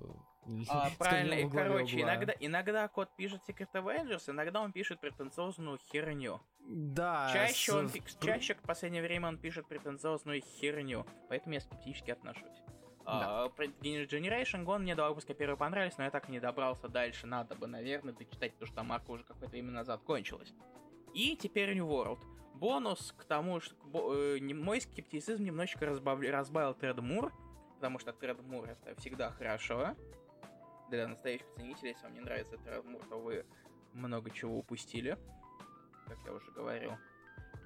А, 0.68 0.90
правильно, 0.98 1.34
и, 1.34 1.48
короче, 1.48 1.96
угла. 1.96 2.06
иногда, 2.14 2.34
иногда 2.40 2.88
кот 2.88 3.14
пишет 3.16 3.42
Secret 3.48 3.68
Avengers, 3.74 4.30
иногда 4.30 4.60
он 4.60 4.72
пишет 4.72 5.00
претенциозную 5.00 5.78
херню. 5.78 6.40
Да. 6.60 7.30
чаще, 7.32 7.72
с- 7.72 7.74
он, 7.74 7.90
чаще 8.20 8.54
в 8.54 8.60
последнее 8.62 9.02
время 9.02 9.28
он 9.28 9.38
пишет 9.38 9.66
претенциозную 9.66 10.40
херню, 10.42 11.06
поэтому 11.28 11.54
я 11.54 11.60
скептически 11.60 12.10
отношусь. 12.10 12.62
А, 13.10 13.48
про 13.48 13.64
Gen- 13.64 14.06
Generation 14.06 14.66
Gone 14.66 14.80
мне 14.80 14.94
два 14.94 15.08
выпуска 15.08 15.32
первые 15.32 15.56
понравились, 15.56 15.96
но 15.96 16.04
я 16.04 16.10
так 16.10 16.28
и 16.28 16.32
не 16.32 16.40
добрался 16.40 16.88
дальше. 16.88 17.26
Надо 17.26 17.54
бы, 17.54 17.66
наверное, 17.66 18.12
дочитать, 18.12 18.52
потому 18.52 18.66
что 18.66 18.76
там 18.76 18.92
арка 18.92 19.10
уже 19.12 19.24
какое-то 19.24 19.48
время 19.52 19.70
назад 19.72 20.02
кончилась. 20.02 20.52
И 21.18 21.34
теперь 21.34 21.74
New 21.74 21.88
World. 21.88 22.20
Бонус 22.54 23.12
к 23.18 23.24
тому, 23.24 23.58
что 23.58 23.74
э, 24.14 24.38
мой 24.54 24.80
скептицизм 24.80 25.42
немножечко 25.42 25.84
разбавил, 25.84 26.30
разбавил 26.30 26.74
Тред 26.74 27.00
Мур, 27.00 27.32
потому 27.74 27.98
что 27.98 28.12
Тред 28.12 28.40
Мур 28.42 28.68
это 28.68 28.94
всегда 29.00 29.32
хорошо. 29.32 29.96
Для 30.90 31.08
настоящих 31.08 31.48
ценителей, 31.56 31.90
если 31.90 32.04
вам 32.04 32.14
не 32.14 32.20
нравится 32.20 32.56
Тред 32.58 32.84
Мур, 32.84 33.02
то 33.10 33.18
вы 33.18 33.44
много 33.94 34.30
чего 34.30 34.58
упустили, 34.58 35.18
как 36.06 36.18
я 36.24 36.32
уже 36.32 36.52
говорил. 36.52 36.92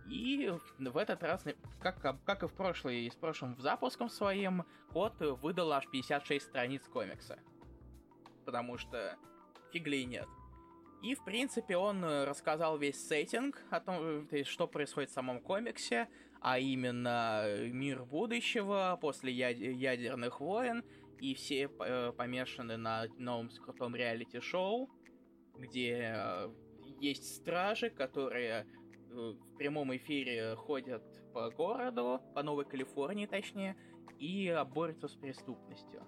И 0.08 0.50
в 0.78 0.96
этот 0.96 1.22
раз, 1.22 1.44
как, 1.78 2.00
как 2.24 2.42
и 2.44 2.46
в 2.46 2.54
прошлый, 2.54 3.10
с 3.10 3.14
прошлым 3.16 3.60
запуском 3.60 4.08
своим, 4.08 4.64
код 4.94 5.20
выдал 5.20 5.72
аж 5.72 5.86
56 5.90 6.46
страниц 6.46 6.88
комикса. 6.88 7.38
Потому 8.46 8.78
что 8.78 9.18
фиглей 9.72 10.06
нет. 10.06 10.26
И, 11.02 11.14
в 11.14 11.24
принципе, 11.24 11.76
он 11.76 12.04
рассказал 12.04 12.78
весь 12.78 13.06
сеттинг 13.08 13.60
о 13.70 13.80
том, 13.80 14.28
что 14.44 14.68
происходит 14.68 15.10
в 15.10 15.14
самом 15.14 15.40
комиксе, 15.40 16.08
а 16.40 16.58
именно 16.58 17.44
мир 17.58 18.04
будущего 18.04 18.98
после 19.00 19.32
ядерных 19.32 20.40
войн, 20.40 20.84
и 21.18 21.34
все 21.34 21.70
э, 21.78 22.12
помешаны 22.12 22.76
на 22.76 23.06
новом 23.18 23.48
крутом 23.48 23.94
реалити-шоу, 23.94 24.90
где 25.56 26.14
э, 26.16 26.50
есть 27.00 27.36
стражи, 27.36 27.90
которые 27.90 28.66
Э, 29.12 29.34
в 29.38 29.56
прямом 29.58 29.94
эфире 29.96 30.56
ходят 30.56 31.02
по 31.32 31.50
городу, 31.50 32.20
по 32.34 32.42
Новой 32.42 32.64
Калифорнии 32.64 33.26
точнее, 33.26 33.76
и 34.18 34.54
борются 34.74 35.08
с 35.08 35.14
преступностью. 35.14 36.04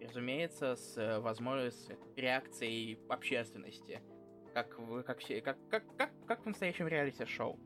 Разумеется, 0.00 0.76
с 0.76 0.96
э, 0.96 1.20
возможностью 1.20 1.98
реакцией 2.16 2.98
общественности, 3.08 4.02
как 4.54 4.78
в, 4.78 5.02
как, 5.02 5.18
как, 5.42 5.58
как, 5.68 5.96
как, 5.96 6.10
как 6.26 6.42
в 6.42 6.46
настоящем 6.46 6.86
реалити-шоу. 6.86 7.58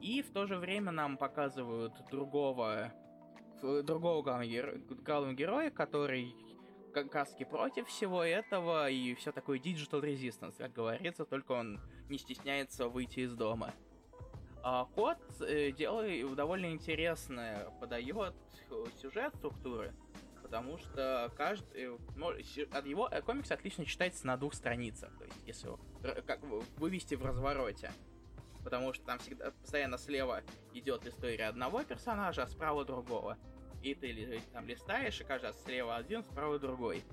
И 0.00 0.22
в 0.22 0.30
то 0.30 0.46
же 0.46 0.56
время 0.56 0.92
нам 0.92 1.16
показывают 1.16 1.94
другого 2.10 2.92
другого 3.60 4.22
главного, 4.22 4.46
геро... 4.46 4.78
главного 5.04 5.34
героя, 5.34 5.70
который 5.70 6.34
как 6.94 7.14
раз 7.14 7.34
против 7.48 7.88
всего 7.88 8.24
этого 8.24 8.88
и 8.90 9.14
все 9.14 9.32
такое 9.32 9.58
digital 9.58 10.00
resistance, 10.00 10.54
как 10.56 10.72
говорится, 10.72 11.24
только 11.24 11.52
он 11.52 11.78
не 12.08 12.18
стесняется 12.18 12.88
выйти 12.88 13.20
из 13.20 13.34
дома. 13.34 13.74
А 14.62 14.86
код 14.94 15.18
э, 15.40 15.72
делает 15.72 16.34
довольно 16.34 16.72
интересно, 16.72 17.72
подает 17.80 18.34
сюжет 19.00 19.34
структуры, 19.36 19.92
потому 20.50 20.78
что 20.78 21.32
каждый 21.36 21.84
э, 21.84 22.66
от 22.72 22.84
его 22.84 23.08
э, 23.08 23.22
комикс 23.22 23.52
отлично 23.52 23.84
читается 23.84 24.26
на 24.26 24.36
двух 24.36 24.54
страницах, 24.54 25.16
то 25.16 25.24
есть 25.24 25.36
если 25.46 25.68
его, 25.68 25.78
как 26.26 26.40
вывести 26.76 27.14
в 27.14 27.24
развороте. 27.24 27.92
Потому 28.64 28.92
что 28.92 29.04
там 29.06 29.20
всегда 29.20 29.52
постоянно 29.52 29.96
слева 29.96 30.42
идет 30.74 31.06
история 31.06 31.46
одного 31.46 31.84
персонажа, 31.84 32.42
а 32.42 32.46
справа 32.48 32.84
другого. 32.84 33.38
И 33.82 33.94
ты 33.94 34.42
там 34.52 34.66
листаешь, 34.66 35.20
и 35.20 35.24
каждый 35.24 35.52
слева 35.64 35.96
один, 35.96 36.24
справа 36.24 36.58
другой. 36.58 37.04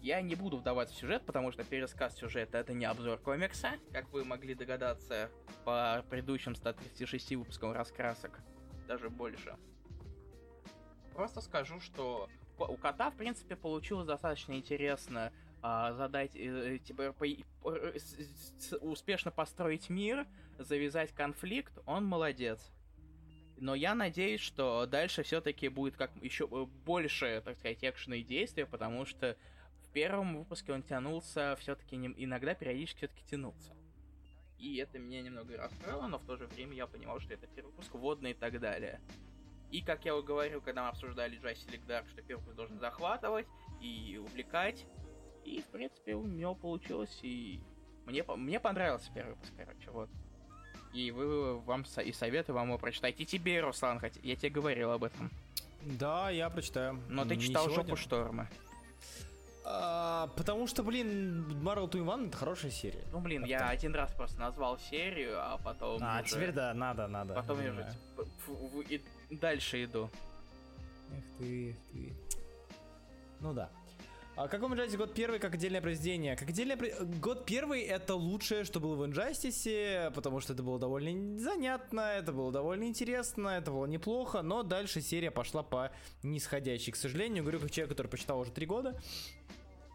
Я 0.00 0.20
не 0.20 0.34
буду 0.34 0.56
вдаваться 0.56 0.94
в 0.94 0.98
сюжет, 0.98 1.24
потому 1.24 1.52
что 1.52 1.62
пересказ 1.62 2.16
сюжета 2.16 2.58
это 2.58 2.72
не 2.72 2.86
обзор 2.86 3.18
комикса, 3.18 3.74
как 3.92 4.12
вы 4.12 4.24
могли 4.24 4.54
догадаться 4.54 5.30
по 5.64 6.04
предыдущим 6.10 6.56
136 6.56 7.36
выпускам 7.36 7.72
раскрасок, 7.72 8.40
даже 8.88 9.08
больше. 9.10 9.56
Просто 11.14 11.40
скажу, 11.40 11.80
что 11.80 12.28
у 12.64 12.76
кота, 12.76 13.10
в 13.10 13.16
принципе, 13.16 13.56
получилось 13.56 14.06
достаточно 14.06 14.54
интересно 14.54 15.32
а, 15.62 15.92
задать, 15.94 16.32
э, 16.34 16.78
типа, 16.84 17.12
по, 17.12 17.26
по, 17.62 17.74
с, 17.74 18.76
успешно 18.80 19.30
построить 19.30 19.90
мир, 19.90 20.26
завязать 20.58 21.12
конфликт, 21.12 21.72
он 21.86 22.04
молодец. 22.04 22.70
Но 23.56 23.74
я 23.74 23.94
надеюсь, 23.94 24.40
что 24.40 24.86
дальше 24.86 25.24
все-таки 25.24 25.68
будет 25.68 25.96
как 25.96 26.12
еще 26.22 26.46
больше, 26.46 27.42
так 27.44 27.58
сказать, 27.58 27.78
экшена 27.82 28.18
действия, 28.18 28.66
потому 28.66 29.04
что 29.04 29.36
в 29.82 29.88
первом 29.92 30.38
выпуске 30.38 30.72
он 30.72 30.82
тянулся 30.82 31.56
все-таки 31.60 31.96
не... 31.96 32.14
иногда 32.16 32.54
периодически 32.54 32.98
все-таки 32.98 33.24
тянулся. 33.28 33.74
И 34.58 34.76
это 34.76 34.98
меня 34.98 35.22
немного 35.22 35.56
расстроило, 35.56 36.06
но 36.06 36.18
в 36.18 36.26
то 36.26 36.36
же 36.36 36.46
время 36.46 36.74
я 36.74 36.86
понимал, 36.86 37.20
что 37.20 37.34
это 37.34 37.46
первый 37.48 37.70
выпуск 37.70 37.94
водный 37.94 38.32
и 38.32 38.34
так 38.34 38.60
далее. 38.60 39.00
И 39.70 39.82
как 39.82 40.04
я 40.04 40.18
говорил, 40.20 40.60
когда 40.60 40.84
мы 40.84 40.88
обсуждали 40.88 41.38
Justice 41.40 41.86
Dark, 41.86 42.08
что 42.08 42.22
первый 42.22 42.40
выпуск 42.40 42.56
должен 42.56 42.78
захватывать 42.78 43.46
и 43.80 44.18
увлекать. 44.22 44.86
И, 45.44 45.62
в 45.62 45.66
принципе, 45.66 46.14
у 46.14 46.26
него 46.26 46.54
получилось, 46.54 47.18
и 47.22 47.60
мне, 48.06 48.22
мне 48.22 48.60
понравился 48.60 49.10
первый 49.14 49.30
выпуск, 49.30 49.52
короче, 49.56 49.90
вот. 49.90 50.10
И 50.94 51.10
вы 51.10 51.58
вам 51.60 51.84
и 52.04 52.12
советую 52.12 52.56
вам 52.56 52.68
его 52.68 52.78
прочитать. 52.78 53.14
И 53.18 53.26
тебе, 53.26 53.60
Руслан, 53.60 53.98
хотя 53.98 54.20
я 54.22 54.36
тебе 54.36 54.50
говорил 54.50 54.90
об 54.90 55.04
этом. 55.04 55.30
Да, 55.82 56.30
я 56.30 56.48
прочитаю. 56.50 57.00
Но 57.08 57.24
ты 57.24 57.36
читал 57.36 57.68
«Жопу 57.70 57.96
шторма». 57.96 58.48
А, 59.70 60.28
потому 60.28 60.66
что, 60.66 60.82
блин, 60.82 61.44
Marvel 61.62 61.90
to 61.90 62.02
One 62.02 62.28
это 62.28 62.38
хорошая 62.38 62.70
серия. 62.70 63.04
Ну, 63.12 63.20
блин, 63.20 63.44
я 63.44 63.68
один 63.68 63.94
раз 63.94 64.10
просто 64.12 64.40
назвал 64.40 64.78
серию, 64.78 65.34
а 65.36 65.58
потом. 65.58 66.00
А, 66.02 66.22
уже... 66.22 66.30
теперь 66.30 66.52
да, 66.52 66.72
надо, 66.72 67.06
надо. 67.06 67.34
Потом 67.34 67.62
я 67.62 67.72
уже 67.72 67.86
типа, 68.16 68.26
и 68.88 69.02
дальше 69.36 69.84
иду. 69.84 70.08
Эх 71.10 71.24
ты, 71.38 71.70
эх 71.70 71.76
ты. 71.92 72.14
Ну 73.40 73.52
да. 73.52 73.68
А 74.36 74.46
как 74.46 74.62
вам 74.62 74.70
нравится 74.70 74.96
год 74.96 75.12
первый 75.14 75.40
как 75.40 75.54
отдельное 75.54 75.80
произведение? 75.80 76.36
Как 76.36 76.48
отдельное 76.48 76.78
Год 77.20 77.44
первый 77.44 77.82
это 77.82 78.14
лучшее, 78.14 78.62
что 78.62 78.78
было 78.78 78.94
в 78.94 79.02
Injustice, 79.02 80.12
потому 80.12 80.38
что 80.38 80.52
это 80.52 80.62
было 80.62 80.78
довольно 80.78 81.38
занятно, 81.40 82.12
это 82.12 82.32
было 82.32 82.52
довольно 82.52 82.84
интересно, 82.84 83.48
это 83.48 83.72
было 83.72 83.86
неплохо, 83.86 84.42
но 84.42 84.62
дальше 84.62 85.00
серия 85.00 85.32
пошла 85.32 85.64
по 85.64 85.90
нисходящей. 86.22 86.92
К 86.92 86.96
сожалению, 86.96 87.42
говорю 87.42 87.58
как 87.58 87.72
человек, 87.72 87.90
который 87.90 88.06
почитал 88.06 88.38
уже 88.38 88.52
три 88.52 88.64
года, 88.64 88.98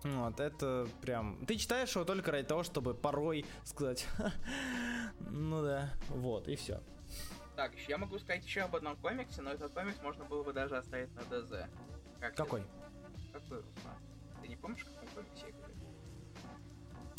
вот, 0.03 0.39
это 0.39 0.87
прям... 1.01 1.45
Ты 1.45 1.55
читаешь 1.55 1.93
его 1.95 2.05
только 2.05 2.31
ради 2.31 2.47
того, 2.47 2.63
чтобы 2.63 2.93
порой 2.93 3.45
сказать... 3.63 4.07
ну 5.19 5.63
да, 5.63 5.93
вот, 6.09 6.47
и 6.47 6.55
все. 6.55 6.81
Так, 7.55 7.71
я 7.87 7.97
могу 7.97 8.17
сказать 8.19 8.43
еще 8.43 8.61
об 8.61 8.75
одном 8.75 8.97
комиксе, 8.97 9.41
но 9.41 9.51
этот 9.51 9.73
комикс 9.73 10.01
можно 10.01 10.25
было 10.25 10.43
бы 10.43 10.53
даже 10.53 10.77
оставить 10.77 11.13
на 11.15 11.21
ДЗ. 11.23 11.69
Как 12.19 12.35
Какой? 12.35 12.61
Ты? 12.61 12.67
Какой, 13.33 13.57
Руслан? 13.57 13.95
Ты 14.41 14.47
не 14.47 14.55
помнишь, 14.55 14.83
какой 14.83 15.07
комиксе 15.23 15.45
я 15.47 15.51
говорю? 15.53 15.73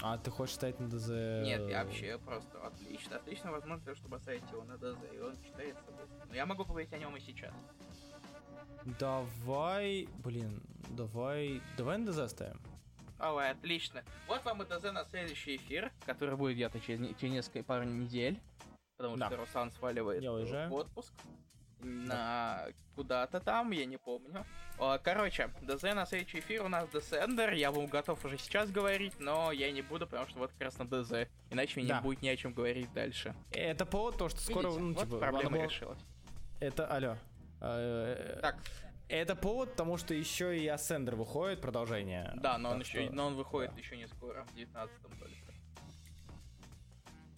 А, 0.02 0.18
ты 0.18 0.30
хочешь 0.30 0.56
ставить 0.56 0.78
на 0.80 0.88
ДЗ? 0.88 1.08
Нет, 1.44 1.68
я 1.68 1.84
вообще 1.84 2.18
просто 2.18 2.58
отлично, 2.66 3.16
отлично 3.16 3.52
возможность, 3.52 3.98
чтобы 3.98 4.16
оставить 4.16 4.42
его 4.50 4.64
на 4.64 4.76
ДЗ, 4.76 4.98
и 5.14 5.18
он 5.18 5.40
читается 5.40 5.84
быстро. 5.92 6.26
Но 6.28 6.34
я 6.34 6.44
могу 6.46 6.64
поговорить 6.64 6.92
о 6.92 6.98
нем 6.98 7.16
и 7.16 7.20
сейчас. 7.20 7.54
Давай, 8.98 10.08
блин, 10.22 10.62
давай, 10.90 11.62
давай 11.78 11.98
на 11.98 12.12
ДЗ 12.12 12.18
оставим. 12.18 12.60
Ой, 13.32 13.50
отлично. 13.50 14.04
Вот 14.26 14.44
вам 14.44 14.62
и 14.62 14.66
ДЗ 14.66 14.92
на 14.92 15.04
следующий 15.04 15.56
эфир, 15.56 15.90
который 16.04 16.36
будет 16.36 16.56
где-то 16.56 16.78
через, 16.80 17.16
через 17.16 17.32
несколько 17.32 17.64
пару 17.64 17.84
недель. 17.84 18.38
Потому 18.96 19.16
да. 19.16 19.26
что 19.26 19.36
Руслан 19.38 19.70
сваливает 19.72 20.22
я 20.22 20.30
в 20.30 20.74
отпуск. 20.74 21.12
На 21.80 22.66
куда-то 22.94 23.40
там, 23.40 23.70
я 23.72 23.84
не 23.84 23.98
помню. 23.98 24.46
Короче, 25.02 25.50
ДЗ 25.62 25.82
на 25.82 26.06
следующий 26.06 26.38
эфир 26.38 26.64
у 26.64 26.68
нас 26.68 26.88
Десендер. 26.90 27.52
Я 27.52 27.70
вам 27.72 27.86
готов 27.86 28.24
уже 28.24 28.38
сейчас 28.38 28.70
говорить, 28.70 29.14
но 29.18 29.52
я 29.52 29.70
не 29.70 29.82
буду, 29.82 30.06
потому 30.06 30.28
что 30.28 30.38
вот 30.38 30.50
как 30.52 30.62
раз 30.62 30.78
на 30.78 30.86
ДЗ. 30.86 31.28
Иначе 31.50 31.80
мне 31.80 31.88
да. 31.88 31.96
не 31.96 32.02
будет 32.02 32.22
ни 32.22 32.28
о 32.28 32.36
чем 32.36 32.52
говорить 32.52 32.92
дальше. 32.92 33.34
Это 33.50 33.84
повод 33.84 34.16
то, 34.16 34.28
что 34.28 34.40
скоро, 34.40 34.68
Видите, 34.68 34.80
ну, 34.80 34.94
вот 34.94 35.04
типа, 35.04 35.18
проблема 35.18 35.58
решилась. 35.58 35.98
Это, 36.60 36.86
алло. 36.86 37.16
Э, 37.60 38.38
так, 38.40 38.56
это 39.08 39.36
повод, 39.36 39.72
потому 39.72 39.96
что 39.96 40.14
еще 40.14 40.58
и 40.58 40.66
Ascender 40.66 41.14
выходит, 41.14 41.60
продолжение. 41.60 42.32
Да, 42.36 42.58
но 42.58 42.70
он 42.70 42.84
что... 42.84 42.98
еще, 42.98 43.10
но 43.10 43.26
он 43.26 43.34
выходит 43.34 43.72
да. 43.72 43.78
еще 43.78 43.96
не 43.96 44.06
скоро, 44.08 44.44
в 44.44 44.56
19-м 44.56 45.18
только. 45.18 45.34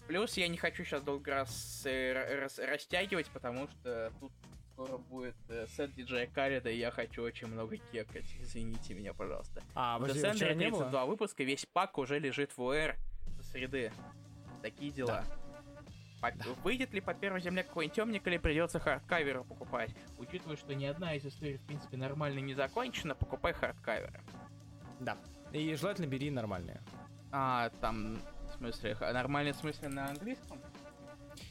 Плюс 0.07 0.37
я 0.37 0.47
не 0.47 0.57
хочу 0.57 0.85
сейчас 0.85 1.03
долго 1.03 1.33
раз, 1.33 1.83
э, 1.85 2.39
раз 2.41 2.59
растягивать, 2.59 3.29
потому 3.31 3.67
что 3.69 4.13
тут 4.21 4.33
скоро 4.73 4.99
будет 4.99 5.35
э, 5.49 5.67
сет 5.69 5.93
диджея 5.95 6.29
Калида, 6.29 6.71
и 6.71 6.79
я 6.79 6.91
хочу 6.91 7.23
очень 7.23 7.49
много 7.49 7.77
кекать. 7.77 8.27
Извините 8.41 8.95
меня, 8.95 9.13
пожалуйста. 9.15 9.63
А, 9.75 9.99
в 9.99 10.05
Descender 10.05 10.55
32 10.55 11.07
выпуска, 11.07 11.43
весь 11.43 11.67
пак 11.67 11.99
уже 11.99 12.21
лежит 12.21 12.57
в 12.57 12.63
ОР 12.63 12.95
со 13.37 13.43
среды. 13.43 13.91
Такие 14.63 14.93
дела. 14.93 15.25
Да. 15.27 15.46
По... 16.21 16.33
Выйдет 16.63 16.93
ли 16.93 17.01
по 17.01 17.15
первой 17.15 17.41
земле 17.41 17.63
какой-нибудь 17.63 17.95
омник 17.95 18.27
или 18.27 18.39
придется 18.39 18.81
hardcover 18.81 19.39
ы 19.39 19.45
покупать? 19.45 19.91
Учитывая, 20.19 20.57
что 20.57 20.75
ни 20.75 20.85
одна 20.85 21.15
из 21.15 21.25
историй, 21.25 21.59
в 21.59 21.63
принципе, 21.63 21.97
нормально 21.97 22.39
не 22.39 22.55
закончена, 22.55 23.15
покупай 23.15 23.53
hardcover 23.53 24.09
ы. 24.09 24.21
Да. 25.01 25.17
И 25.53 25.75
желательно 25.75 26.07
бери 26.07 26.31
нормальные. 26.31 26.81
А, 27.33 27.71
там, 27.81 28.19
в 28.51 28.59
смысле, 28.59 28.97
нормальные 29.01 29.53
в 29.53 29.57
смысле 29.57 29.89
на 29.89 30.09
английском? 30.09 30.61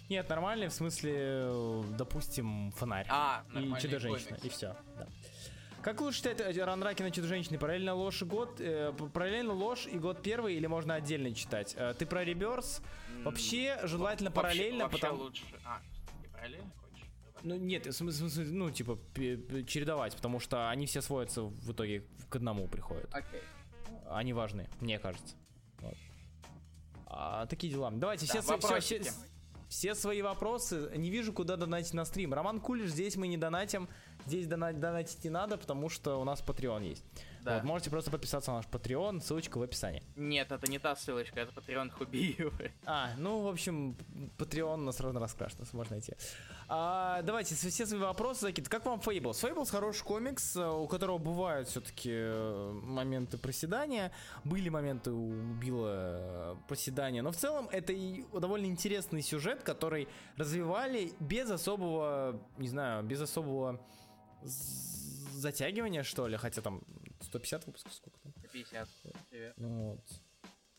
Нет, 0.10 0.30
нормальные 0.30 0.70
в 0.70 0.74
смысле, 0.74 1.84
допустим, 1.98 2.72
фонарь. 2.72 3.08
А, 3.10 3.44
и 3.54 3.74
чудо 3.82 4.00
женщина, 4.00 4.38
и 4.42 4.50
все. 4.50 4.76
Да. 4.98 5.08
Как 5.86 6.02
лучше 6.02 6.18
читать 6.24 6.58
run 6.58 6.75
Рукки 6.75 7.04
на 7.04 7.12
чудо 7.12 7.28
женщины? 7.28 7.60
Параллельно 7.60 7.94
ложь 7.94 8.20
и 8.24 8.26
год, 8.26 8.60
э, 8.60 8.92
параллельно 9.14 9.54
ложь 9.54 9.86
и 9.86 10.00
год 10.00 10.24
первый 10.24 10.56
или 10.56 10.66
можно 10.66 10.96
отдельно 10.96 11.32
читать? 11.32 11.76
Э, 11.78 11.94
ты 11.94 12.08
про 12.08 12.24
Rebirth? 12.24 12.82
Вообще 13.24 13.78
желательно 13.84 14.32
Вообще- 14.32 14.42
параллельно, 14.58 14.84
вообще 14.86 15.00
потому 15.00 15.22
лучше. 15.22 15.44
А, 15.64 15.80
ты 16.24 16.30
параллельно 16.30 16.72
хочешь? 16.82 17.08
Ну 17.44 17.56
нет, 17.58 17.86
в 17.86 17.92
смысле, 17.92 18.46
ну 18.46 18.72
типа 18.72 18.98
чередовать, 19.68 20.16
потому 20.16 20.40
что 20.40 20.72
они 20.72 20.88
все 20.88 21.04
сводятся 21.04 21.44
в 21.44 21.72
итоге 21.72 22.04
к 22.30 22.36
одному 22.36 22.68
приходят. 22.68 23.08
Окей. 23.14 23.42
Они 24.10 24.34
важны, 24.34 24.68
мне 24.82 24.98
кажется. 24.98 25.36
Вот. 25.82 25.94
А, 27.06 27.46
такие 27.46 27.72
дела. 27.72 27.92
Давайте 27.92 28.26
Да, 28.26 28.34
все, 28.34 28.42
свои- 28.42 28.58
все, 28.58 28.68
вопросики. 28.68 29.02
все- 29.04 29.14
все 29.68 29.94
свои 29.96 30.22
вопросы. 30.22 30.92
Не 30.96 31.10
вижу, 31.10 31.34
куда 31.34 31.58
донатить 31.58 31.94
на 31.94 32.06
стрим. 32.06 32.34
Роман 32.34 32.60
Кулиш, 32.60 32.90
здесь 32.90 33.16
мы 33.18 33.28
не 33.28 33.38
донатим. 33.38 33.88
Здесь 34.26 34.48
дона- 34.48 34.74
донатить 34.74 35.24
не 35.24 35.30
надо, 35.30 35.58
потому 35.58 35.90
что 35.90 36.20
у 36.20 36.24
нас 36.24 36.42
Patreon 36.42 36.84
есть. 36.84 37.04
Да. 37.46 37.56
Вот, 37.58 37.64
можете 37.64 37.92
просто 37.92 38.10
подписаться 38.10 38.50
на 38.50 38.58
наш 38.58 38.66
Patreon, 38.66 39.22
ссылочка 39.22 39.60
в 39.60 39.62
описании. 39.62 40.02
Нет, 40.16 40.52
это 40.52 40.70
не 40.70 40.80
та 40.80 40.96
ссылочка, 40.96 41.40
это 41.40 41.52
Patreon 41.52 41.92
Хубиевы. 41.92 42.72
А, 42.88 43.12
ну, 43.20 43.42
в 43.42 43.48
общем, 43.48 43.96
Patreon 44.40 44.78
нас 44.78 44.98
сразу 44.98 45.20
раскрашено, 45.20 45.64
можно 45.74 45.94
найти. 45.94 46.14
А, 46.68 47.22
давайте, 47.22 47.54
все 47.54 47.86
свои 47.86 48.00
вопросы 48.00 48.42
закидывать. 48.42 48.70
Как 48.70 48.86
вам 48.86 49.00
Fables? 49.00 49.34
Fables 49.34 49.70
хороший 49.70 50.04
комикс, 50.04 50.56
э, 50.56 50.68
у 50.68 50.88
которого 50.88 51.20
бывают 51.20 51.68
все-таки 51.68 52.12
моменты 52.82 53.38
проседания. 53.38 54.12
Были 54.44 54.70
моменты 54.70 55.12
у 55.12 55.54
Билла 55.54 55.94
э, 55.94 56.56
проседания, 56.68 57.22
но 57.22 57.32
в 57.32 57.36
целом 57.36 57.70
это 57.72 57.94
и 57.94 58.26
довольно 58.34 58.66
интересный 58.66 59.22
сюжет, 59.22 59.62
который 59.62 60.08
развивали 60.38 61.12
без 61.20 61.52
особого, 61.52 62.42
не 62.58 62.70
знаю, 62.70 63.04
без 63.04 63.22
особого 63.22 63.80
з- 64.44 65.32
затягивания, 65.40 66.04
что 66.04 66.28
ли, 66.28 66.38
хотя 66.38 66.62
там 66.62 66.82
150 67.22 67.66
выпусков, 67.68 67.94
сколько 67.94 68.20
там? 68.20 68.34
50. 68.52 68.88
Привет. 69.30 69.54
Ну 69.58 69.90
Вот. 69.92 70.02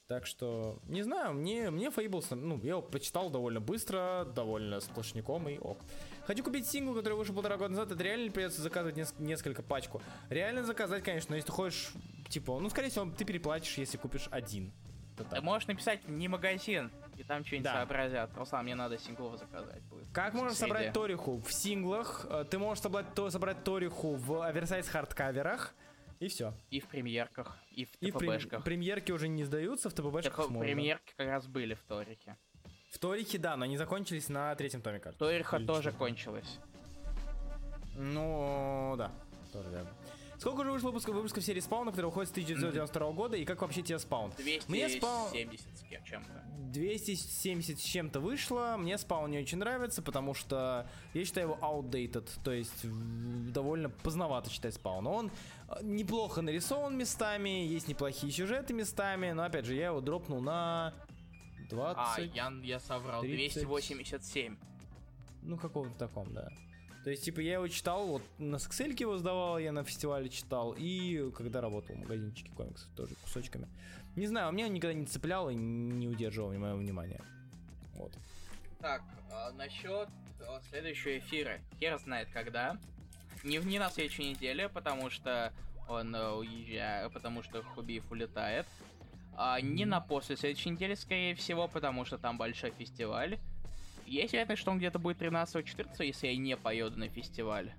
Так 0.09 0.25
что, 0.25 0.79
не 0.85 1.03
знаю, 1.03 1.35
мне, 1.35 1.69
мне 1.71 1.89
Fables, 1.89 2.33
ну, 2.33 2.61
я 2.63 2.71
его 2.71 2.83
прочитал 2.83 3.29
довольно 3.29 3.61
быстро, 3.61 4.25
довольно 4.37 4.79
сплошняком 4.79 5.49
и 5.49 5.59
ок. 5.59 5.79
Хочу 6.27 6.45
купить 6.45 6.65
сингл, 6.69 6.95
который 6.95 7.15
вышел 7.15 7.35
полтора 7.35 7.57
года 7.57 7.71
назад, 7.71 7.91
это 7.91 8.05
реально 8.05 8.31
придется 8.31 8.63
заказывать 8.63 8.97
нес- 8.97 9.15
несколько 9.19 9.65
пачку. 9.65 10.01
Реально 10.31 10.63
заказать, 10.65 11.03
конечно, 11.03 11.31
но 11.31 11.37
если 11.37 11.49
ты 11.49 11.53
хочешь, 11.53 11.91
типа, 12.29 12.61
ну, 12.61 12.71
скорее 12.71 12.91
всего, 12.91 13.11
ты 13.11 13.25
переплатишь, 13.25 13.79
если 13.79 13.97
купишь 13.99 14.29
один. 14.31 14.73
Ты 15.31 15.41
можешь 15.41 15.67
написать 15.67 16.07
не 16.09 16.29
магазин, 16.29 16.93
и 17.17 17.23
там 17.25 17.45
что-нибудь 17.45 17.65
Да. 17.65 17.75
сообразят. 17.75 18.31
Руслан, 18.37 18.65
мне 18.65 18.75
надо 18.75 18.99
синглов 18.99 19.39
заказать 19.39 19.83
будет. 19.85 20.07
Как 20.13 20.35
можно 20.35 20.55
собрать 20.55 20.93
Ториху 20.93 21.41
в 21.41 21.53
синглах? 21.53 22.27
Э, 22.29 22.45
Ты 22.49 22.59
можешь 22.59 22.83
собрать, 22.83 23.15
то, 23.15 23.31
собрать 23.31 23.65
Ториху 23.65 24.15
в 24.15 24.43
оверсайз 24.43 24.89
хардкаверах, 24.89 25.75
и 26.21 26.29
все. 26.29 26.55
И 26.71 26.81
в 26.81 26.87
премьерках, 26.89 27.57
и 27.71 27.85
в 27.85 27.95
И 28.01 28.11
ТПБшках. 28.11 28.65
премьерки 28.65 29.13
уже 29.13 29.29
не 29.29 29.45
сдаются, 29.45 29.91
в 29.91 29.93
ТПБшках 29.95 30.35
ТП 30.47 30.51
можно. 30.51 30.61
Премьерки 30.61 31.13
как 31.17 31.27
раз 31.29 31.47
были 31.47 31.75
в 31.75 31.83
Торике. 31.83 32.37
В 32.91 32.99
Торихе, 32.99 33.37
да, 33.39 33.57
но 33.57 33.65
они 33.65 33.77
закончились 33.77 34.29
на 34.29 34.55
третьем 34.55 34.81
томе, 34.81 34.99
кажется. 35.01 35.19
Ториха 35.25 35.59
тоже 35.61 35.93
кончилась. 35.93 36.59
Ну, 37.95 38.95
да. 38.97 39.11
Тоже 39.53 39.71
верно. 39.71 39.91
Сколько 40.39 40.61
уже 40.61 40.73
вышло 40.73 40.89
выпусков, 40.89 41.15
выпусков 41.15 41.45
серии 41.45 41.61
Спауна, 41.61 41.91
который 41.91 42.07
выходит 42.07 42.29
с 42.29 42.33
1992 42.33 43.13
года, 43.13 43.37
и 43.37 43.45
как 43.45 43.63
вообще 43.63 43.83
тебе 43.83 43.99
Спаун? 43.99 44.31
270 44.37 44.69
Мне 44.69 44.89
спал- 44.89 45.29
с 45.29 46.09
чем-то. 46.09 46.45
270 46.73 47.81
с 47.81 47.83
чем-то 47.83 48.21
вышло, 48.21 48.77
мне 48.79 48.99
Спаун 48.99 49.31
не 49.31 49.39
очень 49.39 49.59
нравится, 49.59 50.03
потому 50.03 50.35
что 50.35 50.87
я 51.15 51.25
считаю 51.25 51.49
его 51.49 51.59
outdated, 51.63 52.29
то 52.45 52.53
есть 52.53 52.85
довольно 53.53 53.89
поздновато 53.89 54.51
читать 54.51 54.75
Спауна. 54.75 55.11
Он 55.11 55.31
э, 55.69 55.79
неплохо 55.83 56.43
нарисован 56.43 56.97
местами, 56.97 57.67
есть 57.67 57.89
неплохие 57.89 58.31
сюжеты 58.33 58.75
местами, 58.75 59.33
но 59.33 59.45
опять 59.45 59.65
же, 59.65 59.75
я 59.75 59.87
его 59.87 60.01
дропнул 60.03 60.41
на 60.41 60.93
20... 61.71 61.97
А, 61.99 62.21
я, 62.21 62.53
я 62.63 62.79
соврал. 62.81 63.23
30. 63.23 63.63
287. 63.67 64.57
Ну, 65.43 65.57
каком-то 65.57 65.97
таком, 65.97 66.33
да. 66.35 66.49
То 67.07 67.11
есть, 67.11 67.25
типа, 67.25 67.39
я 67.39 67.53
его 67.55 67.69
читал, 67.69 68.05
вот 68.05 68.23
на 68.39 68.59
Сксельке 68.59 69.05
его 69.05 69.17
сдавал, 69.17 69.61
я 69.61 69.71
на 69.71 69.85
фестивале 69.85 70.29
читал, 70.29 70.75
и 70.77 71.31
когда 71.37 71.61
работал 71.61 71.95
в 71.95 72.01
магазинчике 72.01 72.51
комиксов, 72.57 72.89
тоже 72.97 73.15
кусочками. 73.23 73.69
Не 74.17 74.27
знаю, 74.27 74.51
меня 74.51 74.67
он 74.67 74.75
никогда 74.75 74.93
не 74.93 75.07
цеплял 75.07 75.49
и 75.49 75.55
не 75.55 76.09
удерживал 76.09 76.53
моего 76.53 76.77
внимания. 76.77 77.21
Вот. 77.95 78.13
Так, 78.81 79.03
а, 79.31 79.53
насчет 79.53 80.09
а, 80.41 80.61
следующего 80.69 81.19
эфира. 81.19 81.61
Хер 81.79 81.97
знает 82.01 82.27
когда. 82.33 82.77
Не, 83.45 83.59
не 83.59 83.79
на 83.79 83.89
следующей 83.89 84.31
неделе, 84.31 84.69
потому 84.69 85.09
что 85.09 85.53
он 85.89 86.13
э, 86.13 86.31
уезжает, 86.33 87.13
потому 87.13 87.45
что 87.45 87.63
Хубиев 87.63 88.11
улетает. 88.11 88.67
А, 89.37 89.61
не 89.61 89.85
на 89.85 90.01
после 90.01 90.37
следующей 90.37 90.71
недели, 90.71 90.95
скорее 90.95 91.37
всего, 91.37 91.69
потому 91.69 92.05
что 92.05 92.19
там 92.19 92.37
большой 92.37 92.73
фестиваль. 92.73 93.39
Есть 94.07 94.33
вероятность, 94.33 94.63
что 94.63 94.71
он 94.71 94.79
где-то 94.79 94.99
будет 94.99 95.21
13-14, 95.21 96.05
если 96.05 96.29
я 96.29 96.37
не 96.37 96.57
поеду 96.57 96.99
на 96.99 97.09
фестиваль. 97.09 97.73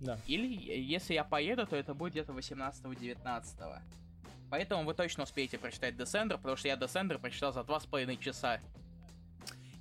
Да. 0.00 0.18
Или 0.26 0.46
если 0.46 1.14
я 1.14 1.24
поеду, 1.24 1.66
то 1.66 1.76
это 1.76 1.94
будет 1.94 2.12
где-то 2.12 2.32
18-19. 2.32 3.80
Поэтому 4.50 4.84
вы 4.84 4.94
точно 4.94 5.22
успеете 5.24 5.58
прочитать 5.58 5.94
Descender, 5.94 6.36
потому 6.36 6.56
что 6.56 6.68
я 6.68 6.74
Descender 6.74 7.18
прочитал 7.18 7.52
за 7.52 7.60
2,5 7.60 8.16
часа. 8.18 8.60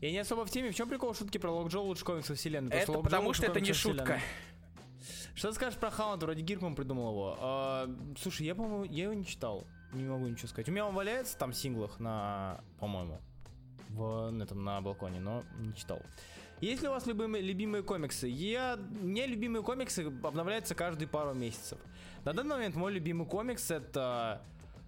Я 0.02 0.12
не 0.12 0.20
особо 0.20 0.46
в 0.46 0.52
теме. 0.52 0.72
В 0.72 0.76
чем 0.76 0.88
прикол 0.88 1.14
шутки 1.14 1.38
про 1.38 1.52
Локджо 1.52 1.80
лучше 1.80 2.06
комиксов 2.06 2.38
вселенной? 2.38 2.72
Это 2.72 2.94
потому 2.94 3.28
лучше 3.28 3.42
что 3.44 3.52
это 3.52 3.60
не 3.60 3.74
шутка. 3.74 4.04
вселенной. 4.04 4.22
Что 5.36 5.50
ты 5.50 5.56
скажешь 5.56 5.80
про 5.80 5.90
Хаунд? 5.90 6.22
Вроде 6.22 6.42
Гиркман 6.42 6.76
придумал 6.76 7.12
его. 7.12 7.38
А, 7.40 7.90
слушай, 8.22 8.46
я, 8.46 8.56
по-моему, 8.56 8.84
я 8.84 9.06
его 9.06 9.14
не 9.14 9.26
читал. 9.26 9.66
Не 9.94 10.04
могу 10.04 10.28
ничего 10.28 10.48
сказать. 10.48 10.70
У 10.70 10.72
меня 10.72 10.86
он 10.86 10.94
валяется 10.94 11.38
там 11.38 11.52
в 11.52 11.56
синглах 11.56 12.00
на, 12.00 12.62
по-моему, 12.80 13.20
в 13.90 14.41
этом 14.41 14.64
на 14.64 14.82
балконе, 14.82 15.20
но 15.20 15.44
не 15.60 15.74
читал. 15.76 16.02
Есть 16.61 16.82
ли 16.82 16.90
у 16.90 16.91
вас 16.91 17.06
любимые, 17.07 17.41
любимые 17.41 17.84
комиксы? 17.84 18.28
Я, 18.28 18.78
у 19.02 19.06
меня 19.06 19.26
любимые 19.26 19.64
комиксы 19.64 20.02
обновляются 20.24 20.76
каждые 20.76 21.07
пару 21.07 21.34
месяцев. 21.34 21.80
На 22.26 22.34
данный 22.34 22.56
момент 22.56 22.76
мой 22.76 22.91
любимый 22.91 23.26
комикс 23.28 23.72
это... 23.72 24.41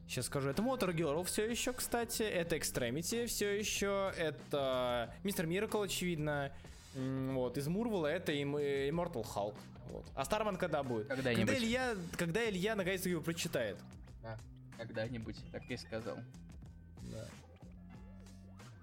Сейчас 0.07 0.25
скажу, 0.25 0.49
это 0.49 0.61
Motor 0.61 0.93
Girl 0.93 1.23
все 1.23 1.49
еще, 1.49 1.71
кстати, 1.71 2.23
это 2.23 2.57
Extremity 2.57 3.27
все 3.27 3.57
еще, 3.57 4.11
это 4.17 5.13
Мистер 5.23 5.45
Миракл, 5.45 5.81
очевидно, 5.83 6.51
вот, 6.93 7.57
из 7.57 7.69
Мурвала 7.69 8.07
это 8.07 8.33
им- 8.33 8.57
э, 8.57 8.89
Immortal 8.89 9.23
Hulk, 9.23 9.55
вот. 9.89 10.05
А 10.13 10.25
Старман 10.25 10.57
когда 10.57 10.83
будет? 10.83 11.07
Когда-нибудь. 11.07 11.45
Когда 11.45 11.57
Илья, 11.65 11.95
когда 12.17 12.49
Илья 12.49 12.75
наконец-то 12.75 13.07
его 13.07 13.21
прочитает. 13.21 13.77
Да, 14.21 14.37
когда-нибудь, 14.77 15.37
так 15.53 15.63
и 15.69 15.77
сказал. 15.77 16.17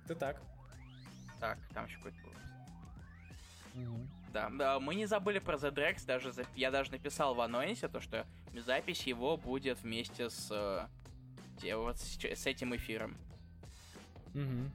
Ты 0.08 0.14
так. 0.14 0.40
Так, 1.38 1.58
там 1.72 1.86
еще 1.86 1.96
какой-то 1.98 2.18
был. 2.22 2.32
Да, 4.32 4.50
да, 4.50 4.80
мы 4.80 4.94
не 4.94 5.06
забыли 5.06 5.38
про 5.38 5.56
The 5.56 5.72
Drex, 5.72 6.04
даже 6.04 6.32
за- 6.32 6.44
я 6.56 6.70
даже 6.70 6.90
написал 6.90 7.34
в 7.34 7.40
анонсе 7.40 7.88
то, 7.88 8.00
что 8.00 8.26
запись 8.54 9.06
его 9.06 9.36
будет 9.36 9.80
вместе 9.82 10.28
с, 10.30 10.48
э, 10.50 11.74
вот 11.76 11.96
с, 11.98 12.18
с 12.24 12.46
этим 12.46 12.74
эфиром. 12.74 13.16
Мгм. 14.34 14.70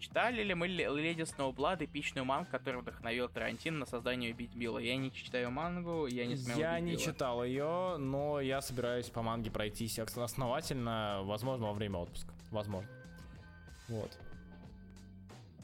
Читали 0.00 0.42
ли 0.42 0.52
мы 0.54 0.68
Ле- 0.68 0.88
Леди 0.94 1.22
Сноублад, 1.22 1.80
эпичную 1.80 2.26
мангу, 2.26 2.50
которая 2.50 2.82
вдохновил 2.82 3.26
Тарантино 3.28 3.78
на 3.78 3.86
создание 3.86 4.34
Убить 4.34 4.54
Билла? 4.54 4.78
Я 4.78 4.96
не 4.96 5.10
читаю 5.10 5.50
мангу, 5.50 6.06
я 6.06 6.26
не 6.26 6.36
смел 6.36 6.58
Я 6.58 6.78
не 6.80 6.92
Билла. 6.92 7.02
читал 7.02 7.42
ее, 7.44 7.96
но 7.98 8.38
я 8.40 8.60
собираюсь 8.60 9.08
по 9.08 9.22
манге 9.22 9.50
пройтись 9.50 9.98
основательно, 9.98 11.22
возможно, 11.22 11.66
во 11.68 11.72
время 11.72 11.98
отпуска. 12.00 12.34
Возможно. 12.50 12.90
Вот. 13.88 14.10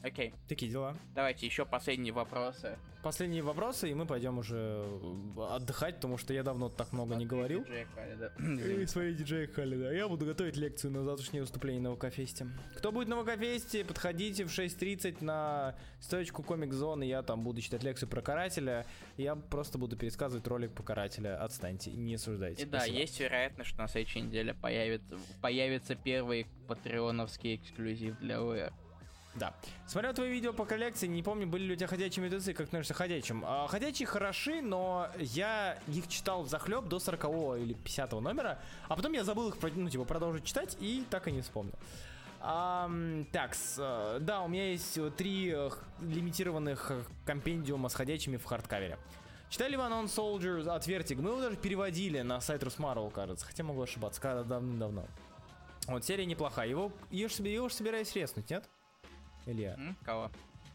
Окей, 0.03 0.33
Такие 0.47 0.71
дела. 0.71 0.95
давайте 1.13 1.45
еще 1.45 1.65
последние 1.65 2.11
вопросы. 2.13 2.77
Последние 3.03 3.41
вопросы, 3.41 3.89
и 3.89 3.93
мы 3.95 4.05
пойдем 4.05 4.37
уже 4.37 4.55
э, 4.55 5.41
отдыхать, 5.49 5.95
потому 5.95 6.17
что 6.17 6.33
я 6.33 6.43
давно 6.43 6.69
так 6.69 6.91
много 6.91 7.15
не 7.15 7.25
говорил. 7.25 7.63
Диджея 7.63 7.87
Халида. 7.95 8.33
И 8.81 8.85
свои 8.85 9.13
диджеи 9.15 9.47
Халида. 9.47 9.91
Я 9.91 10.07
буду 10.07 10.25
готовить 10.25 10.55
лекцию 10.55 10.91
на 10.91 11.03
завтрашнее 11.03 11.41
выступление 11.41 11.81
на 11.81 11.95
ВК-фесте. 11.95 12.47
Кто 12.77 12.91
будет 12.91 13.07
на 13.07 13.23
ВК-фесте, 13.23 13.83
подходите 13.85 14.45
в 14.45 14.49
6.30 14.49 15.23
на 15.23 15.75
стоечку 15.99 16.43
Комик 16.43 16.73
Зоны. 16.73 17.03
Я 17.03 17.23
там 17.23 17.43
буду 17.43 17.59
читать 17.61 17.83
лекцию 17.83 18.07
про 18.07 18.21
Карателя. 18.21 18.85
Я 19.17 19.35
просто 19.35 19.79
буду 19.79 19.97
пересказывать 19.97 20.45
ролик 20.47 20.71
по 20.73 20.83
Карателя. 20.83 21.43
Отстаньте, 21.43 21.91
не 21.91 22.15
осуждайте. 22.15 22.63
И 22.63 22.65
да, 22.65 22.85
есть 22.85 23.19
вероятность, 23.19 23.71
что 23.71 23.81
на 23.81 23.87
следующей 23.87 24.21
неделе 24.21 24.53
появится, 24.53 25.17
появится 25.41 25.95
первый 25.95 26.45
патреоновский 26.67 27.55
эксклюзив 27.55 28.19
для 28.19 28.35
VR. 28.35 28.73
Да. 29.35 29.53
Смотрел 29.87 30.13
твои 30.13 30.29
видео 30.29 30.51
по 30.51 30.65
коллекции, 30.65 31.07
не 31.07 31.23
помню, 31.23 31.47
были 31.47 31.63
ли 31.63 31.73
у 31.73 31.75
тебя 31.75 31.87
ходячие 31.87 32.23
мертвецы, 32.23 32.53
как 32.53 32.67
относишься 32.67 32.93
к 32.93 32.97
ходячим. 32.97 33.43
А, 33.45 33.67
ходячие 33.67 34.05
хороши, 34.05 34.61
но 34.61 35.07
я 35.17 35.77
их 35.87 36.07
читал 36.09 36.43
в 36.43 36.49
захлеб 36.49 36.85
до 36.85 36.99
40 36.99 37.23
или 37.59 37.73
50 37.73 38.11
номера, 38.13 38.59
а 38.89 38.95
потом 38.95 39.13
я 39.13 39.23
забыл 39.23 39.49
их, 39.49 39.55
ну, 39.75 39.89
типа, 39.89 40.03
продолжить 40.03 40.43
читать 40.43 40.75
и 40.81 41.05
так 41.09 41.27
и 41.27 41.31
не 41.31 41.41
вспомнил. 41.41 41.73
Ам, 42.41 43.25
так, 43.31 43.53
с, 43.53 43.75
э, 43.77 44.17
да, 44.19 44.41
у 44.41 44.47
меня 44.47 44.71
есть 44.71 44.97
э, 44.97 45.11
три 45.11 45.53
э, 45.55 45.69
лимитированных 46.01 46.91
компендиума 47.23 47.87
с 47.87 47.93
ходячими 47.93 48.37
в 48.37 48.45
hardcover 48.45 48.88
е. 48.88 48.97
Читали 49.49 49.75
вы 49.75 49.83
анонс 49.83 50.17
Soldiers 50.17 50.67
от 50.67 50.87
Vertigo? 50.87 51.21
Мы 51.21 51.29
его 51.29 51.41
даже 51.41 51.55
переводили 51.55 52.21
на 52.21 52.41
сайт 52.41 52.63
Русмарвел, 52.63 53.11
кажется. 53.11 53.45
Хотя 53.45 53.63
могу 53.63 53.81
ошибаться, 53.81 54.19
когда 54.19 54.43
давным-давно. 54.43 55.05
Вот, 55.87 56.03
серия 56.03 56.25
неплохая. 56.25 56.67
Его, 56.67 56.91
ее 57.11 57.29
ж 57.29 57.33
собираюсь 57.73 58.15
резнуть, 58.15 58.49
нет? 58.49 58.67
Илья? 59.45 59.75
М? 59.75 59.95
Кого? 60.03 60.29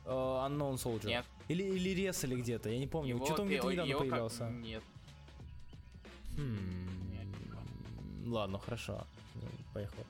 Э, 0.05 0.11
Unknown 0.11 0.75
Soldier. 0.75 1.07
Нет. 1.09 1.25
Или, 1.49 1.63
или 1.63 1.91
резали 1.91 2.37
где-то, 2.37 2.69
я 2.69 2.79
не 2.79 2.87
помню. 2.87 3.17
Что-то 3.25 3.43
он 3.43 3.49
где-то 3.49 3.71
недавно 3.71 3.89
его 3.91 3.99
как- 4.01 4.09
появлялся. 4.09 4.49
Нет. 4.51 4.83
Хм. 6.37 7.11
Нет, 7.13 7.27
не. 8.25 8.29
Ладно, 8.31 8.59
хорошо. 8.59 9.07
Поехал. 9.73 10.05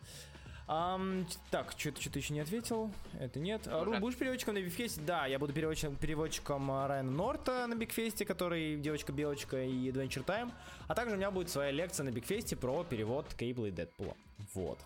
Ч- 0.69 1.39
так, 1.53 1.73
что-то 1.77 2.01
что 2.03 2.19
еще 2.19 2.35
не 2.35 2.41
ответил. 2.41 2.91
Это 3.20 3.39
нет. 3.39 3.69
А, 3.69 3.85
Ру, 3.85 3.99
будешь 4.01 4.16
переводчиком 4.19 4.55
на 4.55 4.62
Бигфесте? 4.62 5.01
Да, 5.01 5.27
я 5.27 5.39
буду 5.39 5.53
переводчиком, 5.53 5.95
переводчиком 5.95 6.69
а, 6.73 6.89
Райана 6.89 7.11
Норта 7.12 7.66
на 7.69 7.77
Бигфесте, 7.77 8.24
который 8.24 8.77
девочка-белочка 8.77 9.62
и 9.62 9.91
Adventure 9.91 10.24
Time. 10.24 10.51
А 10.89 10.95
также 10.97 11.15
у 11.15 11.19
меня 11.19 11.31
будет 11.31 11.51
своя 11.51 11.70
лекция 11.70 12.03
на 12.05 12.11
Бигфесте 12.11 12.57
про 12.57 12.83
перевод 12.83 13.33
Кейбла 13.35 13.66
и 13.66 13.70
Дэдпула. 13.70 14.16
Вот. 14.55 14.78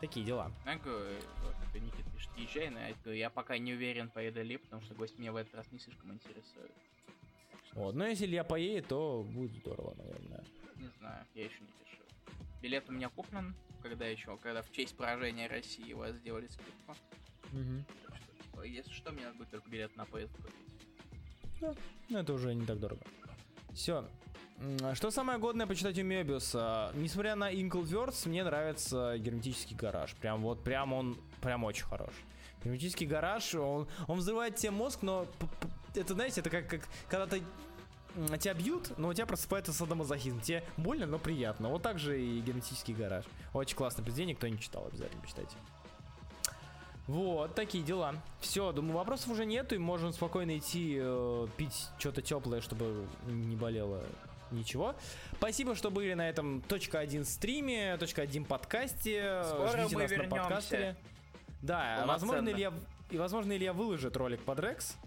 Такие 0.00 0.26
дела. 0.26 0.50
Я 0.66 0.72
это 1.74 1.84
Никита 1.84 2.10
пишет, 2.10 2.30
езжай, 2.36 2.70
но 2.70 2.78
я 2.78 3.14
я 3.14 3.30
пока 3.30 3.58
не 3.58 3.72
уверен, 3.72 4.08
поеду 4.08 4.42
ли, 4.42 4.56
потому 4.56 4.82
что 4.82 4.94
гость 4.94 5.18
меня 5.18 5.32
в 5.32 5.36
этот 5.36 5.54
раз 5.54 5.70
не 5.72 5.78
слишком 5.78 6.12
интересует. 6.12 6.70
Что, 7.66 7.80
Вот. 7.80 7.94
Но 7.94 8.06
если 8.06 8.26
я 8.28 8.44
поедет, 8.44 8.88
то 8.88 9.26
будет 9.28 9.52
здорово, 9.52 9.94
наверное. 9.96 10.44
Не 10.76 10.88
знаю, 10.98 11.24
я 11.34 11.44
еще 11.44 11.60
не 11.60 11.84
решил. 11.84 12.04
Билет 12.62 12.88
у 12.88 12.92
меня 12.92 13.08
куплен, 13.08 13.54
когда 13.82 14.06
еще, 14.06 14.36
когда 14.38 14.62
в 14.62 14.70
честь 14.70 14.96
поражения 14.96 15.48
России 15.48 15.92
у 15.92 15.98
вас 15.98 16.14
сделали 16.16 16.46
скидку. 16.46 16.94
Так 18.06 18.16
что, 18.50 18.62
если 18.62 18.92
что, 18.92 19.12
мне 19.12 19.24
надо 19.24 19.38
будет 19.38 19.50
только 19.50 19.68
билет 19.68 19.96
на 19.96 20.04
поезд 20.04 20.32
купить. 20.36 21.74
Ну, 22.08 22.18
это 22.18 22.32
уже 22.32 22.54
не 22.54 22.66
так 22.66 22.78
дорого. 22.78 23.02
Все. 23.72 24.08
Что 24.94 25.10
самое 25.10 25.38
годное 25.38 25.66
почитать 25.66 25.98
у 25.98 26.04
Мебиуса? 26.04 26.92
Несмотря 26.94 27.34
на 27.34 27.52
Inklverse, 27.52 28.28
мне 28.28 28.44
нравится 28.44 29.18
герметический 29.18 29.76
гараж. 29.76 30.14
Прям 30.14 30.42
вот, 30.42 30.62
прям 30.62 30.92
он, 30.92 31.18
прям 31.44 31.62
очень 31.64 31.84
хорош. 31.84 32.10
Герметический 32.64 33.06
гараж, 33.06 33.54
он, 33.54 33.86
он 34.08 34.18
взрывает 34.18 34.56
тебе 34.56 34.70
мозг, 34.70 35.00
но 35.02 35.26
это, 35.94 36.14
знаете, 36.14 36.40
это 36.40 36.50
как, 36.50 36.66
как 36.66 36.80
когда 37.08 37.26
ты 37.26 37.42
тебя 38.38 38.54
бьют, 38.54 38.96
но 38.96 39.08
у 39.08 39.14
тебя 39.14 39.26
просыпается 39.26 39.72
садомазохизм. 39.72 40.40
Тебе 40.40 40.64
больно, 40.76 41.04
но 41.06 41.18
приятно. 41.18 41.68
Вот 41.68 41.82
так 41.82 41.98
же 41.98 42.20
и 42.20 42.40
герметический 42.40 42.94
гараж. 42.94 43.24
Очень 43.52 43.76
классное 43.76 44.02
произведение, 44.02 44.34
кто 44.34 44.48
не 44.48 44.58
читал, 44.58 44.86
обязательно 44.86 45.20
почитайте. 45.20 45.56
Вот, 47.06 47.54
такие 47.54 47.84
дела. 47.84 48.14
Все, 48.40 48.72
думаю, 48.72 48.94
вопросов 48.94 49.28
уже 49.28 49.44
нету, 49.44 49.74
и 49.74 49.78
можем 49.78 50.12
спокойно 50.14 50.56
идти 50.56 50.96
э, 50.98 51.46
пить 51.58 51.88
что-то 51.98 52.22
теплое, 52.22 52.62
чтобы 52.62 53.06
не 53.26 53.56
болело 53.56 54.02
ничего. 54.50 54.94
Спасибо, 55.36 55.74
что 55.74 55.90
были 55.90 56.14
на 56.14 56.26
этом 56.26 56.62
точка 56.62 57.00
один 57.00 57.26
стриме, 57.26 57.98
точка 57.98 58.22
один 58.22 58.46
подкасте. 58.46 59.42
Скоро 59.44 59.82
Ждите 59.82 59.96
мы 59.96 60.02
нас 60.02 60.10
на 60.10 60.14
вернемся. 60.14 60.36
подкастере. 60.36 60.96
Да, 61.64 62.04
возможно, 62.06 62.50
Илья, 62.50 62.74
и 63.08 63.16
возможно, 63.16 63.56
Илья 63.56 63.72
выложит 63.72 64.14
ролик 64.18 64.42
под 64.42 64.60
Рекс, 64.60 64.98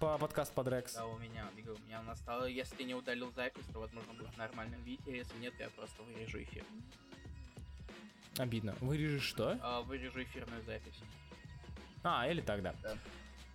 по 0.00 0.18
подкаст 0.18 0.52
под 0.52 0.66
Рекс. 0.66 0.94
Да, 0.94 1.06
у 1.06 1.16
меня, 1.18 1.46
бегу, 1.56 1.72
у 1.72 1.86
меня 1.86 2.02
настало, 2.02 2.46
если 2.46 2.74
ты 2.74 2.82
не 2.82 2.96
удалил 2.96 3.30
запись, 3.30 3.62
то, 3.72 3.78
возможно, 3.78 4.12
будет 4.14 4.34
в 4.34 4.36
нормальном 4.36 4.82
виде, 4.82 5.02
если 5.06 5.38
нет, 5.38 5.54
я 5.60 5.68
просто 5.70 6.02
вырежу 6.02 6.42
эфир. 6.42 6.64
Обидно. 8.38 8.74
Вырежешь 8.80 9.22
что? 9.22 9.56
А, 9.62 9.82
вырежу 9.82 10.20
эфирную 10.24 10.60
запись. 10.64 10.98
А, 12.02 12.26
или 12.28 12.40
тогда. 12.40 12.74
Да. 12.82 12.96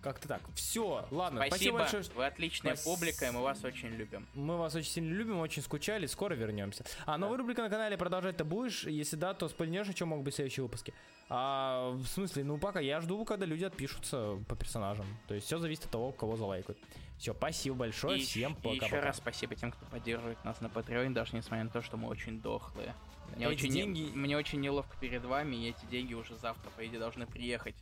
Как-то 0.06 0.28
так. 0.28 0.40
Все, 0.54 1.04
ладно, 1.10 1.40
спасибо, 1.48 1.78
Спасибо, 1.78 1.78
большое. 1.78 2.04
вы 2.14 2.26
отличная 2.26 2.76
Спас- 2.76 2.84
публика, 2.84 3.26
и 3.26 3.30
мы 3.32 3.42
вас 3.42 3.64
очень 3.64 3.88
любим. 3.88 4.24
Мы 4.34 4.56
вас 4.56 4.72
очень 4.76 4.88
сильно 4.88 5.12
любим, 5.12 5.40
очень 5.40 5.62
скучали, 5.62 6.06
скоро 6.06 6.34
вернемся. 6.34 6.84
А 7.06 7.18
новая 7.18 7.38
рубрика 7.38 7.62
на 7.62 7.68
канале 7.68 7.98
продолжать-то 7.98 8.44
будешь? 8.44 8.84
Если 8.84 9.16
да, 9.16 9.34
то 9.34 9.48
спойлернешь, 9.48 9.88
о 9.88 9.94
чем 9.94 10.08
могут 10.10 10.24
быть 10.24 10.36
следующие 10.36 10.62
выпуски. 10.62 10.94
А, 11.28 11.90
в 11.90 12.06
смысле, 12.06 12.44
ну 12.44 12.56
пока 12.56 12.78
я 12.78 13.00
жду, 13.00 13.24
когда 13.24 13.46
люди 13.46 13.64
отпишутся 13.64 14.38
по 14.46 14.54
персонажам. 14.54 15.06
То 15.26 15.34
есть 15.34 15.46
все 15.48 15.58
зависит 15.58 15.86
от 15.86 15.90
того, 15.90 16.12
кого 16.12 16.36
залайкают. 16.36 16.78
Все, 17.18 17.34
спасибо 17.34 17.74
большое, 17.74 18.20
И 18.20 18.22
всем 18.24 18.52
и 18.52 18.54
пока. 18.76 18.86
еще 18.86 19.00
раз 19.00 19.16
спасибо 19.16 19.56
тем, 19.56 19.72
кто 19.72 19.84
поддерживает 19.86 20.44
нас 20.44 20.60
на 20.60 20.66
Patreon, 20.68 21.14
даже 21.14 21.34
несмотря 21.34 21.64
на 21.64 21.70
то, 21.70 21.82
что 21.82 21.96
мы 21.96 22.06
очень 22.06 22.40
дохлые. 22.40 22.94
Мне 23.34 23.46
Эти 23.46 23.54
очень, 23.54 23.70
не- 23.70 23.74
деньги- 23.82 24.10
мне 24.16 24.36
очень 24.36 24.60
неловко 24.60 24.96
перед 25.00 25.24
вами, 25.24 25.56
и 25.56 25.70
эти 25.70 25.84
деньги 25.90 26.14
уже 26.14 26.36
завтра, 26.36 26.70
по 26.76 26.86
идее, 26.86 27.00
должны 27.00 27.26
приехать. 27.26 27.74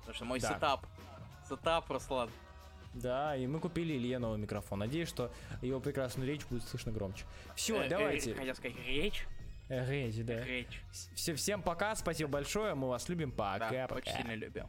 Потому 0.00 0.14
что 0.14 0.24
мой 0.26 0.38
Да. 0.40 0.54
setup. 0.54 0.86
Setup, 1.48 1.90
Руслан. 1.90 2.30
Да, 2.94 3.34
и 3.36 3.46
мы 3.46 3.58
купили 3.58 3.94
Илье 3.94 4.18
новый 4.18 4.38
микрофон. 4.38 4.80
Надеюсь, 4.80 5.08
что 5.08 5.32
его 5.62 5.80
прекрасную 5.80 6.28
речь 6.28 6.44
будет 6.46 6.62
слышно 6.64 6.92
громче. 6.92 7.24
Все, 7.56 7.80
Э, 7.80 7.86
э, 7.86 7.88
давайте. 7.88 8.34
Хотел 8.34 8.54
сказать, 8.54 8.76
речь? 8.86 9.26
Э, 9.68 9.90
Речь, 9.90 10.16
да. 10.26 10.44
Речь. 10.44 10.82
Все, 11.14 11.34
всем 11.34 11.62
пока, 11.62 11.94
спасибо 11.96 12.30
большое, 12.30 12.74
мы 12.74 12.88
вас 12.88 13.08
любим, 13.08 13.30
Да, 13.30 13.58
пока-пока. 13.58 13.94
очень 13.94 14.12
сильно 14.12 14.34
любим. 14.34 14.66